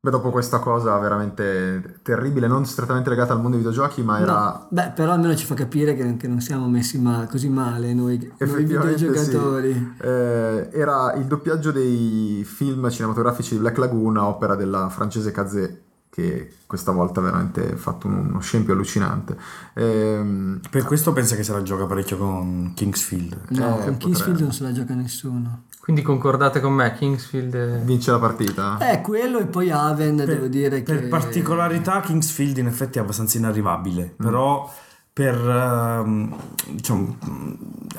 Beh, 0.00 0.10
dopo 0.10 0.30
questa 0.30 0.60
cosa 0.60 0.96
veramente 0.96 2.00
terribile, 2.02 2.46
non 2.46 2.64
strettamente 2.64 3.10
legata 3.10 3.34
al 3.34 3.42
mondo 3.42 3.58
dei 3.58 3.66
videogiochi, 3.66 4.02
ma 4.02 4.18
era... 4.18 4.32
No, 4.32 4.66
beh, 4.70 4.92
però 4.92 5.12
almeno 5.12 5.36
ci 5.36 5.44
fa 5.44 5.54
capire 5.54 5.94
che, 5.94 6.16
che 6.16 6.26
non 6.26 6.40
siamo 6.40 6.66
messi 6.68 6.98
ma- 6.98 7.26
così 7.30 7.50
male 7.50 7.92
noi, 7.92 8.16
noi 8.16 8.32
Effettivamente 8.38 8.96
sì. 8.96 9.06
videogiocatori. 9.08 9.96
Eh, 10.00 10.70
era 10.72 11.12
il 11.16 11.26
doppiaggio 11.26 11.70
dei 11.70 12.44
film 12.46 12.88
cinematografici 12.88 13.52
di 13.52 13.60
Black 13.60 13.76
Lagoon 13.76 14.16
opera 14.16 14.54
della 14.54 14.88
francese 14.88 15.30
Cazé 15.32 15.82
che 16.14 16.56
questa 16.66 16.92
volta 16.92 17.20
ha 17.20 17.22
veramente 17.22 17.74
fatto 17.76 18.06
un- 18.06 18.26
uno 18.28 18.40
scempio 18.40 18.74
allucinante. 18.74 19.34
Ehm, 19.74 20.60
Per 20.70 20.84
questo 20.84 21.12
pensa 21.14 21.36
che 21.36 21.42
se 21.42 21.52
la 21.52 21.62
gioca 21.62 21.86
parecchio 21.86 22.18
con 22.18 22.72
Kingsfield. 22.74 23.38
No, 23.50 23.78
Eh, 23.80 23.84
con 23.84 23.96
Kingsfield 23.96 24.16
potrebbe. 24.18 24.42
non 24.42 24.52
se 24.52 24.62
la 24.64 24.72
gioca 24.72 24.94
nessuno. 24.94 25.62
Quindi 25.80 26.02
concordate 26.02 26.60
con 26.60 26.74
me, 26.74 26.94
Kingsfield 26.94 27.54
è... 27.56 27.78
vince 27.80 28.10
la 28.12 28.18
partita? 28.18 28.78
Eh, 28.92 29.00
quello 29.00 29.38
e 29.40 29.46
poi 29.46 29.70
Haven, 29.70 30.16
devo 30.16 30.46
dire 30.46 30.82
che... 30.82 30.94
Per 30.94 31.08
particolarità 31.08 32.00
Kingsfield 32.00 32.58
in 32.58 32.66
effetti 32.66 32.98
è 32.98 33.00
abbastanza 33.00 33.38
inarrivabile, 33.38 34.14
Mm. 34.14 34.24
però 34.24 34.72
per, 35.12 35.34
ehm, 35.34 36.34
diciamo, 36.70 37.16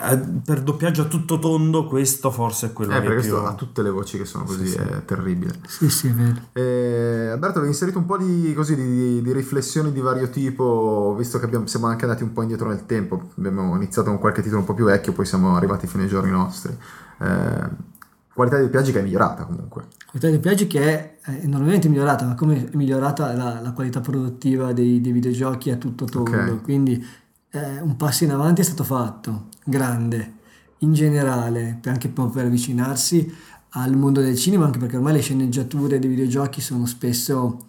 eh, 0.09 0.17
per 0.43 0.61
doppiaggio 0.63 1.03
a 1.03 1.05
tutto 1.05 1.37
tondo 1.37 1.85
questo 1.85 2.31
forse 2.31 2.67
è 2.67 2.73
quello 2.73 2.95
Eh, 2.95 3.01
che 3.01 3.15
più... 3.21 3.35
ha 3.35 3.53
tutte 3.53 3.83
le 3.83 3.91
voci 3.91 4.17
che 4.17 4.25
sono 4.25 4.45
così, 4.45 4.65
Sì, 4.65 4.71
sì. 4.73 4.77
è 4.79 5.05
terribile. 5.05 5.53
Sì, 5.67 5.89
sì, 5.89 6.07
è 6.07 6.11
vero. 6.11 6.35
Eh, 6.53 7.29
Alberto, 7.31 7.57
avevi 7.59 7.71
inserito 7.73 7.99
un 7.99 8.05
po' 8.05 8.17
di, 8.17 8.51
così, 8.55 8.75
di, 8.75 9.21
di 9.21 9.31
riflessioni 9.31 9.91
di 9.91 9.99
vario 10.01 10.29
tipo, 10.29 11.13
visto 11.17 11.37
che 11.37 11.45
abbiamo- 11.45 11.67
siamo 11.67 11.85
anche 11.87 12.05
andati 12.05 12.23
un 12.23 12.33
po' 12.33 12.41
indietro 12.41 12.67
nel 12.69 12.85
tempo. 12.87 13.29
Abbiamo 13.37 13.75
iniziato 13.75 14.09
con 14.09 14.17
qualche 14.19 14.41
titolo 14.41 14.61
un 14.61 14.65
po' 14.65 14.73
più 14.73 14.85
vecchio, 14.85 15.13
poi 15.13 15.25
siamo 15.25 15.55
arrivati 15.55 15.85
fino 15.85 16.01
ai 16.03 16.09
giorni 16.09 16.31
nostri. 16.31 16.75
Eh, 17.19 17.91
qualità 18.33 18.57
di 18.57 18.63
doppiaggi 18.63 18.91
che 18.91 18.99
è 18.99 19.03
migliorata 19.03 19.45
comunque. 19.45 19.87
qualità 20.05 20.27
dei 20.27 20.35
doppiaggi 20.35 20.67
che 20.67 20.81
è 20.81 21.17
eh, 21.25 21.43
enormemente 21.43 21.87
migliorata, 21.89 22.25
ma 22.25 22.35
come 22.35 22.69
è 22.71 22.75
migliorata 22.75 23.33
la, 23.33 23.59
la 23.61 23.71
qualità 23.71 24.01
produttiva 24.01 24.73
dei, 24.73 25.01
dei 25.01 25.11
videogiochi 25.11 25.69
a 25.71 25.77
tutto 25.77 26.05
tondo. 26.05 26.53
Ok. 26.53 26.61
Quindi 26.61 27.05
eh, 27.51 27.79
un 27.81 27.95
passo 27.95 28.23
in 28.23 28.31
avanti 28.31 28.61
è 28.61 28.63
stato 28.63 28.83
fatto, 28.83 29.49
grande, 29.63 30.33
in 30.79 30.93
generale, 30.93 31.79
anche 31.85 32.09
per 32.09 32.45
avvicinarsi 32.45 33.33
al 33.75 33.95
mondo 33.95 34.21
del 34.21 34.35
cinema, 34.35 34.65
anche 34.65 34.79
perché 34.79 34.97
ormai 34.97 35.13
le 35.13 35.21
sceneggiature 35.21 35.99
dei 35.99 36.09
videogiochi 36.09 36.61
sono 36.61 36.85
spesso, 36.85 37.65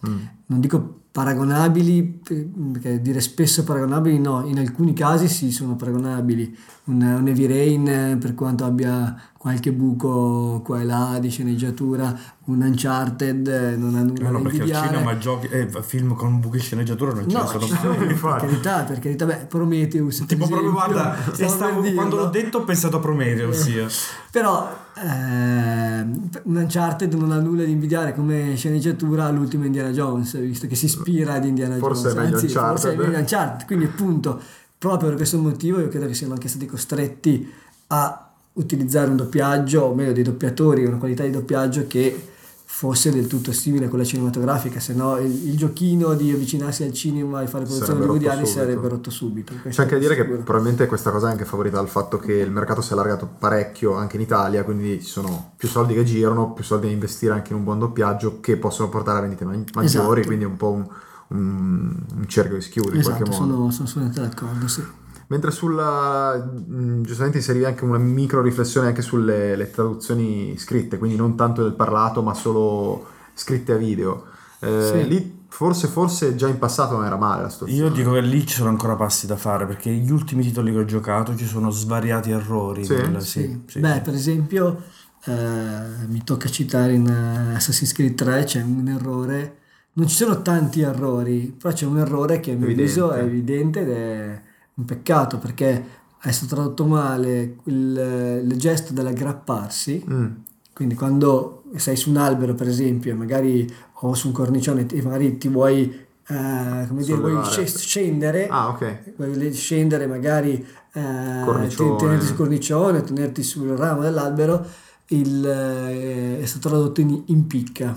non 0.47 0.61
dico 0.61 0.99
paragonabili, 1.14 2.20
eh, 2.28 2.49
perché 2.72 3.01
dire 3.01 3.20
spesso 3.20 3.62
paragonabili 3.62 4.18
no, 4.18 4.45
in 4.47 4.59
alcuni 4.59 4.92
casi 4.95 5.28
sì 5.28 5.53
sono 5.53 5.76
paragonabili. 5.76 6.57
Un, 6.86 7.01
un 7.01 7.28
Heavy 7.28 7.47
Rain, 7.47 7.88
eh, 7.88 8.16
per 8.18 8.34
quanto 8.34 8.64
abbia 8.64 9.16
qualche 9.38 9.72
buco 9.72 10.61
qua 10.64 10.80
e 10.80 10.84
là 10.84 11.18
di 11.20 11.30
sceneggiatura, 11.30 12.14
un 12.47 12.61
Uncharted 12.62 13.47
eh, 13.47 13.76
non 13.76 13.95
ha 13.95 14.03
nulla 14.03 14.24
No, 14.24 14.30
no, 14.30 14.36
da 14.38 14.42
perché 14.42 14.62
al 14.62 14.66
invidiare. 14.68 14.88
cinema 14.88 15.18
giochi, 15.18 15.47
eh, 15.47 15.68
film 15.82 16.14
con 16.14 16.40
buchi 16.40 16.57
di 16.59 16.62
sceneggiatura 16.62 17.12
non 17.12 17.28
ce 17.28 17.36
No, 17.36 17.42
ne 17.42 17.49
sono 17.49 17.95
più. 17.97 18.07
per 18.20 18.36
carità, 18.40 18.82
per 18.82 18.99
carità, 18.99 19.24
beh, 19.24 19.47
Prometheus. 19.49 20.24
Tipo 20.26 20.47
proprio 20.47 20.59
esempio, 20.59 20.72
guarda, 20.72 21.16
e 21.30 21.32
stavo 21.34 21.49
stavo- 21.53 21.80
per 21.80 21.95
quando 21.95 22.16
l'ho 22.16 22.26
detto 22.28 22.59
ho 22.59 22.64
pensato 22.64 22.97
a 22.97 23.01
Prometheus 23.01 23.66
io. 23.68 23.86
Però 24.30 24.68
ehm, 24.97 26.28
un 26.45 26.57
Uncharted 26.57 27.14
non 27.14 27.30
ha 27.32 27.38
nulla 27.38 27.64
di 27.64 27.70
invidiare 27.70 28.14
come 28.14 28.55
sceneggiatura 28.57 29.24
all'ultimo 29.24 29.64
Indiana 29.64 29.90
Jones, 29.90 30.34
visto 30.41 30.66
che 30.66 30.74
si 30.74 30.87
ispira 30.87 31.35
ad 31.35 31.45
Indiana 31.45 31.76
Forse 31.76 32.09
Jones. 32.09 32.16
è 32.16 32.20
meglio 32.20 32.39
Anzi, 32.39 32.49
forse 32.49 32.93
è 32.93 32.97
meglio 32.97 33.18
Uncharted. 33.18 33.66
Quindi 33.66 33.85
appunto, 33.87 34.41
proprio 34.78 35.09
per 35.09 35.16
questo 35.16 35.39
motivo 35.39 35.80
io 35.80 35.89
credo 35.89 36.07
che 36.07 36.14
siano 36.14 36.35
anche 36.35 36.49
stati 36.49 36.66
costretti 36.66 37.51
a 37.89 38.32
utilizzare 38.55 39.11
un 39.11 39.16
doppiaggio, 39.16 39.82
o 39.82 39.95
meglio 39.95 40.12
dei 40.12 40.22
doppiatori, 40.22 40.85
una 40.85 40.99
qualità 40.99 41.24
di 41.24 41.30
doppiaggio 41.30 41.87
che 41.87 42.32
fosse 42.66 43.10
del 43.12 43.26
tutto 43.28 43.52
simile 43.52 43.86
a 43.86 43.88
quella 43.88 44.04
cinematografica, 44.04 44.80
se 44.80 44.94
no 44.94 45.16
il, 45.18 45.48
il 45.48 45.56
giochino 45.56 46.14
di 46.14 46.32
avvicinarsi 46.32 46.82
al 46.82 46.92
cinema 46.92 47.40
e 47.42 47.46
fare 47.46 47.64
produzioni 47.64 48.00
hollywoodiane 48.00 48.44
sarebbe 48.46 48.88
rotto 48.88 49.10
subito. 49.10 49.52
C'è 49.68 49.82
anche 49.82 49.92
da 49.92 49.96
è 49.96 50.00
dire 50.00 50.14
che 50.16 50.22
sicuro. 50.22 50.42
probabilmente 50.42 50.86
questa 50.86 51.10
cosa 51.10 51.28
è 51.28 51.30
anche 51.30 51.44
favorita 51.44 51.76
dal 51.76 51.88
fatto 51.88 52.18
che 52.18 52.32
il 52.32 52.50
mercato 52.50 52.80
si 52.80 52.90
è 52.90 52.92
allargato 52.94 53.28
parecchio 53.38 53.94
anche 53.94 54.16
in 54.16 54.22
Italia, 54.22 54.64
quindi 54.64 55.00
ci 55.02 55.08
sono 55.08 55.52
più 55.56 55.68
soldi 55.68 55.94
che 55.94 56.02
girano, 56.04 56.52
più 56.52 56.64
soldi 56.64 56.86
da 56.86 56.92
investire 56.92 57.32
anche 57.34 57.52
in 57.52 57.58
un 57.58 57.64
buon 57.64 57.78
doppiaggio 57.78 58.40
che 58.40 58.56
possono 58.56 58.88
portare 58.88 59.18
a 59.18 59.20
vendite 59.20 59.44
ma- 59.44 59.52
maggiori, 59.74 60.20
Esatto. 60.20 60.26
quindi 60.26 60.44
è 60.44 60.48
un 60.48 60.56
po' 60.56 60.70
un, 60.70 60.88
un- 61.28 61.96
un 62.16 62.26
cerchio 62.26 62.56
che 62.56 62.60
si 62.62 62.70
chiude 62.70 62.94
in 62.94 62.98
Esatto, 62.98 63.22
qualche 63.24 63.38
modo. 63.38 63.52
sono, 63.54 63.70
sono 63.70 63.84
assolutamente 63.88 64.20
d'accordo, 64.20 64.66
sì. 64.68 64.82
Mentre 65.29 65.51
sulla 65.51 66.35
mh, 66.37 67.03
giustamente 67.03 67.39
inserivi 67.39 67.64
anche 67.64 67.85
una 67.85 67.99
micro 67.99 68.43
riflessione 68.43 68.89
anche 68.89 69.03
sulle 69.03 69.57
le 69.57 69.70
traduzioni 69.70 70.57
scritte, 70.59 70.99
quindi 70.99 71.16
non 71.16 71.37
tanto 71.37 71.62
del 71.62 71.72
parlato, 71.75 72.22
ma 72.22 72.35
solo 72.35 73.07
scritte 73.35 73.72
a 73.72 73.77
video. 73.77 74.25
Eh, 74.61 74.91
Sì. 75.03 75.09
Lì 75.09 75.43
forse, 75.49 75.87
forse 75.89 76.35
già 76.35 76.49
in 76.49 76.59
passato 76.59 76.95
non 76.97 77.05
era 77.05 77.16
male 77.16 77.43
la 77.43 77.49
situazione. 77.49 77.83
Io 77.83 77.91
dico 77.91 78.12
che 78.12 78.20
lì 78.20 78.45
ci 78.47 78.55
sono 78.57 78.70
ancora 78.70 78.97
passi 78.97 79.27
da 79.27 79.37
fare 79.37 79.66
perché 79.66 79.91
gli 79.91 80.11
ultimi 80.11 80.43
titoli 80.43 80.72
che 80.72 80.79
ho 80.79 80.85
giocato 80.85 81.35
ci 81.37 81.47
sono 81.47 81.70
svariati 81.70 82.31
errori. 82.31 82.85
Sì? 82.85 82.95
nel- 82.95 83.22
Sì. 83.22 83.62
sì, 83.66 83.79
Beh, 83.81 84.01
per 84.01 84.14
esempio, 84.14 84.83
eh, 85.25 86.07
mi 86.09 86.22
tocca 86.25 86.49
citare 86.49 86.93
in 86.95 87.07
eh, 87.07 87.55
Assassin's 87.55 87.93
Creed 87.93 88.14
3 88.14 88.45
c'è 88.45 88.62
un 88.62 88.89
errore. 88.89 89.59
Non 89.95 90.09
ci 90.09 90.16
sono 90.16 90.43
tanti 90.43 90.81
errori, 90.81 91.55
però 91.57 91.72
c'è 91.72 91.87
un 91.87 91.99
errore 91.99 92.41
che 92.41 92.51
a 92.51 92.55
mio 92.57 92.64
Evidente. 92.64 92.91
avviso 93.01 93.12
è 93.12 93.22
evidente 93.22 93.81
ed 93.83 93.91
è 93.91 94.43
un 94.75 94.85
peccato 94.85 95.39
perché 95.39 95.85
è 96.20 96.31
stato 96.31 96.55
tradotto 96.55 96.87
male 96.87 97.57
il, 97.64 98.43
il 98.49 98.59
gesto 98.59 98.93
dell'aggrapparsi. 98.93 100.05
Mm. 100.11 100.27
Quindi 100.72 100.95
quando 100.95 101.64
sei 101.77 101.97
su 101.97 102.11
un 102.11 102.16
albero, 102.16 102.55
per 102.55 102.66
esempio, 102.68 103.14
magari 103.14 103.70
o 104.01 104.14
su 104.14 104.29
un 104.29 104.33
cornicione 104.33 104.87
e 104.91 105.03
magari 105.03 105.39
ti 105.39 105.49
vuoi, 105.49 105.83
eh, 106.27 106.85
come 106.89 107.03
dire, 107.03 107.18
vuoi 107.18 107.39
scendere, 107.66 108.49
Ah, 108.49 108.68
ok. 108.70 109.14
vuoi 109.16 109.53
scendere 109.53 110.07
magari 110.07 110.64
eh, 110.93 111.43
Cornicione. 111.45 111.91
te- 111.91 111.97
tenerti 112.05 112.27
sul 112.27 112.37
cornicione, 112.37 113.03
tenerti 113.03 113.43
sul 113.43 113.68
ramo 113.68 114.01
dell'albero, 114.03 114.66
il, 115.09 115.45
eh, 115.47 116.41
è 116.41 116.47
stato 116.47 116.68
tradotto 116.68 117.01
in, 117.01 117.22
in 117.27 117.47
picca. 117.47 117.97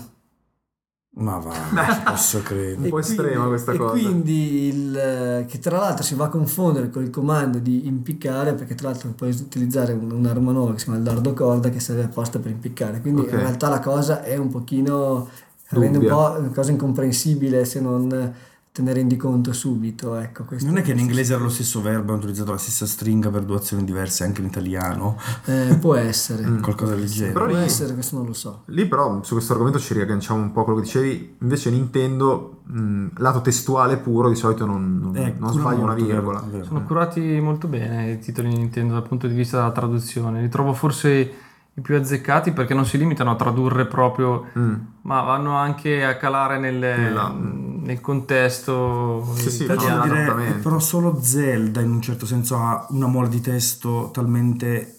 Ma 1.20 1.38
va, 1.38 1.52
non 1.72 2.02
posso 2.04 2.40
credere. 2.42 2.76
Un 2.76 2.88
po' 2.90 2.98
estrema 3.00 3.46
questa 3.46 3.72
e 3.72 3.76
cosa. 3.76 3.90
quindi 3.92 4.66
il, 4.68 4.96
eh, 4.96 5.44
che 5.48 5.58
tra 5.58 5.78
l'altro 5.78 6.04
si 6.04 6.14
va 6.14 6.26
a 6.26 6.28
confondere 6.28 6.90
con 6.90 7.02
il 7.02 7.10
comando 7.10 7.58
di 7.58 7.86
impiccare 7.88 8.54
perché 8.54 8.74
tra 8.76 8.90
l'altro 8.90 9.10
puoi 9.10 9.30
utilizzare 9.30 9.92
un- 9.94 10.10
un'arma 10.12 10.52
nuova 10.52 10.72
che 10.72 10.78
si 10.78 10.84
chiama 10.84 10.98
il 10.98 11.04
dardo 11.04 11.32
corda 11.34 11.70
che 11.70 11.80
serve 11.80 12.04
apposta 12.04 12.38
per 12.38 12.52
impiccare 12.52 13.00
quindi 13.00 13.22
Ok. 13.22 13.32
in 13.32 13.38
realtà 13.38 13.68
la 13.68 13.80
cosa 13.80 14.22
è 14.22 14.36
un 14.36 14.48
pochino 14.48 15.28
rende 15.70 15.98
un 15.98 16.06
po' 16.06 16.36
una 16.38 16.50
cosa 16.54 16.70
incomprensibile 16.70 17.64
se 17.64 17.80
non 17.80 18.34
te 18.78 18.84
ne 18.84 18.92
rendi 18.92 19.16
conto 19.16 19.52
subito 19.52 20.14
ecco 20.14 20.44
questo 20.44 20.66
Non 20.68 20.78
è 20.78 20.82
che 20.82 20.92
in 20.92 21.00
inglese 21.00 21.32
era 21.34 21.42
lo 21.42 21.48
stesso 21.48 21.82
verbo, 21.82 22.12
hanno 22.12 22.20
utilizzato 22.20 22.52
la 22.52 22.58
stessa 22.58 22.86
stringa 22.86 23.28
per 23.28 23.42
due 23.42 23.56
azioni 23.56 23.82
diverse 23.82 24.22
anche 24.22 24.40
in 24.40 24.46
italiano. 24.46 25.16
Eh, 25.46 25.76
può 25.80 25.96
essere 25.96 26.44
Qualcosa 26.60 26.94
del 26.94 27.06
genere. 27.06 27.32
Però 27.32 27.46
può 27.46 27.56
lì- 27.56 27.62
essere 27.64 27.92
questo 27.94 28.16
non 28.16 28.26
lo 28.26 28.32
so 28.32 28.62
Lì 28.66 28.86
però 28.86 29.20
su 29.24 29.32
questo 29.34 29.52
argomento 29.52 29.80
ci 29.80 29.94
riagganciamo 29.94 30.40
un 30.40 30.52
po' 30.52 30.60
a 30.60 30.64
quello 30.64 30.78
che 30.78 30.84
dicevi, 30.84 31.36
invece 31.40 31.70
Nintendo, 31.70 32.60
mh, 32.64 33.06
lato 33.16 33.40
testuale 33.40 33.96
puro, 33.96 34.28
di 34.28 34.36
solito 34.36 34.64
non, 34.64 34.98
non, 35.00 35.16
Eh, 35.16 35.34
non 35.38 35.52
sbaglia 35.52 35.82
una 35.82 35.94
virgola. 35.94 36.38
vero, 36.40 36.50
vero. 36.52 36.64
Sono 36.64 36.84
curati 36.84 37.20
molto 37.40 37.66
bene 37.66 38.12
i 38.12 38.18
titoli 38.20 38.48
Nintendo 38.48 38.92
dal 38.94 39.06
punto 39.08 39.26
di 39.26 39.34
vista 39.34 39.56
della 39.58 39.72
traduzione. 39.72 40.40
Li 40.40 40.48
trovo 40.48 40.72
forse 40.72 41.30
i 41.78 41.80
più 41.80 41.96
azzeccati 41.96 42.50
perché 42.52 42.74
non 42.74 42.84
si 42.84 42.98
limitano 42.98 43.30
a 43.30 43.36
tradurre 43.36 43.86
proprio, 43.86 44.46
Mm. 44.58 44.74
ma 45.02 45.20
vanno 45.22 45.54
anche 45.56 46.04
a 46.04 46.16
calare 46.16 46.58
nelle- 46.58 46.96
Nella- 46.96 47.32
nel 47.32 48.00
contesto 48.00 49.24
Sì, 49.36 49.50
sì, 49.50 49.66
devo 49.66 50.00
dire, 50.02 50.58
però 50.62 50.78
solo 50.80 51.18
Zelda 51.22 51.80
in 51.80 51.90
un 51.92 52.02
certo 52.02 52.26
senso 52.26 52.56
ha 52.56 52.84
una 52.90 53.06
mole 53.06 53.28
di 53.28 53.40
testo 53.40 54.10
talmente 54.12 54.94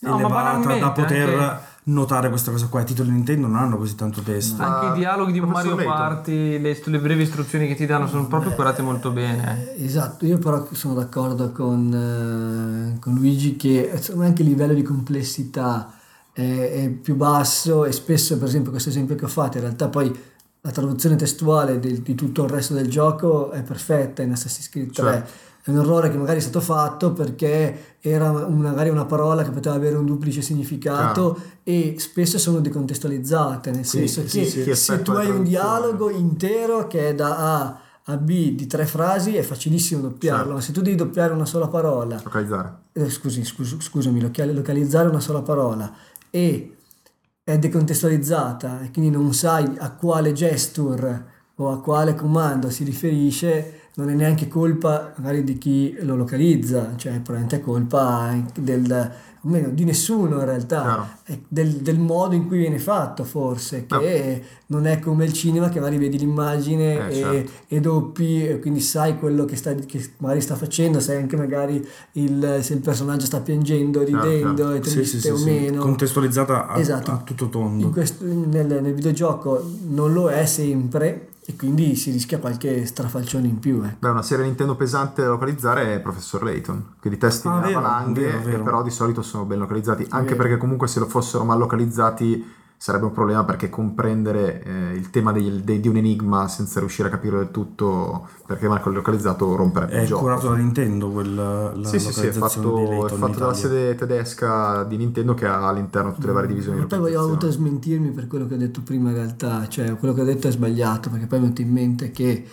No, 0.00 0.18
elevata 0.18 0.74
da 0.78 0.90
poter 0.90 1.28
anche- 1.38 1.70
notare 1.84 2.28
questa 2.28 2.50
cosa 2.52 2.66
qua. 2.68 2.80
I 2.80 2.84
titoli 2.84 3.10
Nintendo 3.10 3.48
non 3.48 3.56
hanno 3.56 3.76
così 3.76 3.94
tanto 3.96 4.20
testo. 4.20 4.62
Anche 4.62 4.86
i 4.86 4.98
dialoghi 5.00 5.32
di 5.32 5.40
Mario. 5.40 5.74
Party, 5.76 6.60
le, 6.60 6.80
le 6.84 6.98
brevi 7.00 7.22
istruzioni 7.22 7.66
che 7.66 7.74
ti 7.74 7.86
danno 7.86 8.06
sono 8.06 8.26
proprio 8.28 8.52
curate 8.52 8.82
molto 8.82 9.10
bene. 9.10 9.74
Esatto, 9.76 10.24
io 10.24 10.38
però 10.38 10.66
sono 10.72 10.94
d'accordo 10.94 11.50
con, 11.52 11.92
eh, 12.94 12.98
con 13.00 13.14
Luigi 13.14 13.56
che 13.56 13.90
insomma, 13.94 14.24
anche 14.26 14.42
il 14.42 14.48
livello 14.48 14.74
di 14.74 14.82
complessità 14.82 15.92
è, 16.32 16.88
più 16.88 17.14
basso 17.16 17.84
e 17.84 17.92
spesso, 17.92 18.38
per 18.38 18.48
esempio, 18.48 18.70
questo 18.70 18.88
esempio 18.88 19.14
che 19.16 19.24
ho 19.24 19.28
fatto, 19.28 19.56
in 19.58 19.64
realtà 19.64 19.88
poi 19.88 20.10
la 20.64 20.70
traduzione 20.70 21.16
testuale 21.16 21.78
del- 21.80 22.00
di 22.02 22.14
tutto 22.14 22.44
il 22.44 22.50
resto 22.50 22.72
del 22.74 22.88
gioco 22.88 23.50
è 23.50 23.62
perfetta 23.62 24.22
in 24.22 24.32
Assassin's 24.32 24.68
Creed 24.68 24.92
3. 24.92 25.04
Certo. 25.12 25.30
È 25.64 25.70
un 25.70 25.78
errore 25.78 26.10
che 26.10 26.16
magari 26.16 26.38
è 26.38 26.40
stato 26.42 26.60
fatto 26.60 27.12
perché 27.12 27.96
era 28.00 28.32
magari 28.48 28.88
una 28.90 29.04
parola 29.04 29.44
che 29.44 29.50
poteva 29.50 29.76
avere 29.76 29.94
un 29.96 30.04
duplice 30.06 30.42
significato 30.42 31.38
e 31.62 31.94
spesso 31.98 32.36
sono 32.38 32.58
decontestualizzate, 32.60 33.70
nel 33.70 33.84
Sì, 33.84 34.08
senso 34.08 34.28
sì, 34.28 34.62
che 34.64 34.74
sì, 34.74 34.74
se 34.74 35.02
tu 35.02 35.12
hai 35.12 35.30
un 35.30 35.44
dialogo 35.44 36.10
intero 36.10 36.86
che 36.88 37.10
è 37.10 37.14
da 37.14 37.36
A 37.60 37.80
a 38.06 38.16
B 38.16 38.56
di 38.56 38.66
tre 38.66 38.84
frasi 38.86 39.36
è 39.36 39.42
facilissimo 39.42 40.00
doppiarlo, 40.00 40.38
Certo. 40.42 40.54
ma 40.54 40.60
se 40.60 40.72
tu 40.72 40.80
devi 40.82 40.96
doppiare 40.96 41.32
una 41.32 41.46
sola 41.46 41.68
parola, 41.68 42.20
Localizzare. 42.24 42.72
eh, 42.92 43.08
scusi, 43.08 43.44
scus- 43.44 43.80
scusami, 43.80 44.20
loca- 44.20 44.44
localizzare 44.44 45.08
una 45.08 45.20
sola 45.20 45.42
parola 45.42 45.92
e 46.34 46.76
è 47.44 47.58
decontestualizzata 47.58 48.80
e 48.80 48.90
quindi 48.90 49.10
non 49.10 49.34
sai 49.34 49.70
a 49.76 49.90
quale 49.90 50.32
gesture 50.32 51.26
o 51.56 51.70
a 51.70 51.80
quale 51.82 52.14
comando 52.14 52.70
si 52.70 52.84
riferisce, 52.84 53.90
non 53.96 54.08
è 54.08 54.14
neanche 54.14 54.48
colpa 54.48 55.12
magari 55.16 55.44
di 55.44 55.58
chi 55.58 55.94
lo 56.00 56.16
localizza, 56.16 56.96
cioè 56.96 57.20
probabilmente 57.20 57.56
è 57.56 57.60
colpa 57.60 58.34
del, 58.54 59.12
o 59.44 59.48
meno, 59.48 59.68
di 59.70 59.84
nessuno 59.84 60.38
in 60.38 60.44
realtà, 60.44 61.18
è 61.24 61.36
del, 61.48 61.70
del 61.78 61.98
modo 61.98 62.34
in 62.36 62.46
cui 62.46 62.58
viene 62.58 62.78
fatto 62.78 63.24
forse, 63.24 63.86
che 63.86 64.42
non 64.66 64.86
è 64.86 65.00
come 65.00 65.24
il 65.24 65.32
cinema 65.32 65.68
che 65.68 65.80
magari 65.80 65.98
vedi 65.98 66.16
l'immagine 66.18 67.08
Eh, 67.08 67.10
e, 67.10 67.14
certo. 67.20 67.50
e 67.66 67.80
doppi, 67.80 68.46
e 68.46 68.58
quindi 68.60 68.80
sai 68.80 69.18
quello 69.18 69.44
che, 69.44 69.56
sta, 69.56 69.74
che 69.74 70.12
magari 70.18 70.40
sta 70.40 70.54
facendo, 70.54 71.00
sai 71.00 71.16
anche 71.16 71.36
magari 71.36 71.84
il- 72.12 72.58
se 72.62 72.74
il 72.74 72.80
personaggio 72.80 73.26
sta 73.26 73.40
piangendo, 73.40 74.04
ridendo, 74.04 74.68
certo. 74.70 74.72
è 74.72 74.88
Sì, 74.88 74.94
triste 74.94 75.16
sì, 75.16 75.20
sì, 75.22 75.28
o 75.30 75.36
sì. 75.36 75.44
meno. 75.44 75.82
Contestualizzata 75.82 76.68
a, 76.68 76.78
Esatto. 76.78 77.10
a 77.10 77.16
tutto 77.24 77.48
tondo. 77.48 77.84
In 77.86 77.90
questo- 77.92 78.24
nel, 78.24 78.66
nel 78.80 78.94
videogioco 78.94 79.62
non 79.88 80.12
lo 80.12 80.28
è 80.30 80.46
sempre 80.46 81.26
e 81.44 81.56
quindi 81.56 81.96
si 81.96 82.10
rischia 82.12 82.38
qualche 82.38 82.86
strafalcione 82.86 83.48
in 83.48 83.58
più. 83.58 83.82
ecco. 83.82 83.96
Beh, 83.98 84.08
una 84.10 84.22
serie 84.22 84.44
Nintendo 84.44 84.76
pesante 84.76 85.22
da 85.22 85.28
localizzare 85.28 85.94
è 85.94 86.00
Professor 86.00 86.42
Layton, 86.42 86.94
che 87.00 87.08
di 87.08 87.18
testi 87.18 87.48
Ah, 87.48 87.58
vero, 87.58 87.80
valanghe, 87.80 88.20
vero, 88.20 88.40
vero. 88.42 88.62
però 88.62 88.82
di 88.82 88.90
solito 88.90 89.22
sono 89.22 89.44
ben 89.44 89.58
localizzati, 89.58 90.06
anche 90.10 90.36
perché 90.36 90.56
comunque 90.56 90.86
se 90.86 91.00
lo 91.00 91.06
fossero 91.06 91.44
mal 91.44 91.58
localizzati 91.58 92.60
sarebbe 92.82 93.04
un 93.04 93.12
problema 93.12 93.44
perché 93.44 93.70
comprendere 93.70 94.60
eh, 94.64 94.94
il 94.96 95.08
tema 95.10 95.30
dei- 95.30 95.62
dei- 95.62 95.78
di 95.78 95.86
un 95.86 95.96
enigma 95.98 96.48
senza 96.48 96.80
riuscire 96.80 97.06
a 97.06 97.10
capirlo 97.12 97.38
del 97.38 97.52
tutto 97.52 98.28
perché 98.44 98.66
mal 98.66 98.80
localizzato 98.92 99.54
romperebbe 99.54 99.92
È 99.92 100.00
il 100.00 100.06
gioco. 100.08 100.22
curato 100.22 100.48
da 100.48 100.56
Nintendo 100.56 101.08
quel, 101.10 101.32
la 101.32 101.88
Sì, 101.88 102.00
sì, 102.00 102.12
sì, 102.12 102.26
è 102.26 102.32
fatto, 102.32 103.06
è 103.06 103.12
fatto 103.12 103.38
dalla 103.38 103.54
sede 103.54 103.94
tedesca 103.94 104.82
di 104.82 104.96
Nintendo 104.96 105.32
che 105.34 105.46
ha 105.46 105.68
all'interno 105.68 106.12
tutte 106.12 106.26
le 106.26 106.32
varie 106.32 106.48
divisioni 106.48 106.78
Ma 106.78 106.82
di 106.82 106.88
poi 106.88 106.98
voglio 106.98 107.20
localizzazione. 107.20 107.52
autosmentirmi 107.52 108.10
per 108.10 108.26
quello 108.26 108.46
che 108.48 108.54
ho 108.54 108.58
detto 108.58 108.80
prima 108.82 109.10
in 109.10 109.14
realtà, 109.14 109.68
cioè 109.68 109.96
quello 109.96 110.12
che 110.12 110.20
ho 110.22 110.24
detto 110.24 110.48
è 110.48 110.50
sbagliato 110.50 111.08
perché 111.08 111.26
poi 111.26 111.38
mi 111.38 111.44
è 111.46 111.48
venuto 111.52 111.62
in 111.62 111.70
mente 111.72 112.10
che 112.10 112.44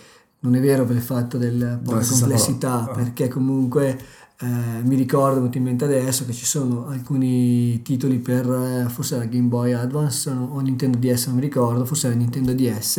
non 0.42 0.54
è 0.54 0.60
vero 0.60 0.84
per 0.84 0.96
il 0.96 1.02
fatto 1.02 1.38
della 1.38 1.76
poca 1.82 2.04
complessità 2.06 2.78
parola. 2.78 2.92
perché 2.94 3.28
comunque 3.28 3.98
eh, 4.42 4.82
mi 4.82 4.94
ricordo, 4.96 5.36
venuto 5.40 5.58
in 5.58 5.64
mente 5.64 5.84
adesso 5.84 6.24
che 6.24 6.32
ci 6.32 6.46
sono 6.46 6.86
alcuni 6.88 7.82
titoli 7.82 8.18
per 8.18 8.46
eh, 8.50 8.88
forse 8.88 9.16
la 9.18 9.24
Game 9.26 9.48
Boy 9.48 9.72
Advance 9.72 10.30
o 10.30 10.58
Nintendo 10.60 10.96
DS, 10.98 11.26
non 11.26 11.34
mi 11.36 11.42
ricordo, 11.42 11.84
forse 11.84 12.06
era 12.06 12.16
Nintendo 12.16 12.52
DS 12.54 12.94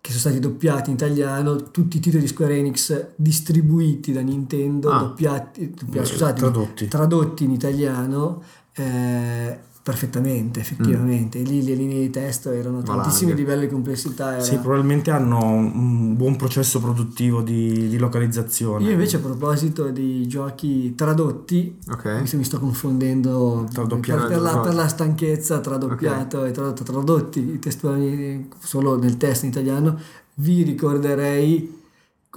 che 0.00 0.10
sono 0.14 0.20
stati 0.20 0.38
doppiati 0.40 0.90
in 0.90 0.96
italiano, 0.96 1.70
tutti 1.70 1.98
i 1.98 2.00
titoli 2.00 2.22
di 2.22 2.28
Square 2.28 2.56
Enix 2.56 3.06
distribuiti 3.16 4.12
da 4.12 4.20
Nintendo, 4.20 4.90
Ah. 4.90 4.98
doppiati, 5.00 5.70
doppiati, 5.70 5.98
Eh, 5.98 6.10
scusate, 6.10 6.38
tradotti. 6.40 6.88
tradotti 6.88 7.44
in 7.44 7.50
italiano 7.50 8.42
eh, 8.74 9.58
perfettamente, 9.88 10.60
effettivamente. 10.60 11.38
E 11.38 11.42
lì 11.44 11.64
le 11.64 11.72
linee 11.72 12.00
di 12.00 12.10
testo 12.10 12.50
erano 12.50 12.80
Valanghe. 12.82 13.02
tantissimi 13.02 13.34
livelli 13.34 13.66
di 13.66 13.72
complessità. 13.72 14.32
era- 14.34 14.42
Sì, 14.42 14.58
probabilmente 14.58 15.10
hanno 15.10 15.42
un, 15.42 16.14
buon 16.14 16.36
processo 16.36 16.78
produttivo 16.78 17.40
di, 17.40 17.88
di 17.88 17.96
localizzazione. 17.96 18.84
Io 18.84 18.90
invece 18.90 19.16
a 19.16 19.20
proposito 19.20 19.88
di 19.88 20.26
giochi 20.28 20.94
tradotti, 20.94 21.78
Ok. 21.90 22.20
visto 22.20 22.30
che 22.32 22.36
mi 22.36 22.44
sto 22.44 22.58
confondendo 22.58 23.66
per, 23.72 23.86
per 24.26 24.40
la, 24.40 24.58
per 24.58 24.74
la 24.74 24.88
stanchezza 24.88 25.60
tra 25.60 25.78
doppiato 25.78 26.44
e 26.44 26.50
tradotto, 26.50 26.82
tradotti 26.82 27.40
i 27.40 27.58
testuali 27.58 28.46
solo 28.58 28.98
nel 28.98 29.16
testo 29.16 29.46
in 29.46 29.52
italiano, 29.52 29.98
vi 30.34 30.62
ricorderei 30.64 31.77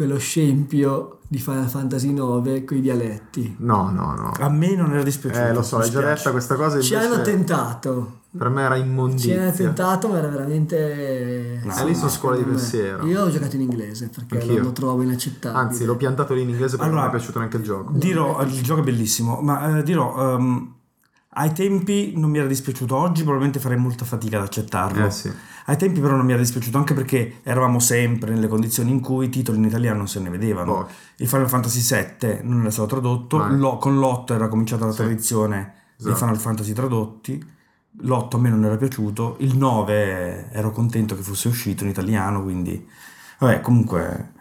quello 0.02 0.18
scempio 0.18 1.20
di 1.28 1.38
Final 1.38 1.70
Fantasy 1.70 2.10
IX 2.10 2.66
con 2.66 2.78
i 2.78 2.82
dialetti. 2.82 3.56
No, 3.60 3.92
no, 3.92 4.16
no. 4.16 4.32
A 4.40 4.50
me 4.50 4.74
non 4.76 4.92
era 4.92 5.04
dispiaciuto. 5.04 5.46
Eh, 5.46 5.54
lo 5.54 5.62
so, 5.62 5.78
l'hai 5.78 5.92
già 5.92 6.02
detta 6.02 6.32
questa 6.32 6.56
cosa 6.56 6.80
Ci 6.82 6.96
hanno 6.96 7.22
tentato, 7.22 8.22
per 8.36 8.50
me 8.50 8.64
era 8.64 8.76
ci 8.78 8.82
immondizia. 8.82 9.42
hanno 9.44 9.52
tentato 9.52 10.08
ma 10.08 10.18
era 10.18 10.28
veramente... 10.28 11.62
Eh, 11.62 11.86
lì 11.86 11.94
sono 11.94 12.10
scuole 12.10 12.38
di 12.38 12.44
pensiero. 12.44 13.06
Io 13.06 13.22
ho 13.22 13.30
giocato 13.30 13.56
in 13.58 13.62
inglese 13.62 14.10
perché 14.10 14.34
lo, 14.34 14.42
Anch'io. 14.42 14.64
lo 14.64 14.72
trovo 14.72 15.04
inaccettabile. 15.04 15.62
Anzi, 15.62 15.86
l'ho 15.86 15.96
piantato 15.98 16.34
lì 16.34 16.42
in 16.42 16.50
inglese 16.50 16.78
perché 16.78 16.92
Allora, 16.92 17.02
non 17.02 17.10
mi 17.12 17.16
è 17.16 17.18
piaciuto 17.18 17.38
neanche 17.38 17.58
il 17.58 17.64
gioco. 17.64 17.92
Dirò, 17.94 18.42
il 18.42 18.62
gioco 18.64 18.82
è 18.82 18.84
bellissimo, 18.84 19.40
ma 19.42 19.78
eh, 19.78 19.84
dirò, 19.84 20.34
ehm, 20.36 20.74
ai 21.34 21.54
tempi 21.54 22.14
non 22.18 22.30
mi 22.32 22.40
era 22.40 22.48
dispiaciuto, 22.48 22.96
oggi 22.96 23.22
probabilmente 23.22 23.60
farei 23.60 23.78
molta 23.78 24.04
fatica 24.04 24.38
ad 24.38 24.46
accettarlo. 24.46 25.06
Eh 25.06 25.12
sì. 25.12 25.32
Ai 25.66 25.78
tempi 25.78 26.00
però 26.00 26.16
non 26.16 26.26
mi 26.26 26.32
era 26.32 26.42
dispiaciuto 26.42 26.78
anche 26.78 26.94
perché 26.94 27.40
eravamo 27.44 27.80
sempre 27.80 28.32
nelle 28.34 28.48
condizioni 28.48 28.92
in 28.92 29.00
cui 29.00 29.26
i 29.28 29.30
titoli 29.30 29.58
in 29.58 29.66
italiano 29.66 29.98
non 29.98 30.08
se 30.08 30.20
ne 30.20 30.30
vedevano. 30.30 30.74
Pochi. 30.74 30.94
Il 31.18 31.28
Final 31.28 31.50
Fantasy 31.50 31.82
VII 32.20 32.40
non 32.44 32.62
era 32.62 32.72
stato 32.72 32.88
tradotto, 32.88 33.38
lo- 33.48 33.78
con 33.78 33.98
l'8 34.00 34.34
era 34.34 34.48
cominciata 34.48 34.86
la 34.86 34.92
Sì. 34.92 34.98
tradizione 34.98 35.74
dei 35.98 36.08
Esatto. 36.12 36.16
Final 36.16 36.38
Fantasy 36.40 36.74
tradotti, 36.74 37.46
l'8 38.02 38.38
a 38.38 38.40
me 38.40 38.50
non 38.50 38.64
era 38.66 38.76
piaciuto, 38.78 39.36
il 39.40 39.56
9 39.58 40.50
ero 40.52 40.72
contento 40.72 41.16
che 41.16 41.22
fosse 41.22 41.48
uscito 41.50 41.84
in 41.84 41.90
italiano, 41.90 42.42
quindi 42.42 42.88
vabbè 43.40 43.62
comunque 43.62 44.32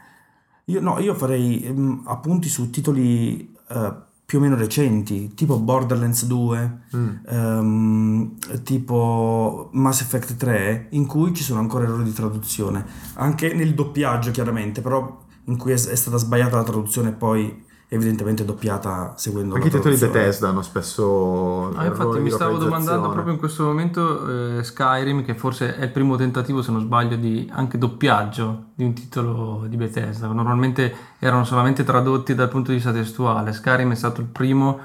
io, 0.67 0.81
no, 0.81 0.99
io 1.01 1.15
farei 1.15 1.65
ehm, 1.65 2.03
appunti 2.07 2.49
su 2.49 2.71
titoli 2.71 3.55
eh, 3.69 3.93
più 4.31 4.39
o 4.39 4.43
meno 4.43 4.55
recenti, 4.55 5.35
tipo 5.35 5.59
Borderlands 5.59 6.25
2, 6.27 6.79
Mm. 6.97 7.09
ehm, 7.27 8.37
tipo 8.63 9.71
Mass 9.73 10.03
Effect 10.03 10.37
3, 10.37 10.87
in 10.91 11.07
cui 11.07 11.35
ci 11.35 11.43
sono 11.43 11.59
ancora 11.59 11.83
errori 11.83 12.05
di 12.05 12.13
traduzione, 12.13 12.85
anche 13.15 13.53
nel 13.55 13.75
doppiaggio 13.75 14.31
chiaramente, 14.31 14.83
però 14.83 15.19
in 15.47 15.57
cui 15.57 15.73
è, 15.73 15.75
è 15.75 15.97
stata 15.97 16.17
sbagliata 16.17 16.55
la 16.55 16.63
traduzione 16.63 17.09
e 17.09 17.13
poi 17.13 17.65
evidentemente 17.93 18.45
doppiata 18.45 19.15
seguendo 19.17 19.57
Anche 19.57 19.67
i 19.67 19.71
titoli. 19.71 19.97
Bethesda 19.97 20.49
hanno 20.49 20.63
spesso. 20.63 21.73
Ah, 21.75 21.87
infatti 21.87 22.21
mi 22.21 22.31
stavo 22.31 22.57
domandando 22.57 23.11
proprio 23.11 23.33
in 23.33 23.39
questo 23.39 23.65
momento 23.65 24.59
eh, 24.59 24.63
Skyrim, 24.63 25.25
che 25.25 25.35
forse 25.35 25.77
è 25.77 25.85
il 25.85 25.91
primo 25.91 26.15
tentativo, 26.15 26.63
se 26.63 26.71
non 26.71 26.83
sbaglio, 26.83 27.17
di 27.17 27.51
anche 27.53 27.79
doppiaggio 27.79 28.67
di 28.75 28.85
un 28.85 28.93
titolo 28.93 29.65
di 29.67 29.77
Bethesda. 29.77 30.29
Normalmente 30.29 30.95
erano 31.19 31.45
solamente 31.45 31.83
tradotti 31.83 32.33
dal 32.37 32.49
punto 32.49 32.71
di 32.71 32.77
vista 32.77 32.93
testuale. 32.93 33.53
Skyrim 33.53 33.91
è 33.91 33.97
stato 33.97 34.21
il 34.21 34.29
primo 34.29 34.79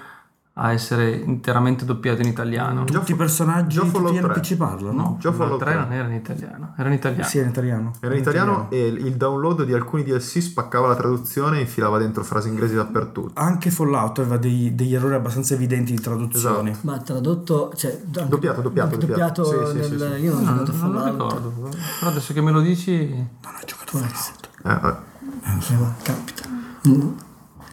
a 0.57 0.71
essere 0.71 1.11
interamente 1.15 1.83
doppiato 1.83 2.21
in 2.21 2.27
italiano. 2.29 2.85
Tutti 2.85 3.11
i 3.11 3.15
personaggi, 3.15 3.75
Già 3.75 3.81
tutti 3.81 3.91
Fallout 3.91 4.13
gli 4.13 4.19
3. 4.21 4.27
NPC 4.29 4.55
parlano? 4.55 4.91
No, 5.01 5.17
Già 5.19 5.31
ma 5.31 5.35
Fallout 5.35 5.59
il 5.59 5.65
3 5.65 5.73
3. 5.75 5.83
non 5.83 5.91
era 5.93 6.07
in 6.07 6.13
italiano, 6.13 6.73
era 6.77 6.87
in 6.87 6.93
italiano. 6.95 7.27
Sì, 7.27 7.37
è 7.39 7.41
in 7.43 7.49
italiano. 7.49 7.91
Era 7.99 8.13
in 8.13 8.19
italiano 8.21 8.67
e 8.71 8.87
il 8.87 9.15
download 9.17 9.63
di 9.65 9.73
alcuni 9.73 10.03
DLC 10.03 10.41
spaccava 10.41 10.87
la 10.87 10.95
traduzione 10.95 11.57
e 11.57 11.61
infilava 11.61 11.97
dentro 11.97 12.23
frasi 12.23 12.47
inglesi 12.47 12.73
dappertutto. 12.73 13.31
Anche 13.41 13.69
Fallout 13.69 14.19
aveva 14.19 14.37
dei- 14.37 14.73
degli 14.75 14.95
errori 14.95 15.15
abbastanza 15.15 15.55
evidenti 15.55 15.93
di 15.93 15.99
traduzione. 16.01 16.69
Esatto. 16.71 16.87
Ma 16.87 16.97
tradotto, 16.99 17.73
cioè, 17.75 17.91
anche- 18.05 18.27
Doppiato, 18.29 18.61
doppiato, 18.61 18.95
doppiato. 18.95 19.41
doppiato 19.43 19.69
Sì, 19.71 19.75
nel- 19.75 19.85
sì, 19.85 19.97
sì. 19.99 20.23
Io 20.23 20.33
non 20.35 20.47
ho 20.47 20.51
No, 20.51 20.63
giocato 20.63 20.77
non 20.77 20.91
lo 20.93 20.99
Fallout. 21.01 21.11
ricordo, 21.33 21.49
però 21.99 22.11
adesso 22.11 22.33
che 22.33 22.41
me 22.41 22.51
lo 22.51 22.61
dici... 22.61 23.07
Non 23.09 23.53
ho 23.61 23.65
giocato 23.65 23.97
Fallout. 23.97 24.49
Eh. 24.63 25.13
Eh, 25.73 25.77
ma 25.77 25.93
capita. 26.01 26.43
Mm. 26.87 27.11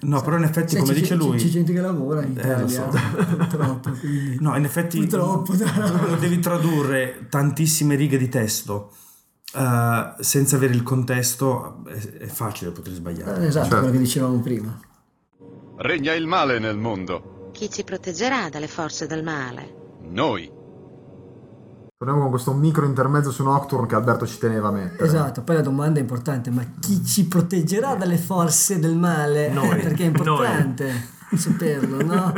No, 0.05 0.21
però 0.21 0.37
in 0.37 0.43
effetti, 0.45 0.75
Sì, 0.75 0.81
come 0.81 0.95
dice 0.95 1.15
lui... 1.15 1.37
C'è 1.39 1.47
gente 1.49 1.73
che 1.73 1.81
lavora 1.81 2.23
in 2.23 2.37
Eh, 2.37 2.41
Italia, 2.41 2.67
so. 2.69 2.89
purtroppo. 3.37 3.91
quindi- 4.01 4.37
No, 4.41 4.57
in 4.57 4.65
effetti 4.65 4.99
Purtroppo, 4.99 5.53
quando 5.55 6.17
devi 6.17 6.39
tradurre 6.41 7.27
tantissime 7.29 7.95
righe 7.95 8.19
di 8.19 8.29
testo 8.29 8.91
eh, 9.55 10.15
senza 10.19 10.57
avere 10.57 10.75
il 10.75 10.83
contesto 10.83 11.85
è, 11.87 12.25
è 12.25 12.27
facile 12.27 12.73
poter 12.73 12.93
sbagliare. 12.95 13.43
Eh, 13.43 13.47
Esatto, 13.47 13.65
Certo. 13.67 13.79
quello 13.79 13.93
che 13.93 13.99
dicevamo 13.99 14.41
prima. 14.41 14.81
Regna 15.77 16.13
il 16.15 16.27
male 16.27 16.59
nel 16.59 16.77
mondo. 16.77 17.51
Chi 17.53 17.71
ci 17.71 17.85
proteggerà 17.85 18.49
dalle 18.49 18.69
forze 18.69 19.07
del 19.07 19.23
male? 19.23 19.75
Noi. 20.09 20.51
Torniamo 22.03 22.23
con 22.27 22.33
questo 22.33 22.53
micro 22.53 22.85
intermezzo 22.85 23.31
su 23.31 23.45
Nocturne 23.45 23.87
che 23.87 23.95
Alberto 23.95 24.27
ci 24.27 24.37
teneva 24.37 24.67
a 24.67 24.71
mettere. 24.73 25.05
Esatto, 25.07 25.43
poi 25.43 25.55
la 25.55 25.63
domanda 25.63 26.01
è 26.01 26.03
importante, 26.03 26.51
ma 26.51 26.65
chi 26.81 27.05
ci 27.05 27.27
proteggerà 27.27 27.95
dalle 27.95 28.17
forze 28.17 28.81
del 28.81 28.97
male? 28.97 29.51
Noi. 29.51 29.81
Perché 29.81 30.03
è 30.03 30.07
importante 30.07 31.11
saperlo, 31.37 32.03
no? 32.05 32.33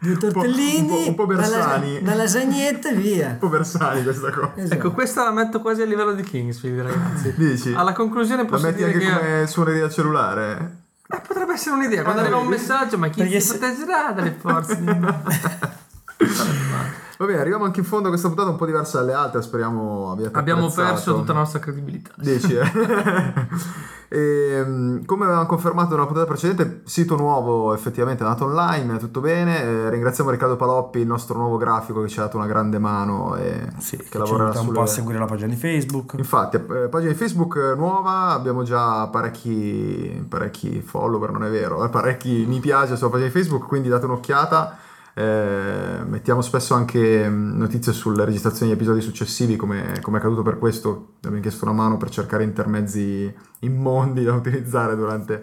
Due 0.00 0.16
tortellini, 0.16 1.08
un 1.08 1.14
po'- 1.14 1.24
un 1.24 1.26
po' 1.28 1.32
una 1.34 1.40
lasa- 1.42 1.56
Bersani. 1.56 1.98
una 2.00 2.14
lasagnetta 2.14 2.88
e 2.88 2.94
via. 2.94 3.28
Un 3.28 3.38
po' 3.38 3.48
Bersani 3.50 4.02
questa 4.02 4.30
cosa. 4.30 4.52
Esatto. 4.54 4.74
Ecco, 4.76 4.92
questa 4.92 5.24
la 5.24 5.32
metto 5.32 5.60
quasi 5.60 5.82
a 5.82 5.84
livello 5.84 6.14
di 6.14 6.22
Kingsfield, 6.22 6.80
ragazzi. 6.80 7.34
Dici? 7.36 7.74
Alla 7.74 7.92
conclusione 7.92 8.44
La 8.44 8.48
posso 8.48 8.64
metti 8.64 8.78
dire 8.82 8.92
anche 8.94 8.98
che... 9.04 9.12
come 9.12 9.46
suoneria 9.46 9.84
al 9.84 9.92
cellulare? 9.92 10.76
Eh, 11.06 11.20
potrebbe 11.28 11.52
essere 11.52 11.74
un'idea. 11.76 12.02
Quando 12.02 12.22
Eh, 12.22 12.24
arriva 12.24 12.38
un 12.40 12.46
messaggio, 12.46 12.96
ma 12.96 13.08
chi 13.08 13.20
Perché 13.20 13.40
si 13.40 13.48
se- 13.48 13.58
proteggerà 13.58 14.12
dalle 14.12 14.34
forze 14.40 14.82
del 14.82 14.98
male? 14.98 15.80
Va 17.22 17.28
bene, 17.28 17.38
arriviamo 17.38 17.62
anche 17.64 17.78
in 17.78 17.86
fondo 17.86 18.06
a 18.06 18.10
questa 18.10 18.26
puntata 18.26 18.50
un 18.50 18.56
po' 18.56 18.66
diversa 18.66 18.98
dalle 18.98 19.12
altre, 19.12 19.42
speriamo 19.42 20.10
abbiate 20.10 20.36
Abbiamo 20.36 20.62
apprezzato. 20.66 20.88
perso 20.88 21.14
tutta 21.14 21.32
la 21.32 21.38
nostra 21.38 21.60
credibilità. 21.60 22.10
Dici, 22.16 22.54
eh? 22.54 22.64
Ehm, 24.14 25.06
come 25.06 25.24
avevamo 25.24 25.46
confermato 25.46 25.94
nella 25.94 26.04
puntata 26.04 26.26
precedente, 26.26 26.82
sito 26.84 27.16
nuovo 27.16 27.72
effettivamente 27.72 28.22
è 28.22 28.26
nato 28.26 28.44
online, 28.44 28.98
tutto 28.98 29.20
bene. 29.20 29.62
Eh, 29.62 29.88
ringraziamo 29.88 30.28
Riccardo 30.30 30.56
Paloppi, 30.56 30.98
il 30.98 31.06
nostro 31.06 31.38
nuovo 31.38 31.56
grafico 31.56 32.02
che 32.02 32.08
ci 32.08 32.18
ha 32.18 32.24
dato 32.24 32.36
una 32.36 32.44
grande 32.46 32.78
mano 32.78 33.36
e 33.36 33.68
Sì, 33.78 33.96
che 33.96 34.18
lavorerà 34.18 34.44
aiuta 34.50 34.58
un 34.58 34.64
sulle- 34.66 34.76
po' 34.78 34.82
a 34.84 34.86
seguire 34.86 35.18
la 35.18 35.24
pagina 35.24 35.48
di 35.48 35.56
Facebook. 35.56 36.12
Infatti, 36.18 36.56
eh, 36.56 36.88
pagina 36.90 37.10
di 37.12 37.16
Facebook 37.16 37.56
eh, 37.56 37.74
nuova, 37.74 38.32
abbiamo 38.32 38.64
già 38.64 39.06
parecchi, 39.06 40.26
parecchi 40.28 40.82
follower, 40.82 41.30
non 41.30 41.44
è 41.44 41.50
vero, 41.50 41.82
eh, 41.82 41.88
parecchi 41.88 42.44
mi 42.46 42.60
piace 42.60 42.96
sulla 42.96 43.08
pagina 43.08 43.28
di 43.28 43.32
Facebook, 43.34 43.66
quindi 43.66 43.88
date 43.88 44.04
un'occhiata. 44.04 44.76
Eh, 45.14 45.98
mettiamo 46.06 46.40
spesso 46.40 46.74
anche 46.74 47.28
mh, 47.28 47.56
notizie 47.58 47.92
sulle 47.92 48.24
registrazioni 48.24 48.70
di 48.72 48.76
episodi 48.78 49.00
successivi, 49.02 49.56
come, 49.56 49.98
come 50.00 50.16
è 50.16 50.20
accaduto 50.20 50.42
per 50.42 50.58
questo. 50.58 51.14
Abbiamo 51.18 51.40
chiesto 51.40 51.64
una 51.64 51.74
mano 51.74 51.96
per 51.98 52.08
cercare 52.10 52.44
intermezzi 52.44 53.32
immondi 53.60 54.24
da 54.24 54.32
utilizzare 54.34 54.96
durante. 54.96 55.42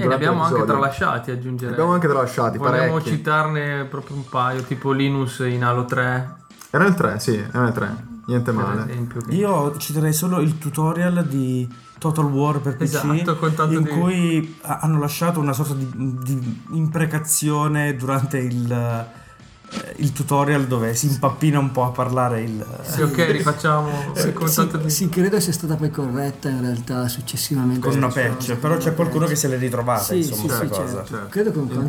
E 0.00 0.06
ne 0.06 0.14
abbiamo 0.14 0.42
anche 0.42 0.64
tralasciati, 0.64 1.30
aggiungerei. 1.32 1.72
Abbiamo 1.74 1.92
anche 1.92 2.06
tralasciati, 2.08 2.56
Vogliamo 2.56 2.92
parecchi. 2.98 3.10
citarne 3.10 3.84
proprio 3.86 4.16
un 4.16 4.24
paio, 4.28 4.62
tipo 4.62 4.92
Linus 4.92 5.40
in 5.40 5.64
Halo 5.64 5.84
3. 5.84 6.36
Era 6.70 6.84
nel 6.84 6.94
3, 6.94 7.18
sì, 7.18 7.34
era 7.36 7.62
nel 7.64 7.72
3, 7.72 7.96
niente 8.26 8.52
male. 8.52 8.84
esempio. 8.88 9.20
che- 9.22 9.34
Io 9.34 9.76
citerei 9.76 10.12
solo 10.12 10.38
il 10.40 10.56
tutorial 10.58 11.24
di 11.26 11.68
Total 11.98 12.24
War 12.24 12.60
per 12.60 12.76
PC 12.76 12.82
Esatto, 12.82 13.36
con 13.36 13.54
tanto 13.54 13.74
in 13.74 13.82
di- 13.82 13.90
cui 13.90 14.56
ha- 14.62 14.78
hanno 14.82 14.98
lasciato 14.98 15.40
una 15.40 15.52
sorta 15.52 15.74
di, 15.74 15.88
di 16.22 16.62
imprecazione 16.70 17.94
durante 17.96 18.38
il, 18.38 18.70
eh, 18.72 19.94
il 19.96 20.12
tutorial 20.12 20.66
dove 20.66 20.94
si 20.94 21.06
impappina 21.08 21.58
un 21.58 21.72
po' 21.72 21.84
a 21.84 21.90
parlare 21.90 22.42
il... 22.42 22.64
Sì, 22.82 23.02
ok, 23.02 23.30
rifacciamo 23.30 23.90
Sì, 24.14 24.32
con 24.32 24.48
sì, 24.48 24.54
tanto 24.56 24.76
di... 24.78 24.90
sì, 24.90 25.08
credo 25.08 25.38
sia 25.40 25.52
stata 25.52 25.76
poi 25.76 25.90
corretta 25.90 26.48
in 26.48 26.60
realtà 26.62 27.06
successivamente. 27.08 27.86
con 27.86 27.96
una 27.96 28.08
patch, 28.08 28.54
però 28.56 28.76
c'è 28.76 28.94
qualcuno 28.94 29.20
patch. 29.24 29.30
che 29.32 29.36
se 29.36 29.48
l'è 29.48 29.58
ritrovata, 29.58 30.02
Sì, 30.04 30.16
insomma, 30.18 30.52
sì, 30.54 30.58
sì, 30.60 30.68
cosa. 30.68 31.04
certo. 31.04 31.26
Credo 31.28 31.52
con, 31.52 31.68
con, 31.68 31.86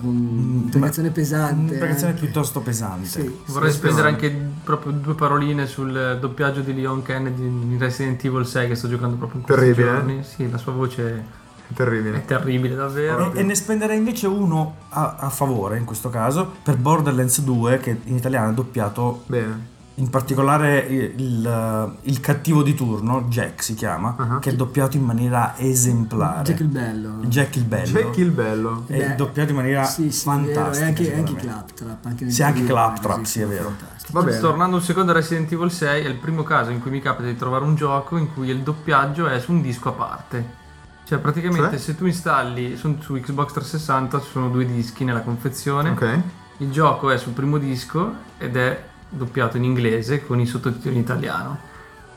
con 0.00 0.08
un'imprecazione 0.10 1.10
pesante. 1.10 1.54
Un'imprecazione 1.54 2.12
anche. 2.12 2.24
piuttosto 2.24 2.60
pesante. 2.60 3.06
Sì. 3.08 3.38
Vorrei 3.46 3.72
spendere 3.72 4.08
anche 4.08 4.47
proprio 4.68 4.92
due 4.92 5.14
paroline 5.14 5.66
sul 5.66 6.18
doppiaggio 6.20 6.60
di 6.60 6.74
Leon 6.74 7.00
Kennedy 7.00 7.42
in 7.42 7.76
Resident 7.78 8.22
Evil 8.22 8.44
6 8.44 8.68
che 8.68 8.74
sto 8.74 8.86
giocando 8.86 9.16
proprio 9.16 9.40
in 9.40 9.46
questi 9.46 9.64
Terribile, 9.64 9.90
eh? 9.90 9.94
giorni. 9.94 10.24
Sì, 10.24 10.50
la 10.50 10.58
sua 10.58 10.72
voce 10.72 11.24
Terribile. 11.72 12.18
è 12.18 12.24
terribile 12.26 12.74
davvero. 12.74 13.32
E, 13.32 13.40
e 13.40 13.42
ne 13.44 13.54
spenderei 13.54 13.96
invece 13.96 14.26
uno 14.26 14.74
a, 14.90 15.16
a 15.20 15.30
favore 15.30 15.78
in 15.78 15.86
questo 15.86 16.10
caso 16.10 16.56
per 16.62 16.76
Borderlands 16.76 17.40
2 17.40 17.78
che 17.78 17.98
in 18.04 18.16
italiano 18.16 18.50
è 18.50 18.54
doppiato 18.54 19.22
Bene. 19.24 19.76
In 19.98 20.10
particolare 20.10 20.78
il, 20.78 21.12
il- 21.20 21.96
il 22.02 22.20
cattivo 22.20 22.62
di 22.62 22.74
turno, 22.74 23.22
Jack 23.28 23.62
si 23.62 23.74
chiama, 23.74 24.14
Uh-huh. 24.18 24.38
che 24.38 24.50
è 24.50 24.54
doppiato 24.54 24.96
in 24.96 25.04
maniera 25.04 25.54
esemplare. 25.58 26.42
Jack 26.44 26.60
il 26.60 26.66
bello. 26.68 27.10
Jack 27.26 27.56
il 27.56 27.64
bello. 27.64 27.86
Jack 28.00 28.16
il 28.18 28.30
bello. 28.30 28.84
È 28.86 28.96
Beh, 28.96 29.14
doppiato 29.16 29.50
in 29.50 29.56
maniera 29.56 29.84
Sì, 29.84 30.10
sì, 30.10 30.22
fantastica. 30.24 30.84
e 30.84 30.88
anche, 30.88 31.14
anche. 31.14 31.34
Claptrap. 31.34 32.06
Anche 32.06 32.30
Sì, 32.30 32.42
anche 32.42 32.64
Claptrap, 32.64 33.18
sì, 33.24 33.30
sì, 33.30 33.40
è 33.40 33.46
vero. 33.46 33.72
Va 34.10 34.22
bene. 34.22 34.38
Tornando 34.38 34.76
un 34.76 34.82
secondo 34.82 35.10
a 35.10 35.14
Resident 35.14 35.52
Evil 35.52 35.70
6, 35.70 36.04
è 36.04 36.08
il 36.08 36.14
primo 36.16 36.42
caso 36.42 36.70
in 36.70 36.80
cui 36.80 36.90
mi 36.90 37.00
capita 37.00 37.28
di 37.28 37.36
trovare 37.36 37.64
un 37.64 37.74
gioco 37.74 38.16
in 38.16 38.32
cui 38.32 38.48
il 38.48 38.60
doppiaggio 38.60 39.26
è 39.26 39.38
su 39.40 39.52
un 39.52 39.60
disco 39.60 39.90
a 39.90 39.92
parte. 39.92 40.56
Cioè, 41.04 41.18
praticamente, 41.18 41.70
Cioè? 41.70 41.78
se 41.78 41.96
tu 41.96 42.06
installi 42.06 42.76
su, 42.76 42.96
su 43.00 43.14
Xbox 43.14 43.52
360 43.52 44.20
ci 44.20 44.28
sono 44.30 44.48
due 44.48 44.64
dischi 44.64 45.04
nella 45.04 45.20
confezione. 45.22 45.90
Ok. 45.90 46.20
Il 46.58 46.70
gioco 46.70 47.10
è 47.10 47.18
sul 47.18 47.32
primo 47.32 47.58
disco 47.58 48.12
ed 48.38 48.56
è 48.56 48.82
doppiato 49.08 49.56
in 49.56 49.64
inglese 49.64 50.24
con 50.26 50.40
i 50.40 50.46
sottotitoli 50.46 50.94
in 50.94 51.00
italiano. 51.00 51.58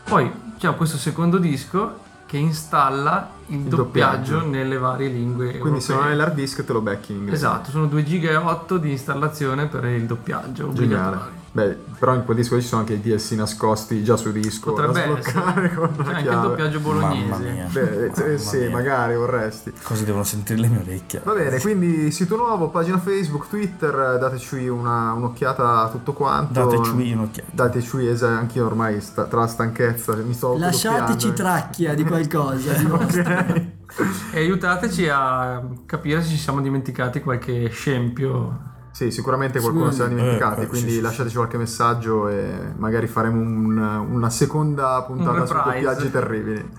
Poi 0.03 0.31
c'è 0.57 0.73
questo 0.75 0.97
secondo 0.97 1.37
disco 1.37 1.99
che 2.25 2.37
installa 2.37 3.29
il, 3.47 3.57
Il 3.57 3.63
doppiaggio, 3.63 4.33
doppiaggio. 4.33 4.49
nelle 4.49 4.77
varie 4.77 5.09
lingue 5.09 5.57
Quindi 5.57 5.81
se 5.81 5.93
non 5.93 6.03
europee. 6.03 6.11
hai 6.11 6.17
l'hard 6.17 6.33
disk 6.39 6.63
te 6.63 6.73
lo 6.73 6.81
becchi 6.81 7.11
in 7.11 7.17
inglese. 7.19 7.35
Esatto, 7.37 7.69
sono 7.71 7.87
2 7.87 8.03
giga 8.03 8.29
e 8.29 8.35
8 8.35 8.77
di 8.77 8.91
installazione 8.91 9.67
per 9.67 9.85
il 9.85 10.05
doppiaggio 10.05 10.67
obbligatorio. 10.67 11.39
Beh, 11.53 11.77
però 11.99 12.13
in 12.15 12.23
quel 12.23 12.37
disco 12.37 12.57
ci 12.61 12.65
sono 12.65 12.79
anche 12.81 12.93
i 12.93 13.01
DLC 13.01 13.31
nascosti 13.31 14.03
già 14.05 14.15
sul 14.15 14.31
disco 14.31 14.71
Potrebbe 14.71 14.93
da 14.93 15.21
sbloccare 15.21 15.65
essere. 15.65 15.75
con 15.75 15.95
C'è 16.05 16.13
anche 16.13 16.29
il 16.29 16.39
doppiaggio 16.39 16.79
Mamma 16.79 16.99
bolognese. 17.01 17.51
mia. 17.51 17.67
Beh, 17.69 18.05
eh, 18.05 18.11
Mamma 18.15 18.37
sì, 18.37 18.57
mia. 18.57 18.69
magari 18.69 19.15
vorresti. 19.15 19.73
Così 19.83 20.05
devono 20.05 20.23
sentire 20.23 20.59
le 20.61 20.67
mie 20.67 20.79
orecchie. 20.79 21.21
Va 21.25 21.33
bene, 21.33 21.59
quindi 21.59 22.09
sito 22.11 22.37
nuovo, 22.37 22.69
pagina 22.69 22.99
Facebook, 22.99 23.49
Twitter, 23.49 24.17
dateci 24.17 24.67
una- 24.67 25.11
un'occhiata 25.11 25.81
a 25.81 25.89
tutto 25.89 26.13
quanto. 26.13 26.53
Dateci 26.53 27.11
un'occhiata. 27.11 27.49
Dateci, 27.51 28.07
esatto, 28.07 28.39
anch'io 28.39 28.65
ormai 28.65 29.01
sta- 29.01 29.25
tra 29.25 29.41
la 29.41 29.47
stanchezza 29.47 30.15
mi 30.15 30.33
sto 30.33 30.57
Lasciateci 30.57 31.33
tracchia 31.33 31.93
di 31.93 32.05
qualcosa. 32.05 32.71
Ok. 33.91 34.05
E 34.31 34.39
aiutateci 34.39 35.09
a 35.09 35.61
capire 35.85 36.23
se 36.23 36.29
ci 36.29 36.37
siamo 36.37 36.61
dimenticati 36.61 37.19
qualche 37.19 37.67
scempio. 37.69 38.69
Sì, 39.01 39.09
sicuramente 39.09 39.59
qualcuno 39.59 39.89
si 39.89 40.03
è 40.03 40.07
dimenticati, 40.07 40.61
Eh, 40.61 40.67
quindi 40.67 40.89
sì, 40.89 40.95
sì, 40.97 41.01
lasciateci 41.01 41.35
qualche 41.35 41.57
messaggio 41.57 42.27
e 42.27 42.71
magari 42.77 43.07
faremo 43.07 43.39
un- 43.39 44.05
una 44.11 44.29
seconda 44.29 45.01
puntata 45.01 45.41
Un 45.41 45.47
su 45.47 45.53
doppiaggi 45.55 46.11
terribili. 46.11 46.69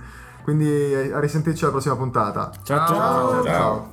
Quindi 0.45 0.95
a 1.13 1.19
risentirci 1.19 1.65
alla 1.65 1.73
prossima 1.73 1.97
puntata. 1.97 2.53
Ciao, 2.63 2.87
ciao. 2.87 3.43
ciao. 3.45 3.91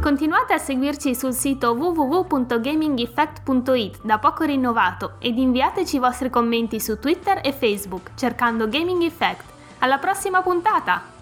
Continuate 0.00 0.54
a 0.54 0.58
seguirci 0.58 1.14
sul 1.14 1.34
sito 1.34 1.72
www.gamingeffect.it 1.72 3.98
da 4.00 4.18
poco 4.18 4.44
rinnovato 4.44 5.16
ed 5.18 5.36
inviateci 5.36 5.96
i 5.96 5.98
vostri 5.98 6.30
commenti 6.30 6.80
su 6.80 6.98
Twitter 6.98 7.40
e 7.42 7.52
Facebook 7.52 8.12
cercando 8.14 8.68
Gaming 8.68 9.02
Effect. 9.02 9.44
Alla 9.80 9.98
prossima 9.98 10.40
puntata! 10.40 11.15